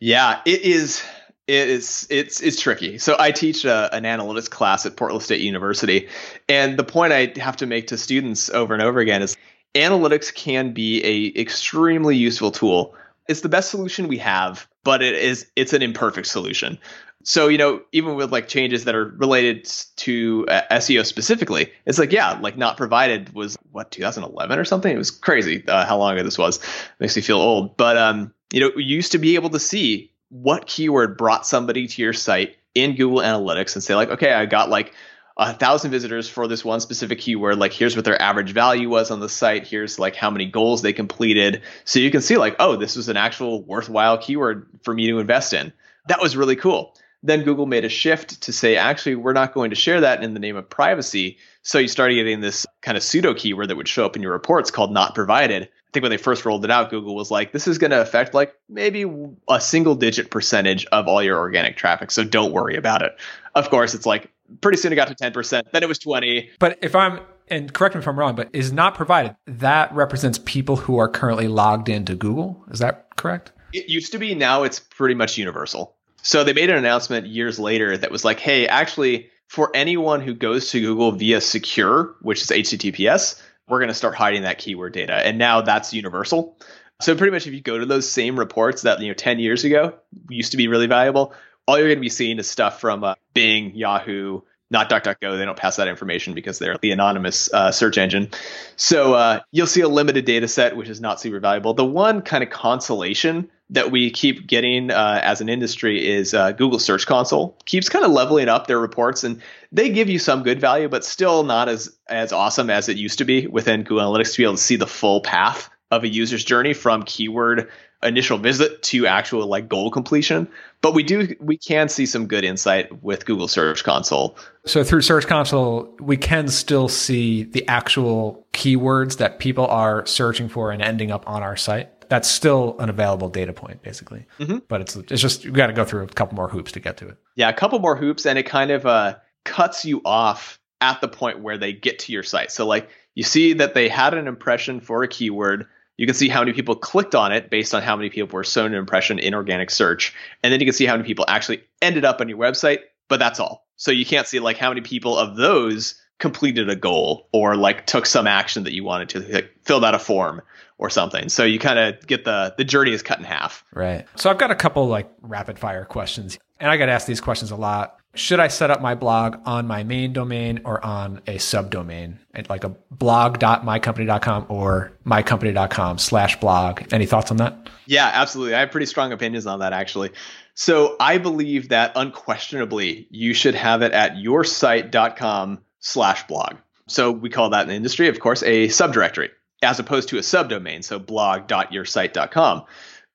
Yeah, 0.00 0.40
it 0.46 0.62
is 0.62 1.02
it 1.46 1.68
is 1.68 2.06
it's 2.10 2.40
it's 2.40 2.60
tricky. 2.60 2.98
So 2.98 3.16
I 3.18 3.30
teach 3.30 3.64
a, 3.64 3.94
an 3.94 4.04
analytics 4.04 4.50
class 4.50 4.86
at 4.86 4.96
Portland 4.96 5.22
State 5.22 5.40
University, 5.40 6.08
and 6.48 6.78
the 6.78 6.84
point 6.84 7.12
I 7.12 7.32
have 7.36 7.56
to 7.58 7.66
make 7.66 7.88
to 7.88 7.98
students 7.98 8.50
over 8.50 8.74
and 8.74 8.82
over 8.82 9.00
again 9.00 9.22
is 9.22 9.36
analytics 9.74 10.32
can 10.34 10.72
be 10.72 11.04
a 11.04 11.40
extremely 11.40 12.16
useful 12.16 12.50
tool. 12.50 12.94
It's 13.28 13.42
the 13.42 13.48
best 13.48 13.70
solution 13.70 14.08
we 14.08 14.18
have, 14.18 14.66
but 14.84 15.02
it 15.02 15.14
is 15.14 15.46
it's 15.56 15.72
an 15.72 15.82
imperfect 15.82 16.26
solution. 16.26 16.78
So, 17.24 17.48
you 17.48 17.58
know, 17.58 17.82
even 17.92 18.14
with 18.14 18.32
like 18.32 18.48
changes 18.48 18.84
that 18.84 18.94
are 18.94 19.06
related 19.16 19.70
to 19.96 20.46
uh, 20.48 20.62
SEO 20.72 21.04
specifically, 21.04 21.70
it's 21.84 21.98
like, 21.98 22.12
yeah, 22.12 22.38
like 22.40 22.56
not 22.56 22.76
provided 22.76 23.34
was 23.34 23.57
what 23.78 23.92
2011 23.92 24.58
or 24.58 24.64
something. 24.64 24.92
It 24.92 24.98
was 24.98 25.12
crazy 25.12 25.64
uh, 25.68 25.86
how 25.86 25.98
long 25.98 26.14
ago 26.14 26.24
this 26.24 26.36
was. 26.36 26.58
Makes 26.98 27.14
me 27.14 27.22
feel 27.22 27.38
old. 27.38 27.76
But 27.76 27.96
um, 27.96 28.34
you 28.52 28.60
know, 28.60 28.72
we 28.74 28.82
used 28.82 29.12
to 29.12 29.18
be 29.18 29.36
able 29.36 29.50
to 29.50 29.60
see 29.60 30.12
what 30.30 30.66
keyword 30.66 31.16
brought 31.16 31.46
somebody 31.46 31.86
to 31.86 32.02
your 32.02 32.12
site 32.12 32.56
in 32.74 32.96
Google 32.96 33.20
Analytics 33.20 33.74
and 33.74 33.82
say 33.82 33.94
like, 33.94 34.10
okay, 34.10 34.32
I 34.32 34.46
got 34.46 34.68
like 34.68 34.92
a 35.36 35.54
thousand 35.54 35.92
visitors 35.92 36.28
for 36.28 36.48
this 36.48 36.64
one 36.64 36.80
specific 36.80 37.20
keyword. 37.20 37.58
Like, 37.58 37.72
here's 37.72 37.94
what 37.94 38.04
their 38.04 38.20
average 38.20 38.52
value 38.52 38.88
was 38.88 39.12
on 39.12 39.20
the 39.20 39.28
site. 39.28 39.66
Here's 39.66 39.98
like 39.98 40.16
how 40.16 40.30
many 40.30 40.46
goals 40.46 40.82
they 40.82 40.92
completed. 40.92 41.62
So 41.84 42.00
you 42.00 42.10
can 42.10 42.20
see 42.20 42.36
like, 42.36 42.56
oh, 42.58 42.74
this 42.74 42.96
was 42.96 43.08
an 43.08 43.16
actual 43.16 43.62
worthwhile 43.62 44.18
keyword 44.18 44.68
for 44.82 44.92
me 44.92 45.06
to 45.06 45.20
invest 45.20 45.52
in. 45.52 45.72
That 46.08 46.20
was 46.20 46.36
really 46.36 46.56
cool. 46.56 46.96
Then 47.22 47.42
Google 47.42 47.66
made 47.66 47.84
a 47.84 47.88
shift 47.88 48.42
to 48.42 48.52
say, 48.52 48.76
actually, 48.76 49.16
we're 49.16 49.32
not 49.32 49.54
going 49.54 49.70
to 49.70 49.76
share 49.76 50.00
that 50.00 50.22
in 50.22 50.34
the 50.34 50.40
name 50.40 50.56
of 50.56 50.68
privacy. 50.68 51.38
So 51.68 51.78
you 51.78 51.88
started 51.88 52.14
getting 52.14 52.40
this 52.40 52.64
kind 52.80 52.96
of 52.96 53.02
pseudo 53.02 53.34
keyword 53.34 53.68
that 53.68 53.76
would 53.76 53.86
show 53.86 54.06
up 54.06 54.16
in 54.16 54.22
your 54.22 54.32
reports 54.32 54.70
called 54.70 54.90
not 54.90 55.14
provided. 55.14 55.64
I 55.64 55.90
think 55.92 56.02
when 56.02 56.08
they 56.08 56.16
first 56.16 56.46
rolled 56.46 56.64
it 56.64 56.70
out, 56.70 56.88
Google 56.88 57.14
was 57.14 57.30
like, 57.30 57.52
this 57.52 57.68
is 57.68 57.76
going 57.76 57.90
to 57.90 58.00
affect 58.00 58.32
like 58.32 58.54
maybe 58.70 59.04
a 59.50 59.60
single 59.60 59.94
digit 59.94 60.30
percentage 60.30 60.86
of 60.92 61.06
all 61.06 61.22
your 61.22 61.36
organic 61.36 61.76
traffic. 61.76 62.10
So 62.10 62.24
don't 62.24 62.52
worry 62.52 62.74
about 62.74 63.02
it. 63.02 63.14
Of 63.54 63.68
course, 63.68 63.92
it's 63.92 64.06
like 64.06 64.32
pretty 64.62 64.78
soon 64.78 64.94
it 64.94 64.96
got 64.96 65.08
to 65.08 65.14
10%. 65.14 65.70
Then 65.70 65.82
it 65.82 65.88
was 65.90 65.98
20. 65.98 66.48
But 66.58 66.78
if 66.80 66.94
I'm, 66.94 67.20
and 67.48 67.70
correct 67.74 67.94
me 67.94 67.98
if 67.98 68.08
I'm 68.08 68.18
wrong, 68.18 68.34
but 68.34 68.48
is 68.54 68.72
not 68.72 68.94
provided, 68.94 69.36
that 69.44 69.94
represents 69.94 70.40
people 70.46 70.76
who 70.76 70.96
are 70.96 71.06
currently 71.06 71.48
logged 71.48 71.90
into 71.90 72.14
Google. 72.14 72.64
Is 72.70 72.78
that 72.78 73.14
correct? 73.18 73.52
It 73.74 73.90
used 73.90 74.10
to 74.12 74.18
be. 74.18 74.34
Now 74.34 74.62
it's 74.62 74.80
pretty 74.80 75.14
much 75.14 75.36
universal. 75.36 75.96
So 76.22 76.44
they 76.44 76.54
made 76.54 76.70
an 76.70 76.78
announcement 76.78 77.26
years 77.26 77.58
later 77.58 77.94
that 77.98 78.10
was 78.10 78.24
like, 78.24 78.40
hey, 78.40 78.66
actually, 78.66 79.28
for 79.48 79.70
anyone 79.74 80.20
who 80.20 80.34
goes 80.34 80.70
to 80.70 80.80
Google 80.80 81.12
via 81.12 81.40
secure, 81.40 82.14
which 82.20 82.42
is 82.42 82.48
HTTPS, 82.48 83.42
we're 83.66 83.78
going 83.78 83.88
to 83.88 83.94
start 83.94 84.14
hiding 84.14 84.42
that 84.42 84.58
keyword 84.58 84.92
data. 84.92 85.14
And 85.14 85.38
now 85.38 85.62
that's 85.62 85.92
universal. 85.92 86.56
So 87.00 87.16
pretty 87.16 87.32
much 87.32 87.46
if 87.46 87.54
you 87.54 87.60
go 87.60 87.78
to 87.78 87.86
those 87.86 88.10
same 88.10 88.38
reports 88.38 88.82
that, 88.82 89.00
you 89.00 89.08
know, 89.08 89.14
10 89.14 89.38
years 89.38 89.64
ago 89.64 89.94
used 90.28 90.50
to 90.52 90.56
be 90.56 90.68
really 90.68 90.86
valuable, 90.86 91.32
all 91.66 91.78
you're 91.78 91.88
going 91.88 91.98
to 91.98 92.02
be 92.02 92.08
seeing 92.08 92.38
is 92.38 92.48
stuff 92.48 92.80
from 92.80 93.04
uh, 93.04 93.14
Bing, 93.34 93.74
Yahoo, 93.74 94.40
not 94.70 94.90
DuckDuckGo. 94.90 95.38
They 95.38 95.44
don't 95.44 95.56
pass 95.56 95.76
that 95.76 95.88
information 95.88 96.34
because 96.34 96.58
they're 96.58 96.76
the 96.78 96.90
anonymous 96.90 97.52
uh, 97.52 97.72
search 97.72 97.98
engine. 97.98 98.30
So 98.76 99.14
uh, 99.14 99.40
you'll 99.50 99.66
see 99.66 99.80
a 99.80 99.88
limited 99.88 100.24
data 100.24 100.48
set, 100.48 100.76
which 100.76 100.88
is 100.88 101.00
not 101.00 101.20
super 101.20 101.40
valuable. 101.40 101.74
The 101.74 101.84
one 101.84 102.20
kind 102.22 102.42
of 102.42 102.50
consolation 102.50 103.50
that 103.70 103.90
we 103.90 104.10
keep 104.10 104.46
getting 104.46 104.90
uh, 104.90 105.20
as 105.22 105.40
an 105.40 105.48
industry 105.48 106.06
is 106.06 106.32
uh, 106.32 106.52
Google 106.52 106.78
Search 106.78 107.06
Console 107.06 107.56
keeps 107.66 107.88
kind 107.88 108.04
of 108.04 108.10
leveling 108.10 108.48
up 108.48 108.66
their 108.66 108.78
reports, 108.78 109.24
and 109.24 109.42
they 109.72 109.90
give 109.90 110.08
you 110.08 110.18
some 110.18 110.42
good 110.42 110.60
value, 110.60 110.88
but 110.88 111.04
still 111.04 111.44
not 111.44 111.68
as 111.68 111.96
as 112.08 112.32
awesome 112.32 112.70
as 112.70 112.88
it 112.88 112.96
used 112.96 113.18
to 113.18 113.24
be 113.24 113.46
within 113.46 113.82
Google 113.82 114.04
Analytics 114.04 114.32
to 114.32 114.38
be 114.38 114.44
able 114.44 114.54
to 114.54 114.62
see 114.62 114.76
the 114.76 114.86
full 114.86 115.20
path 115.20 115.70
of 115.90 116.04
a 116.04 116.08
user's 116.08 116.44
journey 116.44 116.74
from 116.74 117.02
keyword 117.02 117.68
initial 118.02 118.38
visit 118.38 118.82
to 118.82 119.06
actual 119.06 119.46
like 119.46 119.68
goal 119.68 119.90
completion. 119.90 120.48
But 120.80 120.94
we 120.94 121.02
do 121.02 121.34
we 121.40 121.58
can 121.58 121.88
see 121.88 122.06
some 122.06 122.26
good 122.26 122.44
insight 122.44 123.02
with 123.02 123.26
Google 123.26 123.48
Search 123.48 123.84
Console. 123.84 124.38
So 124.64 124.84
through 124.84 125.02
Search 125.02 125.26
Console, 125.26 125.94
we 126.00 126.16
can 126.16 126.48
still 126.48 126.88
see 126.88 127.42
the 127.42 127.66
actual 127.68 128.46
keywords 128.52 129.18
that 129.18 129.38
people 129.38 129.66
are 129.66 130.06
searching 130.06 130.48
for 130.48 130.70
and 130.70 130.80
ending 130.80 131.10
up 131.10 131.28
on 131.28 131.42
our 131.42 131.56
site 131.56 131.97
that's 132.08 132.28
still 132.28 132.76
an 132.78 132.88
available 132.88 133.28
data 133.28 133.52
point 133.52 133.82
basically. 133.82 134.26
Mm-hmm. 134.38 134.58
But 134.68 134.80
it's 134.80 134.96
it's 134.96 135.22
just 135.22 135.44
you 135.44 135.50
got 135.50 135.68
to 135.68 135.72
go 135.72 135.84
through 135.84 136.04
a 136.04 136.08
couple 136.08 136.36
more 136.36 136.48
hoops 136.48 136.72
to 136.72 136.80
get 136.80 136.96
to 136.98 137.08
it. 137.08 137.16
Yeah, 137.36 137.48
a 137.48 137.54
couple 137.54 137.78
more 137.78 137.96
hoops, 137.96 138.26
and 138.26 138.38
it 138.38 138.44
kind 138.44 138.70
of 138.70 138.86
uh, 138.86 139.16
cuts 139.44 139.84
you 139.84 140.00
off 140.04 140.58
at 140.80 141.00
the 141.00 141.08
point 141.08 141.40
where 141.40 141.58
they 141.58 141.72
get 141.72 141.98
to 142.00 142.12
your 142.12 142.22
site. 142.22 142.52
So 142.52 142.66
like 142.66 142.88
you 143.14 143.24
see 143.24 143.52
that 143.54 143.74
they 143.74 143.88
had 143.88 144.14
an 144.14 144.28
impression 144.28 144.80
for 144.80 145.02
a 145.02 145.08
keyword. 145.08 145.66
You 145.96 146.06
can 146.06 146.14
see 146.14 146.28
how 146.28 146.40
many 146.40 146.52
people 146.52 146.76
clicked 146.76 147.16
on 147.16 147.32
it 147.32 147.50
based 147.50 147.74
on 147.74 147.82
how 147.82 147.96
many 147.96 148.08
people 148.08 148.36
were 148.36 148.44
shown 148.44 148.66
an 148.66 148.78
impression 148.78 149.18
in 149.18 149.34
organic 149.34 149.70
search. 149.70 150.14
And 150.44 150.52
then 150.52 150.60
you 150.60 150.66
can 150.66 150.72
see 150.72 150.86
how 150.86 150.94
many 150.94 151.04
people 151.04 151.24
actually 151.26 151.64
ended 151.82 152.04
up 152.04 152.20
on 152.20 152.28
your 152.28 152.38
website, 152.38 152.78
but 153.08 153.18
that's 153.18 153.40
all. 153.40 153.66
So 153.74 153.90
you 153.90 154.06
can't 154.06 154.28
see 154.28 154.38
like 154.38 154.56
how 154.56 154.68
many 154.68 154.80
people 154.80 155.18
of 155.18 155.36
those 155.36 156.00
completed 156.18 156.68
a 156.68 156.76
goal 156.76 157.28
or 157.32 157.56
like 157.56 157.86
took 157.86 158.06
some 158.06 158.26
action 158.26 158.64
that 158.64 158.72
you 158.72 158.84
wanted 158.84 159.08
to 159.08 159.20
like, 159.20 159.52
filled 159.64 159.84
out 159.84 159.94
a 159.94 159.98
form 159.98 160.42
or 160.78 160.88
something. 160.88 161.28
So 161.28 161.44
you 161.44 161.58
kind 161.58 161.78
of 161.78 162.06
get 162.06 162.24
the 162.24 162.54
the 162.56 162.64
journey 162.64 162.92
is 162.92 163.02
cut 163.02 163.18
in 163.18 163.24
half. 163.24 163.64
Right. 163.74 164.06
So 164.16 164.30
I've 164.30 164.38
got 164.38 164.50
a 164.50 164.54
couple 164.54 164.86
like 164.86 165.10
rapid 165.20 165.58
fire 165.58 165.84
questions, 165.84 166.38
and 166.58 166.70
I 166.70 166.76
got 166.76 166.88
asked 166.88 167.06
these 167.06 167.20
questions 167.20 167.50
a 167.50 167.56
lot. 167.56 167.96
Should 168.14 168.40
I 168.40 168.48
set 168.48 168.70
up 168.70 168.80
my 168.80 168.94
blog 168.94 169.36
on 169.44 169.66
my 169.66 169.84
main 169.84 170.12
domain 170.12 170.62
or 170.64 170.84
on 170.84 171.20
a 171.26 171.36
subdomain, 171.36 172.16
like 172.48 172.64
a 172.64 172.70
blog.mycompany.com 172.90 174.46
or 174.48 174.92
mycompany.com 175.04 175.98
slash 175.98 176.40
blog? 176.40 176.82
Any 176.92 177.06
thoughts 177.06 177.30
on 177.30 177.36
that? 177.36 177.68
Yeah, 177.86 178.10
absolutely. 178.12 178.54
I 178.54 178.60
have 178.60 178.70
pretty 178.70 178.86
strong 178.86 179.12
opinions 179.12 179.46
on 179.46 179.60
that 179.60 179.72
actually. 179.72 180.10
So 180.54 180.96
I 180.98 181.18
believe 181.18 181.68
that 181.68 181.92
unquestionably 181.94 183.06
you 183.10 183.34
should 183.34 183.54
have 183.54 183.82
it 183.82 183.92
at 183.92 184.14
yoursite.com 184.14 185.60
slash 185.78 186.26
blog. 186.26 186.56
So 186.88 187.12
we 187.12 187.30
call 187.30 187.50
that 187.50 187.62
in 187.62 187.68
the 187.68 187.74
industry, 187.74 188.08
of 188.08 188.18
course, 188.18 188.42
a 188.42 188.66
subdirectory 188.68 189.28
as 189.62 189.78
opposed 189.78 190.08
to 190.10 190.18
a 190.18 190.22
subdomain, 190.22 190.84
so 190.84 190.98
blog.yoursite.com. 190.98 192.64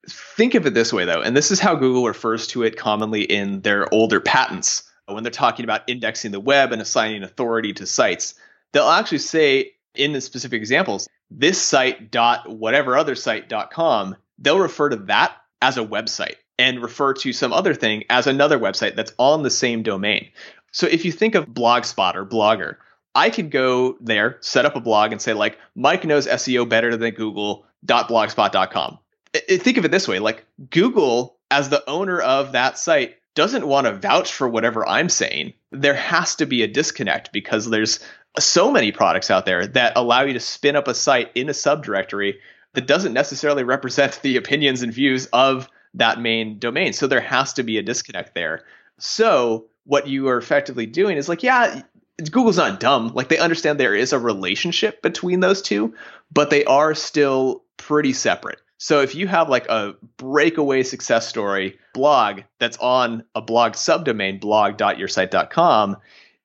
Think 0.10 0.56
of 0.56 0.66
it 0.66 0.74
this 0.74 0.92
way, 0.92 1.06
though, 1.06 1.22
and 1.22 1.36
this 1.36 1.52
is 1.52 1.60
how 1.60 1.76
Google 1.76 2.06
refers 2.06 2.48
to 2.48 2.64
it 2.64 2.76
commonly 2.76 3.24
in 3.24 3.62
their 3.62 3.92
older 3.94 4.20
patents 4.20 4.84
when 5.06 5.24
they're 5.24 5.32
talking 5.32 5.64
about 5.64 5.88
indexing 5.88 6.32
the 6.32 6.40
web 6.40 6.72
and 6.72 6.82
assigning 6.82 7.24
authority 7.24 7.74
to 7.74 7.86
sites. 7.86 8.36
They'll 8.74 8.90
actually 8.90 9.20
say 9.20 9.74
in 9.96 10.12
the 10.12 10.22
specific 10.22 10.58
examples, 10.58 11.08
this 11.30 11.62
site 11.62 12.12
dot 12.12 12.50
whatever 12.50 12.98
other 12.98 13.16
site 13.16 13.48
dot 13.48 13.72
com, 13.72 14.16
they'll 14.38 14.60
refer 14.60 14.90
to 14.90 14.96
that 14.96 15.38
as 15.62 15.78
a 15.78 15.86
website 15.86 16.36
and 16.60 16.82
refer 16.82 17.14
to 17.14 17.34
some 17.34 17.54
other 17.54 17.74
thing 17.74 18.04
as 18.10 18.28
another 18.28 18.60
website 18.60 18.96
that's 18.96 19.14
on 19.18 19.44
the 19.44 19.50
same 19.50 19.84
domain. 19.84 20.30
So 20.72 20.88
if 20.88 21.06
you 21.06 21.12
think 21.12 21.36
of 21.36 21.48
Blogspot 21.48 22.16
or 22.16 22.26
Blogger, 22.26 22.78
I 23.16 23.30
could 23.30 23.52
go 23.52 23.98
there, 24.02 24.38
set 24.42 24.66
up 24.66 24.76
a 24.76 24.82
blog, 24.82 25.12
and 25.12 25.22
say 25.22 25.34
like 25.34 25.58
Mike 25.76 26.04
knows 26.04 26.28
SEO 26.28 26.68
better 26.68 26.96
than 26.98 27.12
Google. 27.12 27.66
Google.blogspot.com. 27.86 29.00
I, 29.36 29.58
think 29.58 29.78
of 29.78 29.86
it 29.86 29.92
this 29.92 30.08
way: 30.08 30.20
like 30.20 30.46
Google, 30.70 31.38
as 31.52 31.70
the 31.70 31.88
owner 31.90 32.20
of 32.22 32.54
that 32.54 32.78
site, 32.78 33.18
doesn't 33.36 33.68
want 33.68 33.88
to 33.88 33.94
vouch 33.94 34.32
for 34.32 34.48
whatever 34.48 34.88
I'm 34.88 35.10
saying. 35.10 35.54
There 35.72 35.94
has 35.94 36.36
to 36.36 36.46
be 36.46 36.64
a 36.64 36.68
disconnect 36.68 37.32
because 37.34 37.70
there's 37.70 38.00
so 38.40 38.72
many 38.72 38.92
products 38.92 39.30
out 39.30 39.46
there 39.46 39.68
that 39.68 39.94
allow 39.96 40.22
you 40.22 40.34
to 40.34 40.40
spin 40.40 40.76
up 40.76 40.88
a 40.88 40.94
site 40.94 41.32
in 41.36 41.50
a 41.50 41.54
subdirectory 41.54 42.36
that 42.74 42.88
doesn't 42.88 43.14
necessarily 43.14 43.64
represent 43.64 44.20
the 44.24 44.38
opinions 44.38 44.82
and 44.82 44.94
views 44.94 45.28
of 45.28 45.68
that 45.94 46.20
main 46.20 46.58
domain. 46.58 46.94
So 46.94 47.06
there 47.06 47.22
has 47.22 47.54
to 47.54 47.64
be 47.64 47.78
a 47.78 47.84
disconnect 47.84 48.34
there. 48.34 48.64
So 48.98 49.68
what 49.86 50.08
you 50.08 50.28
are 50.30 50.38
effectively 50.38 50.86
doing 50.86 51.18
is 51.18 51.30
like, 51.30 51.44
yeah, 51.44 51.82
Google's 52.32 52.58
not 52.58 52.80
dumb. 52.80 53.12
Like 53.14 53.30
they 53.30 53.38
understand 53.38 53.80
there 53.80 53.96
is 53.96 54.14
a 54.14 54.20
relationship 54.20 55.02
between 55.02 55.40
those 55.40 55.62
two, 55.62 55.96
but 56.32 56.50
they 56.50 56.64
are 56.66 56.94
still 56.94 57.64
pretty 57.78 58.14
separate. 58.14 58.60
So 58.78 59.02
if 59.02 59.16
you 59.16 59.28
have 59.28 59.50
like 59.50 59.68
a 59.70 59.96
breakaway 60.18 60.84
success 60.84 61.28
story 61.28 61.80
blog 61.94 62.42
that's 62.60 62.78
on 62.78 63.24
a 63.34 63.42
blog 63.42 63.74
subdomain 63.74 64.42
blog.yoursite.com, 64.42 65.98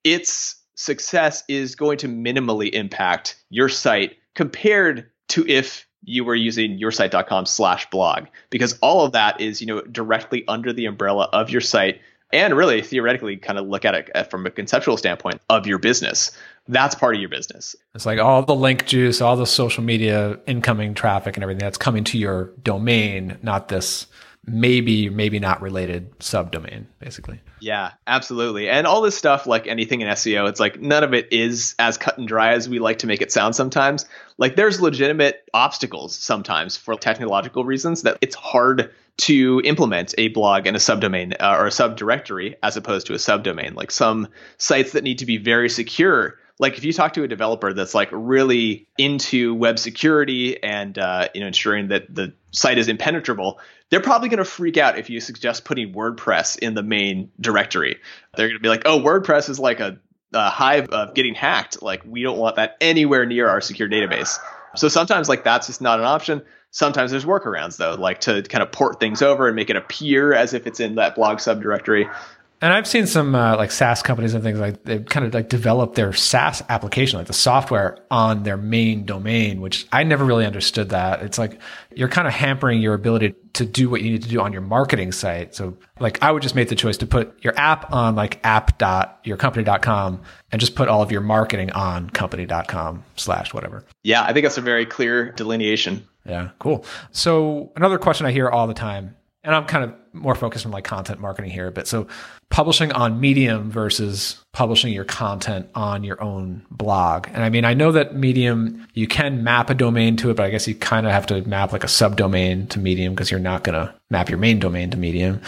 its 0.05 0.57
success 0.77 1.43
is 1.49 1.75
going 1.75 1.99
to 1.99 2.09
minimally 2.09 2.71
impact 2.71 3.37
your 3.51 3.69
site 3.69 4.17
compared 4.37 5.11
to 5.29 5.45
if 5.49 5.87
you 6.05 6.25
were 6.25 6.35
using 6.35 6.79
yoursite.com 6.79 7.45
slash 7.45 7.91
blog 7.91 8.27
because 8.51 8.79
all 8.81 9.05
of 9.05 9.13
that 9.13 9.41
is 9.41 9.61
you 9.61 9.67
know 9.67 9.81
directly 9.83 10.45
under 10.47 10.73
the 10.73 10.87
umbrella 10.87 11.29
of 11.33 11.51
your 11.51 11.61
site 11.61 12.01
and 12.33 12.57
really 12.57 12.83
theoretically 12.83 13.37
kind 13.37 13.59
of 13.59 13.67
look 13.67 13.85
at 13.85 13.95
it 13.95 14.11
uh, 14.15 14.25
from 14.25 14.47
a 14.47 14.51
conceptual 14.51 14.97
standpoint 14.97 15.41
of 15.49 15.67
your 15.67 15.79
business. 15.79 16.31
That's 16.67 16.95
part 16.95 17.15
of 17.15 17.21
your 17.21 17.31
business. 17.31 17.75
It's 17.95 18.05
like 18.05 18.19
all 18.19 18.43
the 18.43 18.55
link 18.55 18.87
juice 18.87 19.21
all 19.21 19.37
the 19.37 19.47
social 19.47 19.83
media 19.83 20.39
incoming 20.47 20.95
traffic 20.95 21.37
and 21.37 21.43
everything 21.43 21.61
that's 21.61 21.79
coming 21.79 22.05
to 22.05 22.19
your 22.19 22.53
domain 22.63 23.39
not 23.43 23.69
this 23.69 24.07
maybe 24.51 25.09
maybe 25.09 25.39
not 25.39 25.61
related 25.63 26.19
subdomain 26.19 26.87
basically. 26.99 27.41
Yeah 27.61 27.93
absolutely. 28.07 28.69
And 28.69 28.87
all 28.87 29.03
this 29.03 29.17
stuff 29.17 29.47
like 29.47 29.67
anything 29.67 30.01
in 30.01 30.09
seo 30.09 30.49
it's 30.49 30.61
like 30.61 30.81
none 30.81 31.05
of 31.05 31.15
it 31.15 31.33
is 31.33 31.75
as 31.79 31.97
cut 31.97 32.19
and 32.19 32.27
dry 32.27 32.53
as 32.53 32.69
we 32.69 32.79
like 32.79 32.99
to 32.99 33.07
make 33.07 33.23
it 33.23 33.33
sound 33.33 33.55
sometimes. 33.55 34.07
Like 34.37 34.57
there's 34.57 34.81
legitimate 34.81 35.49
obstacles 35.55 36.15
sometimes 36.15 36.77
for 36.77 36.95
technological 36.97 37.65
reasons 37.65 38.03
that 38.03 38.19
it's 38.21 38.37
hard 38.37 38.93
to 39.19 39.61
implement 39.65 40.15
a 40.17 40.29
blog 40.29 40.67
and 40.67 40.77
a 40.77 40.81
subdomain 40.81 41.35
uh, 41.41 41.57
or 41.59 41.67
a 41.67 41.71
subdirectory 41.71 42.55
as 42.63 42.77
opposed 42.77 43.09
to 43.09 43.15
a 43.15 43.17
subdomain. 43.17 43.75
Like 43.75 43.91
some 43.91 44.29
sites 44.59 44.93
that 44.93 45.03
need 45.03 45.19
to 45.19 45.27
be 45.27 45.39
very 45.39 45.69
secure 45.69 46.39
like 46.59 46.77
if 46.77 46.85
you 46.85 46.93
talk 46.93 47.13
to 47.15 47.23
a 47.23 47.29
developer 47.29 47.73
that's 47.73 47.95
like 47.95 48.09
really 48.13 48.87
into 48.97 49.55
web 49.55 49.79
security 49.79 50.63
and 50.63 50.99
uh, 50.99 51.29
you 51.35 51.41
know 51.41 51.47
ensuring 51.47 51.89
that 51.89 52.13
the 52.13 52.33
site 52.51 52.79
is 52.79 52.89
impenetrable 52.89 53.61
they're 53.91 54.01
probably 54.01 54.29
going 54.29 54.39
to 54.39 54.45
freak 54.45 54.77
out 54.77 54.99
if 54.99 55.11
you 55.11 55.21
suggest 55.21 55.65
putting 55.65 55.93
wordpress 55.93 56.59
in 56.59 56.75
the 56.75 56.83
main 56.83 57.31
directory. 57.41 57.99
They're 58.37 58.49
going 58.49 58.59
to 58.59 58.63
be 58.63 58.69
like 58.69 58.83
oh 58.85 59.01
wordpress 59.01 59.49
is 59.49 59.59
like 59.59 59.81
a, 59.81 59.99
a 60.33 60.51
hive 60.51 60.89
of 60.91 61.15
getting 61.15 61.35
hacked. 61.35 61.83
Like 61.83 62.03
we 62.05 62.23
don't 62.23 62.39
want 62.39 62.57
that 62.57 62.77
anywhere 62.81 63.27
near 63.27 63.49
our 63.49 63.61
secure 63.61 63.89
database. 63.89 64.39
So 64.77 64.89
sometimes 64.89 65.29
like 65.29 65.45
that's 65.45 65.67
just 65.67 65.81
not 65.81 65.99
an 65.99 66.07
option. 66.07 66.43
Sometimes 66.71 67.11
there's 67.11 67.25
workarounds 67.25 67.79
though 67.79 67.95
like 67.95 68.21
to 68.23 68.43
kind 68.43 68.63
of 68.63 68.71
port 68.71 69.01
things 69.01 69.23
over 69.23 69.47
and 69.47 69.57
make 69.57 69.71
it 69.71 69.77
appear 69.77 70.35
as 70.35 70.53
if 70.53 70.67
it's 70.67 70.81
in 70.81 70.97
that 70.97 71.15
blog 71.15 71.39
subdirectory 71.39 72.13
and 72.61 72.73
I've 72.73 72.87
seen 72.87 73.07
some 73.07 73.35
uh, 73.35 73.57
like 73.57 73.71
SaaS 73.71 74.03
companies 74.03 74.35
and 74.35 74.43
things 74.43 74.59
like 74.59 74.83
they've 74.83 75.05
kind 75.05 75.25
of 75.25 75.33
like 75.33 75.49
developed 75.49 75.95
their 75.95 76.13
SaaS 76.13 76.63
application, 76.69 77.19
like 77.19 77.29
the 77.29 77.33
software 77.33 77.99
on 78.11 78.43
their 78.43 78.57
main 78.57 79.05
domain, 79.05 79.61
which 79.61 79.87
I 79.93 80.03
never 80.03 80.25
really 80.25 80.45
understood 80.45 80.89
that. 80.91 81.23
It's 81.23 81.39
like 81.39 81.61
you're 81.95 82.09
kind 82.09 82.27
of 82.27 82.35
hampering 82.35 82.81
your 82.81 82.95
ability 82.95 83.35
to 83.55 83.65
do 83.65 83.89
what 83.89 84.03
you 84.03 84.11
need 84.11 84.23
to 84.23 84.29
do 84.29 84.41
on 84.41 84.53
your 84.53 84.63
marketing 84.63 85.13
site. 85.13 85.55
So 85.55 85.77
like 86.01 86.21
I 86.23 86.33
would 86.33 86.43
just 86.43 86.57
make 86.57 86.69
the 86.69 86.75
choice 86.75 86.97
to 86.99 87.07
put 87.07 87.43
your 87.45 87.57
app 87.57 87.93
on 87.93 88.17
like 88.17 88.41
app.yourcompany.com 88.45 90.23
and 90.51 90.61
just 90.61 90.75
put 90.75 90.89
all 90.89 91.03
of 91.03 91.13
your 91.13 91.21
marketing 91.21 91.71
on 91.73 92.11
company.com 92.11 93.05
slash 93.15 93.55
whatever. 93.55 93.85
Yeah, 94.03 94.23
I 94.23 94.33
think 94.33 94.45
that's 94.45 94.59
a 94.59 94.63
very 94.63 94.85
clear 94.85 95.31
delineation. 95.33 96.09
Yeah, 96.25 96.51
cool. 96.59 96.85
So 97.13 97.73
another 97.77 97.99
question 97.99 98.27
I 98.27 98.33
hear 98.33 98.49
all 98.49 98.67
the 98.67 98.75
time 98.75 99.17
and 99.49 99.57
I'm 99.57 99.65
kind 99.65 99.83
of 99.83 99.95
more 100.13 100.35
focused 100.35 100.67
on 100.67 100.73
like 100.73 100.85
content 100.85 101.21
marketing 101.21 101.51
here 101.51 101.67
a 101.69 101.73
bit. 101.73 101.87
So 101.87 102.07
publishing 102.51 102.93
on 102.93 103.19
Medium 103.19 103.71
versus 103.71 104.45
publishing 104.53 104.93
your 104.93 105.07
content 105.07 105.71
on 105.75 106.05
your 106.05 106.23
own 106.23 106.67
blog. 106.71 107.29
And 107.33 107.43
I 107.43 107.49
mean, 107.49 107.65
I 107.65 107.73
know 107.73 107.93
that 107.93 108.15
Medium, 108.15 108.87
you 108.93 109.07
can 109.07 109.43
map 109.43 109.71
a 109.71 109.75
domain 109.75 110.19
to 110.19 110.29
it, 110.29 110.37
but 110.37 110.45
I 110.45 110.51
guess 110.51 110.69
you 110.69 110.75
kind 110.75 111.07
of 111.07 111.13
have 111.13 111.25
to 111.29 111.41
map 111.49 111.73
like 111.73 111.83
a 111.83 111.87
subdomain 111.87 112.69
to 112.69 112.79
Medium 112.79 113.15
because 113.15 113.31
you're 113.31 113.41
not 113.41 113.65
going 113.65 113.73
to 113.73 113.95
map 114.11 114.29
your 114.29 114.39
main 114.39 114.59
domain 114.59 114.91
to 114.91 114.99
Medium. 114.99 115.41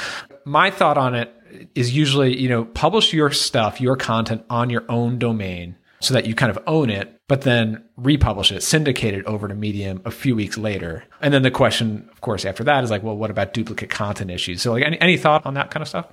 My 0.47 0.71
thought 0.71 0.97
on 0.97 1.15
it 1.15 1.31
is 1.75 1.95
usually, 1.95 2.41
you 2.41 2.49
know, 2.49 2.65
publish 2.65 3.13
your 3.13 3.31
stuff, 3.31 3.83
your 3.83 3.97
content 3.97 4.47
on 4.49 4.71
your 4.71 4.87
own 4.89 5.19
domain 5.19 5.77
so 6.01 6.15
that 6.15 6.27
you 6.27 6.35
kind 6.35 6.51
of 6.51 6.59
own 6.67 6.89
it, 6.91 7.21
but 7.29 7.43
then 7.43 7.85
republish 7.97 8.51
it, 8.51 8.63
syndicate 8.63 9.15
it 9.15 9.25
over 9.27 9.47
to 9.49 9.55
Medium 9.55 10.01
a 10.05 10.11
few 10.11 10.35
weeks 10.35 10.57
later. 10.57 11.05
And 11.21 11.33
then 11.33 11.43
the 11.43 11.51
question, 11.51 12.09
of 12.11 12.23
course, 12.23 12.45
after 12.45 12.65
that 12.65 12.83
is 12.83 12.91
like, 12.91 13.03
well, 13.03 13.17
what 13.17 13.31
about 13.31 13.53
duplicate 13.53 13.91
content 13.91 14.31
issues? 14.31 14.63
So 14.63 14.73
like 14.73 14.85
any, 14.85 15.01
any 15.01 15.17
thought 15.17 15.45
on 15.45 15.55
that 15.55 15.71
kind 15.71 15.83
of 15.83 15.89
stuff? 15.89 16.07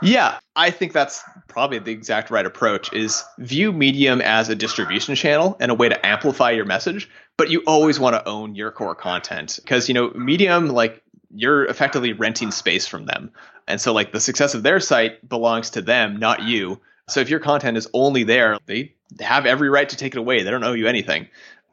Yeah, 0.00 0.38
I 0.56 0.70
think 0.70 0.94
that's 0.94 1.22
probably 1.48 1.78
the 1.78 1.92
exact 1.92 2.30
right 2.30 2.46
approach 2.46 2.92
is 2.94 3.22
view 3.38 3.72
Medium 3.72 4.22
as 4.22 4.48
a 4.48 4.54
distribution 4.54 5.14
channel 5.14 5.56
and 5.60 5.70
a 5.70 5.74
way 5.74 5.90
to 5.90 6.06
amplify 6.06 6.52
your 6.52 6.64
message, 6.64 7.10
but 7.36 7.50
you 7.50 7.62
always 7.66 8.00
want 8.00 8.14
to 8.14 8.26
own 8.26 8.54
your 8.54 8.70
core 8.70 8.94
content 8.94 9.58
because, 9.62 9.86
you 9.88 9.94
know, 9.94 10.10
Medium, 10.14 10.68
like 10.68 11.02
you're 11.34 11.66
effectively 11.66 12.14
renting 12.14 12.50
space 12.50 12.86
from 12.86 13.04
them. 13.04 13.30
And 13.68 13.80
so 13.80 13.92
like 13.92 14.12
the 14.12 14.20
success 14.20 14.54
of 14.54 14.62
their 14.62 14.80
site 14.80 15.28
belongs 15.28 15.70
to 15.70 15.82
them, 15.82 16.16
not 16.16 16.42
you. 16.42 16.80
So 17.08 17.20
if 17.20 17.28
your 17.28 17.40
content 17.40 17.76
is 17.76 17.86
only 17.92 18.24
there, 18.24 18.58
they 18.66 18.95
have 19.20 19.46
every 19.46 19.68
right 19.68 19.88
to 19.88 19.96
take 19.96 20.14
it 20.14 20.18
away. 20.18 20.42
They 20.42 20.50
don't 20.50 20.64
owe 20.64 20.72
you 20.72 20.86
anything. 20.86 21.28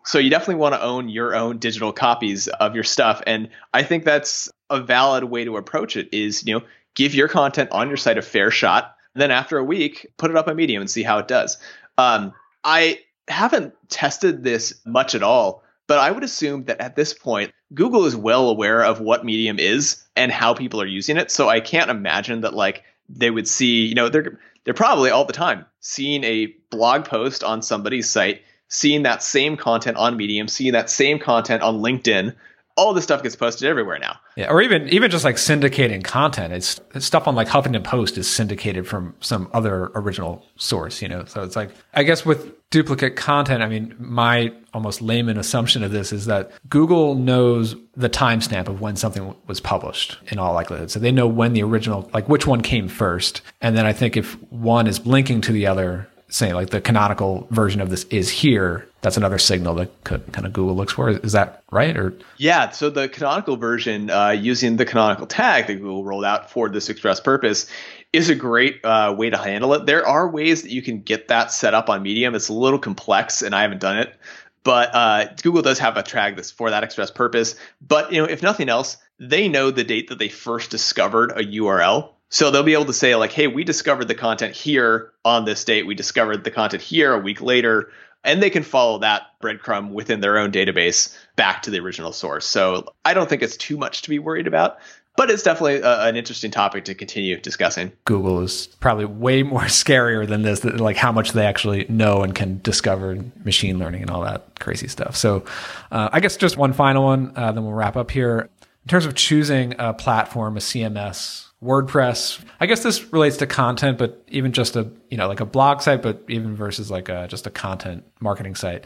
So 0.05 0.19
you 0.19 0.29
definitely 0.29 0.55
want 0.55 0.75
to 0.75 0.81
own 0.81 1.09
your 1.09 1.35
own 1.35 1.59
digital 1.59 1.93
copies 1.93 2.47
of 2.47 2.75
your 2.75 2.83
stuff. 2.83 3.21
And 3.25 3.49
I 3.73 3.83
think 3.83 4.03
that's 4.03 4.51
a 4.69 4.81
valid 4.81 5.25
way 5.25 5.45
to 5.45 5.57
approach 5.57 5.95
it 5.95 6.09
is, 6.11 6.45
you 6.45 6.55
know, 6.55 6.65
give 6.95 7.15
your 7.15 7.27
content 7.27 7.71
on 7.71 7.87
your 7.87 7.97
site 7.97 8.17
a 8.17 8.21
fair 8.21 8.51
shot. 8.51 8.95
Then 9.15 9.31
after 9.31 9.57
a 9.57 9.63
week, 9.63 10.07
put 10.17 10.31
it 10.31 10.37
up 10.37 10.47
on 10.47 10.55
Medium 10.55 10.81
and 10.81 10.89
see 10.89 11.03
how 11.03 11.19
it 11.19 11.27
does. 11.27 11.57
Um, 11.97 12.33
I 12.63 12.99
haven't 13.27 13.73
tested 13.89 14.43
this 14.43 14.73
much 14.85 15.15
at 15.15 15.23
all, 15.23 15.63
but 15.87 15.99
I 15.99 16.11
would 16.11 16.23
assume 16.23 16.65
that 16.65 16.81
at 16.81 16.95
this 16.95 17.13
point, 17.13 17.51
Google 17.73 18.05
is 18.05 18.15
well 18.15 18.49
aware 18.49 18.83
of 18.83 18.99
what 18.99 19.25
Medium 19.25 19.59
is 19.59 20.03
and 20.15 20.31
how 20.31 20.53
people 20.53 20.81
are 20.81 20.87
using 20.87 21.17
it. 21.17 21.31
So 21.31 21.49
I 21.49 21.59
can't 21.59 21.91
imagine 21.91 22.41
that 22.41 22.53
like 22.53 22.83
they 23.09 23.31
would 23.31 23.47
see, 23.47 23.85
you 23.85 23.95
know, 23.95 24.09
they're 24.09 24.39
they're 24.63 24.73
probably 24.73 25.09
all 25.09 25.25
the 25.25 25.33
time 25.33 25.65
seeing 25.79 26.23
a 26.23 26.47
blog 26.69 27.05
post 27.05 27.43
on 27.43 27.61
somebody's 27.61 28.09
site, 28.09 28.41
seeing 28.67 29.03
that 29.03 29.21
same 29.21 29.57
content 29.57 29.97
on 29.97 30.17
Medium, 30.17 30.47
seeing 30.47 30.73
that 30.73 30.89
same 30.89 31.19
content 31.19 31.61
on 31.61 31.79
LinkedIn. 31.79 32.35
All 32.75 32.93
this 32.93 33.03
stuff 33.03 33.21
gets 33.21 33.35
posted 33.35 33.67
everywhere 33.67 33.99
now. 33.99 34.17
Yeah, 34.35 34.49
or 34.49 34.61
even 34.61 34.89
even 34.89 35.11
just 35.11 35.23
like 35.23 35.35
syndicating 35.35 36.03
content. 36.03 36.53
It's, 36.53 36.79
it's 36.95 37.05
stuff 37.05 37.27
on 37.27 37.35
like 37.35 37.47
Huffington 37.47 37.83
Post 37.83 38.17
is 38.17 38.27
syndicated 38.27 38.87
from 38.87 39.15
some 39.19 39.49
other 39.53 39.91
original 39.95 40.45
source, 40.55 41.01
you 41.01 41.07
know. 41.07 41.25
So 41.25 41.43
it's 41.43 41.55
like 41.55 41.69
I 41.93 42.03
guess 42.03 42.25
with 42.25 42.51
duplicate 42.73 43.15
content, 43.15 43.61
I 43.61 43.67
mean, 43.67 43.93
my 43.99 44.51
almost 44.73 44.99
layman 44.99 45.37
assumption 45.37 45.83
of 45.83 45.91
this 45.91 46.11
is 46.11 46.25
that 46.25 46.51
Google 46.69 47.13
knows 47.13 47.75
the 47.95 48.09
timestamp 48.09 48.67
of 48.67 48.81
when 48.81 48.95
something 48.95 49.35
was 49.45 49.59
published 49.59 50.17
in 50.31 50.39
all 50.39 50.55
likelihood. 50.55 50.89
So 50.89 50.99
they 50.99 51.11
know 51.11 51.27
when 51.27 51.53
the 51.53 51.61
original, 51.61 52.09
like 52.15 52.27
which 52.27 52.47
one 52.47 52.61
came 52.61 52.87
first. 52.87 53.43
And 53.61 53.77
then 53.77 53.85
I 53.85 53.93
think 53.93 54.17
if 54.17 54.33
one 54.51 54.87
is 54.87 55.05
linking 55.05 55.39
to 55.41 55.51
the 55.51 55.67
other, 55.67 56.09
saying 56.29 56.55
like 56.55 56.71
the 56.71 56.81
canonical 56.81 57.47
version 57.51 57.79
of 57.79 57.91
this 57.91 58.05
is 58.05 58.31
here, 58.31 58.89
that's 59.03 59.17
another 59.17 59.37
signal 59.37 59.75
that 59.75 60.03
kind 60.05 60.45
of 60.45 60.53
Google 60.53 60.75
looks 60.75 60.93
for. 60.93 61.09
Is 61.09 61.33
that 61.33 61.63
right? 61.71 61.95
Or 61.95 62.17
yeah, 62.37 62.69
so 62.69 62.89
the 62.89 63.09
canonical 63.09 63.57
version 63.57 64.09
uh, 64.09 64.29
using 64.29 64.77
the 64.77 64.85
canonical 64.85 65.27
tag 65.27 65.67
that 65.67 65.75
Google 65.75 66.05
rolled 66.05 66.23
out 66.23 66.49
for 66.49 66.69
this 66.69 66.89
express 66.89 67.19
purpose 67.19 67.67
is 68.13 68.29
a 68.29 68.35
great 68.35 68.83
uh, 68.85 69.13
way 69.15 69.29
to 69.29 69.37
handle 69.37 69.73
it. 69.73 69.85
There 69.85 70.07
are 70.07 70.29
ways 70.29 70.61
that 70.61 70.71
you 70.71 70.81
can 70.81 71.01
get 71.01 71.27
that 71.27 71.51
set 71.51 71.73
up 71.73 71.89
on 71.89 72.01
Medium. 72.01 72.33
It's 72.33 72.47
a 72.47 72.53
little 72.53 72.79
complex, 72.79 73.41
and 73.41 73.53
I 73.53 73.61
haven't 73.63 73.81
done 73.81 73.97
it. 73.97 74.15
But 74.63 74.95
uh, 74.95 75.25
Google 75.41 75.61
does 75.61 75.79
have 75.79 75.97
a 75.97 76.03
tag 76.03 76.37
that's 76.37 76.49
for 76.49 76.69
that 76.69 76.83
express 76.83 77.11
purpose. 77.11 77.55
But 77.85 78.13
you 78.13 78.21
know, 78.21 78.27
if 78.27 78.41
nothing 78.41 78.69
else, 78.69 78.95
they 79.19 79.49
know 79.49 79.69
the 79.69 79.83
date 79.83 80.07
that 80.07 80.19
they 80.19 80.29
first 80.29 80.71
discovered 80.71 81.31
a 81.31 81.43
URL. 81.43 82.11
So 82.33 82.49
they'll 82.49 82.63
be 82.63 82.73
able 82.73 82.85
to 82.85 82.93
say 82.93 83.15
like, 83.15 83.31
"Hey, 83.31 83.47
we 83.47 83.63
discovered 83.63 84.07
the 84.07 84.15
content 84.15 84.55
here 84.55 85.11
on 85.23 85.45
this 85.45 85.63
date. 85.63 85.85
We 85.85 85.95
discovered 85.95 86.43
the 86.43 86.51
content 86.51 86.81
here 86.81 87.13
a 87.13 87.19
week 87.19 87.41
later." 87.41 87.91
And 88.25 88.41
they 88.41 88.49
can 88.49 88.63
follow 88.63 88.99
that 88.99 89.23
breadcrumb 89.41 89.89
within 89.89 90.21
their 90.21 90.37
own 90.37 90.51
database 90.51 91.13
back 91.35 91.61
to 91.63 91.69
the 91.69 91.79
original 91.79 92.13
source. 92.13 92.45
So 92.45 92.93
I 93.03 93.13
don't 93.13 93.27
think 93.27 93.41
it's 93.41 93.57
too 93.57 93.75
much 93.75 94.01
to 94.03 94.09
be 94.09 94.17
worried 94.17 94.47
about 94.47 94.77
but 95.15 95.29
it's 95.29 95.43
definitely 95.43 95.75
a, 95.75 96.05
an 96.05 96.15
interesting 96.15 96.51
topic 96.51 96.85
to 96.85 96.95
continue 96.95 97.39
discussing. 97.39 97.91
Google 98.05 98.41
is 98.41 98.67
probably 98.79 99.05
way 99.05 99.43
more 99.43 99.61
scarier 99.63 100.27
than 100.27 100.41
this, 100.41 100.63
like 100.63 100.97
how 100.97 101.11
much 101.11 101.33
they 101.33 101.45
actually 101.45 101.85
know 101.89 102.23
and 102.23 102.33
can 102.33 102.59
discover 102.63 103.23
machine 103.43 103.79
learning 103.79 104.01
and 104.01 104.11
all 104.11 104.21
that 104.23 104.59
crazy 104.59 104.87
stuff. 104.87 105.15
So, 105.15 105.45
uh, 105.91 106.09
I 106.11 106.19
guess 106.19 106.37
just 106.37 106.57
one 106.57 106.73
final 106.73 107.03
one, 107.03 107.33
uh, 107.35 107.51
then 107.51 107.63
we'll 107.63 107.73
wrap 107.73 107.95
up 107.95 108.11
here. 108.11 108.49
In 108.83 108.89
terms 108.89 109.05
of 109.05 109.15
choosing 109.15 109.75
a 109.79 109.93
platform, 109.93 110.57
a 110.57 110.59
CMS, 110.59 111.49
WordPress, 111.63 112.43
I 112.59 112.65
guess 112.65 112.83
this 112.83 113.11
relates 113.13 113.37
to 113.37 113.47
content, 113.47 113.97
but 113.97 114.23
even 114.27 114.51
just 114.51 114.75
a 114.75 114.91
you 115.09 115.17
know 115.17 115.27
like 115.27 115.39
a 115.39 115.45
blog 115.45 115.81
site, 115.81 116.01
but 116.01 116.23
even 116.27 116.55
versus 116.55 116.91
like 116.91 117.09
a, 117.09 117.27
just 117.27 117.47
a 117.47 117.51
content 117.51 118.03
marketing 118.19 118.55
site. 118.55 118.85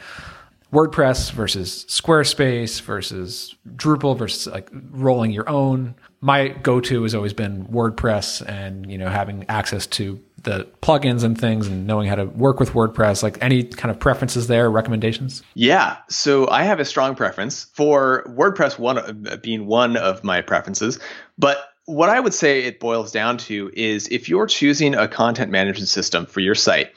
WordPress 0.73 1.31
versus 1.31 1.85
Squarespace 1.87 2.81
versus 2.81 3.55
Drupal 3.75 4.17
versus 4.17 4.51
like 4.51 4.69
rolling 4.91 5.31
your 5.31 5.49
own. 5.49 5.95
My 6.19 6.49
go-to 6.49 7.03
has 7.03 7.15
always 7.15 7.31
been 7.33 7.65
WordPress 7.67 8.47
and, 8.47 8.91
you 8.91 8.97
know, 8.97 9.07
having 9.07 9.45
access 9.47 9.87
to 9.87 10.21
the 10.43 10.67
plugins 10.81 11.23
and 11.23 11.39
things 11.39 11.67
and 11.67 11.87
knowing 11.87 12.09
how 12.09 12.15
to 12.15 12.25
work 12.25 12.59
with 12.59 12.71
WordPress. 12.71 13.23
Like 13.23 13.37
any 13.41 13.63
kind 13.63 13.91
of 13.91 13.99
preferences 13.99 14.47
there, 14.47 14.69
recommendations? 14.69 15.41
Yeah. 15.53 15.97
So 16.09 16.49
I 16.49 16.63
have 16.63 16.81
a 16.81 16.85
strong 16.85 17.15
preference 17.15 17.65
for 17.73 18.25
WordPress 18.27 18.77
one 18.77 19.39
being 19.41 19.67
one 19.67 19.95
of 19.95 20.23
my 20.25 20.41
preferences, 20.41 20.99
but 21.37 21.59
what 21.87 22.09
I 22.09 22.19
would 22.19 22.33
say 22.33 22.65
it 22.65 22.81
boils 22.81 23.13
down 23.13 23.37
to 23.37 23.71
is 23.73 24.09
if 24.09 24.27
you're 24.27 24.45
choosing 24.45 24.93
a 24.93 25.07
content 25.07 25.51
management 25.51 25.87
system 25.87 26.25
for 26.25 26.41
your 26.41 26.53
site, 26.53 26.91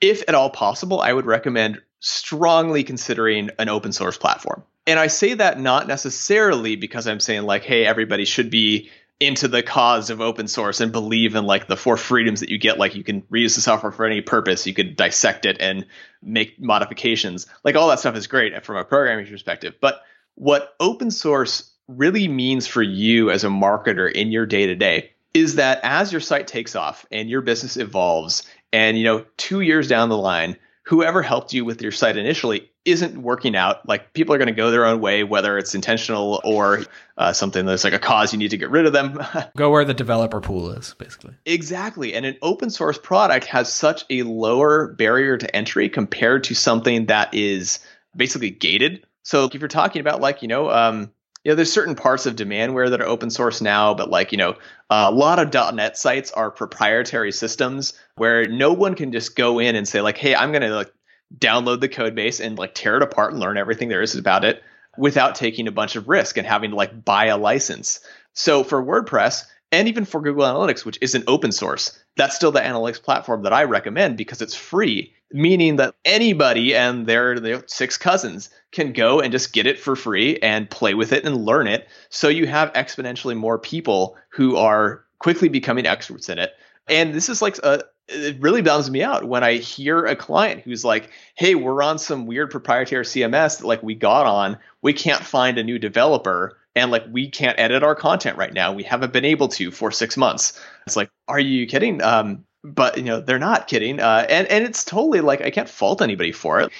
if 0.00 0.22
at 0.28 0.34
all 0.34 0.50
possible, 0.50 1.00
I 1.00 1.12
would 1.12 1.24
recommend 1.24 1.80
strongly 2.00 2.84
considering 2.84 3.48
an 3.58 3.70
open 3.70 3.92
source 3.92 4.18
platform. 4.18 4.62
And 4.86 4.98
I 4.98 5.06
say 5.06 5.34
that 5.34 5.58
not 5.58 5.88
necessarily 5.88 6.76
because 6.76 7.06
I'm 7.06 7.18
saying 7.18 7.42
like, 7.42 7.64
hey, 7.64 7.86
everybody 7.86 8.26
should 8.26 8.50
be 8.50 8.90
into 9.20 9.48
the 9.48 9.62
cause 9.62 10.10
of 10.10 10.20
open 10.20 10.48
source 10.48 10.80
and 10.80 10.92
believe 10.92 11.34
in 11.34 11.44
like 11.44 11.66
the 11.66 11.76
four 11.76 11.96
freedoms 11.96 12.40
that 12.40 12.50
you 12.50 12.58
get. 12.58 12.78
Like 12.78 12.94
you 12.94 13.04
can 13.04 13.22
reuse 13.22 13.54
the 13.54 13.62
software 13.62 13.92
for 13.92 14.04
any 14.04 14.20
purpose. 14.20 14.66
You 14.66 14.74
could 14.74 14.96
dissect 14.96 15.46
it 15.46 15.56
and 15.60 15.86
make 16.22 16.60
modifications. 16.60 17.46
Like 17.64 17.74
all 17.74 17.88
that 17.88 18.00
stuff 18.00 18.16
is 18.16 18.26
great 18.26 18.64
from 18.66 18.76
a 18.76 18.84
programming 18.84 19.26
perspective. 19.26 19.76
But 19.80 20.02
what 20.34 20.74
open 20.78 21.10
source 21.10 21.69
really 21.96 22.28
means 22.28 22.66
for 22.66 22.82
you 22.82 23.30
as 23.30 23.44
a 23.44 23.48
marketer 23.48 24.10
in 24.10 24.32
your 24.32 24.46
day 24.46 24.66
to 24.66 24.74
day 24.74 25.10
is 25.32 25.56
that 25.56 25.80
as 25.82 26.10
your 26.12 26.20
site 26.20 26.46
takes 26.46 26.74
off 26.74 27.06
and 27.10 27.30
your 27.30 27.40
business 27.40 27.76
evolves 27.76 28.42
and 28.72 28.98
you 28.98 29.04
know 29.04 29.24
2 29.36 29.60
years 29.60 29.88
down 29.88 30.08
the 30.08 30.16
line 30.16 30.56
whoever 30.84 31.22
helped 31.22 31.52
you 31.52 31.64
with 31.64 31.80
your 31.80 31.92
site 31.92 32.16
initially 32.16 32.68
isn't 32.84 33.22
working 33.22 33.54
out. 33.54 33.86
Like 33.86 34.12
people 34.12 34.34
are 34.34 34.38
going 34.38 34.48
to 34.48 34.54
go 34.54 34.70
their 34.70 34.86
own 34.86 35.00
way, 35.00 35.22
whether 35.22 35.58
it's 35.58 35.74
intentional 35.74 36.40
or 36.44 36.80
uh, 37.18 37.32
something 37.32 37.66
that's 37.66 37.84
like 37.84 37.92
a 37.92 37.98
cause 37.98 38.32
you 38.32 38.38
need 38.38 38.50
to 38.50 38.56
get 38.56 38.70
rid 38.70 38.86
of 38.86 38.92
them. 38.92 39.20
go 39.56 39.70
where 39.70 39.84
the 39.84 39.94
developer 39.94 40.40
pool 40.40 40.70
is, 40.70 40.94
basically. 40.94 41.34
Exactly. 41.44 42.14
And 42.14 42.24
an 42.26 42.36
open 42.42 42.70
source 42.70 42.98
product 42.98 43.46
has 43.46 43.72
such 43.72 44.04
a 44.10 44.22
lower 44.22 44.88
barrier 44.88 45.36
to 45.36 45.56
entry 45.56 45.88
compared 45.88 46.44
to 46.44 46.54
something 46.54 47.06
that 47.06 47.32
is 47.34 47.78
basically 48.16 48.50
gated. 48.50 49.04
So 49.22 49.44
if 49.44 49.54
you're 49.54 49.68
talking 49.68 50.00
about 50.00 50.20
like, 50.20 50.42
you 50.42 50.48
know, 50.48 50.70
um, 50.70 51.12
know, 51.46 51.54
there's 51.54 51.72
certain 51.72 51.94
parts 51.94 52.26
of 52.26 52.36
Demandware 52.36 52.90
that 52.90 53.00
are 53.00 53.06
open 53.06 53.30
source 53.30 53.62
now, 53.62 53.94
but 53.94 54.10
like, 54.10 54.30
you 54.30 54.38
know, 54.38 54.56
a 54.90 55.10
lot 55.10 55.38
of 55.38 55.74
.NET 55.74 55.96
sites 55.96 56.30
are 56.32 56.50
proprietary 56.50 57.32
systems 57.32 57.94
where 58.16 58.46
no 58.46 58.72
one 58.72 58.94
can 58.94 59.10
just 59.10 59.36
go 59.36 59.58
in 59.58 59.74
and 59.74 59.88
say 59.88 60.02
like, 60.02 60.18
hey, 60.18 60.34
I'm 60.34 60.52
going 60.52 60.62
to 60.62 60.74
like 60.74 60.92
download 61.38 61.80
the 61.80 61.88
code 61.88 62.14
base 62.14 62.40
and 62.40 62.58
like 62.58 62.74
tear 62.74 62.96
it 62.96 63.02
apart 63.02 63.32
and 63.32 63.40
learn 63.40 63.56
everything 63.56 63.88
there 63.88 64.02
is 64.02 64.14
about 64.14 64.44
it 64.44 64.62
without 64.98 65.34
taking 65.34 65.66
a 65.66 65.72
bunch 65.72 65.96
of 65.96 66.08
risk 66.08 66.36
and 66.36 66.46
having 66.46 66.70
to 66.70 66.76
like 66.76 67.04
buy 67.04 67.26
a 67.26 67.38
license. 67.38 68.00
So 68.34 68.62
for 68.64 68.84
WordPress 68.84 69.44
and 69.72 69.88
even 69.88 70.04
for 70.04 70.20
Google 70.20 70.44
Analytics, 70.44 70.84
which 70.84 70.98
isn't 71.00 71.24
open 71.26 71.52
source, 71.52 71.98
that's 72.16 72.36
still 72.36 72.52
the 72.52 72.60
analytics 72.60 73.02
platform 73.02 73.42
that 73.44 73.52
I 73.52 73.64
recommend 73.64 74.16
because 74.16 74.42
it's 74.42 74.54
free, 74.54 75.14
meaning 75.32 75.76
that 75.76 75.94
anybody 76.04 76.74
and 76.74 77.06
their, 77.06 77.38
their 77.38 77.62
six 77.66 77.96
cousins 77.96 78.50
can 78.72 78.92
go 78.92 79.20
and 79.20 79.32
just 79.32 79.52
get 79.52 79.66
it 79.66 79.78
for 79.78 79.96
free 79.96 80.38
and 80.38 80.70
play 80.70 80.94
with 80.94 81.12
it 81.12 81.24
and 81.24 81.44
learn 81.44 81.66
it. 81.66 81.88
So 82.08 82.28
you 82.28 82.46
have 82.46 82.72
exponentially 82.72 83.36
more 83.36 83.58
people 83.58 84.16
who 84.30 84.56
are 84.56 85.04
quickly 85.18 85.48
becoming 85.48 85.86
experts 85.86 86.28
in 86.28 86.38
it. 86.38 86.52
And 86.88 87.14
this 87.14 87.28
is 87.28 87.40
like 87.40 87.58
a, 87.58 87.84
it 88.08 88.40
really 88.40 88.62
bums 88.62 88.90
me 88.90 89.02
out 89.02 89.24
when 89.24 89.44
I 89.44 89.54
hear 89.54 90.04
a 90.04 90.16
client 90.16 90.62
who's 90.62 90.84
like, 90.84 91.10
"Hey, 91.36 91.54
we're 91.54 91.82
on 91.82 91.98
some 91.98 92.26
weird 92.26 92.50
proprietary 92.50 93.04
CMS 93.04 93.58
that 93.58 93.66
like 93.66 93.82
we 93.82 93.94
got 93.94 94.26
on. 94.26 94.58
We 94.82 94.92
can't 94.92 95.22
find 95.22 95.58
a 95.58 95.64
new 95.64 95.78
developer 95.78 96.58
and 96.74 96.90
like 96.90 97.04
we 97.10 97.28
can't 97.30 97.58
edit 97.58 97.82
our 97.82 97.94
content 97.94 98.36
right 98.36 98.52
now. 98.52 98.72
We 98.72 98.82
haven't 98.82 99.12
been 99.12 99.24
able 99.24 99.48
to 99.48 99.70
for 99.70 99.92
6 99.92 100.16
months." 100.16 100.60
It's 100.86 100.96
like, 100.96 101.10
"Are 101.28 101.38
you 101.38 101.66
kidding?" 101.66 102.02
Um, 102.02 102.44
but 102.62 102.96
you 102.96 103.04
know, 103.04 103.20
they're 103.20 103.38
not 103.38 103.68
kidding. 103.68 104.00
Uh, 104.00 104.26
and 104.28 104.46
and 104.48 104.64
it's 104.64 104.84
totally 104.84 105.20
like 105.20 105.40
I 105.40 105.50
can't 105.50 105.68
fault 105.68 106.02
anybody 106.02 106.32
for 106.32 106.60
it. 106.60 106.70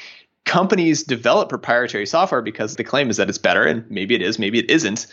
Companies 0.44 1.04
develop 1.04 1.48
proprietary 1.48 2.06
software 2.06 2.42
because 2.42 2.76
the 2.76 2.84
claim 2.84 3.10
is 3.10 3.16
that 3.18 3.28
it's 3.28 3.38
better 3.38 3.64
and 3.64 3.88
maybe 3.90 4.14
it 4.14 4.22
is, 4.22 4.38
maybe 4.38 4.58
it 4.58 4.70
isn't. 4.70 5.06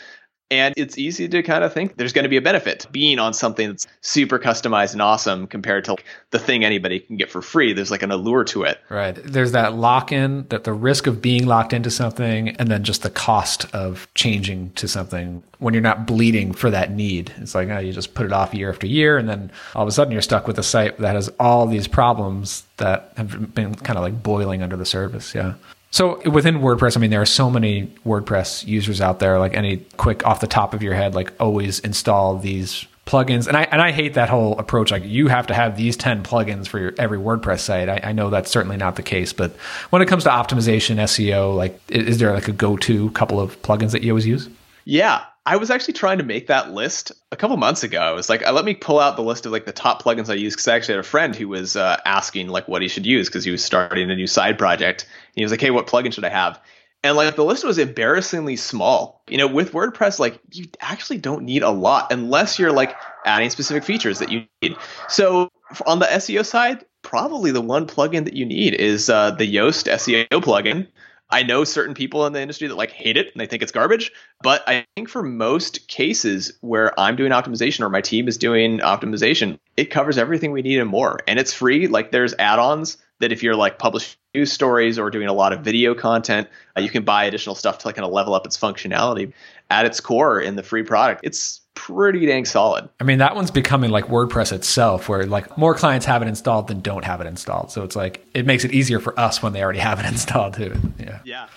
And 0.49 0.73
it's 0.77 0.97
easy 0.97 1.27
to 1.27 1.43
kind 1.43 1.65
of 1.65 1.73
think 1.73 1.97
there's 1.97 2.13
going 2.13 2.23
to 2.23 2.29
be 2.29 2.37
a 2.37 2.41
benefit 2.41 2.87
being 2.89 3.19
on 3.19 3.33
something 3.33 3.67
that's 3.67 3.85
super 3.99 4.39
customized 4.39 4.93
and 4.93 5.01
awesome 5.01 5.45
compared 5.45 5.83
to 5.85 5.97
the 6.31 6.39
thing 6.39 6.63
anybody 6.63 7.01
can 7.01 7.17
get 7.17 7.29
for 7.29 7.41
free. 7.41 7.73
There's 7.73 7.91
like 7.91 8.01
an 8.01 8.11
allure 8.11 8.45
to 8.45 8.63
it. 8.63 8.79
Right. 8.87 9.19
There's 9.21 9.51
that 9.51 9.73
lock 9.73 10.13
in, 10.13 10.47
that 10.47 10.63
the 10.63 10.71
risk 10.71 11.05
of 11.05 11.21
being 11.21 11.47
locked 11.47 11.73
into 11.73 11.91
something, 11.91 12.49
and 12.51 12.69
then 12.69 12.85
just 12.85 13.03
the 13.03 13.09
cost 13.09 13.65
of 13.75 14.07
changing 14.15 14.71
to 14.75 14.87
something 14.87 15.43
when 15.59 15.73
you're 15.73 15.83
not 15.83 16.07
bleeding 16.07 16.53
for 16.53 16.69
that 16.69 16.91
need. 16.91 17.33
It's 17.37 17.53
like, 17.53 17.67
oh, 17.67 17.79
you 17.79 17.91
just 17.91 18.13
put 18.13 18.25
it 18.25 18.31
off 18.31 18.53
year 18.53 18.69
after 18.69 18.87
year, 18.87 19.17
and 19.17 19.27
then 19.27 19.51
all 19.75 19.83
of 19.83 19.89
a 19.89 19.91
sudden 19.91 20.13
you're 20.13 20.21
stuck 20.21 20.47
with 20.47 20.57
a 20.57 20.63
site 20.63 20.97
that 20.99 21.15
has 21.15 21.29
all 21.41 21.67
these 21.67 21.89
problems 21.89 22.63
that 22.77 23.11
have 23.17 23.53
been 23.53 23.75
kind 23.75 23.97
of 23.97 24.03
like 24.03 24.23
boiling 24.23 24.63
under 24.63 24.77
the 24.77 24.85
surface. 24.85 25.35
Yeah. 25.35 25.55
So 25.91 26.21
within 26.29 26.59
WordPress, 26.59 26.97
I 26.97 26.99
mean, 26.99 27.11
there 27.11 27.21
are 27.21 27.25
so 27.25 27.49
many 27.49 27.87
WordPress 28.05 28.67
users 28.67 29.01
out 29.01 29.19
there. 29.19 29.39
Like 29.39 29.53
any 29.53 29.77
quick 29.97 30.25
off 30.25 30.41
the 30.41 30.47
top 30.47 30.73
of 30.73 30.83
your 30.83 30.93
head, 30.93 31.15
like 31.15 31.33
always 31.39 31.79
install 31.79 32.37
these 32.37 32.85
plugins. 33.05 33.47
And 33.47 33.55
I 33.55 33.63
and 33.63 33.81
I 33.81 33.91
hate 33.91 34.13
that 34.15 34.29
whole 34.29 34.57
approach. 34.59 34.91
Like 34.91 35.05
you 35.05 35.27
have 35.27 35.47
to 35.47 35.53
have 35.53 35.77
these 35.77 35.97
ten 35.97 36.23
plugins 36.23 36.67
for 36.67 36.77
your 36.77 36.93
every 36.97 37.17
WordPress 37.17 37.59
site. 37.59 37.89
I, 37.89 38.01
I 38.03 38.11
know 38.11 38.29
that's 38.29 38.51
certainly 38.51 38.77
not 38.77 38.95
the 38.97 39.03
case. 39.03 39.33
But 39.33 39.55
when 39.89 40.01
it 40.01 40.07
comes 40.07 40.25
to 40.25 40.29
optimization, 40.29 40.97
SEO, 40.97 41.55
like 41.55 41.79
is 41.89 42.19
there 42.19 42.33
like 42.33 42.47
a 42.47 42.53
go 42.53 42.77
to 42.77 43.09
couple 43.11 43.39
of 43.39 43.59
plugins 43.61 43.91
that 43.91 44.03
you 44.03 44.11
always 44.11 44.27
use? 44.27 44.49
Yeah, 44.85 45.23
I 45.47 45.55
was 45.55 45.71
actually 45.71 45.93
trying 45.93 46.17
to 46.17 46.25
make 46.25 46.47
that 46.47 46.73
list 46.73 47.13
a 47.31 47.37
couple 47.37 47.55
months 47.55 47.81
ago. 47.81 48.01
I 48.01 48.11
was 48.11 48.27
like, 48.27 48.45
uh, 48.45 48.51
let 48.51 48.65
me 48.65 48.73
pull 48.73 48.99
out 48.99 49.15
the 49.15 49.23
list 49.23 49.45
of 49.45 49.53
like 49.53 49.65
the 49.65 49.71
top 49.71 50.03
plugins 50.03 50.29
I 50.29 50.33
use 50.33 50.53
because 50.53 50.67
I 50.67 50.75
actually 50.75 50.95
had 50.95 51.05
a 51.05 51.07
friend 51.07 51.33
who 51.33 51.47
was 51.47 51.77
uh, 51.77 51.95
asking 52.03 52.49
like 52.49 52.67
what 52.67 52.81
he 52.81 52.89
should 52.89 53.05
use 53.05 53.29
because 53.29 53.45
he 53.45 53.51
was 53.51 53.63
starting 53.63 54.11
a 54.11 54.15
new 54.15 54.27
side 54.27 54.57
project. 54.57 55.03
And 55.03 55.35
he 55.35 55.43
was 55.43 55.51
like, 55.51 55.61
hey, 55.61 55.71
what 55.71 55.87
plugin 55.87 56.11
should 56.11 56.25
I 56.25 56.29
have? 56.29 56.59
And 57.01 57.15
like 57.15 57.37
the 57.37 57.45
list 57.45 57.63
was 57.63 57.77
embarrassingly 57.77 58.57
small. 58.57 59.23
You 59.29 59.37
know, 59.37 59.47
with 59.47 59.71
WordPress, 59.71 60.19
like 60.19 60.37
you 60.51 60.65
actually 60.81 61.19
don't 61.19 61.43
need 61.43 61.63
a 61.63 61.71
lot 61.71 62.11
unless 62.11 62.59
you're 62.59 62.73
like 62.73 62.97
adding 63.25 63.49
specific 63.49 63.85
features 63.85 64.19
that 64.19 64.29
you 64.29 64.43
need. 64.61 64.75
So 65.07 65.49
on 65.85 65.99
the 65.99 66.07
SEO 66.07 66.45
side, 66.45 66.83
probably 67.03 67.51
the 67.51 67.61
one 67.61 67.87
plugin 67.87 68.25
that 68.25 68.33
you 68.33 68.45
need 68.45 68.73
is 68.73 69.09
uh, 69.09 69.31
the 69.31 69.49
Yoast 69.49 69.89
SEO 69.89 70.27
plugin. 70.27 70.87
I 71.29 71.43
know 71.43 71.63
certain 71.63 71.93
people 71.93 72.25
in 72.25 72.33
the 72.33 72.41
industry 72.41 72.67
that 72.67 72.75
like 72.75 72.91
hate 72.91 73.17
it 73.17 73.27
and 73.33 73.41
they 73.41 73.47
think 73.47 73.61
it's 73.61 73.71
garbage, 73.71 74.11
but 74.41 74.63
I 74.67 74.85
think 74.95 75.09
for 75.09 75.21
most 75.21 75.87
cases 75.87 76.53
where 76.61 76.97
I'm 76.99 77.15
doing 77.15 77.31
optimization 77.31 77.81
or 77.81 77.89
my 77.89 78.01
team 78.01 78.27
is 78.27 78.37
doing 78.37 78.79
optimization, 78.79 79.59
it 79.75 79.85
covers 79.85 80.17
everything 80.17 80.51
we 80.51 80.61
need 80.61 80.79
and 80.79 80.89
more. 80.89 81.19
And 81.27 81.37
it's 81.37 81.53
free. 81.53 81.87
Like 81.87 82.11
there's 82.11 82.33
add-ons 82.39 82.97
that 83.19 83.31
if 83.31 83.43
you're 83.43 83.55
like 83.55 83.79
publishing 83.79 84.17
news 84.33 84.53
stories 84.53 84.99
or 84.99 85.09
doing 85.09 85.27
a 85.27 85.33
lot 85.33 85.51
of 85.51 85.61
video 85.61 85.95
content, 85.95 86.47
uh, 86.77 86.81
you 86.81 86.89
can 86.89 87.03
buy 87.03 87.25
additional 87.25 87.55
stuff 87.55 87.79
to 87.79 87.87
like 87.87 87.95
kind 87.95 88.05
of 88.05 88.11
level 88.11 88.33
up 88.33 88.45
its 88.45 88.57
functionality. 88.57 89.33
At 89.69 89.85
its 89.85 89.99
core 89.99 90.39
in 90.39 90.55
the 90.55 90.63
free 90.63 90.83
product, 90.83 91.21
it's 91.23 91.61
pretty 91.73 92.25
dang 92.25 92.45
solid. 92.45 92.89
I 92.99 93.03
mean, 93.03 93.19
that 93.19 93.35
one's 93.35 93.51
becoming 93.51 93.91
like 93.91 94.05
WordPress 94.05 94.51
itself, 94.51 95.09
where 95.09 95.25
like 95.25 95.57
more 95.57 95.75
clients 95.75 96.05
have 96.05 96.21
it 96.21 96.27
installed 96.27 96.67
than 96.67 96.81
don't 96.81 97.05
have 97.05 97.21
it 97.21 97.27
installed. 97.27 97.71
So 97.71 97.83
it's 97.83 97.95
like 97.95 98.25
it 98.33 98.45
makes 98.45 98.63
it 98.63 98.71
easier 98.71 98.99
for 98.99 99.17
us 99.19 99.43
when 99.43 99.53
they 99.53 99.61
already 99.61 99.79
have 99.79 99.99
it 99.99 100.05
installed 100.11 100.55
too. 100.55 100.75
Yeah. 100.99 101.19
Yeah. 101.23 101.47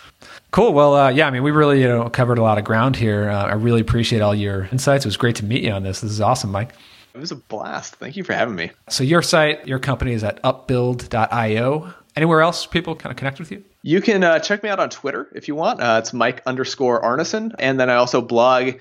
Cool. 0.51 0.73
Well, 0.73 0.95
uh, 0.95 1.09
yeah. 1.11 1.27
I 1.27 1.31
mean, 1.31 1.43
we 1.43 1.53
really 1.53 1.81
you 1.81 1.89
know 1.89 2.09
covered 2.11 2.39
a 2.39 2.43
lot 2.43 2.59
of 2.59 2.65
ground 2.65 2.97
here. 2.97 3.31
Uh, 3.31 3.47
I 3.47 3.53
really 3.55 3.81
appreciate 3.81 4.21
all 4.21 4.35
your 4.35 4.65
insights. 4.73 5.05
It 5.05 5.09
was 5.09 5.17
great 5.17 5.37
to 5.37 5.45
meet 5.45 5.63
you 5.63 5.71
on 5.71 5.83
this. 5.83 6.01
This 6.01 6.11
is 6.11 6.21
awesome, 6.21 6.51
Mike. 6.51 6.75
It 7.15 7.19
was 7.19 7.33
a 7.33 7.37
blast. 7.37 7.97
Thank 7.97 8.17
you 8.17 8.23
for 8.23 8.35
having 8.35 8.55
me. 8.55 8.71
So 8.89 9.03
your 9.03 9.23
site, 9.23 9.67
your 9.67 9.81
company 9.81 10.13
is 10.13 10.23
at 10.23 10.41
upbuild.io. 10.43 11.95
Anywhere 12.17 12.41
else 12.41 12.67
people 12.67 12.97
kind 12.97 13.13
of 13.13 13.17
connect 13.17 13.39
with 13.39 13.51
you? 13.53 13.65
You 13.83 14.01
can 14.01 14.25
uh, 14.25 14.39
check 14.41 14.63
me 14.63 14.69
out 14.69 14.81
on 14.81 14.91
Twitter 14.91 15.29
if 15.35 15.49
you 15.49 15.55
want. 15.55 15.81
Uh, 15.81 15.99
it's 16.03 16.13
Mike 16.13 16.43
underscore 16.47 17.01
Arnesen. 17.03 17.55
And 17.59 17.79
then 17.79 17.89
I 17.89 17.95
also 17.95 18.21
blog 18.21 18.75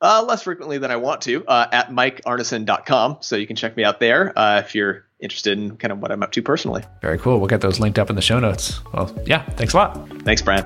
uh, 0.00 0.24
less 0.26 0.42
frequently 0.42 0.78
than 0.78 0.90
I 0.90 0.96
want 0.96 1.20
to 1.22 1.44
uh, 1.46 1.68
at 1.70 1.90
mikearnesen.com. 1.90 3.18
So 3.20 3.36
you 3.36 3.46
can 3.46 3.56
check 3.56 3.76
me 3.76 3.84
out 3.84 4.00
there 4.00 4.36
uh, 4.36 4.58
if 4.58 4.74
you're 4.74 5.04
interested 5.20 5.56
in 5.56 5.76
kind 5.76 5.92
of 5.92 6.00
what 6.00 6.10
I'm 6.10 6.22
up 6.22 6.32
to 6.32 6.42
personally. 6.42 6.82
Very 7.00 7.18
cool. 7.18 7.38
We'll 7.38 7.48
get 7.48 7.60
those 7.60 7.78
linked 7.78 7.98
up 7.98 8.10
in 8.10 8.16
the 8.16 8.22
show 8.22 8.40
notes. 8.40 8.80
Well, 8.92 9.16
yeah, 9.26 9.42
thanks 9.50 9.74
a 9.74 9.76
lot. 9.76 10.08
Thanks, 10.24 10.42
Brian. 10.42 10.64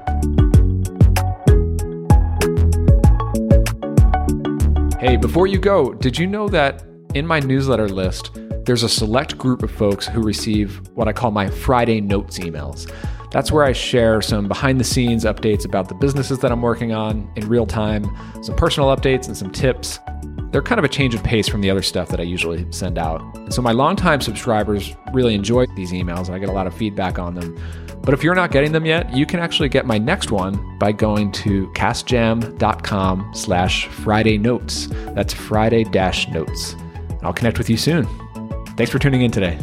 Hey, 4.99 5.19
before 5.19 5.47
you 5.47 5.59
go, 5.59 5.93
did 5.93 6.19
you 6.19 6.27
know 6.27 6.49
that 6.49 6.83
in 7.15 7.27
my 7.27 7.39
newsletter 7.39 7.89
list, 7.89 8.31
there's 8.67 8.83
a 8.83 8.89
select 8.89 9.39
group 9.39 9.63
of 9.63 9.71
folks 9.71 10.07
who 10.07 10.21
receive 10.21 10.87
what 10.95 11.07
I 11.07 11.13
call 11.13 11.31
my 11.31 11.49
Friday 11.49 12.01
notes 12.01 12.41
emails? 12.41 12.93
That's 13.31 13.53
where 13.53 13.65
I 13.65 13.73
share 13.73 14.21
some 14.21 14.49
behind 14.49 14.81
the 14.81 14.85
scenes 14.85 15.25
updates 15.25 15.65
about 15.65 15.89
the 15.89 15.95
businesses 15.95 16.41
that 16.41 16.51
I'm 16.51 16.63
working 16.63 16.93
on 16.93 17.31
in 17.37 17.49
real 17.49 17.67
time, 17.67 18.05
some 18.43 18.57
personal 18.57 18.95
updates, 18.95 19.29
and 19.29 19.37
some 19.37 19.53
tips. 19.53 20.01
They're 20.51 20.63
kind 20.63 20.79
of 20.79 20.85
a 20.85 20.89
change 20.89 21.15
of 21.15 21.23
pace 21.23 21.49
from 21.49 21.61
the 21.61 21.71
other 21.71 21.83
stuff 21.83 22.09
that 22.09 22.19
I 22.19 22.25
usually 22.25 22.67
send 22.73 22.99
out. 22.99 23.21
And 23.37 23.55
so 23.55 23.63
my 23.63 23.73
longtime 23.73 24.21
subscribers 24.21 24.95
really 25.13 25.35
enjoy 25.35 25.67
these 25.77 25.93
emails, 25.93 26.27
and 26.27 26.35
I 26.35 26.39
get 26.39 26.49
a 26.49 26.53
lot 26.53 26.67
of 26.67 26.75
feedback 26.75 27.19
on 27.19 27.35
them. 27.35 27.57
But 28.03 28.15
if 28.15 28.25
you're 28.25 28.35
not 28.35 28.51
getting 28.51 28.73
them 28.73 28.87
yet, 28.87 29.13
you 29.15 29.27
can 29.27 29.39
actually 29.39 29.69
get 29.69 29.87
my 29.87 29.99
next 29.99 30.33
one 30.33 30.79
by 30.79 30.93
going 30.93 31.31
to 31.33 31.69
casjam.com 31.69 33.31
slash 33.33 33.87
Friday 33.89 34.39
notes. 34.39 34.89
That's 35.15 35.35
Friday 35.35 35.85
dash 35.85 36.29
notes. 36.29 36.75
I'll 37.23 37.33
connect 37.33 37.59
with 37.59 37.69
you 37.69 37.77
soon. 37.77 38.26
Thanks 38.77 38.93
for 38.93 38.99
tuning 38.99 39.23
in 39.23 39.31
today. 39.31 39.59